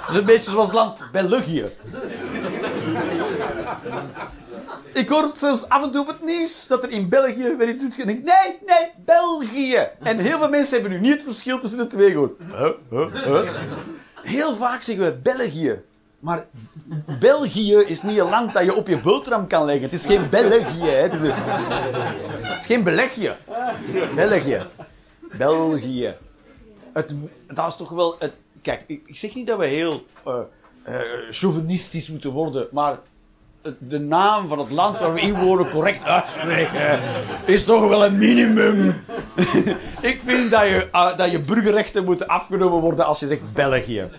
Dat 0.00 0.08
is 0.08 0.14
een 0.14 0.24
beetje 0.24 0.50
zoals 0.50 0.66
het 0.66 0.76
land 0.76 1.06
België. 1.12 1.70
Ik 4.92 5.08
hoor 5.08 5.22
het 5.22 5.38
zelfs 5.38 5.68
af 5.68 5.82
en 5.82 5.90
toe 5.90 6.00
op 6.00 6.06
het 6.06 6.24
nieuws 6.24 6.66
dat 6.66 6.82
er 6.82 6.90
in 6.90 7.08
België 7.08 7.56
weer 7.56 7.68
iets 7.68 7.86
is. 7.88 7.96
Nee, 7.96 8.22
nee, 8.24 8.92
België. 9.04 9.88
En 10.02 10.18
heel 10.18 10.38
veel 10.38 10.48
mensen 10.48 10.80
hebben 10.80 10.92
nu 10.92 11.00
niet 11.00 11.12
het 11.12 11.22
verschil 11.22 11.58
tussen 11.58 11.78
de 11.78 11.86
twee 11.86 12.10
gehoord. 12.10 12.32
Heel 14.22 14.56
vaak 14.56 14.82
zeggen 14.82 15.04
we 15.04 15.12
België. 15.22 15.82
Maar 16.18 16.46
België 17.20 17.74
is 17.74 18.02
niet 18.02 18.18
een 18.18 18.28
land 18.28 18.52
dat 18.52 18.64
je 18.64 18.74
op 18.74 18.88
je 18.88 19.00
boterham 19.00 19.46
kan 19.46 19.64
leggen. 19.64 19.84
Het 19.84 19.92
is 19.92 20.06
geen 20.06 20.28
België. 20.30 20.80
Hè. 20.80 21.02
Het, 21.02 21.12
is 21.12 21.20
het 21.20 22.60
is 22.60 22.66
geen 22.66 22.82
België. 22.82 23.36
België. 24.14 24.62
België. 25.38 26.14
Het, 26.92 27.14
dat 27.54 27.66
is 27.68 27.76
toch 27.76 27.90
wel... 27.90 28.16
Het, 28.18 28.32
kijk, 28.62 28.84
ik, 28.86 29.16
zeg 29.16 29.34
niet 29.34 29.46
dat 29.46 29.58
we 29.58 29.66
heel 29.66 30.06
eh, 30.24 30.40
eh, 30.82 31.00
chauvinistisch 31.30 32.10
moeten 32.10 32.30
worden, 32.30 32.68
maar 32.72 32.98
de 33.78 33.98
naam 33.98 34.48
van 34.48 34.58
het 34.58 34.70
land 34.70 34.98
waar 34.98 35.12
we 35.12 35.20
in 35.20 35.34
wonen 35.34 35.70
correct 35.70 36.04
uitspreken 36.04 37.00
is 37.44 37.64
toch 37.64 37.88
wel 37.88 38.04
een 38.04 38.18
minimum. 38.18 39.04
ik 40.10 40.20
vind 40.24 40.50
dat 40.50 40.66
je, 40.68 40.88
ah, 40.90 41.18
dat 41.18 41.30
je 41.30 41.40
burgerrechten 41.40 42.04
moeten 42.04 42.26
afgenomen 42.26 42.80
worden 42.80 43.06
als 43.06 43.20
je 43.20 43.26
zegt 43.26 43.52
België. 43.52 44.10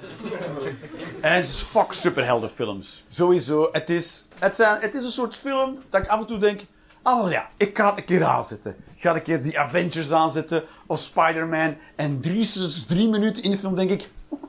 En 1.22 1.34
het 1.34 1.46
is 1.46 1.62
fuck 1.62 1.94
superheldenfilms. 1.94 3.04
Sowieso. 3.08 3.70
Het 3.72 3.90
is, 3.90 4.28
het, 4.40 4.56
zijn, 4.56 4.82
het 4.82 4.94
is 4.94 5.06
een 5.06 5.12
soort 5.12 5.36
film 5.36 5.78
dat 5.90 6.02
ik 6.02 6.08
af 6.08 6.20
en 6.20 6.26
toe 6.26 6.38
denk... 6.38 6.66
Ah, 7.02 7.18
wel 7.18 7.32
ja, 7.32 7.50
ik 7.58 7.78
ga 7.78 7.90
het 7.90 7.98
een 7.98 8.06
keer 8.06 8.24
aanzetten. 8.24 8.76
Ik 9.06 9.12
ga 9.12 9.18
een 9.18 9.24
keer 9.24 9.44
die 9.44 9.60
Avengers 9.60 10.12
aanzetten. 10.12 10.64
Of 10.86 11.00
Spider-Man. 11.00 11.76
En 11.96 12.22
drie, 12.22 12.50
drie 12.88 13.10
minuten 13.10 13.44
in 13.44 13.52
de 13.52 13.58
film 13.58 13.76
denk 13.76 13.90
ik... 13.90 14.10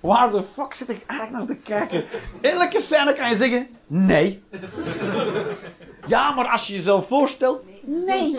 Waar 0.00 0.30
de 0.30 0.42
fuck 0.52 0.74
zit 0.74 0.88
ik 0.88 1.04
eigenlijk 1.06 1.38
naar 1.38 1.46
te 1.56 1.62
kijken? 1.62 2.04
Elke 2.40 2.80
scène 2.80 3.12
kan 3.12 3.28
je 3.28 3.36
zeggen... 3.36 3.68
Nee. 3.86 4.42
Ja, 6.06 6.30
maar 6.30 6.48
als 6.48 6.66
je 6.66 6.72
jezelf 6.72 7.06
voorstelt... 7.06 7.62
Nee. 7.82 8.38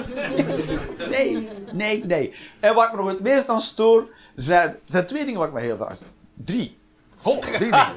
Nee, 1.09 1.49
nee, 1.71 2.05
nee. 2.05 2.33
En 2.59 2.75
waar 2.75 2.85
ik 2.85 2.91
me 2.91 2.97
nog 2.97 3.07
het 3.07 3.19
meest 3.19 3.49
aan 3.49 3.61
stoor... 3.61 4.13
zijn, 4.35 4.75
zijn 4.85 5.05
twee 5.05 5.25
dingen 5.25 5.39
waar 5.39 5.47
ik 5.47 5.53
me 5.53 5.59
heel 5.59 5.77
vaak... 5.77 5.97
Drie. 6.33 6.77
Goh, 7.17 7.41
drie 7.41 7.59
dingen. 7.59 7.87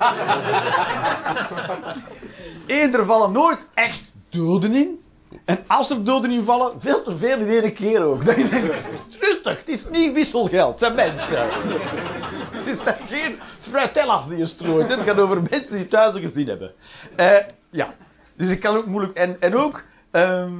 Eén, 2.66 2.94
er 2.94 3.04
vallen 3.04 3.32
nooit 3.32 3.66
echt 3.74 4.14
En 5.44 5.58
als 5.66 5.90
er 5.90 6.04
doden 6.04 6.30
in 6.30 6.44
vallen, 6.44 6.80
veel 6.80 7.02
te 7.02 7.16
veel 7.16 7.38
in 7.38 7.62
één 7.62 7.72
keer 7.72 8.02
ook. 8.02 8.24
Dat 8.24 8.36
je 8.36 8.48
denkt, 8.48 8.74
rustig, 9.20 9.58
het 9.58 9.68
is 9.68 9.88
niet 9.90 10.12
wisselgeld, 10.12 10.70
het 10.70 10.78
zijn 10.78 10.94
mensen. 10.94 11.46
Het 12.50 12.66
is 12.66 12.84
dan 12.84 12.94
geen 13.08 13.38
fruitellas 13.58 14.28
die 14.28 14.38
je 14.38 14.46
strooit. 14.46 14.88
Het 14.88 15.02
gaat 15.02 15.18
over 15.18 15.42
mensen 15.50 15.76
die 15.76 15.88
thuis 15.88 16.14
een 16.14 16.22
gezin 16.22 16.48
hebben. 16.48 16.72
Eh, 17.16 17.36
ja, 17.70 17.94
dus 18.36 18.50
ik 18.50 18.60
kan 18.60 18.76
ook 18.76 18.86
moeilijk... 18.86 19.16
En, 19.16 19.40
en 19.40 19.54
ook... 19.54 19.84
ehm, 20.10 20.52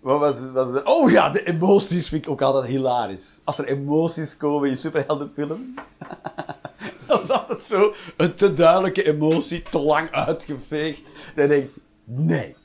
wat 0.00 0.18
was, 0.18 0.50
was? 0.52 0.82
Oh 0.82 1.10
ja, 1.10 1.30
de 1.30 1.44
emoties 1.44 2.08
vind 2.08 2.24
ik 2.24 2.30
ook 2.30 2.42
altijd 2.42 2.66
hilarisch. 2.66 3.40
Als 3.44 3.58
er 3.58 3.64
emoties 3.64 4.36
komen 4.36 4.68
in 4.68 4.76
superheldenfilm. 4.76 5.74
dat 7.06 7.22
is 7.22 7.30
altijd 7.30 7.62
zo 7.62 7.94
een 8.16 8.34
te 8.34 8.54
duidelijke 8.54 9.06
emotie, 9.06 9.62
te 9.62 9.78
lang 9.78 10.10
uitgeveegd. 10.10 11.02
Dan 11.34 11.48
denk 11.48 11.64
ik, 11.64 11.74
nee. 12.04 12.56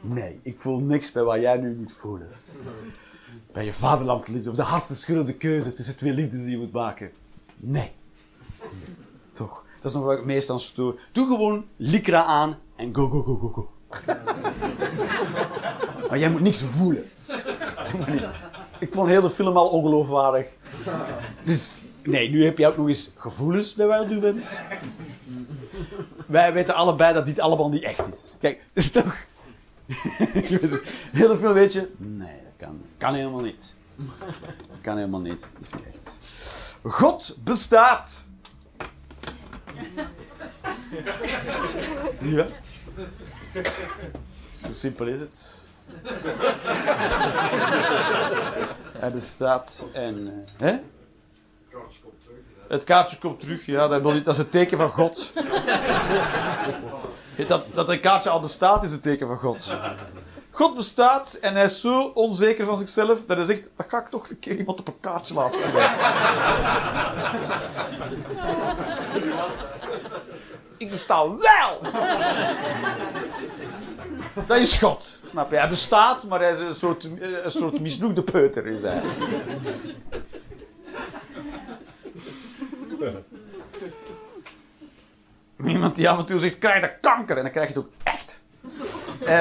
Nee, 0.00 0.38
ik 0.42 0.58
voel 0.58 0.78
niks 0.78 1.12
bij 1.12 1.22
wat 1.22 1.40
jij 1.40 1.56
nu 1.56 1.74
moet 1.74 1.92
voelen. 1.92 2.28
Bij 3.52 3.64
je 3.64 3.72
vaderlandsliefde 3.72 4.50
of 4.50 4.56
de 4.56 4.62
hartverscheurende 4.62 5.34
keuze 5.34 5.72
tussen 5.72 5.96
twee 5.96 6.12
liefdes 6.12 6.40
die 6.40 6.50
je 6.50 6.58
moet 6.58 6.72
maken. 6.72 7.10
Nee. 7.56 7.92
Toch. 9.32 9.64
Dat 9.80 9.90
is 9.90 9.96
nog 9.96 10.02
waar 10.02 10.12
ik 10.12 10.18
het 10.18 10.26
meest 10.26 10.50
aan 10.50 10.60
stoor. 10.60 11.00
Doe 11.12 11.26
gewoon 11.26 11.64
Lycra 11.76 12.24
aan 12.24 12.58
en 12.76 12.94
go, 12.94 13.08
go, 13.08 13.22
go, 13.22 13.36
go, 13.36 13.48
go. 13.48 13.68
Maar 16.08 16.18
jij 16.18 16.30
moet 16.30 16.40
niks 16.40 16.62
voelen. 16.62 17.10
Ik 18.78 18.92
vond 18.92 19.08
heel 19.08 19.20
de 19.20 19.30
film 19.30 19.56
al 19.56 19.68
ongeloofwaardig. 19.68 20.52
Dus, 21.42 21.72
nee, 22.02 22.30
nu 22.30 22.44
heb 22.44 22.58
je 22.58 22.66
ook 22.66 22.76
nog 22.76 22.88
eens 22.88 23.12
gevoelens 23.16 23.74
bij 23.74 23.86
waar 23.86 24.12
u 24.12 24.20
bent. 24.20 24.60
Wij 26.26 26.52
weten 26.52 26.74
allebei 26.74 27.14
dat 27.14 27.26
dit 27.26 27.40
allemaal 27.40 27.68
niet 27.68 27.82
echt 27.82 28.08
is. 28.08 28.36
Kijk, 28.40 28.62
is 28.72 28.90
toch... 28.90 29.28
Heel 31.12 31.36
film 31.36 31.52
weet 31.52 31.72
je... 31.72 31.90
Nee, 31.96 32.36
dat 32.44 32.68
kan, 32.68 32.82
kan 32.98 33.14
helemaal 33.14 33.40
niet. 33.40 33.76
Dat 33.96 34.78
kan 34.82 34.96
helemaal 34.96 35.20
niet. 35.20 35.52
Is 35.60 35.72
niet 35.72 35.86
echt. 35.94 36.16
God 36.82 37.36
bestaat. 37.44 38.24
Ja. 42.20 42.46
Zo 44.52 44.68
simpel 44.72 45.06
is 45.06 45.20
het. 45.20 45.64
Hij 48.98 49.10
bestaat 49.12 49.86
en... 49.92 50.46
eh, 50.58 50.68
hè? 50.68 50.78
Het 52.68 52.84
kaartje 52.84 53.18
komt 53.18 53.40
terug, 53.40 53.66
ja, 53.66 53.88
dat 53.88 54.26
is 54.26 54.38
het 54.38 54.50
teken 54.50 54.78
van 54.78 54.90
God. 54.90 55.32
Dat, 57.46 57.64
dat 57.74 57.88
een 57.88 58.00
kaartje 58.00 58.30
al 58.30 58.40
bestaat, 58.40 58.84
is 58.84 58.92
het 58.92 59.02
teken 59.02 59.26
van 59.26 59.38
God. 59.38 59.72
God 60.50 60.74
bestaat 60.74 61.38
en 61.40 61.54
hij 61.54 61.64
is 61.64 61.80
zo 61.80 62.02
onzeker 62.02 62.64
van 62.64 62.76
zichzelf 62.76 63.26
dat 63.26 63.36
hij 63.36 63.46
zegt: 63.46 63.72
dat 63.76 63.86
ga 63.88 63.98
ik 63.98 64.08
toch 64.08 64.30
een 64.30 64.38
keer 64.38 64.56
iemand 64.56 64.80
op 64.80 64.86
een 64.86 65.00
kaartje 65.00 65.34
laten 65.34 65.60
schrijven. 65.60 66.08
ik 70.78 70.90
besta 70.90 71.28
wel! 71.28 71.80
Dat 74.46 74.56
is 74.56 74.76
God, 74.76 75.20
snap 75.28 75.50
je? 75.50 75.56
Hij 75.56 75.68
bestaat, 75.68 76.24
maar 76.24 76.40
hij 76.40 76.50
is 76.50 76.58
een 76.58 76.74
soort, 76.74 77.04
een 77.42 77.50
soort 77.50 77.80
misnoegde 77.80 78.22
peuter. 78.22 78.66
Is 78.66 78.82
hij. 78.82 79.02
Iemand 85.64 85.94
die 85.96 86.08
af 86.08 86.18
en 86.18 86.26
toe 86.26 86.38
zegt, 86.38 86.58
krijg 86.58 86.80
je 86.80 86.92
kanker? 87.00 87.36
En 87.36 87.42
dan 87.42 87.52
krijg 87.52 87.68
je 87.68 87.74
het 87.74 87.84
ook 87.84 87.92
echt. 88.02 88.40
Eh, 89.24 89.36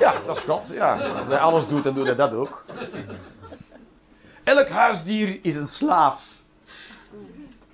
ja, 0.00 0.14
dat 0.26 0.36
is 0.36 0.42
God. 0.44 0.70
Ja. 0.74 0.96
Als 0.96 1.28
hij 1.28 1.38
alles 1.38 1.68
doet, 1.68 1.84
dan 1.84 1.94
doet 1.94 2.06
hij 2.06 2.16
dat 2.16 2.34
ook. 2.34 2.64
Elk 4.44 4.68
huisdier 4.68 5.38
is 5.42 5.56
een 5.56 5.66
slaaf. 5.66 6.31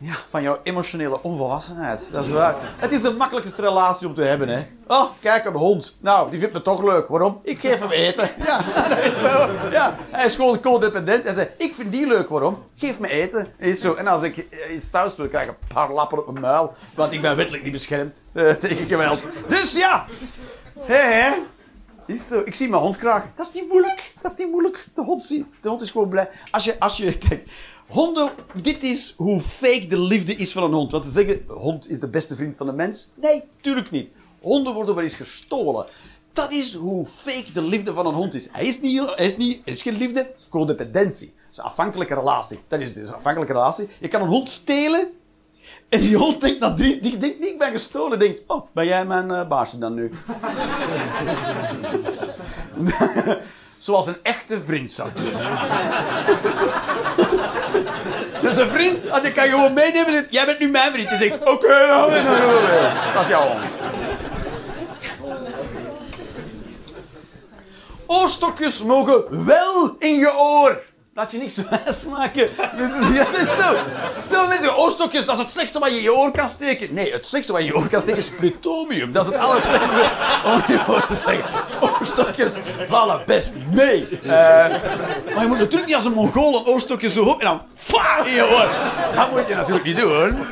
Ja, 0.01 0.15
van 0.29 0.43
jouw 0.43 0.59
emotionele 0.63 1.23
onvolwassenheid. 1.23 2.09
Dat 2.13 2.25
is 2.25 2.31
waar. 2.31 2.55
Het 2.77 2.91
is 2.91 3.01
de 3.01 3.13
makkelijkste 3.13 3.63
relatie 3.63 4.07
om 4.07 4.15
te 4.15 4.23
hebben, 4.23 4.49
hè. 4.49 4.67
Oh, 4.87 5.11
kijk, 5.21 5.45
een 5.45 5.53
hond. 5.55 5.99
Nou, 6.01 6.31
die 6.31 6.39
vindt 6.39 6.55
me 6.55 6.63
toch 6.63 6.83
leuk. 6.83 7.09
Waarom? 7.09 7.41
Ik 7.43 7.61
geef 7.61 7.81
hem 7.81 7.91
eten. 7.91 8.31
Ja. 8.45 8.61
Ja, 9.71 9.97
hij 10.11 10.25
is 10.25 10.35
gewoon 10.35 10.61
codependent. 10.61 11.25
Hij 11.25 11.35
zegt, 11.35 11.63
ik 11.63 11.75
vind 11.75 11.93
die 11.93 12.07
leuk. 12.07 12.29
Waarom? 12.29 12.65
Geef 12.75 13.01
me 13.01 13.09
eten. 13.09 13.53
Is 13.59 13.81
zo. 13.81 13.95
En 13.95 14.07
als 14.07 14.23
ik 14.23 14.37
eh, 14.37 14.75
iets 14.75 14.91
thuis 14.91 15.15
doe, 15.15 15.29
krijg 15.29 15.45
ik 15.45 15.51
een 15.51 15.75
paar 15.75 15.93
lappen 15.93 16.19
op 16.19 16.27
mijn 16.27 16.41
muil. 16.41 16.73
Want 16.95 17.13
ik 17.13 17.21
ben 17.21 17.37
wettelijk 17.37 17.63
niet 17.65 17.73
beschermd 17.73 18.23
eh, 18.33 18.51
tegen 18.65 18.87
geweld. 18.87 19.29
Dus 19.47 19.73
ja. 19.77 20.07
Hé, 20.81 20.95
hè. 21.13 21.33
Is 22.07 22.29
zo. 22.29 22.43
Ik 22.45 22.55
zie 22.55 22.69
mijn 22.69 22.83
hond 22.83 22.97
graag. 22.97 23.25
Dat 23.35 23.47
is 23.47 23.53
niet 23.61 23.69
moeilijk. 23.69 24.13
Dat 24.23 24.33
is 24.33 24.39
niet 24.39 24.51
moeilijk. 24.51 24.89
De 24.95 25.03
hond, 25.03 25.23
zie, 25.23 25.47
de 25.61 25.69
hond 25.69 25.83
is 25.83 25.91
gewoon 25.91 26.09
blij. 26.09 26.29
Als 26.51 26.65
je, 26.65 26.81
als 26.81 26.97
je, 26.97 27.19
kijk. 27.19 27.49
Honden, 27.89 28.31
dit 28.63 28.83
is 28.83 29.15
hoe 29.17 29.41
fake 29.41 29.87
de 29.87 30.01
liefde 30.01 30.35
is 30.35 30.53
van 30.53 30.63
een 30.63 30.73
hond. 30.73 30.93
Want 30.93 31.05
ze 31.05 31.11
zeggen, 31.11 31.45
hond 31.49 31.91
is 31.91 32.01
de 32.01 32.09
beste 32.09 32.37
vriend 32.37 32.57
van 32.57 32.67
de 32.67 32.73
mens. 32.73 33.09
Nee, 33.15 33.43
tuurlijk 33.61 33.91
niet. 33.91 34.09
Honden 34.41 34.75
worden 34.75 34.95
wel 34.95 35.05
eens 35.05 35.17
gestolen. 35.17 35.87
Dat 36.33 36.53
is 36.53 36.75
hoe 36.75 37.07
fake 37.07 37.53
de 37.53 37.63
liefde 37.63 37.93
van 37.93 38.07
een 38.07 38.15
hond 38.15 38.35
is. 38.35 38.49
Hij 38.53 38.67
is 38.67 38.81
niet, 38.81 39.03
hij 39.15 39.27
is 39.27 39.37
niet, 39.37 39.61
is 39.65 39.83
geen 39.83 39.97
liefde, 39.97 40.19
het 40.19 40.39
is 40.39 40.49
codependentie. 40.49 41.33
Het 41.37 41.51
is 41.51 41.59
een 41.59 41.65
afhankelijke 41.65 42.15
relatie. 42.15 42.59
Dat 42.69 42.81
is 42.81 42.95
een 42.95 43.15
afhankelijke 43.15 43.53
relatie. 43.53 43.89
Je 44.01 44.09
kan 44.09 44.23
een 44.23 44.29
hond 44.29 44.49
stelen 44.49 45.09
En 45.89 46.01
die 46.01 46.17
hond 46.17 46.41
denkt 46.41 46.61
denkt 46.79 47.03
niet, 47.21 47.45
ik 47.45 47.59
ben 47.59 47.71
gestolen. 47.71 48.19
Denkt, 48.19 48.43
oh, 48.47 48.67
ben 48.73 48.87
jij 48.87 49.05
mijn 49.07 49.31
eh 49.31 49.49
baasje 49.49 49.79
dan 49.79 49.95
nu? 49.95 50.13
Zoals 53.79 54.07
een 54.07 54.23
echte 54.23 54.63
vriend 54.63 54.93
zou 54.93 55.11
doen. 55.15 55.33
Dus 58.41 58.57
een 58.57 58.69
vriend, 58.71 59.23
die 59.23 59.33
kan 59.33 59.45
je 59.45 59.51
gewoon 59.51 59.73
meenemen. 59.73 60.15
en 60.15 60.27
Jij 60.31 60.47
bent 60.47 60.59
nu 60.59 60.69
mijn 60.69 60.93
vriend. 60.93 61.09
Die 61.09 61.19
denkt, 61.19 61.49
oké, 61.49 61.87
nou. 61.87 62.11
dat 63.15 63.23
is 63.23 63.29
jouw 63.29 63.49
hond. 63.49 63.61
Oorstokjes 68.07 68.83
mogen 68.83 69.45
wel 69.47 69.97
in 69.99 70.15
je 70.15 70.39
oor. 70.39 70.81
Laat 71.19 71.33
je 71.33 71.39
niks 71.39 71.55
wijs 71.71 72.03
maken. 72.11 72.49
Dus, 72.77 72.91
zo. 73.59 73.77
Zo 74.31 74.47
mensen, 74.47 74.77
oorstokjes, 74.77 75.27
dat 75.27 75.37
is 75.37 75.43
het 75.43 75.51
slechtste 75.53 75.79
wat 75.79 75.91
je 75.91 75.97
in 75.97 76.03
je 76.03 76.15
oor 76.15 76.31
kan 76.31 76.49
steken. 76.49 76.95
Nee, 76.95 77.13
het 77.13 77.27
slechtste 77.27 77.53
wat 77.53 77.63
je 77.63 77.69
in 77.69 77.75
je 77.75 77.81
oor 77.81 77.89
kan 77.89 78.01
steken 78.01 78.21
is 78.21 78.31
plutonium. 78.31 79.13
Dat 79.13 79.25
is 79.27 79.33
het 79.33 79.41
allerslechtste 79.41 80.11
om 80.53 80.63
je 80.69 80.81
oor 80.89 81.07
te 81.07 81.15
steken. 81.15 81.45
Oorstokjes 81.81 82.55
vallen 82.87 83.23
best 83.27 83.53
mee. 83.71 84.09
Eh, 84.23 84.29
maar 84.29 85.43
je 85.43 85.47
moet 85.47 85.59
natuurlijk 85.59 85.87
niet 85.87 85.95
als 85.95 86.05
een 86.05 86.13
mongool 86.13 86.59
een 86.59 86.67
oorstokje 86.67 87.11
zo 87.11 87.23
op 87.23 87.41
en 87.41 87.47
dan 87.47 87.63
fa 87.75 88.25
in 88.25 88.35
je 88.35 88.49
oor. 88.51 88.69
Dat 89.17 89.31
moet 89.31 89.47
je 89.47 89.55
natuurlijk 89.55 89.87
niet 89.87 89.97
doen. 89.97 90.47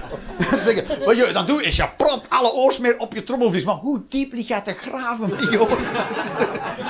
Wat 1.05 1.17
je 1.17 1.31
dan 1.33 1.47
doet 1.47 1.63
is 1.63 1.77
je 1.77 1.89
propt 1.97 2.31
alle 2.31 2.53
oorsmeer 2.53 2.99
op 2.99 3.15
je 3.15 3.23
trommelvlies. 3.23 3.65
Maar 3.65 3.75
hoe 3.75 4.01
diep 4.09 4.33
lig 4.33 4.49
jij 4.49 4.61
te 4.61 4.73
graven 4.73 5.31
met 5.31 5.53
je 5.53 5.61
oor? 5.61 5.79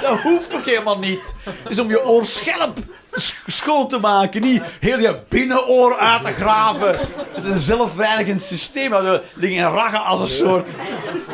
Dat 0.03 0.21
hoeft 0.21 0.51
toch 0.51 0.65
helemaal 0.65 0.99
niet. 0.99 1.35
Het 1.45 1.55
is 1.69 1.79
om 1.79 1.89
je 1.89 2.07
oor 2.07 2.27
scherp 2.27 2.79
sch- 2.79 2.97
schoon 3.47 3.89
te 3.89 3.99
maken. 3.99 4.41
Niet 4.41 4.63
heel 4.81 4.99
je 4.99 5.19
binnenoor 5.29 5.97
uit 5.97 6.25
te 6.25 6.33
graven. 6.33 6.99
Het 7.33 7.45
is 7.45 7.51
een 7.51 7.59
zelfreinigend 7.59 8.43
systeem. 8.43 8.93
Er 8.93 9.23
liggen 9.35 9.71
raggen 9.71 10.05
als 10.05 10.21
een 10.21 10.29
soort... 10.29 10.71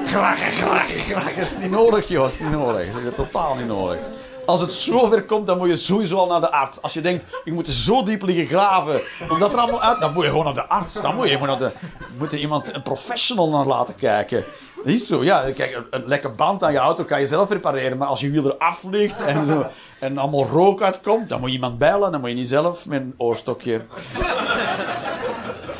Graggen, 0.06 0.52
graggen, 0.52 0.98
graggen. 0.98 1.36
Dat 1.36 1.46
is 1.46 1.56
niet 1.56 1.70
nodig, 1.70 2.08
joh. 2.08 2.22
Dat 2.22 2.32
is 2.32 2.40
niet 2.40 2.50
nodig. 2.50 2.92
Dat 2.92 3.02
is 3.02 3.16
totaal 3.16 3.54
niet 3.54 3.66
nodig. 3.66 3.98
Als 4.46 4.60
het 4.60 4.72
zover 4.72 5.24
komt, 5.24 5.46
dan 5.46 5.58
moet 5.58 5.68
je 5.68 5.76
sowieso 5.76 6.16
al 6.16 6.26
naar 6.26 6.40
de 6.40 6.50
arts. 6.50 6.82
Als 6.82 6.92
je 6.92 7.00
denkt, 7.00 7.26
ik 7.44 7.52
moet 7.52 7.66
er 7.66 7.72
zo 7.72 8.02
diep 8.02 8.22
liggen 8.22 8.46
graven, 8.46 9.00
omdat 9.28 9.52
er 9.52 9.58
allemaal 9.58 9.82
uit... 9.82 10.00
Dan 10.00 10.12
moet 10.12 10.24
je 10.24 10.30
gewoon 10.30 10.44
naar 10.44 10.54
de 10.54 10.68
arts. 10.68 11.00
Dan 11.00 11.14
moet 11.14 11.28
je, 11.28 11.70
moet 12.18 12.32
er 12.32 12.38
iemand, 12.38 12.74
een 12.74 12.82
professional 12.82 13.50
naar 13.50 13.66
laten 13.66 13.94
kijken. 13.94 14.44
Dat 14.76 14.86
is 14.86 15.06
zo, 15.06 15.24
ja. 15.24 15.50
Kijk, 15.50 15.74
een, 15.74 15.86
een 15.90 16.06
lekke 16.06 16.28
band 16.28 16.64
aan 16.64 16.72
je 16.72 16.78
auto 16.78 17.04
kan 17.04 17.20
je 17.20 17.26
zelf 17.26 17.50
repareren. 17.50 17.98
Maar 17.98 18.08
als 18.08 18.20
je 18.20 18.30
wiel 18.30 18.44
eraf 18.44 18.78
vliegt 18.78 19.20
en, 19.20 19.46
zo, 19.46 19.66
en 20.00 20.18
allemaal 20.18 20.46
rook 20.46 20.82
uitkomt, 20.82 21.28
dan 21.28 21.40
moet 21.40 21.48
je 21.48 21.54
iemand 21.54 21.78
bellen. 21.78 22.10
Dan 22.12 22.20
moet 22.20 22.28
je 22.28 22.36
niet 22.36 22.48
zelf 22.48 22.86
met 22.86 23.00
een 23.00 23.14
oorstokje... 23.16 23.84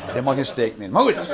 Helemaal 0.05 0.33
geen 0.33 0.45
steek 0.45 0.77
meer. 0.77 0.89
Maar 0.89 1.01
goed. 1.01 1.31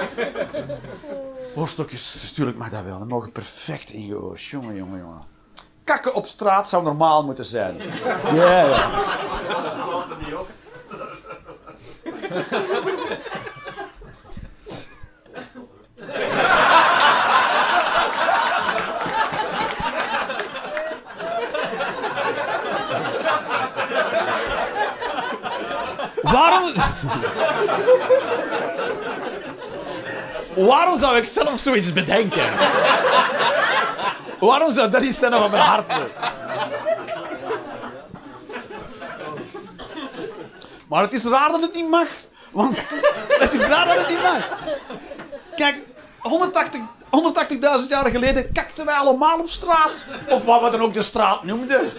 Oorstokjes, 1.56 2.28
natuurlijk 2.30 2.58
mag 2.58 2.70
dat 2.70 2.84
wel. 2.84 3.00
Dan 3.00 3.08
mogen 3.08 3.32
perfect 3.32 3.90
in 3.90 4.06
je 4.06 4.22
oor. 4.22 4.38
Jongen, 4.38 4.76
jongen, 4.76 5.00
jongen. 5.00 5.39
Kakken 5.90 6.14
op 6.14 6.26
straat 6.26 6.70
zou 6.70 6.84
normaal 6.84 7.24
moeten 7.24 7.46
zijn. 7.46 7.82
Ja, 8.34 8.62
ja. 8.64 8.90
Waarom... 26.22 26.74
Waarom 30.56 31.00
zou 31.00 31.18
ik 31.18 31.26
zelf 31.26 31.60
zoiets 31.60 31.94
bedenken? 31.94 32.44
Waarom 34.40 34.72
zou 34.72 34.90
dat 34.90 35.02
iets 35.02 35.18
zijn 35.20 35.32
van 35.32 35.52
mijn 35.52 35.64
hart? 35.64 35.86
Maar 40.90 41.02
het 41.04 41.14
is 41.14 41.24
raar 41.26 41.50
dat 41.52 41.62
het 41.62 41.74
niet 41.74 41.90
mag. 41.90 42.08
Want 42.52 42.78
het 43.44 43.54
is 43.54 43.60
raar 43.60 43.86
dat 43.88 43.98
het 43.98 44.10
niet 44.10 44.22
mag. 44.22 44.58
Kijk, 45.56 45.76
180 46.20 46.82
180.000 47.84 47.88
jaar 47.90 48.08
geleden 48.10 48.52
kakten 48.52 48.86
wij 48.86 48.96
allemaal 48.96 49.40
op 49.40 49.50
straat. 49.50 50.06
Of 50.30 50.44
wat 50.44 50.62
we 50.62 50.70
dan 50.70 50.82
ook 50.82 50.94
de 50.94 51.02
straat 51.02 51.44
noemden. 51.44 51.92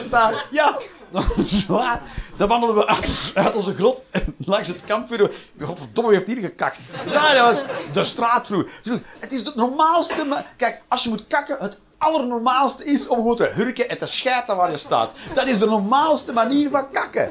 Ja, 0.50 0.76
zwaar. 1.44 2.02
Dan 2.36 2.48
wandelden 2.48 2.76
we 2.76 2.86
uit, 2.86 3.54
onze 3.54 3.74
grot 3.74 4.00
en 4.10 4.34
langs 4.46 4.68
het 4.68 4.80
kampvuur. 4.86 5.30
Godverdomme, 5.60 6.12
heeft 6.12 6.26
hier 6.26 6.38
gekakt? 6.38 6.78
Ja, 7.10 7.34
dat 7.34 7.54
was 7.54 7.64
de 7.92 8.04
straat 8.04 8.46
vroeger. 8.46 8.70
Het 9.18 9.32
is 9.32 9.38
het 9.44 9.54
normaalste. 9.54 10.24
ma- 10.24 10.44
Kijk, 10.56 10.82
als 10.88 11.02
je 11.02 11.08
moet 11.08 11.26
kakken, 11.26 11.56
het 11.60 11.78
allernormaalste 12.00 12.84
is 12.84 13.06
om 13.06 13.16
gewoon 13.16 13.36
te 13.36 13.50
hurken 13.52 13.88
en 13.88 13.98
te 13.98 14.06
schijten 14.06 14.56
waar 14.56 14.70
je 14.70 14.76
staat. 14.76 15.10
Dat 15.34 15.46
is 15.46 15.58
de 15.58 15.66
normaalste 15.66 16.32
manier 16.32 16.70
van 16.70 16.90
kakken. 16.90 17.30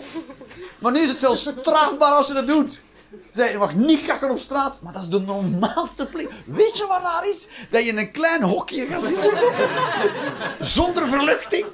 Maar 0.79 0.91
nu 0.91 0.99
is 0.99 1.09
het 1.09 1.19
zelfs 1.19 1.41
strafbaar 1.41 2.11
als 2.11 2.27
je 2.27 2.33
dat 2.33 2.47
doet. 2.47 2.81
Zij, 3.29 3.51
je 3.51 3.57
mag 3.57 3.75
niet 3.75 4.05
kakken 4.05 4.29
op 4.29 4.37
straat, 4.39 4.79
maar 4.81 4.93
dat 4.93 5.01
is 5.01 5.07
de 5.07 5.19
normaalste 5.19 6.05
plek. 6.05 6.29
Weet 6.45 6.77
je 6.77 6.85
wat 6.87 7.01
raar 7.01 7.27
is? 7.27 7.47
Dat 7.69 7.83
je 7.83 7.89
in 7.89 7.97
een 7.97 8.11
klein 8.11 8.43
hokje 8.43 8.85
gaat 8.85 9.03
zitten. 9.03 9.31
Zonder 10.59 11.07
verluchting. 11.07 11.65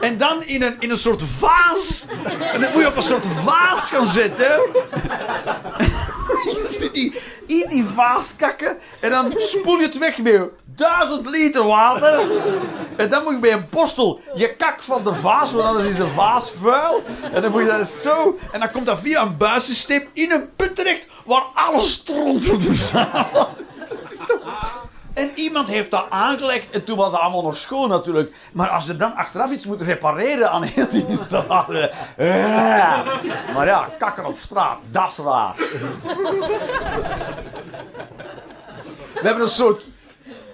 En 0.00 0.18
dan 0.18 0.42
in 0.42 0.62
een, 0.62 0.76
in 0.78 0.90
een 0.90 0.96
soort 0.96 1.22
vaas. 1.22 2.06
En 2.52 2.60
dan 2.60 2.72
moet 2.72 2.80
je 2.82 2.88
op 2.88 2.96
een 2.96 3.02
soort 3.02 3.26
vaas 3.26 3.90
gaan 3.90 4.06
zitten. 4.06 4.60
In 7.46 7.64
die 7.68 7.84
vaas 7.84 8.36
kakken. 8.36 8.76
En 9.00 9.10
dan 9.10 9.34
spoel 9.36 9.78
je 9.78 9.86
het 9.86 9.98
weg 9.98 10.18
met 10.18 10.48
duizend 10.64 11.26
liter 11.26 11.66
water. 11.66 12.20
En 12.96 13.10
dan 13.10 13.22
moet 13.22 13.32
je 13.32 13.38
bij 13.38 13.52
een 13.52 13.66
borstel 13.70 14.20
je 14.34 14.56
kak 14.56 14.82
van 14.82 15.04
de 15.04 15.14
vaas, 15.14 15.52
want 15.52 15.64
anders 15.64 15.86
is 15.86 15.96
de 15.96 16.08
vaas 16.08 16.50
vuil. 16.50 17.02
En 17.32 17.42
dan 17.42 17.50
moet 17.50 17.60
je 17.60 17.66
dat 17.66 17.86
zo. 17.86 18.38
En 18.52 18.60
dan 18.60 18.70
komt 18.70 18.86
dat 18.86 18.98
via 18.98 19.22
een 19.22 19.36
buissysteem 19.36 20.08
in 20.12 20.30
een 20.30 20.54
put 20.56 20.76
terecht 20.76 21.06
waar 21.24 21.44
alles 21.54 21.92
stront 21.92 22.46
wordt 22.46 22.64
verzameld. 22.64 23.48
Dat 24.26 24.40
En 25.20 25.30
iemand 25.34 25.68
heeft 25.68 25.90
dat 25.90 26.06
aangelegd 26.08 26.70
en 26.70 26.84
toen 26.84 26.96
was 26.96 27.12
het 27.12 27.20
allemaal 27.20 27.42
nog 27.42 27.56
schoon 27.56 27.88
natuurlijk. 27.88 28.34
Maar 28.52 28.68
als 28.68 28.86
je 28.86 28.96
dan 28.96 29.14
achteraf 29.14 29.50
iets 29.50 29.66
moet 29.66 29.80
repareren 29.80 30.50
aan 30.50 30.62
heel 30.62 30.86
die 30.90 31.06
installatie. 31.06 31.88
Ja. 32.16 33.02
Maar 33.54 33.66
ja, 33.66 33.88
kakken 33.98 34.26
op 34.26 34.38
straat, 34.38 34.78
dat 34.90 35.10
is 35.10 35.16
raar. 35.16 35.54
We 39.14 39.26
hebben 39.26 39.42
een 39.42 39.48
soort, 39.48 39.88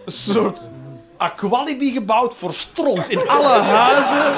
soort 0.07 0.71
aqualibi 1.17 1.93
gebouwd 1.93 2.35
voor 2.35 2.53
stront 2.53 3.09
in 3.09 3.29
alle 3.29 3.61
huizen. 3.61 4.35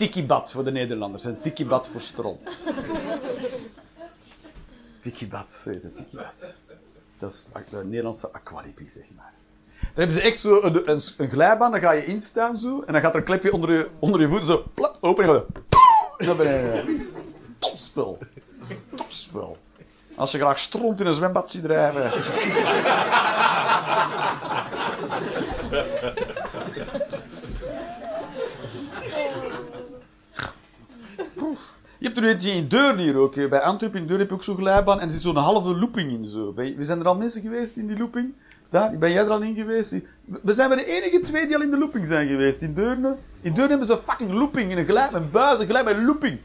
Tikibad 0.00 0.52
voor 0.52 0.64
de 0.64 0.70
Nederlanders 0.70 1.24
en 1.24 1.40
tikibad 1.40 1.88
voor 1.88 2.00
stront. 2.00 2.64
Tikibad, 5.00 5.62
heet 5.64 5.82
het, 5.82 5.94
tikibad. 5.94 6.54
Dat 7.18 7.30
is 7.30 7.46
de 7.70 7.84
Nederlandse 7.84 8.32
aqualibi, 8.32 8.88
zeg 8.88 9.04
maar. 9.16 9.32
Dan 9.80 9.90
hebben 9.94 10.14
ze 10.14 10.20
echt 10.20 10.40
zo 10.40 10.62
een, 10.62 10.90
een, 10.90 11.00
een 11.16 11.30
glijbaan, 11.30 11.70
dan 11.70 11.80
ga 11.80 11.90
je 11.90 12.04
instaan 12.04 12.56
zo, 12.56 12.82
en 12.86 12.92
dan 12.92 13.02
gaat 13.02 13.12
er 13.12 13.18
een 13.18 13.24
klepje 13.24 13.52
onder 13.52 13.72
je, 13.72 13.88
onder 13.98 14.20
je 14.20 14.28
voeten 14.28 14.46
zo 14.46 14.64
plap, 14.74 14.96
open 15.00 15.24
en 15.24 15.30
dan 15.30 15.44
je 16.18 16.26
naar 16.26 16.36
beneden. 16.36 17.08
Topspul. 17.58 18.18
Topspul. 18.94 19.58
Als 20.14 20.30
je 20.30 20.38
graag 20.38 20.58
stront 20.58 21.00
in 21.00 21.06
een 21.06 21.14
zwembad 21.14 21.50
ziet 21.50 21.62
drijven. 21.62 22.12
Je 32.00 32.06
hebt 32.06 32.18
er 32.18 32.24
eentje 32.24 32.50
in 32.50 32.68
Deurne 32.68 33.02
hier 33.02 33.16
ook. 33.16 33.34
hè. 33.34 33.48
Bij 33.48 33.60
Antwerpen 33.60 34.00
in 34.00 34.06
Deurne 34.06 34.22
heb 34.22 34.30
je 34.32 34.36
ook 34.36 34.44
zo'n 34.44 34.56
glijbaan 34.56 35.00
en 35.00 35.06
er 35.06 35.12
zit 35.12 35.22
zo'n 35.22 35.36
halve 35.36 35.76
looping 35.76 36.10
in. 36.10 36.24
Zo. 36.24 36.54
We 36.54 36.84
zijn 36.84 37.00
er 37.00 37.06
al 37.06 37.16
mensen 37.16 37.42
geweest 37.42 37.76
in 37.76 37.86
die 37.86 37.98
looping. 37.98 38.32
Daar, 38.68 38.98
ben 38.98 39.12
jij 39.12 39.24
er 39.24 39.30
al 39.30 39.40
in 39.42 39.54
geweest? 39.54 39.94
We 40.24 40.54
zijn 40.54 40.68
bij 40.68 40.78
de 40.78 40.84
enige 40.84 41.20
twee 41.20 41.46
die 41.46 41.56
al 41.56 41.62
in 41.62 41.70
de 41.70 41.78
looping 41.78 42.06
zijn 42.06 42.28
geweest. 42.28 42.62
In 42.62 42.74
Deurne. 42.74 43.16
In 43.40 43.52
Deurne 43.52 43.70
hebben 43.70 43.86
ze 43.86 43.92
een 43.92 43.98
fucking 43.98 44.32
looping 44.32 44.70
in 44.70 44.78
een 44.78 44.84
glijbaan. 44.84 45.22
Een 45.22 45.30
buis, 45.30 45.60
een 45.60 45.66
glijbaan, 45.66 45.94
een 45.94 46.04
looping. 46.04 46.38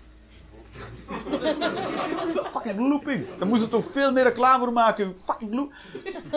fucking 2.53 2.80
looping. 2.80 3.26
Daar 3.38 3.47
moesten 3.47 3.70
ze 3.70 3.76
toch 3.76 3.91
veel 3.91 4.12
meer 4.12 4.24
reclame 4.24 4.64
voor 4.64 4.74
maken. 4.74 5.16
Fucking 5.26 5.53
loop. 5.53 5.74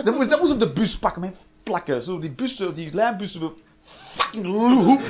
Dat 0.05 0.15
moest, 0.15 0.31
dat 0.31 0.51
op 0.51 0.61
de 0.61 0.73
bus 0.73 0.99
pakken, 0.99 1.21
met 1.21 1.37
plakken. 1.63 2.03
Zo 2.03 2.19
die 2.19 2.31
bussen, 2.31 2.75
die 2.75 2.95
lijnbussen. 2.95 3.51
Fucking 3.81 4.47
loop. 4.47 5.01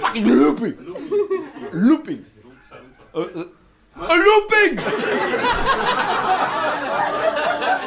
fucking 0.00 0.26
looping. 0.26 0.76
Looping. 1.72 2.24
Een 3.16 4.24
looping! 4.24 4.80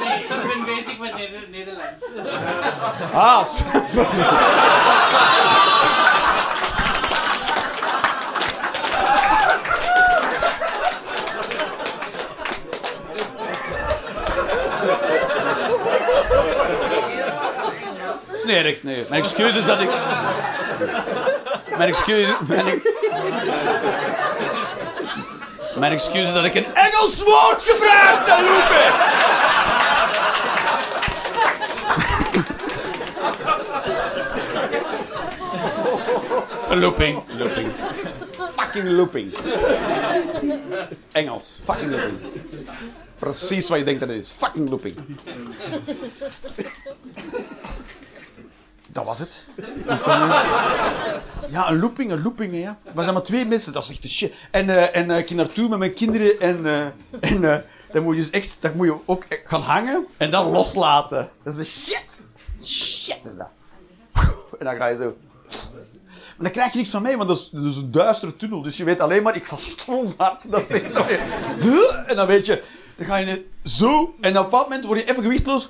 Nee, 0.03 0.23
ik 0.23 0.47
ben 0.47 0.65
bezig 0.65 0.97
met 0.99 1.15
Neder- 1.15 1.47
Nederlands. 1.49 2.05
Ah, 3.13 3.45
sorry. 3.93 4.25
Snerig, 18.33 18.83
nee. 18.83 19.05
Mijn 19.09 19.21
excuus 19.21 19.55
is 19.55 19.65
dat 19.65 19.81
ik... 19.81 19.89
Mijn 21.77 21.89
excuus... 21.89 22.27
Mijn, 22.47 22.81
mijn 25.75 25.91
excuus 25.91 26.27
is 26.27 26.33
dat 26.33 26.43
ik 26.43 26.55
een 26.55 26.75
Engels 26.75 27.23
woord 27.23 27.63
gebruikte, 27.63 28.43
Loepe! 28.43 29.17
Looping. 36.69 37.23
Looping. 37.37 37.71
Fucking 38.55 38.89
looping. 38.89 39.33
Engels. 41.11 41.59
Fucking 41.61 41.91
looping. 41.91 42.19
Precies 43.19 43.69
wat 43.69 43.79
je 43.79 43.85
denkt 43.85 43.99
dat 43.99 44.09
het 44.09 44.17
is. 44.17 44.35
Fucking 44.37 44.69
looping. 44.69 44.95
Dat 48.87 49.05
was 49.05 49.19
het. 49.19 49.45
Ja, 51.49 51.69
een 51.69 51.79
looping, 51.79 52.11
een 52.11 52.21
looping, 52.21 52.55
ja. 52.55 52.77
We 52.93 53.01
zijn 53.01 53.13
maar 53.13 53.23
twee 53.23 53.45
mensen, 53.45 53.73
dat 53.73 53.83
is 53.83 53.89
echt 53.89 54.01
de 54.01 54.09
shit. 54.09 54.33
En, 54.51 54.69
eh, 54.69 54.95
en 54.95 55.11
eh, 55.11 55.17
ik 55.17 55.27
ging 55.27 55.39
naartoe 55.39 55.69
met 55.69 55.79
mijn 55.79 55.93
kinderen 55.93 56.39
en, 56.39 56.65
eh, 56.65 56.85
en 57.31 57.63
dan 57.91 58.03
moet 58.03 58.15
je 58.15 58.21
dus 58.21 58.29
echt, 58.29 58.57
dan 58.59 58.71
moet 58.75 58.87
je 58.87 58.95
ook 59.05 59.25
gaan 59.45 59.61
hangen 59.61 60.05
en 60.17 60.31
dan 60.31 60.51
loslaten. 60.51 61.29
Dat 61.43 61.55
is 61.55 61.59
de 61.59 61.81
shit. 61.81 62.21
Shit 62.63 63.25
is 63.25 63.35
dat. 63.35 63.49
En 64.59 64.65
dan 64.65 64.75
ga 64.75 64.87
je 64.87 64.95
zo. 64.95 65.17
Maar 65.45 66.47
dan 66.47 66.51
krijg 66.51 66.71
je 66.71 66.77
niks 66.77 66.89
van 66.89 67.01
mij, 67.01 67.17
want 67.17 67.29
dat 67.29 67.37
is, 67.37 67.75
een 67.75 67.91
duistere 67.91 68.35
tunnel. 68.35 68.61
Dus 68.61 68.77
je 68.77 68.83
weet 68.83 68.99
alleen 68.99 69.23
maar, 69.23 69.35
ik 69.35 69.43
ga 69.45 69.57
hard. 70.17 70.51
Dat 70.51 70.65
is 70.69 70.95
zo 70.95 71.05
weer. 71.05 71.21
En 72.05 72.15
dan 72.15 72.27
weet 72.27 72.45
je, 72.45 72.63
dan 72.95 73.05
ga 73.05 73.15
je 73.15 73.45
zo. 73.63 74.15
En 74.21 74.39
op 74.39 74.53
een 74.53 74.59
moment 74.59 74.85
word 74.85 75.01
je 75.01 75.09
even 75.09 75.23
gewichtloos. 75.23 75.69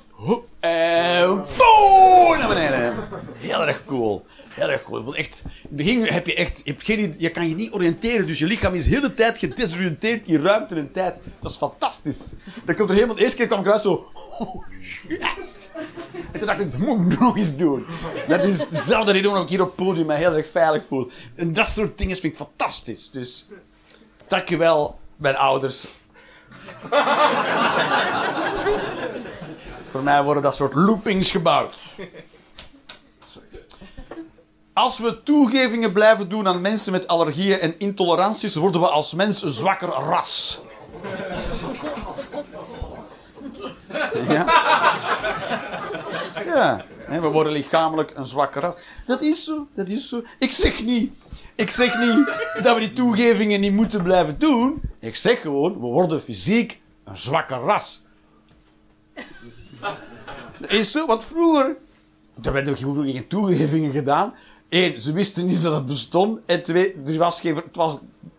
En 0.60 1.26
boom, 1.28 2.38
naar 2.38 2.48
beneden. 2.48 2.94
Heel 3.36 3.66
erg 3.66 3.84
cool. 3.84 4.26
Heel 4.50 4.70
erg 4.70 4.82
cool. 4.82 5.16
Echt, 5.16 5.42
in 5.44 5.50
het 5.62 5.76
begin 5.76 6.02
heb 6.04 6.26
je 6.26 6.34
echt, 6.34 6.60
je, 6.64 6.70
hebt 6.70 6.84
geen, 6.84 7.14
je 7.18 7.30
kan 7.30 7.48
je 7.48 7.54
niet 7.54 7.72
oriënteren. 7.72 8.26
Dus 8.26 8.38
je 8.38 8.46
lichaam 8.46 8.74
is 8.74 8.84
de 8.84 8.90
hele 8.90 9.14
tijd 9.14 9.38
gedesoriënteerd 9.38 10.28
in 10.28 10.42
ruimte 10.42 10.74
en 10.74 10.92
tijd. 10.92 11.16
Dat 11.40 11.50
is 11.50 11.56
fantastisch. 11.56 12.32
Dan 12.64 12.74
komt 12.74 12.88
er 12.88 12.94
helemaal, 12.94 13.16
de 13.16 13.22
eerste 13.22 13.36
keer 13.36 13.46
kwam 13.46 13.60
ik 13.60 13.66
eruit 13.66 13.82
zo. 13.82 14.10
Oh. 14.38 14.64
En 16.32 16.38
toen 16.38 16.46
dacht 16.46 16.60
ik, 16.60 16.72
dat 16.72 16.80
moet 16.80 17.12
ik 17.12 17.18
nog 17.18 17.36
eens 17.36 17.56
doen. 17.56 17.86
Dat 18.28 18.44
is 18.44 18.68
dezelfde 18.68 19.12
reden 19.12 19.30
waarom 19.30 19.46
ik 19.46 19.52
hier 19.52 19.60
op 19.60 19.66
het 19.66 19.76
podium 19.76 20.06
me 20.06 20.14
heel 20.14 20.36
erg 20.36 20.50
veilig 20.50 20.84
voel. 20.84 21.10
En 21.34 21.52
dat 21.52 21.68
soort 21.68 21.98
dingen 21.98 22.16
vind 22.16 22.32
ik 22.32 22.38
fantastisch. 22.38 23.10
Dus, 23.10 23.48
dankjewel, 24.26 24.98
mijn 25.16 25.36
ouders. 25.36 25.86
Voor 29.90 30.02
mij 30.02 30.22
worden 30.22 30.42
dat 30.42 30.54
soort 30.54 30.74
loopings 30.74 31.30
gebouwd. 31.30 31.76
Als 34.80 34.98
we 34.98 35.22
toegevingen 35.22 35.92
blijven 35.92 36.28
doen 36.28 36.48
aan 36.48 36.60
mensen 36.60 36.92
met 36.92 37.06
allergieën 37.06 37.58
en 37.58 37.74
intoleranties, 37.78 38.54
worden 38.54 38.80
we 38.80 38.88
als 38.88 39.14
mens 39.14 39.42
een 39.42 39.52
zwakker 39.52 39.88
ras. 39.88 40.62
Ja. 44.28 44.46
Ja, 46.44 46.84
we 47.06 47.28
worden 47.28 47.52
lichamelijk 47.52 48.12
een 48.16 48.26
zwakker 48.26 48.62
ras. 48.62 48.74
Dat 49.06 49.20
is 49.20 49.44
zo, 49.44 49.66
dat 49.74 49.88
is 49.88 50.08
zo. 50.08 50.22
Ik 50.38 50.52
zeg 50.52 50.82
niet, 50.82 51.14
ik 51.54 51.70
zeg 51.70 51.98
niet 51.98 52.30
dat 52.62 52.74
we 52.74 52.80
die 52.80 52.92
toegevingen 52.92 53.60
niet 53.60 53.72
moeten 53.72 54.02
blijven 54.02 54.38
doen. 54.38 54.80
Ik 54.98 55.16
zeg 55.16 55.40
gewoon, 55.40 55.72
we 55.72 55.86
worden 55.86 56.22
fysiek 56.22 56.80
een 57.04 57.16
zwakker 57.16 57.58
ras. 57.58 58.02
Dat 60.58 60.70
is 60.70 60.90
zo, 60.90 61.06
want 61.06 61.24
vroeger, 61.24 61.76
er 62.42 62.52
werden 62.52 62.76
geen 62.76 63.26
toegevingen 63.28 63.92
gedaan. 63.92 64.34
Eén, 64.70 65.00
ze 65.00 65.12
wisten 65.12 65.46
niet 65.46 65.62
dat 65.62 65.74
het 65.74 65.86
bestond. 65.86 66.38
En 66.46 66.62
twee, 66.62 66.94
er 67.06 67.18
was 67.18 67.40
geen, 67.40 67.54
het 67.54 67.76
was 67.76 67.98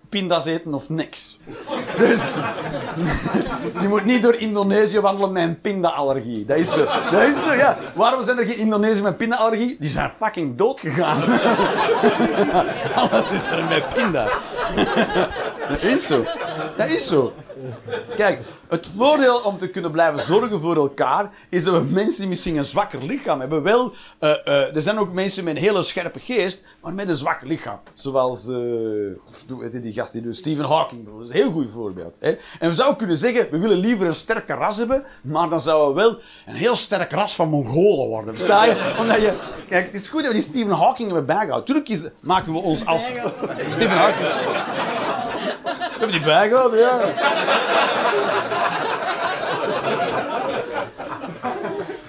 pinda's 0.10 0.46
eten 0.46 0.74
of 0.74 0.90
niks. 0.90 1.40
Dus, 1.98 2.22
je 3.82 3.88
moet 3.88 4.06
niet 4.06 4.22
door 4.22 4.36
Indonesië 4.36 5.00
wandelen 5.00 5.32
met 5.32 5.44
een 5.44 5.62
pinda-allergie. 5.62 6.46
Dat 6.46 6.58
is 6.58 6.72
zo. 6.74 6.86
Dat 7.12 7.22
is 7.22 7.44
zo, 7.44 7.54
ja. 7.54 7.78
Waarom 7.94 8.24
zijn 8.24 8.38
er 8.38 8.46
geen 8.46 8.58
Indonesiërs 8.58 9.02
met 9.02 9.18
pinda-allergie? 9.18 9.76
Die 9.80 9.90
zijn 9.90 10.10
fucking 10.10 10.58
dood 10.58 10.80
gegaan. 10.80 11.22
Alles 13.02 13.30
is 13.32 13.42
er 13.52 13.64
met 13.70 13.84
pinda. 13.94 14.30
Dat 15.70 15.82
is 15.94 16.06
zo. 16.06 16.26
Dat 16.78 16.90
is 16.90 17.08
zo. 17.08 17.34
Kijk, 18.16 18.40
het 18.68 18.90
voordeel 18.98 19.38
om 19.38 19.58
te 19.58 19.70
kunnen 19.70 19.92
blijven 19.92 20.20
zorgen 20.20 20.60
voor 20.60 20.76
elkaar 20.76 21.30
is 21.50 21.64
dat 21.64 21.74
we 21.74 21.94
mensen 21.94 22.20
die 22.20 22.30
misschien 22.30 22.58
een 22.58 22.66
zwakker 22.66 23.04
lichaam 23.04 23.40
hebben, 23.40 23.64
wel, 23.64 23.94
eh, 24.20 24.30
eh, 24.30 24.76
er 24.76 24.82
zijn 24.82 25.00
ook 25.00 25.14
mensen 25.14 25.44
met 25.44 25.56
een 25.56 25.62
hele 25.62 25.84
scherpe 25.84 26.20
geest, 26.20 26.62
maar 26.82 26.94
met 26.94 27.10
een 27.10 27.16
zwak 27.16 27.42
lichaam. 27.42 27.80
Zoals, 27.94 28.48
eh, 28.48 28.56
hoe 29.50 29.70
heet 29.72 29.84
die 29.84 29.94
gast 29.94 30.14
die 30.14 30.22
doet, 30.22 30.36
Stephen 30.36 30.66
Hawking. 30.66 31.06
Dat 31.06 31.22
is 31.22 31.30
een 31.30 31.36
heel 31.36 31.52
goed 31.52 31.72
voorbeeld. 31.72 32.18
Hè? 32.20 32.30
En 32.60 32.70
we 32.70 32.76
zouden 32.76 32.98
kunnen 32.98 33.18
zeggen, 33.18 33.48
we 33.52 33.58
willen 33.58 33.78
liever 33.78 34.08
een 34.08 34.16
sterker 34.16 34.58
ras 34.58 34.78
hebben, 34.78 35.04
maar 35.22 35.50
dan 35.50 35.60
zouden 35.60 35.96
we 35.96 36.02
wel 36.02 36.20
een 36.46 36.60
heel 36.60 36.76
sterk 36.76 37.12
ras 37.12 37.36
van 37.36 37.50
Mongolen 37.50 38.08
worden. 38.08 38.34
Versta 38.34 38.66
je? 38.66 38.96
Omdat 39.00 39.18
je, 39.18 39.34
kijk, 39.68 39.86
het 39.86 39.96
is 39.96 40.08
goed 40.08 40.24
dat 40.24 40.32
we 40.32 40.38
die 40.38 40.48
Stephen 40.48 40.76
Hawking 40.76 41.08
hebben 41.08 41.26
bijgehouden. 41.26 41.66
Tuurlijk 41.66 41.90
is, 41.90 42.02
maken 42.20 42.54
we 42.54 42.60
ons 42.60 42.86
als... 42.86 43.04
Stephen 43.68 43.98
Hawking. 43.98 44.91
Hebben 46.02 46.12
die 46.22 46.28
bijgehouden, 46.32 46.80
ja. 46.80 47.00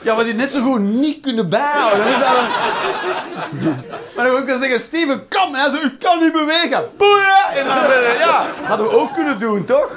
Ja, 0.02 0.14
maar 0.14 0.24
die 0.24 0.34
net 0.34 0.52
zo 0.52 0.62
goed 0.62 0.80
niet 0.80 1.20
kunnen 1.22 1.48
bijhouden. 1.48 2.04
Dat 2.20 2.28
een- 2.36 3.84
Maar 4.16 4.24
dan 4.26 4.34
ook 4.36 4.44
kunnen 4.44 4.58
zeggen, 4.58 4.80
Steven, 4.80 5.28
kom! 5.28 5.54
En 5.54 5.60
hij 5.60 5.70
zo, 5.70 5.76
u 5.86 5.96
kan 5.96 6.20
niet 6.22 6.32
bewegen. 6.32 6.88
Boeien! 6.96 7.46
En 7.54 7.66
dan, 7.66 7.76
eh, 7.76 8.18
ja, 8.18 8.46
hadden 8.62 8.86
we 8.86 8.92
ook 8.98 9.12
kunnen 9.14 9.38
doen, 9.38 9.64
toch? 9.64 9.90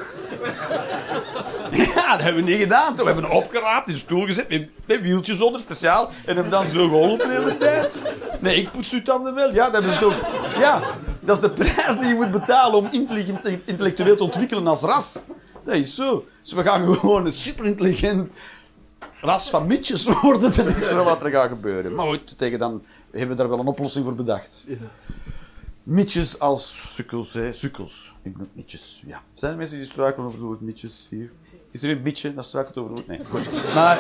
Ja, 1.96 2.12
dat 2.16 2.24
hebben 2.24 2.44
we 2.44 2.50
niet 2.50 2.60
gedaan. 2.60 2.96
We 2.96 3.04
hebben 3.04 3.24
hem 3.24 3.34
opgeraapt, 3.34 3.88
in 3.88 3.94
de 3.94 4.00
stoel 4.00 4.26
gezet, 4.26 4.50
met, 4.50 4.70
met 4.86 5.02
wieltjes 5.02 5.42
onder, 5.42 5.62
speciaal. 5.62 6.10
En 6.26 6.36
hem 6.36 6.50
dan 6.50 6.66
zo 6.74 6.88
geholpen 6.88 7.28
de 7.30 7.36
hele 7.36 7.58
tijd. 7.58 8.14
Nee, 8.40 8.56
ik 8.56 8.72
poets 8.72 8.92
uw 8.92 9.02
tanden 9.02 9.34
wel. 9.36 9.54
Ja, 9.54 9.64
dat 9.64 9.74
hebben 9.74 9.94
ze 9.94 10.00
toch... 10.00 10.16
Ja, 10.58 10.82
dat 11.20 11.36
is 11.36 11.42
de 11.42 11.50
prijs 11.50 12.00
die 12.00 12.08
je 12.08 12.14
moet 12.14 12.32
betalen 12.32 12.78
om 12.78 12.88
intelligent, 12.92 13.48
intellectueel 13.66 14.16
te 14.16 14.24
ontwikkelen 14.24 14.68
als 14.68 14.82
ras. 14.82 15.14
Dat 15.64 15.76
is 15.76 15.96
zo. 15.96 16.26
Dus 16.42 16.54
we 16.54 16.64
gaan 16.64 16.94
gewoon 16.94 17.26
een 17.26 17.34
superintelligent 17.34 18.32
ras 19.22 19.50
van 19.50 19.68
mitjes 19.68 20.04
worden. 20.22 20.42
Dat 20.56 20.66
is 20.66 20.82
er 20.82 21.04
wat 21.04 21.24
er 21.24 21.32
gaat 21.32 21.50
gebeuren. 21.50 21.96
Maar 21.96 22.08
goed, 22.08 22.38
tegen 22.38 22.60
dan 22.60 22.84
hebben 23.12 23.30
we 23.30 23.36
daar 23.36 23.50
wel 23.50 23.60
een 23.60 23.68
oplossing 23.68 24.06
voor 24.06 24.16
bedacht. 24.16 24.66
Mitjes 25.84 26.40
als 26.40 26.94
sukkels, 26.96 27.34
hè. 27.34 27.54
Sukkels. 27.54 28.14
Ik 28.22 28.38
noem 28.38 28.50
mitjes, 28.54 29.04
ja. 29.06 29.22
Zijn 29.34 29.52
er 29.52 29.58
mensen 29.58 29.78
die 29.78 29.86
struikelen 29.86 30.26
over 30.26 30.38
het 30.38 30.48
woord 30.48 30.62
mitjes 30.62 31.08
hier? 31.10 31.32
Is 31.76 31.84
er 31.84 31.90
een 31.90 32.02
mitje 32.02 32.34
dat 32.34 32.56
over 32.56 32.70
het 32.70 32.76
woord? 32.76 33.08
Nee, 33.08 33.20
goed. 33.30 33.64
Maar... 33.74 34.00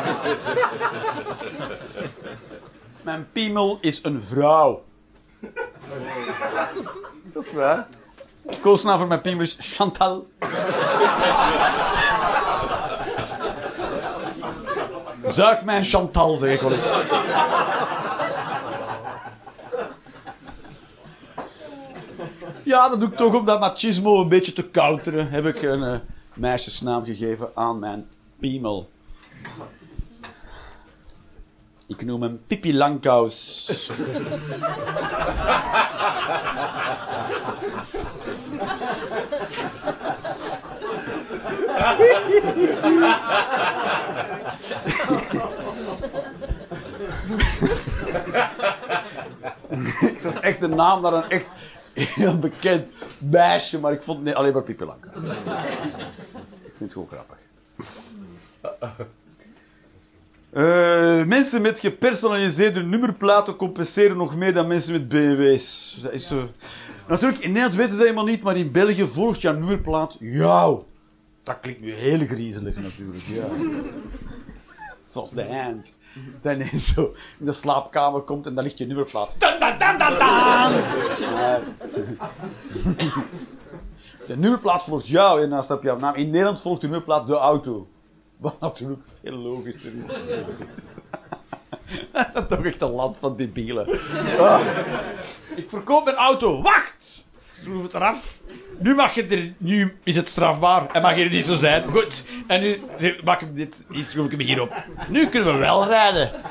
Mijn 3.01 3.27
piemel 3.31 3.77
is 3.81 4.03
een 4.03 4.21
vrouw. 4.21 4.83
Dat 7.23 7.45
is 7.45 7.53
waar. 7.53 7.87
Koosnaam 8.61 8.97
voor 8.97 9.07
mijn 9.07 9.21
piemel 9.21 9.41
is 9.41 9.57
Chantal. 9.59 10.27
Zuig 15.25 15.63
mijn 15.63 15.83
Chantal, 15.83 16.37
zeg 16.37 16.53
ik 16.53 16.61
wel 16.61 16.71
eens. 16.71 16.87
Ja, 22.63 22.89
dat 22.89 22.99
doe 22.99 23.09
ik 23.09 23.15
toch 23.15 23.33
om 23.33 23.45
dat 23.45 23.59
machismo 23.59 24.21
een 24.21 24.29
beetje 24.29 24.53
te 24.53 24.71
counteren. 24.71 25.29
Heb 25.29 25.45
ik 25.45 25.61
een 25.61 25.83
eh, 25.83 25.99
meisjesnaam 26.35 27.05
gegeven 27.05 27.49
aan 27.53 27.79
mijn 27.79 28.07
piemel. 28.39 28.89
Ik 31.87 32.05
noem 32.05 32.21
hem 32.21 32.41
Pippi 32.47 32.77
Langkous. 32.77 33.69
ik 49.99 50.19
zag 50.19 50.39
echt 50.39 50.59
de 50.59 50.67
naam 50.67 51.01
naar 51.01 51.13
een 51.13 51.29
echt 51.29 51.47
heel 51.93 52.39
bekend 52.39 52.91
meisje, 53.17 53.79
maar 53.79 53.91
ik 53.91 54.01
vond 54.01 54.27
het 54.27 54.35
alleen 54.35 54.53
maar 54.53 54.63
Pippi 54.63 54.85
Langkous. 54.85 55.19
Ik 56.75 56.81
vind 56.81 56.93
het 56.93 57.03
gewoon 57.03 57.07
grappig. 57.07 57.37
Eh, 60.49 61.23
mensen 61.25 61.61
met 61.61 61.79
gepersonaliseerde 61.79 62.83
nummerplaten 62.83 63.55
compenseren 63.55 64.17
nog 64.17 64.35
meer 64.35 64.53
dan 64.53 64.67
mensen 64.67 64.91
met 64.91 65.07
BMW's. 65.07 65.97
Dat 66.01 66.11
is 66.11 66.27
zo. 66.27 66.49
Natuurlijk, 67.07 67.41
in 67.41 67.47
Nederland 67.47 67.75
weten 67.75 67.91
ze 67.91 67.97
dat 67.97 68.07
helemaal 68.07 68.31
niet, 68.31 68.43
maar 68.43 68.57
in 68.57 68.71
België 68.71 69.05
volgt 69.05 69.41
jouw 69.41 69.53
nummerplaat 69.53 70.17
jou. 70.19 70.83
Dat 71.43 71.59
klinkt 71.59 71.81
nu 71.81 71.93
heel 71.93 72.19
griezelig 72.19 72.75
natuurlijk, 72.75 73.23
ja. 73.23 73.45
Zoals 75.11 75.31
de 75.31 75.43
hand. 75.43 75.97
Dan 76.41 76.59
is 76.59 76.93
zo 76.93 77.15
in 77.39 77.45
de 77.45 77.53
slaapkamer 77.53 78.21
komt 78.21 78.45
en 78.45 78.55
dan 78.55 78.63
ligt 78.63 78.77
je 78.77 78.85
nummerplaat. 78.85 79.35
Dan, 79.39 79.59
dan, 79.59 79.77
dan, 79.77 79.97
dan, 79.97 80.17
dan. 80.17 80.73
De 84.27 84.37
nummerplaat 84.37 84.83
volgt 84.83 85.07
jou 85.07 85.41
en 85.41 85.49
dan 85.49 85.63
staat 85.63 85.77
op 85.77 85.83
jouw 85.83 85.97
naam. 85.97 86.15
In 86.15 86.29
Nederland 86.29 86.61
volgt 86.61 86.81
de 86.81 86.87
nummerplaat 86.87 87.27
de 87.27 87.35
auto. 87.35 87.87
Wat 88.37 88.59
natuurlijk 88.59 89.03
veel 89.21 89.37
logischer 89.37 89.91
is. 89.95 90.13
Dat 92.11 92.27
is 92.27 92.33
dan 92.33 92.47
toch 92.47 92.65
echt 92.65 92.81
een 92.81 92.91
land 92.91 93.17
van 93.17 93.35
debielen. 93.35 93.87
Ah. 94.39 94.59
Ik 95.55 95.69
verkoop 95.69 96.05
mijn 96.05 96.15
auto. 96.15 96.61
Wacht! 96.61 97.23
Schroef 97.61 97.83
het 97.83 97.93
eraf. 97.93 98.39
Nu, 98.79 98.95
mag 98.95 99.13
je 99.13 99.25
er, 99.25 99.53
nu 99.57 99.97
is 100.03 100.15
het 100.15 100.27
strafbaar 100.27 100.89
en 100.91 101.01
mag 101.01 101.17
je 101.17 101.23
er 101.23 101.29
niet 101.29 101.45
zo 101.45 101.55
zijn. 101.55 101.91
Goed. 101.91 102.23
En 102.47 102.61
nu 102.61 102.81
mag 103.23 103.41
ik 103.41 103.55
dit, 103.55 103.85
hier 103.89 104.03
schroef 104.03 104.25
ik 104.25 104.31
hem 104.31 104.39
hierop. 104.39 104.73
Nu 105.09 105.27
kunnen 105.27 105.53
we 105.53 105.59
wel 105.59 105.87
rijden. 105.87 106.31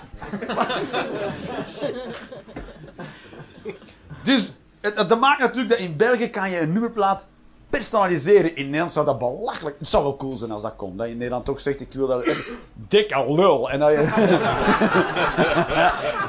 Dus 4.23 4.55
dat 4.95 5.21
maakt 5.21 5.41
natuurlijk 5.41 5.69
dat 5.69 5.79
in 5.79 5.97
België 5.97 6.29
kan 6.31 6.51
je 6.51 6.61
een 6.61 6.73
nummerplaat 6.73 7.29
personaliseren. 7.77 8.57
In 8.57 8.65
Nederland 8.65 8.93
zou 8.93 9.07
dat 9.07 9.19
belachelijk... 9.19 9.77
Het 9.79 9.89
zou 9.89 10.03
wel 10.03 10.17
cool 10.17 10.37
zijn 10.37 10.51
als 10.51 10.63
dat 10.63 10.77
kon. 10.77 10.97
Dat 10.97 11.07
je 11.07 11.13
in 11.13 11.19
Nederland 11.19 11.45
toch 11.45 11.61
zegt, 11.61 11.81
ik 11.81 11.93
wil 11.93 12.07
dat... 12.07 12.25
Dikke 12.73 13.35
lul. 13.35 13.71
En 13.71 13.79
dat 13.79 13.91
je... 13.91 13.99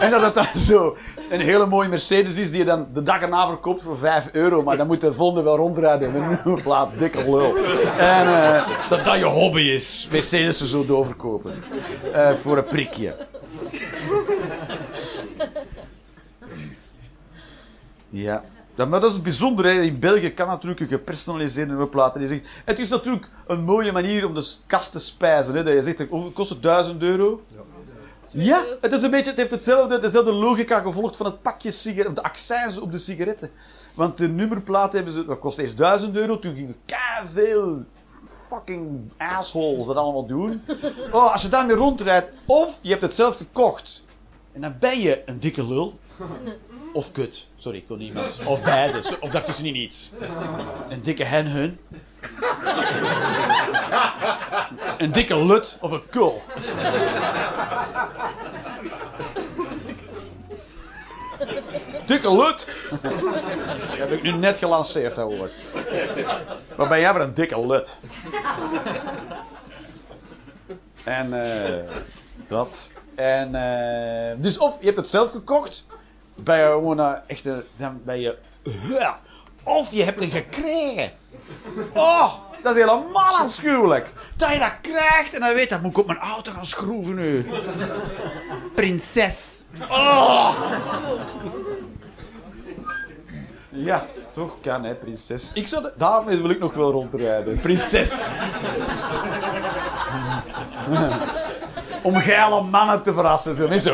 en 0.06 0.12
dat 0.12 0.22
het 0.22 0.34
dan 0.34 0.48
zo 0.58 0.98
een 1.30 1.40
hele 1.40 1.66
mooie 1.66 1.90
Mercedes 1.90 2.38
is 2.38 2.50
die 2.50 2.60
je 2.60 2.66
dan 2.66 2.88
de 2.94 3.04
dag 3.04 3.22
erna 3.22 3.48
verkoopt 3.48 3.84
voor 3.84 3.98
5 3.98 4.30
euro. 4.32 4.64
Maar 4.64 4.78
dan 4.78 4.88
moet 4.88 5.02
de 5.02 5.14
volgende 5.14 5.42
wel 5.42 5.56
rondrijden 5.56 6.12
met 6.12 6.22
een 6.22 6.40
nummerplaat. 6.44 6.90
Dikke 6.98 7.30
lul. 7.30 7.56
En 7.98 8.56
eh, 8.56 8.68
dat 8.90 9.06
dat 9.06 9.18
je 9.18 9.26
hobby 9.26 9.62
is. 9.62 10.08
Mercedes 10.12 10.70
zo 10.70 10.86
doorverkopen. 10.86 11.54
Eh, 12.14 12.32
voor 12.32 12.58
een 12.58 12.66
prikje. 12.66 13.16
Ja. 18.10 18.44
Ja, 18.76 18.86
maar 18.86 19.00
dat 19.00 19.10
is 19.10 19.16
het 19.16 19.24
bijzondere. 19.24 19.68
hè. 19.68 19.82
In 19.82 20.00
België 20.00 20.34
kan 20.34 20.48
natuurlijk 20.48 20.82
een 20.82 20.88
gepersonaliseerde. 20.88 21.88
En 22.14 22.22
je 22.22 22.28
zegt, 22.28 22.48
het 22.66 22.80
is 22.80 22.88
natuurlijk 22.88 23.30
een 23.48 23.64
mooie 23.64 23.92
manier 23.92 24.26
om 24.26 24.34
de 24.34 24.54
kast 24.68 24.92
te 24.92 25.00
spijzen. 25.00 25.56
Hè? 25.56 25.64
Dat 25.64 25.74
je 25.74 25.82
zegt, 25.82 26.34
kost 26.34 26.50
het? 26.50 26.64
1000 26.64 27.02
euro? 27.02 27.42
Ja, 28.32 28.64
het, 28.82 28.94
is 28.94 29.04
een 29.04 29.12
beetje, 29.12 29.30
het 29.30 29.40
heeft 29.40 29.52
hetzelfde, 29.52 30.00
dezelfde 30.00 30.32
logica 30.32 30.80
gevolgd 30.80 31.18
van 31.18 31.26
het 31.26 31.42
pakje 31.42 31.72
sigaretten, 31.72 32.16
de 32.16 32.24
accijns 32.24 32.80
op 32.80 32.92
de 32.92 32.98
sigaretten. 32.98 33.50
Want 33.96 34.18
de 34.18 34.28
nummerplaat 34.28 34.94
hebben 34.94 35.14
ze, 35.14 35.26
dat 35.26 35.40
kost 35.40 35.58
eerst 35.58 35.78
1000 35.78 36.16
euro, 36.16 36.40
toen 36.40 36.56
gingen 36.56 36.76
veel 37.34 37.84
fucking 38.26 39.12
assholes 39.18 39.86
dat 39.86 39.96
allemaal 39.96 40.26
doen. 40.26 40.62
Oh, 41.12 41.32
als 41.32 41.42
je 41.42 41.48
daarmee 41.48 41.76
rondrijdt, 41.76 42.34
of 42.46 42.80
je 42.82 42.90
hebt 42.90 43.02
het 43.02 43.16
zelf 43.16 43.38
gekocht, 43.38 44.04
en 44.52 44.62
dan 44.62 44.76
ben 44.80 45.00
je 45.00 45.22
een 45.26 45.40
dikke 45.40 45.68
lul. 45.68 46.00
Of 46.96 47.12
kut. 47.12 47.48
Sorry, 47.58 47.78
ik 47.78 47.88
kon 47.88 47.98
niet 47.98 48.08
iemand. 48.08 48.40
Of 48.46 48.62
beide. 48.64 49.02
Zo- 49.04 49.16
Of 49.20 49.30
daartussenin 49.30 49.76
iets. 49.76 50.12
Een 50.90 51.02
dikke 51.02 51.24
hen 51.24 51.46
hun. 51.46 51.80
Een 54.98 55.12
dikke 55.12 55.46
lut 55.46 55.78
of 55.82 55.92
een 55.92 56.10
kul. 56.10 56.42
Dikke 62.06 62.32
lut. 62.32 62.70
Heb 63.98 64.12
ik 64.12 64.22
nu 64.22 64.32
net 64.32 64.58
gelanceerd, 64.60 65.16
dat 65.16 65.26
woord. 65.32 65.58
Wat 66.76 66.90
ben 66.90 67.00
jij 67.00 67.12
voor 67.12 67.22
een 67.22 67.34
dikke 67.34 67.66
lut? 67.68 68.00
En 71.04 71.34
eh 71.44 71.84
dat. 72.48 72.90
En 73.16 73.56
eh, 73.56 74.36
dus 74.38 74.58
of 74.58 74.76
je 74.80 74.86
hebt 74.86 74.98
het 74.98 75.08
zelf 75.08 75.32
gekocht, 75.32 75.86
ben 76.36 76.58
je 76.58 76.66
gewoon 76.66 76.98
een 77.00 77.16
echte, 77.28 77.66
dan 77.76 78.02
ben 78.06 78.20
je, 78.20 78.38
ja. 78.88 79.20
of 79.64 79.92
je 79.92 80.04
hebt 80.04 80.20
het 80.22 80.32
gekregen. 80.32 81.12
Oh, 81.94 82.34
dat 82.64 82.76
is 82.76 82.82
helemaal 82.82 83.38
afschuwelijk. 83.38 84.14
Dat 84.36 84.50
je 84.52 84.60
dat 84.60 84.74
krijgt 84.82 85.34
en 85.34 85.40
dan 85.40 85.54
weet 85.54 85.70
dat 85.70 85.82
moet 85.82 85.92
ik 85.92 85.98
op 85.98 86.08
mijn 86.08 86.20
auto 86.20 86.52
gaan 86.52 86.66
schroeven 86.66 87.16
nu. 87.16 87.50
Prinses. 88.76 89.36
Oh. 89.90 90.56
Ja, 93.70 94.06
toch 94.34 94.56
kan 94.62 94.84
hè, 94.84 94.96
prinses. 94.96 95.52
Ik 95.54 95.68
zou 95.68 95.84
de- 95.84 95.94
daarmee 95.98 96.42
wil 96.42 96.50
ik 96.50 96.60
nog 96.60 96.74
wel 96.74 96.92
rondrijden. 96.92 97.60
Prinses. 97.60 98.12
Om 102.06 102.16
geile 102.16 102.62
mannen 102.62 103.02
te 103.02 103.14
verrassen. 103.14 103.56
Zo 103.56 103.68
mensen. 103.68 103.94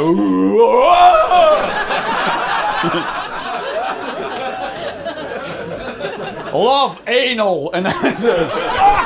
Love 6.51 6.97
anal. 7.05 7.73
En 7.73 7.83
dan 7.83 7.93
zo. 8.21 8.47
Oh. 8.77 9.01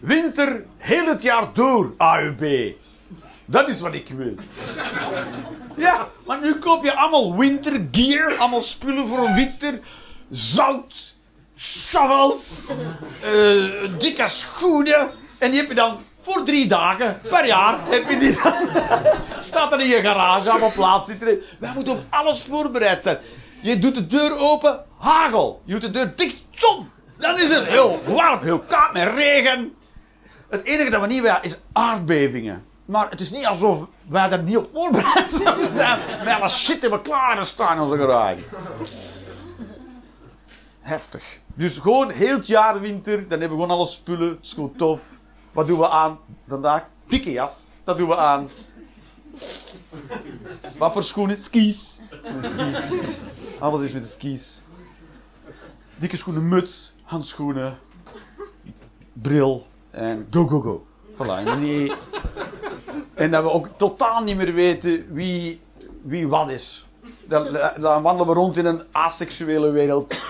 Winter, 0.00 0.64
heel 0.76 1.06
het 1.06 1.22
jaar 1.22 1.44
door, 1.52 1.94
AUB. 1.96 2.72
Dat 3.44 3.68
is 3.68 3.80
wat 3.80 3.94
ik 3.94 4.08
wil. 4.08 4.34
Ja, 5.76 6.08
maar 6.26 6.40
nu 6.40 6.54
koop 6.54 6.84
je 6.84 6.94
allemaal 6.94 7.36
wintergear, 7.36 8.36
allemaal 8.38 8.60
spullen 8.60 9.08
voor 9.08 9.34
winter. 9.34 9.80
Zout, 10.30 11.14
shovels, 11.56 12.70
eh, 13.22 13.98
dikke 13.98 14.28
schoenen. 14.28 15.10
En 15.38 15.50
die 15.50 15.60
heb 15.60 15.68
je 15.68 15.74
dan 15.74 15.98
voor 16.20 16.44
drie 16.44 16.66
dagen 16.66 17.20
per 17.28 17.46
jaar. 17.46 17.78
Heb 17.88 18.10
je 18.10 18.18
die 18.18 18.38
dan, 18.42 18.54
staat 19.50 19.72
er 19.72 19.80
in 19.80 19.88
je 19.88 20.00
garage, 20.00 20.50
allemaal 20.50 20.72
plaats 20.72 21.06
zitten. 21.06 21.40
Wij 21.58 21.72
moeten 21.74 21.92
op 21.92 22.02
alles 22.10 22.40
voorbereid 22.40 23.02
zijn. 23.02 23.18
Je 23.62 23.78
doet 23.78 23.94
de 23.94 24.06
deur 24.06 24.38
open, 24.38 24.84
hagel. 24.98 25.62
Je 25.64 25.72
doet 25.72 25.82
de 25.82 25.90
deur 25.90 26.16
dicht, 26.16 26.44
zon. 26.50 26.90
Dan 27.18 27.38
is 27.38 27.50
het 27.50 27.64
heel 27.64 28.00
warm, 28.06 28.42
heel 28.42 28.58
koud 28.58 28.92
met 28.92 29.14
regen. 29.14 29.74
Het 30.50 30.64
enige 30.64 30.90
dat 30.90 31.00
we 31.00 31.06
niet 31.06 31.22
hebben 31.22 31.42
is 31.42 31.60
aardbevingen. 31.72 32.64
Maar 32.84 33.10
het 33.10 33.20
is 33.20 33.30
niet 33.30 33.46
alsof 33.46 33.86
wij 34.08 34.28
daar 34.28 34.42
niet 34.42 34.56
op 34.56 34.68
voorbereid 34.74 35.30
zijn. 35.74 36.00
Met 36.24 36.34
alle 36.34 36.48
shit 36.48 36.80
hebben 36.80 37.02
klaar 37.02 37.28
hebben 37.28 37.46
staan 37.46 37.76
in 37.76 37.82
onze 37.82 37.96
garage. 37.96 38.42
Heftig. 40.88 41.40
Dus 41.54 41.78
gewoon 41.78 42.10
heel 42.10 42.36
het 42.36 42.46
jaar 42.46 42.80
winter. 42.80 43.28
Dan 43.28 43.40
hebben 43.40 43.58
we 43.58 43.62
gewoon 43.62 43.76
alle 43.76 43.86
spullen. 43.86 44.28
Het 44.28 44.38
is 44.42 44.52
gewoon 44.52 44.72
tof. 44.76 45.18
Wat 45.52 45.66
doen 45.66 45.78
we 45.78 45.88
aan 45.88 46.18
vandaag? 46.46 46.88
Dikke 47.06 47.30
jas. 47.30 47.70
Dat 47.84 47.98
doen 47.98 48.08
we 48.08 48.16
aan. 48.16 48.48
Wat 50.78 50.92
voor 50.92 51.02
schoenen? 51.02 51.36
Skis. 51.42 52.00
Skis. 52.42 52.92
Alles 53.58 53.82
is 53.82 53.92
met 53.92 54.02
de 54.02 54.08
skis. 54.08 54.62
Dikke 55.96 56.16
schoenen, 56.16 56.48
muts, 56.48 56.94
handschoenen, 57.02 57.78
bril 59.12 59.66
en 59.90 60.26
go, 60.30 60.46
go, 60.46 60.60
go. 60.60 60.86
Voilà. 61.12 61.46
En, 61.46 61.90
en 63.14 63.30
dat 63.30 63.42
we 63.42 63.50
ook 63.50 63.68
totaal 63.76 64.22
niet 64.22 64.36
meer 64.36 64.54
weten 64.54 65.14
wie, 65.14 65.60
wie 66.02 66.28
wat 66.28 66.50
is. 66.50 66.87
Dan, 67.28 67.52
wandelen 68.02 68.26
we 68.26 68.32
rond 68.32 68.56
in 68.56 68.66
een 68.66 68.82
asexuele 68.92 69.70
wereld. 69.70 70.20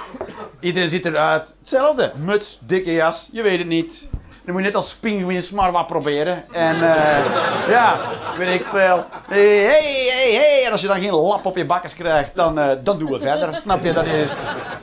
Iedereen 0.61 0.89
ziet 0.89 1.05
eruit. 1.05 1.57
Hetzelfde. 1.59 2.13
Muts, 2.17 2.59
dikke 2.61 2.93
jas, 2.93 3.29
je 3.33 3.43
weet 3.43 3.59
het 3.59 3.69
niet. 3.69 4.09
Dan 4.45 4.57
moet 4.57 4.67
je 4.67 4.73
net 4.73 4.75
als 4.75 4.95
pinguïns 4.95 5.51
maar 5.51 5.73
wat 5.73 5.87
proberen. 5.87 6.53
En 6.53 6.75
eh, 6.75 7.69
ja, 7.69 7.99
weet 8.39 8.61
ik 8.61 8.67
veel. 8.67 9.05
Hey, 9.29 9.57
hey, 9.57 10.33
hey. 10.33 10.63
En 10.67 10.73
als 10.73 10.81
je 10.81 10.87
dan 10.87 11.01
geen 11.01 11.15
lap 11.15 11.45
op 11.45 11.57
je 11.57 11.67
bakkers 11.67 11.95
krijgt, 11.95 12.35
dan, 12.35 12.59
eh, 12.59 12.77
dan 12.83 12.99
doen 12.99 13.11
we 13.11 13.21
verder. 13.21 13.55
Snap 13.55 13.85
je? 13.85 13.93
Dat 13.93 14.07
is 14.07 14.33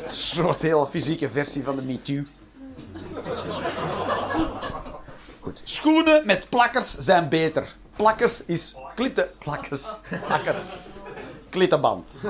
een 0.05 0.13
soort 0.13 0.61
heel 0.61 0.85
fysieke 0.85 1.29
versie 1.29 1.63
van 1.63 1.75
de 1.75 1.81
MeToo. 1.81 2.23
Goed. 5.39 5.61
Schoenen 5.63 6.25
met 6.25 6.49
plakkers 6.49 6.97
zijn 6.97 7.29
beter. 7.29 7.75
Plakkers 7.95 8.45
is 8.45 8.75
klitten... 8.95 9.27
Plakkers. 9.39 10.01
Plakkers. 10.27 10.84
Klittenband. 11.55 12.21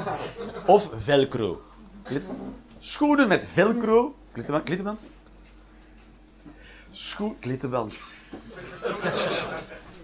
Of 0.66 0.90
velcro. 0.96 1.62
Schoenen 2.80 3.28
met 3.28 3.46
velcro. 3.46 4.16
Klittenband? 4.32 4.64
Klittenband? 4.64 5.08
Schoen... 6.92 7.40
Klittenband. 7.40 8.16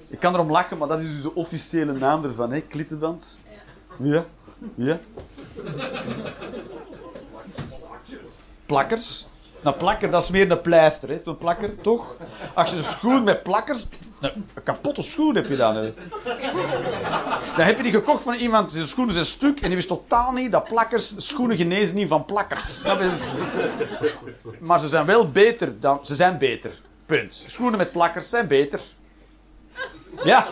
Ik 0.07 0.19
kan 0.19 0.33
erom 0.33 0.51
lachen, 0.51 0.77
maar 0.77 0.87
dat 0.87 0.99
is 0.99 1.05
dus 1.05 1.21
de 1.21 1.35
officiële 1.35 1.93
naam 1.93 2.23
ervan, 2.23 2.51
hè? 2.51 2.61
Klittenband. 2.61 3.39
Ja. 3.97 4.25
Ja. 4.75 4.99
plakkers. 8.65 9.27
Een 9.63 9.77
plakker, 9.77 10.11
dat 10.11 10.23
is 10.23 10.29
meer 10.29 10.51
een 10.51 10.61
pleister, 10.61 11.09
hè? 11.09 11.21
Een 11.23 11.37
plakker, 11.37 11.81
toch? 11.81 12.15
Als 12.55 12.69
je 12.69 12.75
een 12.75 12.83
schoen 12.83 13.23
met 13.23 13.43
plakkers... 13.43 13.87
Een, 14.21 14.45
een 14.53 14.63
kapotte 14.63 15.01
schoen 15.01 15.35
heb 15.35 15.47
je 15.47 15.55
dan? 15.55 15.73
Dan 17.55 17.65
heb 17.65 17.77
je 17.77 17.83
die 17.83 17.91
gekocht 17.91 18.23
van 18.23 18.33
iemand, 18.33 18.71
zijn 18.71 18.87
schoenen 18.87 19.13
zijn 19.13 19.25
stuk 19.25 19.59
en 19.59 19.67
die 19.67 19.75
wist 19.75 19.87
totaal 19.87 20.31
niet 20.31 20.51
dat 20.51 20.63
plakkers, 20.63 21.13
schoenen 21.17 21.57
genezen 21.57 21.95
niet 21.95 22.07
van 22.07 22.25
plakkers. 22.25 22.77
Maar 24.59 24.79
ze 24.79 24.87
zijn 24.87 25.05
wel 25.05 25.31
beter 25.31 25.79
dan... 25.79 25.99
Ze 26.05 26.15
zijn 26.15 26.37
beter. 26.37 26.71
Punt. 27.05 27.43
Schoenen 27.47 27.77
met 27.77 27.91
plakkers 27.91 28.29
zijn 28.29 28.47
beter. 28.47 28.81
Ja. 30.23 30.47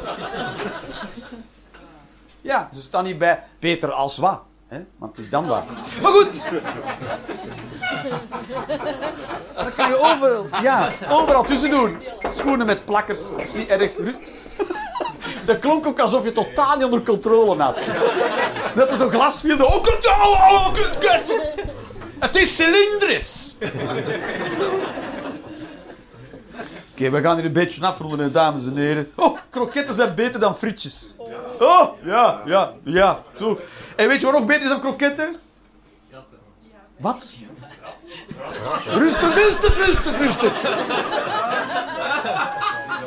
Ja, 2.41 2.70
ze 2.74 2.82
staan 2.82 3.04
niet 3.04 3.18
bij 3.18 3.44
beter 3.60 3.91
als 3.91 4.18
wat. 4.18 4.41
Hè? 4.68 4.86
Want 4.98 5.16
het 5.16 5.26
is 5.26 5.32
dan 5.32 5.48
wat. 5.48 5.64
Maar 6.02 6.12
goed. 6.12 6.30
Dat 9.56 9.76
kan 9.76 9.88
je 9.88 9.98
overal, 9.98 10.48
ja, 10.62 10.90
overal 11.10 11.44
tussen 11.44 11.70
doen. 11.70 11.98
Schoenen 12.34 12.66
met 12.66 12.86
plakkers, 12.86 13.30
dat 13.30 13.42
is 13.42 13.54
niet 13.54 13.68
erg. 13.68 13.92
Dat 15.46 15.60
klonk 15.60 15.86
ook 15.86 16.00
alsof 16.00 16.24
je 16.24 16.32
totaal 16.32 16.76
niet 16.76 16.86
onder 16.86 17.02
controle 17.02 17.62
had. 17.62 17.80
Dat 18.76 18.92
er 18.92 18.98
zo'n 18.98 19.10
glas 19.10 19.42
viel. 19.42 19.66
Oh, 19.66 19.84
kut, 19.84 20.08
oh, 20.08 20.52
oh, 20.52 20.74
kut, 20.74 20.98
kut. 20.98 21.42
Het 22.20 22.36
is 22.36 22.56
cilindrisch. 22.56 23.56
Oké, 26.92 27.10
we 27.10 27.22
gaan 27.22 27.36
hier 27.36 27.46
een 27.46 27.52
beetje 27.54 27.86
afronden, 27.86 28.32
dames 28.32 28.66
en 28.66 28.78
heren. 28.78 29.12
Oh, 29.16 29.38
kroketten 29.50 29.94
zijn 29.94 30.16
beter 30.16 30.40
dan 30.40 30.58
frietjes. 30.58 31.16
Oh, 31.60 31.88
ja, 32.04 32.42
ja, 32.46 32.74
ja. 32.84 33.24
Zo. 33.38 33.60
En 33.96 34.08
weet 34.08 34.20
je 34.20 34.26
wat 34.26 34.36
nog 34.36 34.46
beter 34.46 34.64
is 34.64 34.70
dan 34.70 34.80
kroketten? 34.80 35.36
Wat? 36.98 37.34
Rustig, 38.86 39.34
rustig, 39.34 39.76
rustig, 39.77 40.18
rustig. 40.18 40.53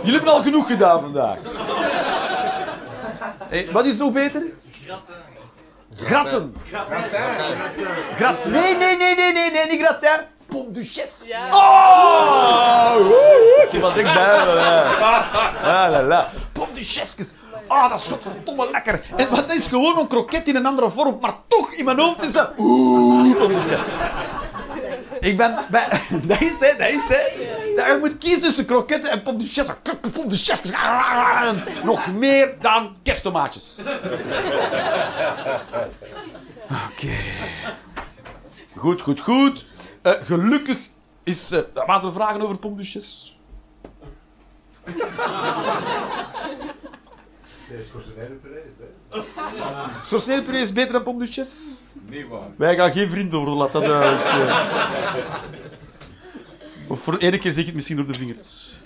Jullie 0.03 0.17
hebben 0.17 0.33
al 0.33 0.43
genoeg 0.43 0.67
gedaan 0.67 1.01
vandaag. 1.01 1.39
Wat 3.73 3.85
is 3.85 3.97
nog 3.97 4.13
beter? 4.13 4.43
Gratten. 5.97 6.57
Grat. 8.17 8.45
Nee, 8.45 8.77
nee, 8.77 8.97
nee, 8.97 9.15
nee, 9.15 9.33
nee, 9.33 9.51
nee, 9.51 9.67
niet 9.67 9.81
gratin. 9.81 10.27
Pom 10.49 10.73
duchesse. 10.73 11.37
Oh! 11.51 12.95
woe, 12.97 13.69
Die 13.71 13.81
was 13.81 13.97
echt 13.97 14.15
bij. 14.15 14.37
Ja, 15.63 15.91
la, 15.91 16.03
la. 16.03 16.31
Pom 16.53 16.69
duchesses. 16.73 17.35
Ah, 17.69 17.91
dat 17.91 18.01
is 18.01 18.07
verdomme 18.21 18.71
lekker. 18.71 19.01
En 19.17 19.31
wat 19.31 19.53
is 19.55 19.67
gewoon 19.67 19.99
een 19.99 20.07
kroket 20.07 20.49
in 20.49 20.57
een 20.57 20.67
andere 20.67 20.91
vorm, 20.91 21.19
maar 21.21 21.35
toch 21.47 21.73
in 21.73 21.85
mijn 21.85 21.99
hoofd 21.99 22.23
is 22.25 22.33
dat... 22.33 22.51
Oeh, 22.59 23.37
pom 23.37 23.49
duchesse. 23.49 23.77
Ik 25.23 25.37
ben. 25.37 25.55
Dat 26.29 26.41
is 26.41 26.59
hè, 26.61 26.77
dat 26.79 26.89
is 26.89 27.09
hè. 27.09 27.21
Ja, 27.77 27.87
Je 27.87 27.97
moet 28.01 28.19
kiezen 28.19 28.41
tussen 28.41 28.67
kroketten 28.67 29.11
en 29.11 29.23
pom 29.23 29.39
duchesse. 29.39 29.77
Pom 30.13 30.29
duchesse. 30.29 30.75
Nog 31.85 32.07
meer 32.13 32.55
dan 32.61 32.97
kersttomaatjes. 33.03 33.81
Oké. 36.91 37.17
Goed, 38.77 39.01
goed, 39.01 39.21
goed. 39.21 39.67
Eh, 40.03 40.13
gelukkig 40.13 40.79
is... 41.23 41.51
eh 41.51 41.61
wat 41.87 42.03
we 42.03 42.13
vragen 42.13 42.41
over 42.43 42.57
pompdusjes? 42.57 43.39
Schorsenijnpuree 47.89 48.63
is 48.65 48.73
beter 50.73 50.93
dan 50.93 51.03
pompdusjes? 51.03 51.83
Nee, 52.09 52.27
waar. 52.27 52.49
Wij 52.57 52.75
gaan 52.77 52.93
geen 52.93 53.11
vrienden 53.11 53.39
worden, 53.39 53.55
laat 53.55 53.73
dat 53.73 53.85
duidelijk 53.85 54.23
zijn. 54.23 54.49
Of 56.89 57.01
voor 57.01 57.19
de 57.19 57.27
ene 57.27 57.39
keer 57.39 57.53
zeg 57.53 57.61
ik 57.61 57.67
het 57.67 57.75
misschien 57.75 57.97
door 57.97 58.07
de 58.07 58.15
vingers. 58.15 58.79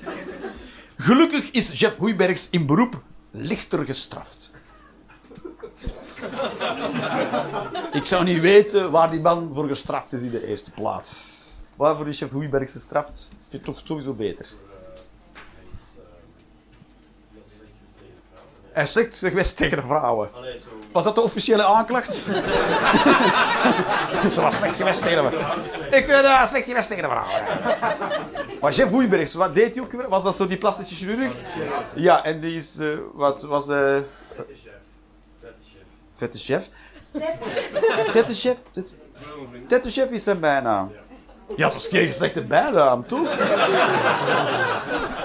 Gelukkig 0.98 1.51
is 1.51 1.81
Jeff 1.81 1.97
Hoeibergs 1.97 2.51
in 2.51 2.66
beroep 2.66 3.03
lichter 3.31 3.85
gestraft. 3.85 4.53
Ik 7.93 8.05
zou 8.05 8.24
niet 8.24 8.40
weten 8.40 8.90
waar 8.90 9.11
die 9.11 9.20
man 9.20 9.51
voor 9.55 9.69
gestraft 9.69 10.12
is 10.12 10.23
in 10.23 10.31
de 10.31 10.47
eerste 10.47 10.70
plaats. 10.70 11.44
Waarvoor 11.77 12.09
is 12.09 12.19
Jeff 12.19 12.32
Hoeibergs 12.32 12.73
gestraft? 12.73 13.28
Ik 13.31 13.36
vind 13.48 13.66
het 13.66 13.74
toch 13.74 13.86
sowieso 13.86 14.12
beter. 14.12 14.47
Hij 18.77 18.85
is 18.85 18.90
slecht 18.90 19.19
geweest 19.19 19.57
tegen 19.57 19.77
de 19.77 19.82
vrouwen. 19.82 20.31
Was 20.93 21.05
dat 21.05 21.15
de 21.15 21.20
officiële 21.20 21.65
aanklacht? 21.65 22.12
Ze 24.35 24.40
was 24.40 24.57
slecht 24.57 24.77
geweest 24.77 25.03
tegen 25.03 25.23
de 25.23 25.28
vrouwen. 25.31 25.65
Ik 25.90 26.09
dat 26.09 26.48
slecht 26.48 26.65
geweest 26.66 26.89
tegen 26.89 27.03
de 27.03 27.09
vrouwen. 27.09 27.32
Maar 28.61 28.73
Jeff 28.73 28.90
Hoeibergs, 28.90 29.35
wat 29.35 29.55
deed 29.55 29.74
hij 29.74 29.85
ook? 29.85 29.93
weer? 29.93 30.09
Was 30.09 30.23
dat 30.23 30.36
zo 30.36 30.47
die 30.47 30.57
plastische 30.57 30.94
chirurg? 30.94 31.32
Ja, 31.94 32.24
en 32.24 32.40
die 32.40 32.57
is... 32.57 32.78
eh, 32.78 32.89
wat 33.12 33.43
was... 33.43 33.69
eh 33.69 33.97
Vette 36.12 36.39
chef. 36.39 36.69
Tette 38.12 38.35
chef. 38.35 38.57
Tette- 38.73 38.90
Tette 39.66 39.90
chef 39.90 40.11
is 40.11 40.23
zijn 40.23 40.40
bijnaam. 40.40 40.93
Ja, 41.57 41.66
dat 41.69 41.77
is 41.77 41.89
geen 41.89 42.12
slechte 42.12 42.43
bijnaam, 42.43 43.07
toch? 43.07 43.28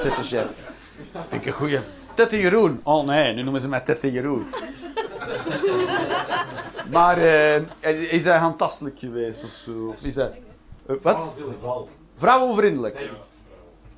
Tette 0.04 0.24
chef. 0.24 0.46
Ik 1.30 1.46
een 1.46 1.52
goeie. 1.54 1.80
Tette 2.14 2.40
Jeroen. 2.40 2.80
Oh 2.84 3.06
nee, 3.06 3.34
nu 3.34 3.42
noemen 3.42 3.62
ze 3.62 3.70
mij 3.70 3.80
Tette 3.82 4.12
Jeroen. 4.12 4.48
Maar 6.92 7.18
eh, 7.18 8.14
is 8.14 8.24
hij 8.24 8.38
handtastelijk 8.38 9.00
geweest 9.00 9.44
of 9.44 9.52
zo? 9.52 9.88
Of 9.90 10.02
is 10.02 10.16
hij... 10.16 10.42
eh, 10.86 10.96
wat? 11.02 11.34
Vrouwenvriendelijk. 12.16 13.10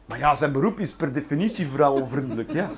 Maar 0.06 0.18
ja, 0.19 0.35
zijn 0.35 0.52
beroep 0.52 0.80
is 0.80 0.94
per 0.94 1.14
definitie 1.14 1.68
vrouwenvriendelijk, 1.68 2.52
ja. 2.52 2.72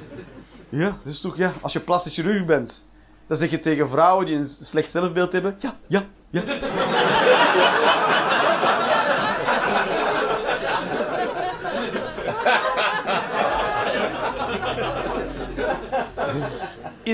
Ja, 0.69 0.97
dus 1.03 1.19
toch, 1.19 1.37
ja, 1.37 1.53
als 1.61 1.73
je 1.73 1.79
plastisch 1.79 2.13
chirurg 2.13 2.45
bent, 2.45 2.89
dan 3.27 3.37
zeg 3.37 3.49
je 3.49 3.59
tegen 3.59 3.89
vrouwen 3.89 4.25
die 4.25 4.35
een 4.35 4.47
slecht 4.47 4.91
zelfbeeld 4.91 5.31
hebben, 5.31 5.55
ja, 5.59 5.75
ja, 5.87 6.03
ja. 6.29 6.41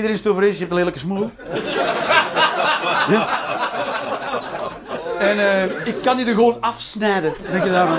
Iedereen 0.02 0.22
is 0.24 0.30
over 0.30 0.42
eens, 0.42 0.52
je 0.54 0.60
hebt 0.60 0.70
een 0.70 0.78
lelijke 0.78 0.98
smoel. 0.98 1.30
Ja. 3.08 3.40
En 5.18 5.38
eh, 5.38 5.86
ik 5.86 6.02
kan 6.02 6.16
die 6.16 6.26
er 6.26 6.34
gewoon 6.34 6.60
afsnijden. 6.60 7.34
Denk 7.50 7.64
je 7.64 7.70
daarvan? 7.70 7.98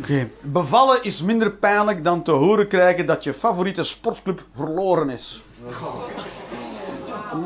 Oké. 0.00 0.28
Bevallen 0.40 1.02
is 1.02 1.22
minder 1.22 1.52
pijnlijk 1.52 2.04
dan 2.04 2.22
te 2.22 2.30
horen 2.30 2.68
krijgen 2.68 3.06
dat 3.06 3.24
je 3.24 3.34
favoriete 3.34 3.82
sportclub 3.82 4.42
verloren 4.50 5.10
is. 5.10 5.42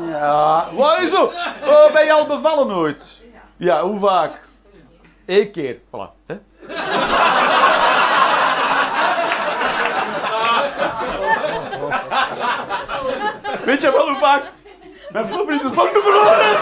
Ja, 0.09 0.67
wat 0.75 0.99
is 1.01 1.09
zo? 1.09 1.23
Oh, 1.65 1.93
ben 1.93 2.05
je 2.05 2.13
al 2.13 2.27
bevallen 2.27 2.75
ooit? 2.75 3.21
Ja, 3.57 3.81
hoe 3.81 3.99
vaak? 3.99 4.46
Eén 5.27 5.51
keer. 5.51 5.77
Voilà. 5.91 6.09
Hè? 6.27 6.35
Weet 13.65 13.81
je 13.81 13.91
wel 13.91 14.07
hoe 14.07 14.17
vaak 14.19 14.51
mijn 15.11 15.27
favoriete 15.27 15.67
sportclub 15.67 16.03
verloren 16.03 16.39
is? 16.39 16.57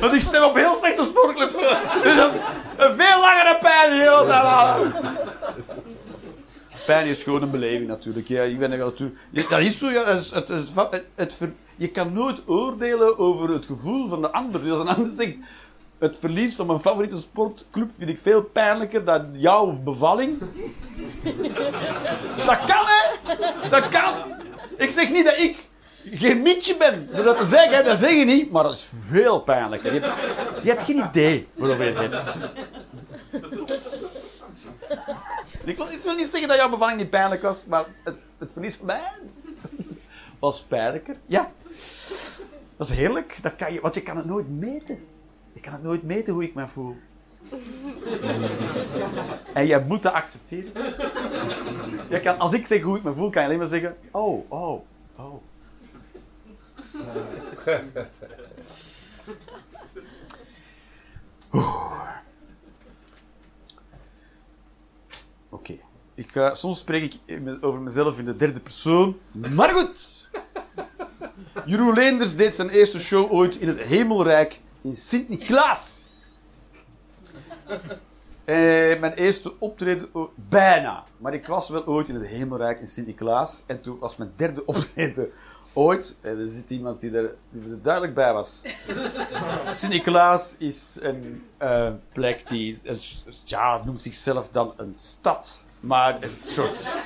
Want 0.00 0.12
ik 0.12 0.20
stem 0.20 0.42
op 0.42 0.54
heel 0.54 0.74
slechte 0.74 1.04
sportclub. 1.04 1.52
Dus 2.02 2.16
dat 2.16 2.34
is 2.34 2.40
een 2.76 2.94
veel 2.96 3.20
langere 3.20 3.58
pijn 3.60 3.90
die 3.90 4.00
heel 4.00 4.18
de 4.18 4.26
tijd 4.26 4.42
aan. 4.44 4.92
Pijn 6.88 7.06
is 7.06 7.22
gewoon 7.22 7.42
een 7.42 7.50
beleving 7.50 7.88
natuurlijk. 7.88 8.28
Ja, 8.28 8.42
ik 8.42 8.58
ben 8.58 8.72
er 8.72 8.78
natuurlijk... 8.78 9.48
Dat 9.48 9.60
is 9.60 9.78
zo, 9.78 9.90
ja. 9.90 10.04
Het, 10.04 10.32
het, 11.14 11.14
het, 11.14 11.38
je 11.76 11.88
kan 11.88 12.12
nooit 12.12 12.42
oordelen 12.46 13.18
over 13.18 13.50
het 13.50 13.66
gevoel 13.66 14.08
van 14.08 14.20
de 14.20 14.30
ander. 14.30 14.62
Dus 14.62 14.70
als 14.70 14.80
een 14.80 14.88
ander 14.88 15.12
zegt... 15.16 15.34
Het 15.98 16.18
verlies 16.18 16.54
van 16.54 16.66
mijn 16.66 16.80
favoriete 16.80 17.16
sportclub 17.16 17.90
vind 17.98 18.10
ik 18.10 18.18
veel 18.18 18.42
pijnlijker 18.42 19.04
dan 19.04 19.28
jouw 19.32 19.78
bevalling. 19.84 20.38
Dat 22.46 22.64
kan, 22.64 22.84
hè? 22.86 23.34
Dat 23.70 23.88
kan. 23.88 24.14
Ik 24.76 24.90
zeg 24.90 25.10
niet 25.10 25.24
dat 25.24 25.38
ik 25.38 25.68
geen 26.04 26.42
mietje 26.42 26.76
ben. 26.76 27.08
Door 27.12 27.24
dat 27.24 27.36
te 27.36 27.44
zeggen, 27.44 27.84
dat 27.84 27.98
zeg 27.98 28.10
je 28.10 28.24
niet. 28.24 28.50
Maar 28.50 28.62
dat 28.62 28.74
is 28.74 28.88
veel 29.08 29.40
pijnlijker. 29.40 29.94
Je 29.94 30.00
hebt, 30.00 30.86
je 30.86 30.94
geen 30.94 31.04
idee 31.08 31.48
waarover 31.54 31.84
je 31.84 31.92
het 31.92 32.00
hebt. 32.00 32.38
Ik 35.68 35.76
wil, 35.76 35.88
ik 35.88 36.02
wil 36.02 36.14
niet 36.14 36.28
zeggen 36.30 36.48
dat 36.48 36.56
jouw 36.56 36.70
bevalling 36.70 36.98
niet 36.98 37.10
pijnlijk 37.10 37.42
was, 37.42 37.64
maar 37.64 37.84
het, 38.04 38.16
het 38.38 38.52
verlies 38.52 38.76
van 38.76 38.86
mij 38.86 39.02
was 40.38 40.62
pijnlijker. 40.62 41.16
Ja. 41.26 41.50
Dat 42.76 42.88
is 42.88 42.96
heerlijk. 42.96 43.38
Dat 43.42 43.56
kan 43.56 43.72
je, 43.72 43.80
want 43.80 43.94
je 43.94 44.02
kan 44.02 44.16
het 44.16 44.26
nooit 44.26 44.48
meten. 44.48 45.06
Je 45.52 45.60
kan 45.60 45.72
het 45.72 45.82
nooit 45.82 46.02
meten 46.02 46.32
hoe 46.34 46.42
ik 46.42 46.54
me 46.54 46.66
voel. 46.68 46.96
En 49.54 49.66
jij 49.66 49.80
moet 49.84 50.02
dat 50.02 50.12
accepteren. 50.12 50.72
Je 52.08 52.20
kan, 52.22 52.38
als 52.38 52.52
ik 52.52 52.66
zeg 52.66 52.82
hoe 52.82 52.96
ik 52.96 53.02
me 53.02 53.12
voel, 53.12 53.30
kan 53.30 53.42
je 53.42 53.48
alleen 53.48 53.60
maar 53.60 53.68
zeggen: 53.68 53.96
Oh, 54.10 54.50
oh, 54.50 54.82
oh. 55.16 55.42
Oeh. 61.52 61.98
Oké. 65.48 65.78
Ik 66.18 66.30
ga- 66.32 66.54
soms 66.54 66.78
spreek 66.78 67.14
ik 67.26 67.38
over 67.60 67.80
mezelf 67.80 68.18
in 68.18 68.24
de 68.24 68.36
derde 68.36 68.60
persoon. 68.60 69.18
Maar 69.32 69.68
goed! 69.68 70.28
Jeroen 71.66 71.94
Leenders 71.94 72.36
deed 72.36 72.54
zijn 72.54 72.68
eerste 72.68 73.00
show 73.00 73.32
ooit 73.32 73.56
in 73.56 73.68
het 73.68 73.78
Hemelrijk 73.80 74.60
in 74.82 74.92
Sint-Niklaas. 74.92 76.10
Eh, 78.44 78.54
mijn 79.00 79.12
eerste 79.12 79.58
optreden, 79.58 80.08
o- 80.12 80.32
bijna. 80.34 81.04
Maar 81.16 81.34
ik 81.34 81.46
was 81.46 81.68
wel 81.68 81.86
ooit 81.86 82.08
in 82.08 82.14
het 82.14 82.26
Hemelrijk 82.26 82.80
in 82.80 82.86
Sint-Niklaas. 82.86 83.64
En 83.66 83.80
toen 83.80 83.98
was 83.98 84.16
mijn 84.16 84.32
derde 84.36 84.64
optreden 84.74 85.30
ooit. 85.72 86.18
En 86.20 86.38
er 86.38 86.46
zit 86.46 86.70
iemand 86.70 87.00
die 87.00 87.16
er, 87.16 87.34
duidelijk 87.82 88.14
bij 88.14 88.32
was. 88.32 88.62
Sint-Niklaas 89.62 90.56
is 90.58 90.98
een 91.00 91.44
eh, 91.56 91.92
plek 92.12 92.48
die, 92.48 92.78
eh, 92.84 92.96
ja, 93.44 93.82
noemt 93.84 94.02
zichzelf 94.02 94.48
dan 94.48 94.72
een 94.76 94.92
stad. 94.94 95.67
Maar 95.80 96.16
een 96.20 96.36
soort. 96.36 97.00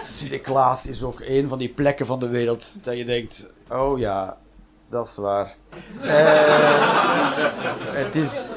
Sint-Niklaas 0.00 0.86
is 0.86 1.02
ook 1.02 1.20
een 1.20 1.48
van 1.48 1.58
die 1.58 1.68
plekken 1.68 2.06
van 2.06 2.18
de 2.18 2.28
wereld 2.28 2.84
dat 2.84 2.96
je 2.96 3.04
denkt: 3.04 3.50
oh 3.70 3.98
ja, 3.98 4.36
dat 4.88 5.06
is 5.06 5.16
waar. 5.16 5.54
Eh, 6.02 6.12
het 7.94 8.14
is 8.14 8.48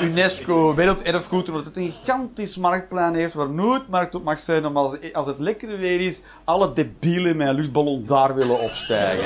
UNESCO 0.00 0.74
Werelderfgoed, 0.74 1.48
omdat 1.48 1.64
het 1.64 1.76
een 1.76 1.90
gigantisch 1.90 2.56
marktplein 2.56 3.14
heeft 3.14 3.32
waar 3.32 3.50
nooit 3.50 3.88
markt 3.88 4.14
op 4.14 4.24
mag 4.24 4.38
zijn, 4.38 4.66
omdat 4.66 4.82
als, 4.82 5.12
als 5.12 5.26
het 5.26 5.38
lekker 5.38 5.78
weer 5.78 6.00
is, 6.00 6.22
alle 6.44 6.72
debielen 6.72 7.36
met 7.36 7.48
een 7.48 7.54
luchtballon 7.54 8.06
daar 8.06 8.34
willen 8.34 8.60
opstijgen. 8.60 9.24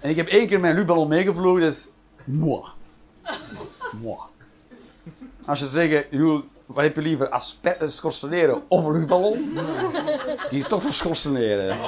En 0.00 0.10
ik 0.10 0.16
heb 0.16 0.26
één 0.26 0.46
keer 0.46 0.60
mijn 0.60 0.74
luchtballon 0.74 1.08
meegevlogen, 1.08 1.60
dus 1.60 1.90
moi. 2.24 2.62
Als 5.44 5.58
je 5.58 5.66
zegt, 5.66 6.06
wat 6.66 6.82
heb 6.82 6.94
je 6.94 7.00
liever, 7.00 7.28
schorseneren 7.86 8.62
of 8.68 8.84
een 8.84 8.92
luchtballon? 8.92 9.58
Kies 10.48 10.66
toch 10.66 10.82
voor 10.82 10.92
schorseneren. 10.92 11.76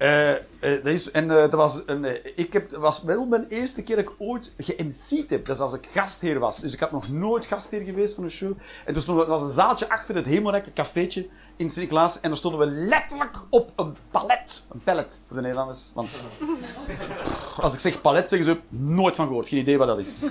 Eh, 0.00 0.30
eh, 0.30 0.40
dat 0.60 0.86
is, 0.86 1.10
en 1.10 1.30
eh, 1.30 1.50
was 1.50 1.80
een, 1.86 2.04
eh, 2.04 2.32
ik 2.34 2.52
heb, 2.52 2.70
was 2.70 3.02
wel 3.02 3.26
mijn 3.26 3.46
eerste 3.48 3.82
keer 3.82 3.96
dat 3.96 4.04
ik 4.04 4.12
ooit 4.18 4.52
ge-MC'd 4.58 5.30
heb. 5.30 5.46
Dat 5.46 5.56
is 5.56 5.62
als 5.62 5.72
ik 5.72 5.88
gastheer 5.92 6.38
was. 6.38 6.60
Dus 6.60 6.72
ik 6.72 6.80
had 6.80 6.90
nog 6.90 7.08
nooit 7.08 7.46
gastheer 7.46 7.84
geweest 7.84 8.14
van 8.14 8.24
een 8.24 8.30
show. 8.30 8.52
En 8.84 8.92
toen 8.92 9.02
stonden 9.02 9.24
er 9.24 9.30
was 9.30 9.42
een 9.42 9.50
zaaltje 9.50 9.88
achter 9.88 10.14
het 10.14 10.26
Hemelrijke 10.26 10.72
cafeetje 10.72 11.28
in 11.56 11.70
Sint-Niklaas. 11.70 12.20
En 12.20 12.28
daar 12.28 12.38
stonden 12.38 12.60
we 12.60 12.66
letterlijk 12.66 13.36
op 13.50 13.72
een 13.76 13.96
palet. 14.10 14.64
Een 14.72 14.80
pallet 14.84 15.20
voor 15.26 15.36
de 15.36 15.42
Nederlanders. 15.42 15.90
Want 15.94 16.20
als 17.56 17.74
ik 17.74 17.80
zeg 17.80 18.00
palet, 18.00 18.28
zeggen 18.28 18.48
ze 18.48 18.76
nooit 18.76 19.16
van 19.16 19.26
gehoord. 19.26 19.48
Geen 19.48 19.60
idee 19.60 19.78
wat 19.78 19.88
dat 19.88 19.98
is. 19.98 20.24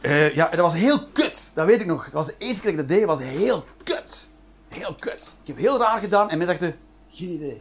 Eh, 0.00 0.34
ja, 0.34 0.50
en 0.50 0.56
dat 0.56 0.70
was 0.70 0.80
heel 0.80 0.98
kut. 1.12 1.50
Dat 1.54 1.66
weet 1.66 1.80
ik 1.80 1.86
nog. 1.86 2.04
Dat 2.04 2.12
was 2.12 2.26
de 2.26 2.34
eerste 2.38 2.60
keer 2.60 2.70
dat 2.70 2.80
ik 2.80 2.88
dat 2.88 2.98
deed. 2.98 3.06
was 3.06 3.20
heel 3.22 3.64
kut. 3.82 4.30
Heel 4.68 4.94
kut. 4.94 5.36
Ik 5.42 5.46
heb 5.46 5.56
heel 5.56 5.78
raar 5.78 6.00
gedaan. 6.00 6.30
En 6.30 6.38
mensen 6.38 6.58
dachten, 6.58 6.78
geen 7.08 7.30
idee. 7.30 7.60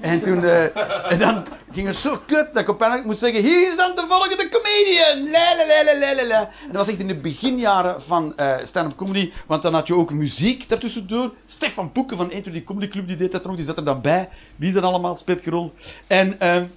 En 0.00 0.22
toen, 0.22 0.44
eh, 0.44 1.10
en 1.12 1.18
dan 1.18 1.44
ging 1.72 1.86
het 1.86 1.96
zo 1.96 2.20
kut 2.26 2.46
dat 2.52 2.62
ik 2.62 2.68
uiteindelijk 2.68 3.04
moest 3.06 3.18
zeggen: 3.18 3.42
Hier 3.42 3.68
is 3.68 3.76
dan 3.76 3.94
de 3.94 4.04
volgende 4.08 4.48
comedian! 4.48 5.34
En 5.34 6.48
dat 6.66 6.76
was 6.76 6.88
echt 6.88 6.98
in 6.98 7.06
de 7.06 7.14
beginjaren 7.14 8.02
van 8.02 8.36
eh 8.36 8.56
stand-up 8.62 8.96
comedy, 8.96 9.32
want 9.46 9.62
dan 9.62 9.74
had 9.74 9.86
je 9.86 9.94
ook 9.94 10.12
muziek 10.12 10.68
daartussendoor. 10.68 11.34
Stefan 11.44 11.92
Poeken 11.92 12.16
van 12.16 12.30
Enter 12.30 12.52
die 12.52 12.64
Comedy 12.64 12.88
Club 12.88 13.06
die 13.06 13.16
deed 13.16 13.32
dat 13.32 13.44
er 13.44 13.50
ook, 13.50 13.56
die 13.56 13.66
zat 13.66 13.76
er 13.76 13.84
dan 13.84 14.00
bij. 14.00 14.28
Wie 14.56 14.68
is 14.68 14.74
dat 14.74 14.82
allemaal? 14.82 15.14
Speelt 15.14 15.40
geen 15.42 15.52
rol. 15.52 15.72
En, 16.06 16.40
eh, 16.40 16.54
en 16.56 16.70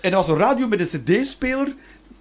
er 0.00 0.10
was 0.10 0.28
een 0.28 0.38
radio 0.38 0.66
met 0.68 0.80
een 0.80 1.02
CD-speler. 1.02 1.74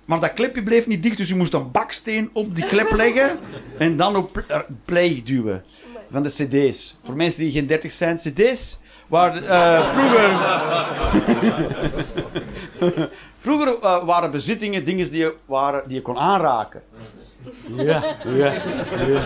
Maar 0.06 0.20
dat 0.20 0.34
klepje 0.34 0.64
bleef 0.64 0.88
niet 0.88 1.04
dicht, 1.04 1.18
dus 1.18 1.28
je 1.28 1.36
moest 1.36 1.54
een 1.54 1.72
baksteen 1.72 2.30
op 2.34 2.56
die 2.56 2.66
klep 2.66 2.92
leggen 2.92 3.40
en 3.78 3.98
dan 3.98 4.16
op 4.16 4.38
eh, 4.48 4.60
play 4.86 5.22
duwen 5.26 5.64
van 6.10 6.24
de 6.24 6.30
CD's. 6.30 6.98
Voor 7.04 7.16
mensen 7.16 7.40
die 7.40 7.52
geen 7.52 7.68
30 7.68 7.92
zijn, 7.92 8.18
CD's 8.18 8.78
waar 9.16 9.44
eh, 9.44 9.86
vroeger. 9.86 10.30
vroeger 13.46 13.80
eh, 13.82 14.04
waren 14.04 14.32
bezittingen 14.32 14.86
dingen 14.86 15.12
die 15.12 15.20
je, 15.20 15.36
waren, 15.46 15.88
die 15.88 15.96
je 15.98 16.02
kon 16.02 16.18
aanraken. 16.18 16.82
Ja, 17.76 18.04
ja, 18.26 18.54
ja. 19.08 19.22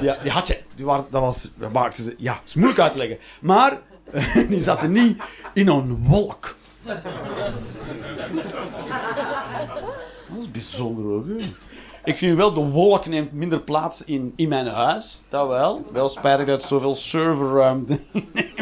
Ja, 0.00 0.16
die 0.22 0.30
had 0.30 0.46
je. 0.46 0.58
Die 0.74 0.84
waren, 0.84 1.06
dat 1.10 1.20
was. 1.20 1.50
dat 1.72 1.94
ze, 1.94 2.14
ja, 2.18 2.32
het 2.32 2.42
is 2.44 2.54
moeilijk 2.54 2.80
uit 2.80 2.92
te 2.92 2.98
leggen. 2.98 3.18
Maar 3.40 3.80
die 4.48 4.60
zaten 4.60 4.92
niet 4.92 5.22
in 5.52 5.68
een 5.68 6.04
wolk. 6.08 6.56
Dat 6.82 6.96
is 10.40 10.50
bijzonder 10.50 11.04
ook. 11.04 11.26
hè. 11.26 11.50
Ik 12.04 12.16
vind 12.16 12.36
wel, 12.36 12.52
de 12.52 12.60
wolk 12.60 13.06
neemt 13.06 13.32
minder 13.32 13.60
plaats 13.60 14.04
in, 14.04 14.32
in 14.36 14.48
mijn 14.48 14.66
huis. 14.66 15.22
Dat 15.28 15.48
wel. 15.48 15.84
Wel 15.92 16.08
spijtig 16.08 16.46
dat 16.46 16.60
het 16.60 16.70
zoveel 16.70 16.94
serverruimte 16.94 17.98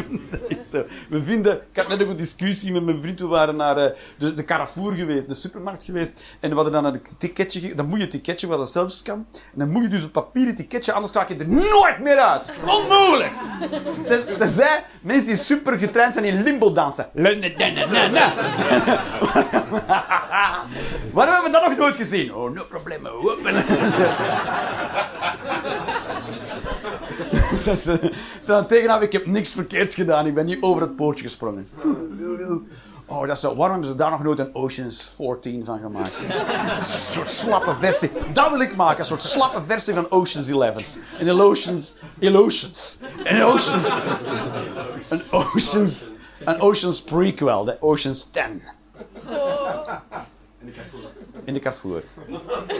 We 1.09 1.63
ik 1.71 1.73
had 1.73 1.87
net 1.87 2.03
ook 2.03 2.09
een 2.09 2.17
discussie 2.17 2.71
met 2.71 2.83
mijn 2.83 3.01
vriend. 3.01 3.19
We 3.19 3.25
waren 3.25 3.55
naar 3.55 3.77
eh, 3.77 3.91
de, 4.17 4.33
de 4.33 4.43
Carrefour 4.43 4.93
geweest, 4.93 5.27
de 5.27 5.33
supermarkt 5.33 5.83
geweest. 5.83 6.13
En 6.39 6.49
we 6.49 6.55
hadden 6.55 6.73
dan 6.73 6.85
een 6.85 7.01
ticketje. 7.17 7.75
Dan 7.75 7.85
moet 7.85 7.97
je 7.97 8.03
een 8.03 8.09
ticketje, 8.09 8.47
wat 8.47 8.59
een 8.59 8.65
zelfscan. 8.65 9.25
En 9.33 9.59
dan 9.59 9.69
moet 9.69 9.83
je 9.83 9.89
dus 9.89 10.03
een 10.03 10.11
papieren 10.11 10.55
ticketje, 10.55 10.93
anders 10.93 11.13
raak 11.13 11.29
je 11.29 11.35
er 11.35 11.47
nooit 11.47 11.99
meer 11.99 12.17
uit. 12.17 12.53
Onmogelijk! 12.65 13.33
Tenzij 14.37 14.83
mensen 15.01 15.25
die 15.25 15.35
super 15.35 15.79
getraind 15.79 16.13
zijn 16.13 16.25
in 16.25 16.43
limbo 16.43 16.71
dansen. 16.71 17.09
Waarom 21.13 21.33
hebben 21.33 21.51
we 21.51 21.59
dat 21.59 21.67
nog 21.67 21.77
nooit 21.77 21.95
gezien? 21.95 22.33
Oh, 22.33 22.51
no 22.51 22.63
problem. 22.63 23.03
Ze 27.75 27.75
ze- 27.75 28.11
ze 28.41 28.47
dan 28.47 28.67
tegenaan, 28.67 29.01
ik 29.01 29.11
heb 29.11 29.25
niks 29.25 29.49
verkeerd 29.51 29.93
gedaan. 29.93 30.25
Ik 30.27 30.33
ben 30.33 30.45
niet 30.45 30.61
over 30.61 30.81
het 30.81 30.95
poortje 30.95 31.23
gesprongen. 31.23 31.69
Oh, 33.07 33.21
dat 33.21 33.29
is 33.35 33.39
zo. 33.39 33.47
Waarom 33.55 33.71
hebben 33.71 33.89
ze 33.89 33.95
daar 33.95 34.11
nog 34.11 34.23
nooit 34.23 34.39
een 34.39 34.55
Oceans 34.55 35.13
14 35.15 35.65
van 35.65 35.79
gemaakt? 35.79 36.19
Een 36.71 36.77
soort 37.11 37.31
slappe 37.31 37.75
versie. 37.75 38.09
Dat 38.33 38.49
wil 38.49 38.59
ik 38.59 38.75
maken, 38.75 38.99
een 38.99 39.05
soort 39.05 39.23
slappe 39.23 39.61
versie 39.67 39.93
van 39.93 40.11
Oceans 40.11 40.49
11. 40.49 40.83
En 41.19 41.25
de 41.25 41.31
Oceans... 41.43 41.95
Oceans. 42.21 42.99
Een 43.23 43.43
Oceans... 43.43 44.07
Een 45.09 45.21
Oceans... 45.31 46.09
Een 46.45 46.59
Oceans 46.59 47.01
prequel, 47.01 47.63
de 47.65 47.77
Oceans 47.81 48.29
10. 48.31 48.41
In 51.45 51.53
de 51.53 51.59
Carrefour. 51.59 52.03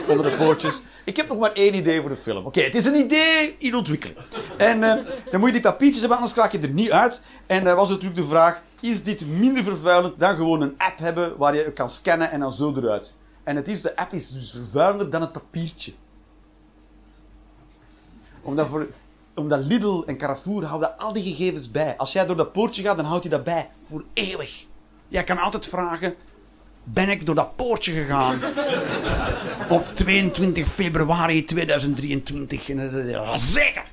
Onder 0.08 0.30
de 0.30 0.36
poortjes. 0.36 0.82
Ik 1.04 1.16
heb 1.16 1.28
nog 1.28 1.38
maar 1.38 1.52
één 1.52 1.74
idee 1.74 2.00
voor 2.00 2.10
de 2.10 2.16
film. 2.16 2.46
Oké, 2.46 2.60
het 2.60 2.74
is 2.74 2.84
een 2.84 2.96
idee 2.96 3.54
in 3.58 3.74
ontwikkeling. 3.74 4.18
En 4.56 4.82
eh, 4.82 5.04
dan 5.30 5.40
moet 5.40 5.48
je 5.48 5.54
die 5.54 5.62
papiertjes 5.62 6.00
hebben, 6.00 6.18
anders 6.18 6.36
raak 6.36 6.52
je 6.52 6.58
er 6.58 6.68
niet 6.68 6.90
uit. 6.90 7.22
En 7.46 7.64
dan 7.64 7.76
was 7.76 7.88
natuurlijk 7.88 8.20
de 8.20 8.26
vraag, 8.26 8.62
is 8.80 9.02
dit 9.02 9.26
minder 9.26 9.64
vervuilend 9.64 10.18
dan 10.18 10.36
gewoon 10.36 10.60
een 10.60 10.74
app 10.78 10.98
hebben 10.98 11.36
waar 11.36 11.54
je 11.54 11.72
kan 11.72 11.90
scannen 11.90 12.30
en 12.30 12.40
dan 12.40 12.52
zo 12.52 12.74
eruit? 12.76 13.14
En 13.44 13.56
het 13.56 13.68
is, 13.68 13.82
de 13.82 13.96
app 13.96 14.12
is 14.12 14.28
dus 14.28 14.50
vervuilender 14.50 15.10
dan 15.10 15.20
het 15.20 15.32
papiertje. 15.32 15.92
Omdat, 18.42 18.66
voor, 18.66 18.88
omdat 19.34 19.60
Lidl 19.60 20.02
en 20.06 20.16
Carrefour 20.16 20.64
houden 20.64 20.98
al 20.98 21.12
die 21.12 21.22
gegevens 21.22 21.70
bij. 21.70 21.96
Als 21.96 22.12
jij 22.12 22.26
door 22.26 22.36
dat 22.36 22.52
poortje 22.52 22.82
gaat, 22.82 22.96
dan 22.96 23.04
houdt 23.04 23.22
hij 23.22 23.32
dat 23.32 23.44
bij. 23.44 23.70
Voor 23.84 24.04
eeuwig. 24.12 24.66
Jij 25.08 25.24
kan 25.24 25.38
altijd 25.38 25.66
vragen, 25.66 26.14
ben 26.88 27.08
ik 27.08 27.26
door 27.26 27.34
dat 27.34 27.56
poortje 27.56 27.92
gegaan 27.92 28.40
op 29.68 29.86
22 29.94 30.68
februari 30.68 31.44
2023. 31.44 32.70
En 32.70 32.76
dan 32.76 32.88
zei 32.90 33.10
ja, 33.10 33.36
zeker. 33.36 33.84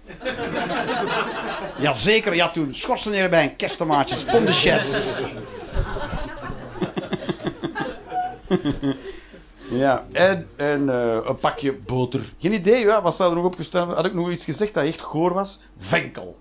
Jazeker, 1.79 2.35
ja 2.35 2.49
toen 2.49 2.73
schorseneren 2.73 3.29
bij 3.29 3.43
een 3.43 3.55
kersttomaatje, 3.55 4.25
pondesjes. 4.31 5.21
Ja, 9.69 10.05
en, 10.11 10.47
eh, 10.55 11.17
een 11.25 11.37
pakje 11.39 11.73
boter. 11.73 12.21
Geen 12.39 12.53
idee, 12.53 12.85
ja, 12.85 13.01
wat 13.01 13.13
staat 13.13 13.29
er 13.29 13.35
nog 13.35 13.45
opgestaan? 13.45 13.93
Had 13.93 14.05
ik 14.05 14.13
nog 14.13 14.31
iets 14.31 14.45
gezegd 14.45 14.73
dat 14.73 14.85
echt 14.85 15.01
goor 15.01 15.33
was? 15.33 15.59
Venkel. 15.77 16.37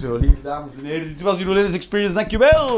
Zo, 0.00 0.16
lieve 0.16 0.42
dames 0.42 0.76
en 0.76 0.84
heren, 0.84 1.06
dit 1.06 1.20
was 1.20 1.38
jullie 1.38 1.72
Experience, 1.72 2.14
dankjewel! 2.14 2.68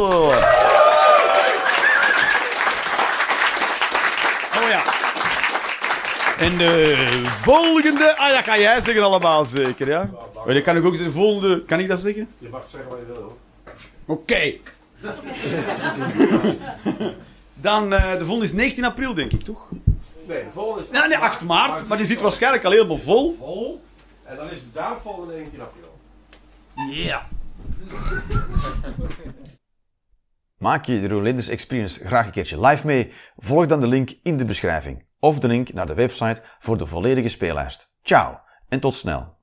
Oh 4.62 4.69
ja. 4.69 4.82
En 6.43 6.59
de 6.59 6.94
volgende... 7.27 8.16
Ah, 8.16 8.35
dat 8.35 8.43
kan 8.43 8.60
jij 8.60 8.81
zeggen 8.81 9.02
allemaal 9.02 9.44
zeker, 9.44 9.89
ja? 9.89 10.10
Maar 10.44 10.55
dat 10.55 10.62
kan 10.62 10.77
ik 10.77 10.85
ook 10.85 10.94
zeggen. 10.94 11.12
De 11.12 11.19
volgende... 11.19 11.64
Kan 11.64 11.81
ik 11.81 11.89
dat 11.89 11.98
zeggen? 11.98 12.28
Je 12.39 12.48
mag 12.48 12.69
zeggen 12.69 12.90
wat 12.90 12.98
je 12.98 13.06
wil 13.06 13.23
hoor. 13.23 13.36
Oké. 14.06 14.55
Dan, 17.55 17.93
eh, 17.93 18.12
de 18.12 18.24
volgende 18.24 18.44
is 18.44 18.52
19 18.52 18.85
april, 18.85 19.14
denk 19.14 19.32
ik, 19.32 19.43
toch? 19.43 19.70
Nee, 20.27 20.44
de 20.44 20.51
volgende 20.51 20.82
is... 20.82 20.90
Ja, 20.90 21.06
nee, 21.06 21.19
8 21.19 21.40
maart. 21.40 21.89
Maar 21.89 21.97
die 21.97 22.06
zit 22.06 22.20
waarschijnlijk 22.20 22.64
al 22.64 22.70
helemaal 22.70 22.97
vol. 22.97 23.36
vol. 23.39 23.82
En 24.24 24.36
dan 24.36 24.51
is 24.51 24.62
de 24.62 24.73
daaropvolgende 24.73 25.35
19 25.35 25.60
april. 25.60 25.98
Ja. 26.90 27.28
Maak 30.59 30.85
je 30.85 31.01
de 31.01 31.09
Rolanders 31.09 31.48
Experience 31.48 32.06
graag 32.06 32.27
een 32.27 32.32
keertje 32.32 32.66
live 32.66 32.86
mee? 32.86 33.12
Volg 33.36 33.66
dan 33.66 33.81
de 33.81 33.86
link 33.86 34.10
in 34.23 34.36
de 34.36 34.44
beschrijving 34.44 35.05
of 35.24 35.39
de 35.39 35.49
link 35.49 35.73
naar 35.73 35.86
de 35.86 35.94
website 35.94 36.43
voor 36.59 36.78
de 36.78 36.86
volledige 36.86 37.28
speellijst. 37.28 37.93
Ciao 38.03 38.40
en 38.69 38.81
tot 38.81 38.94
snel. 38.94 39.40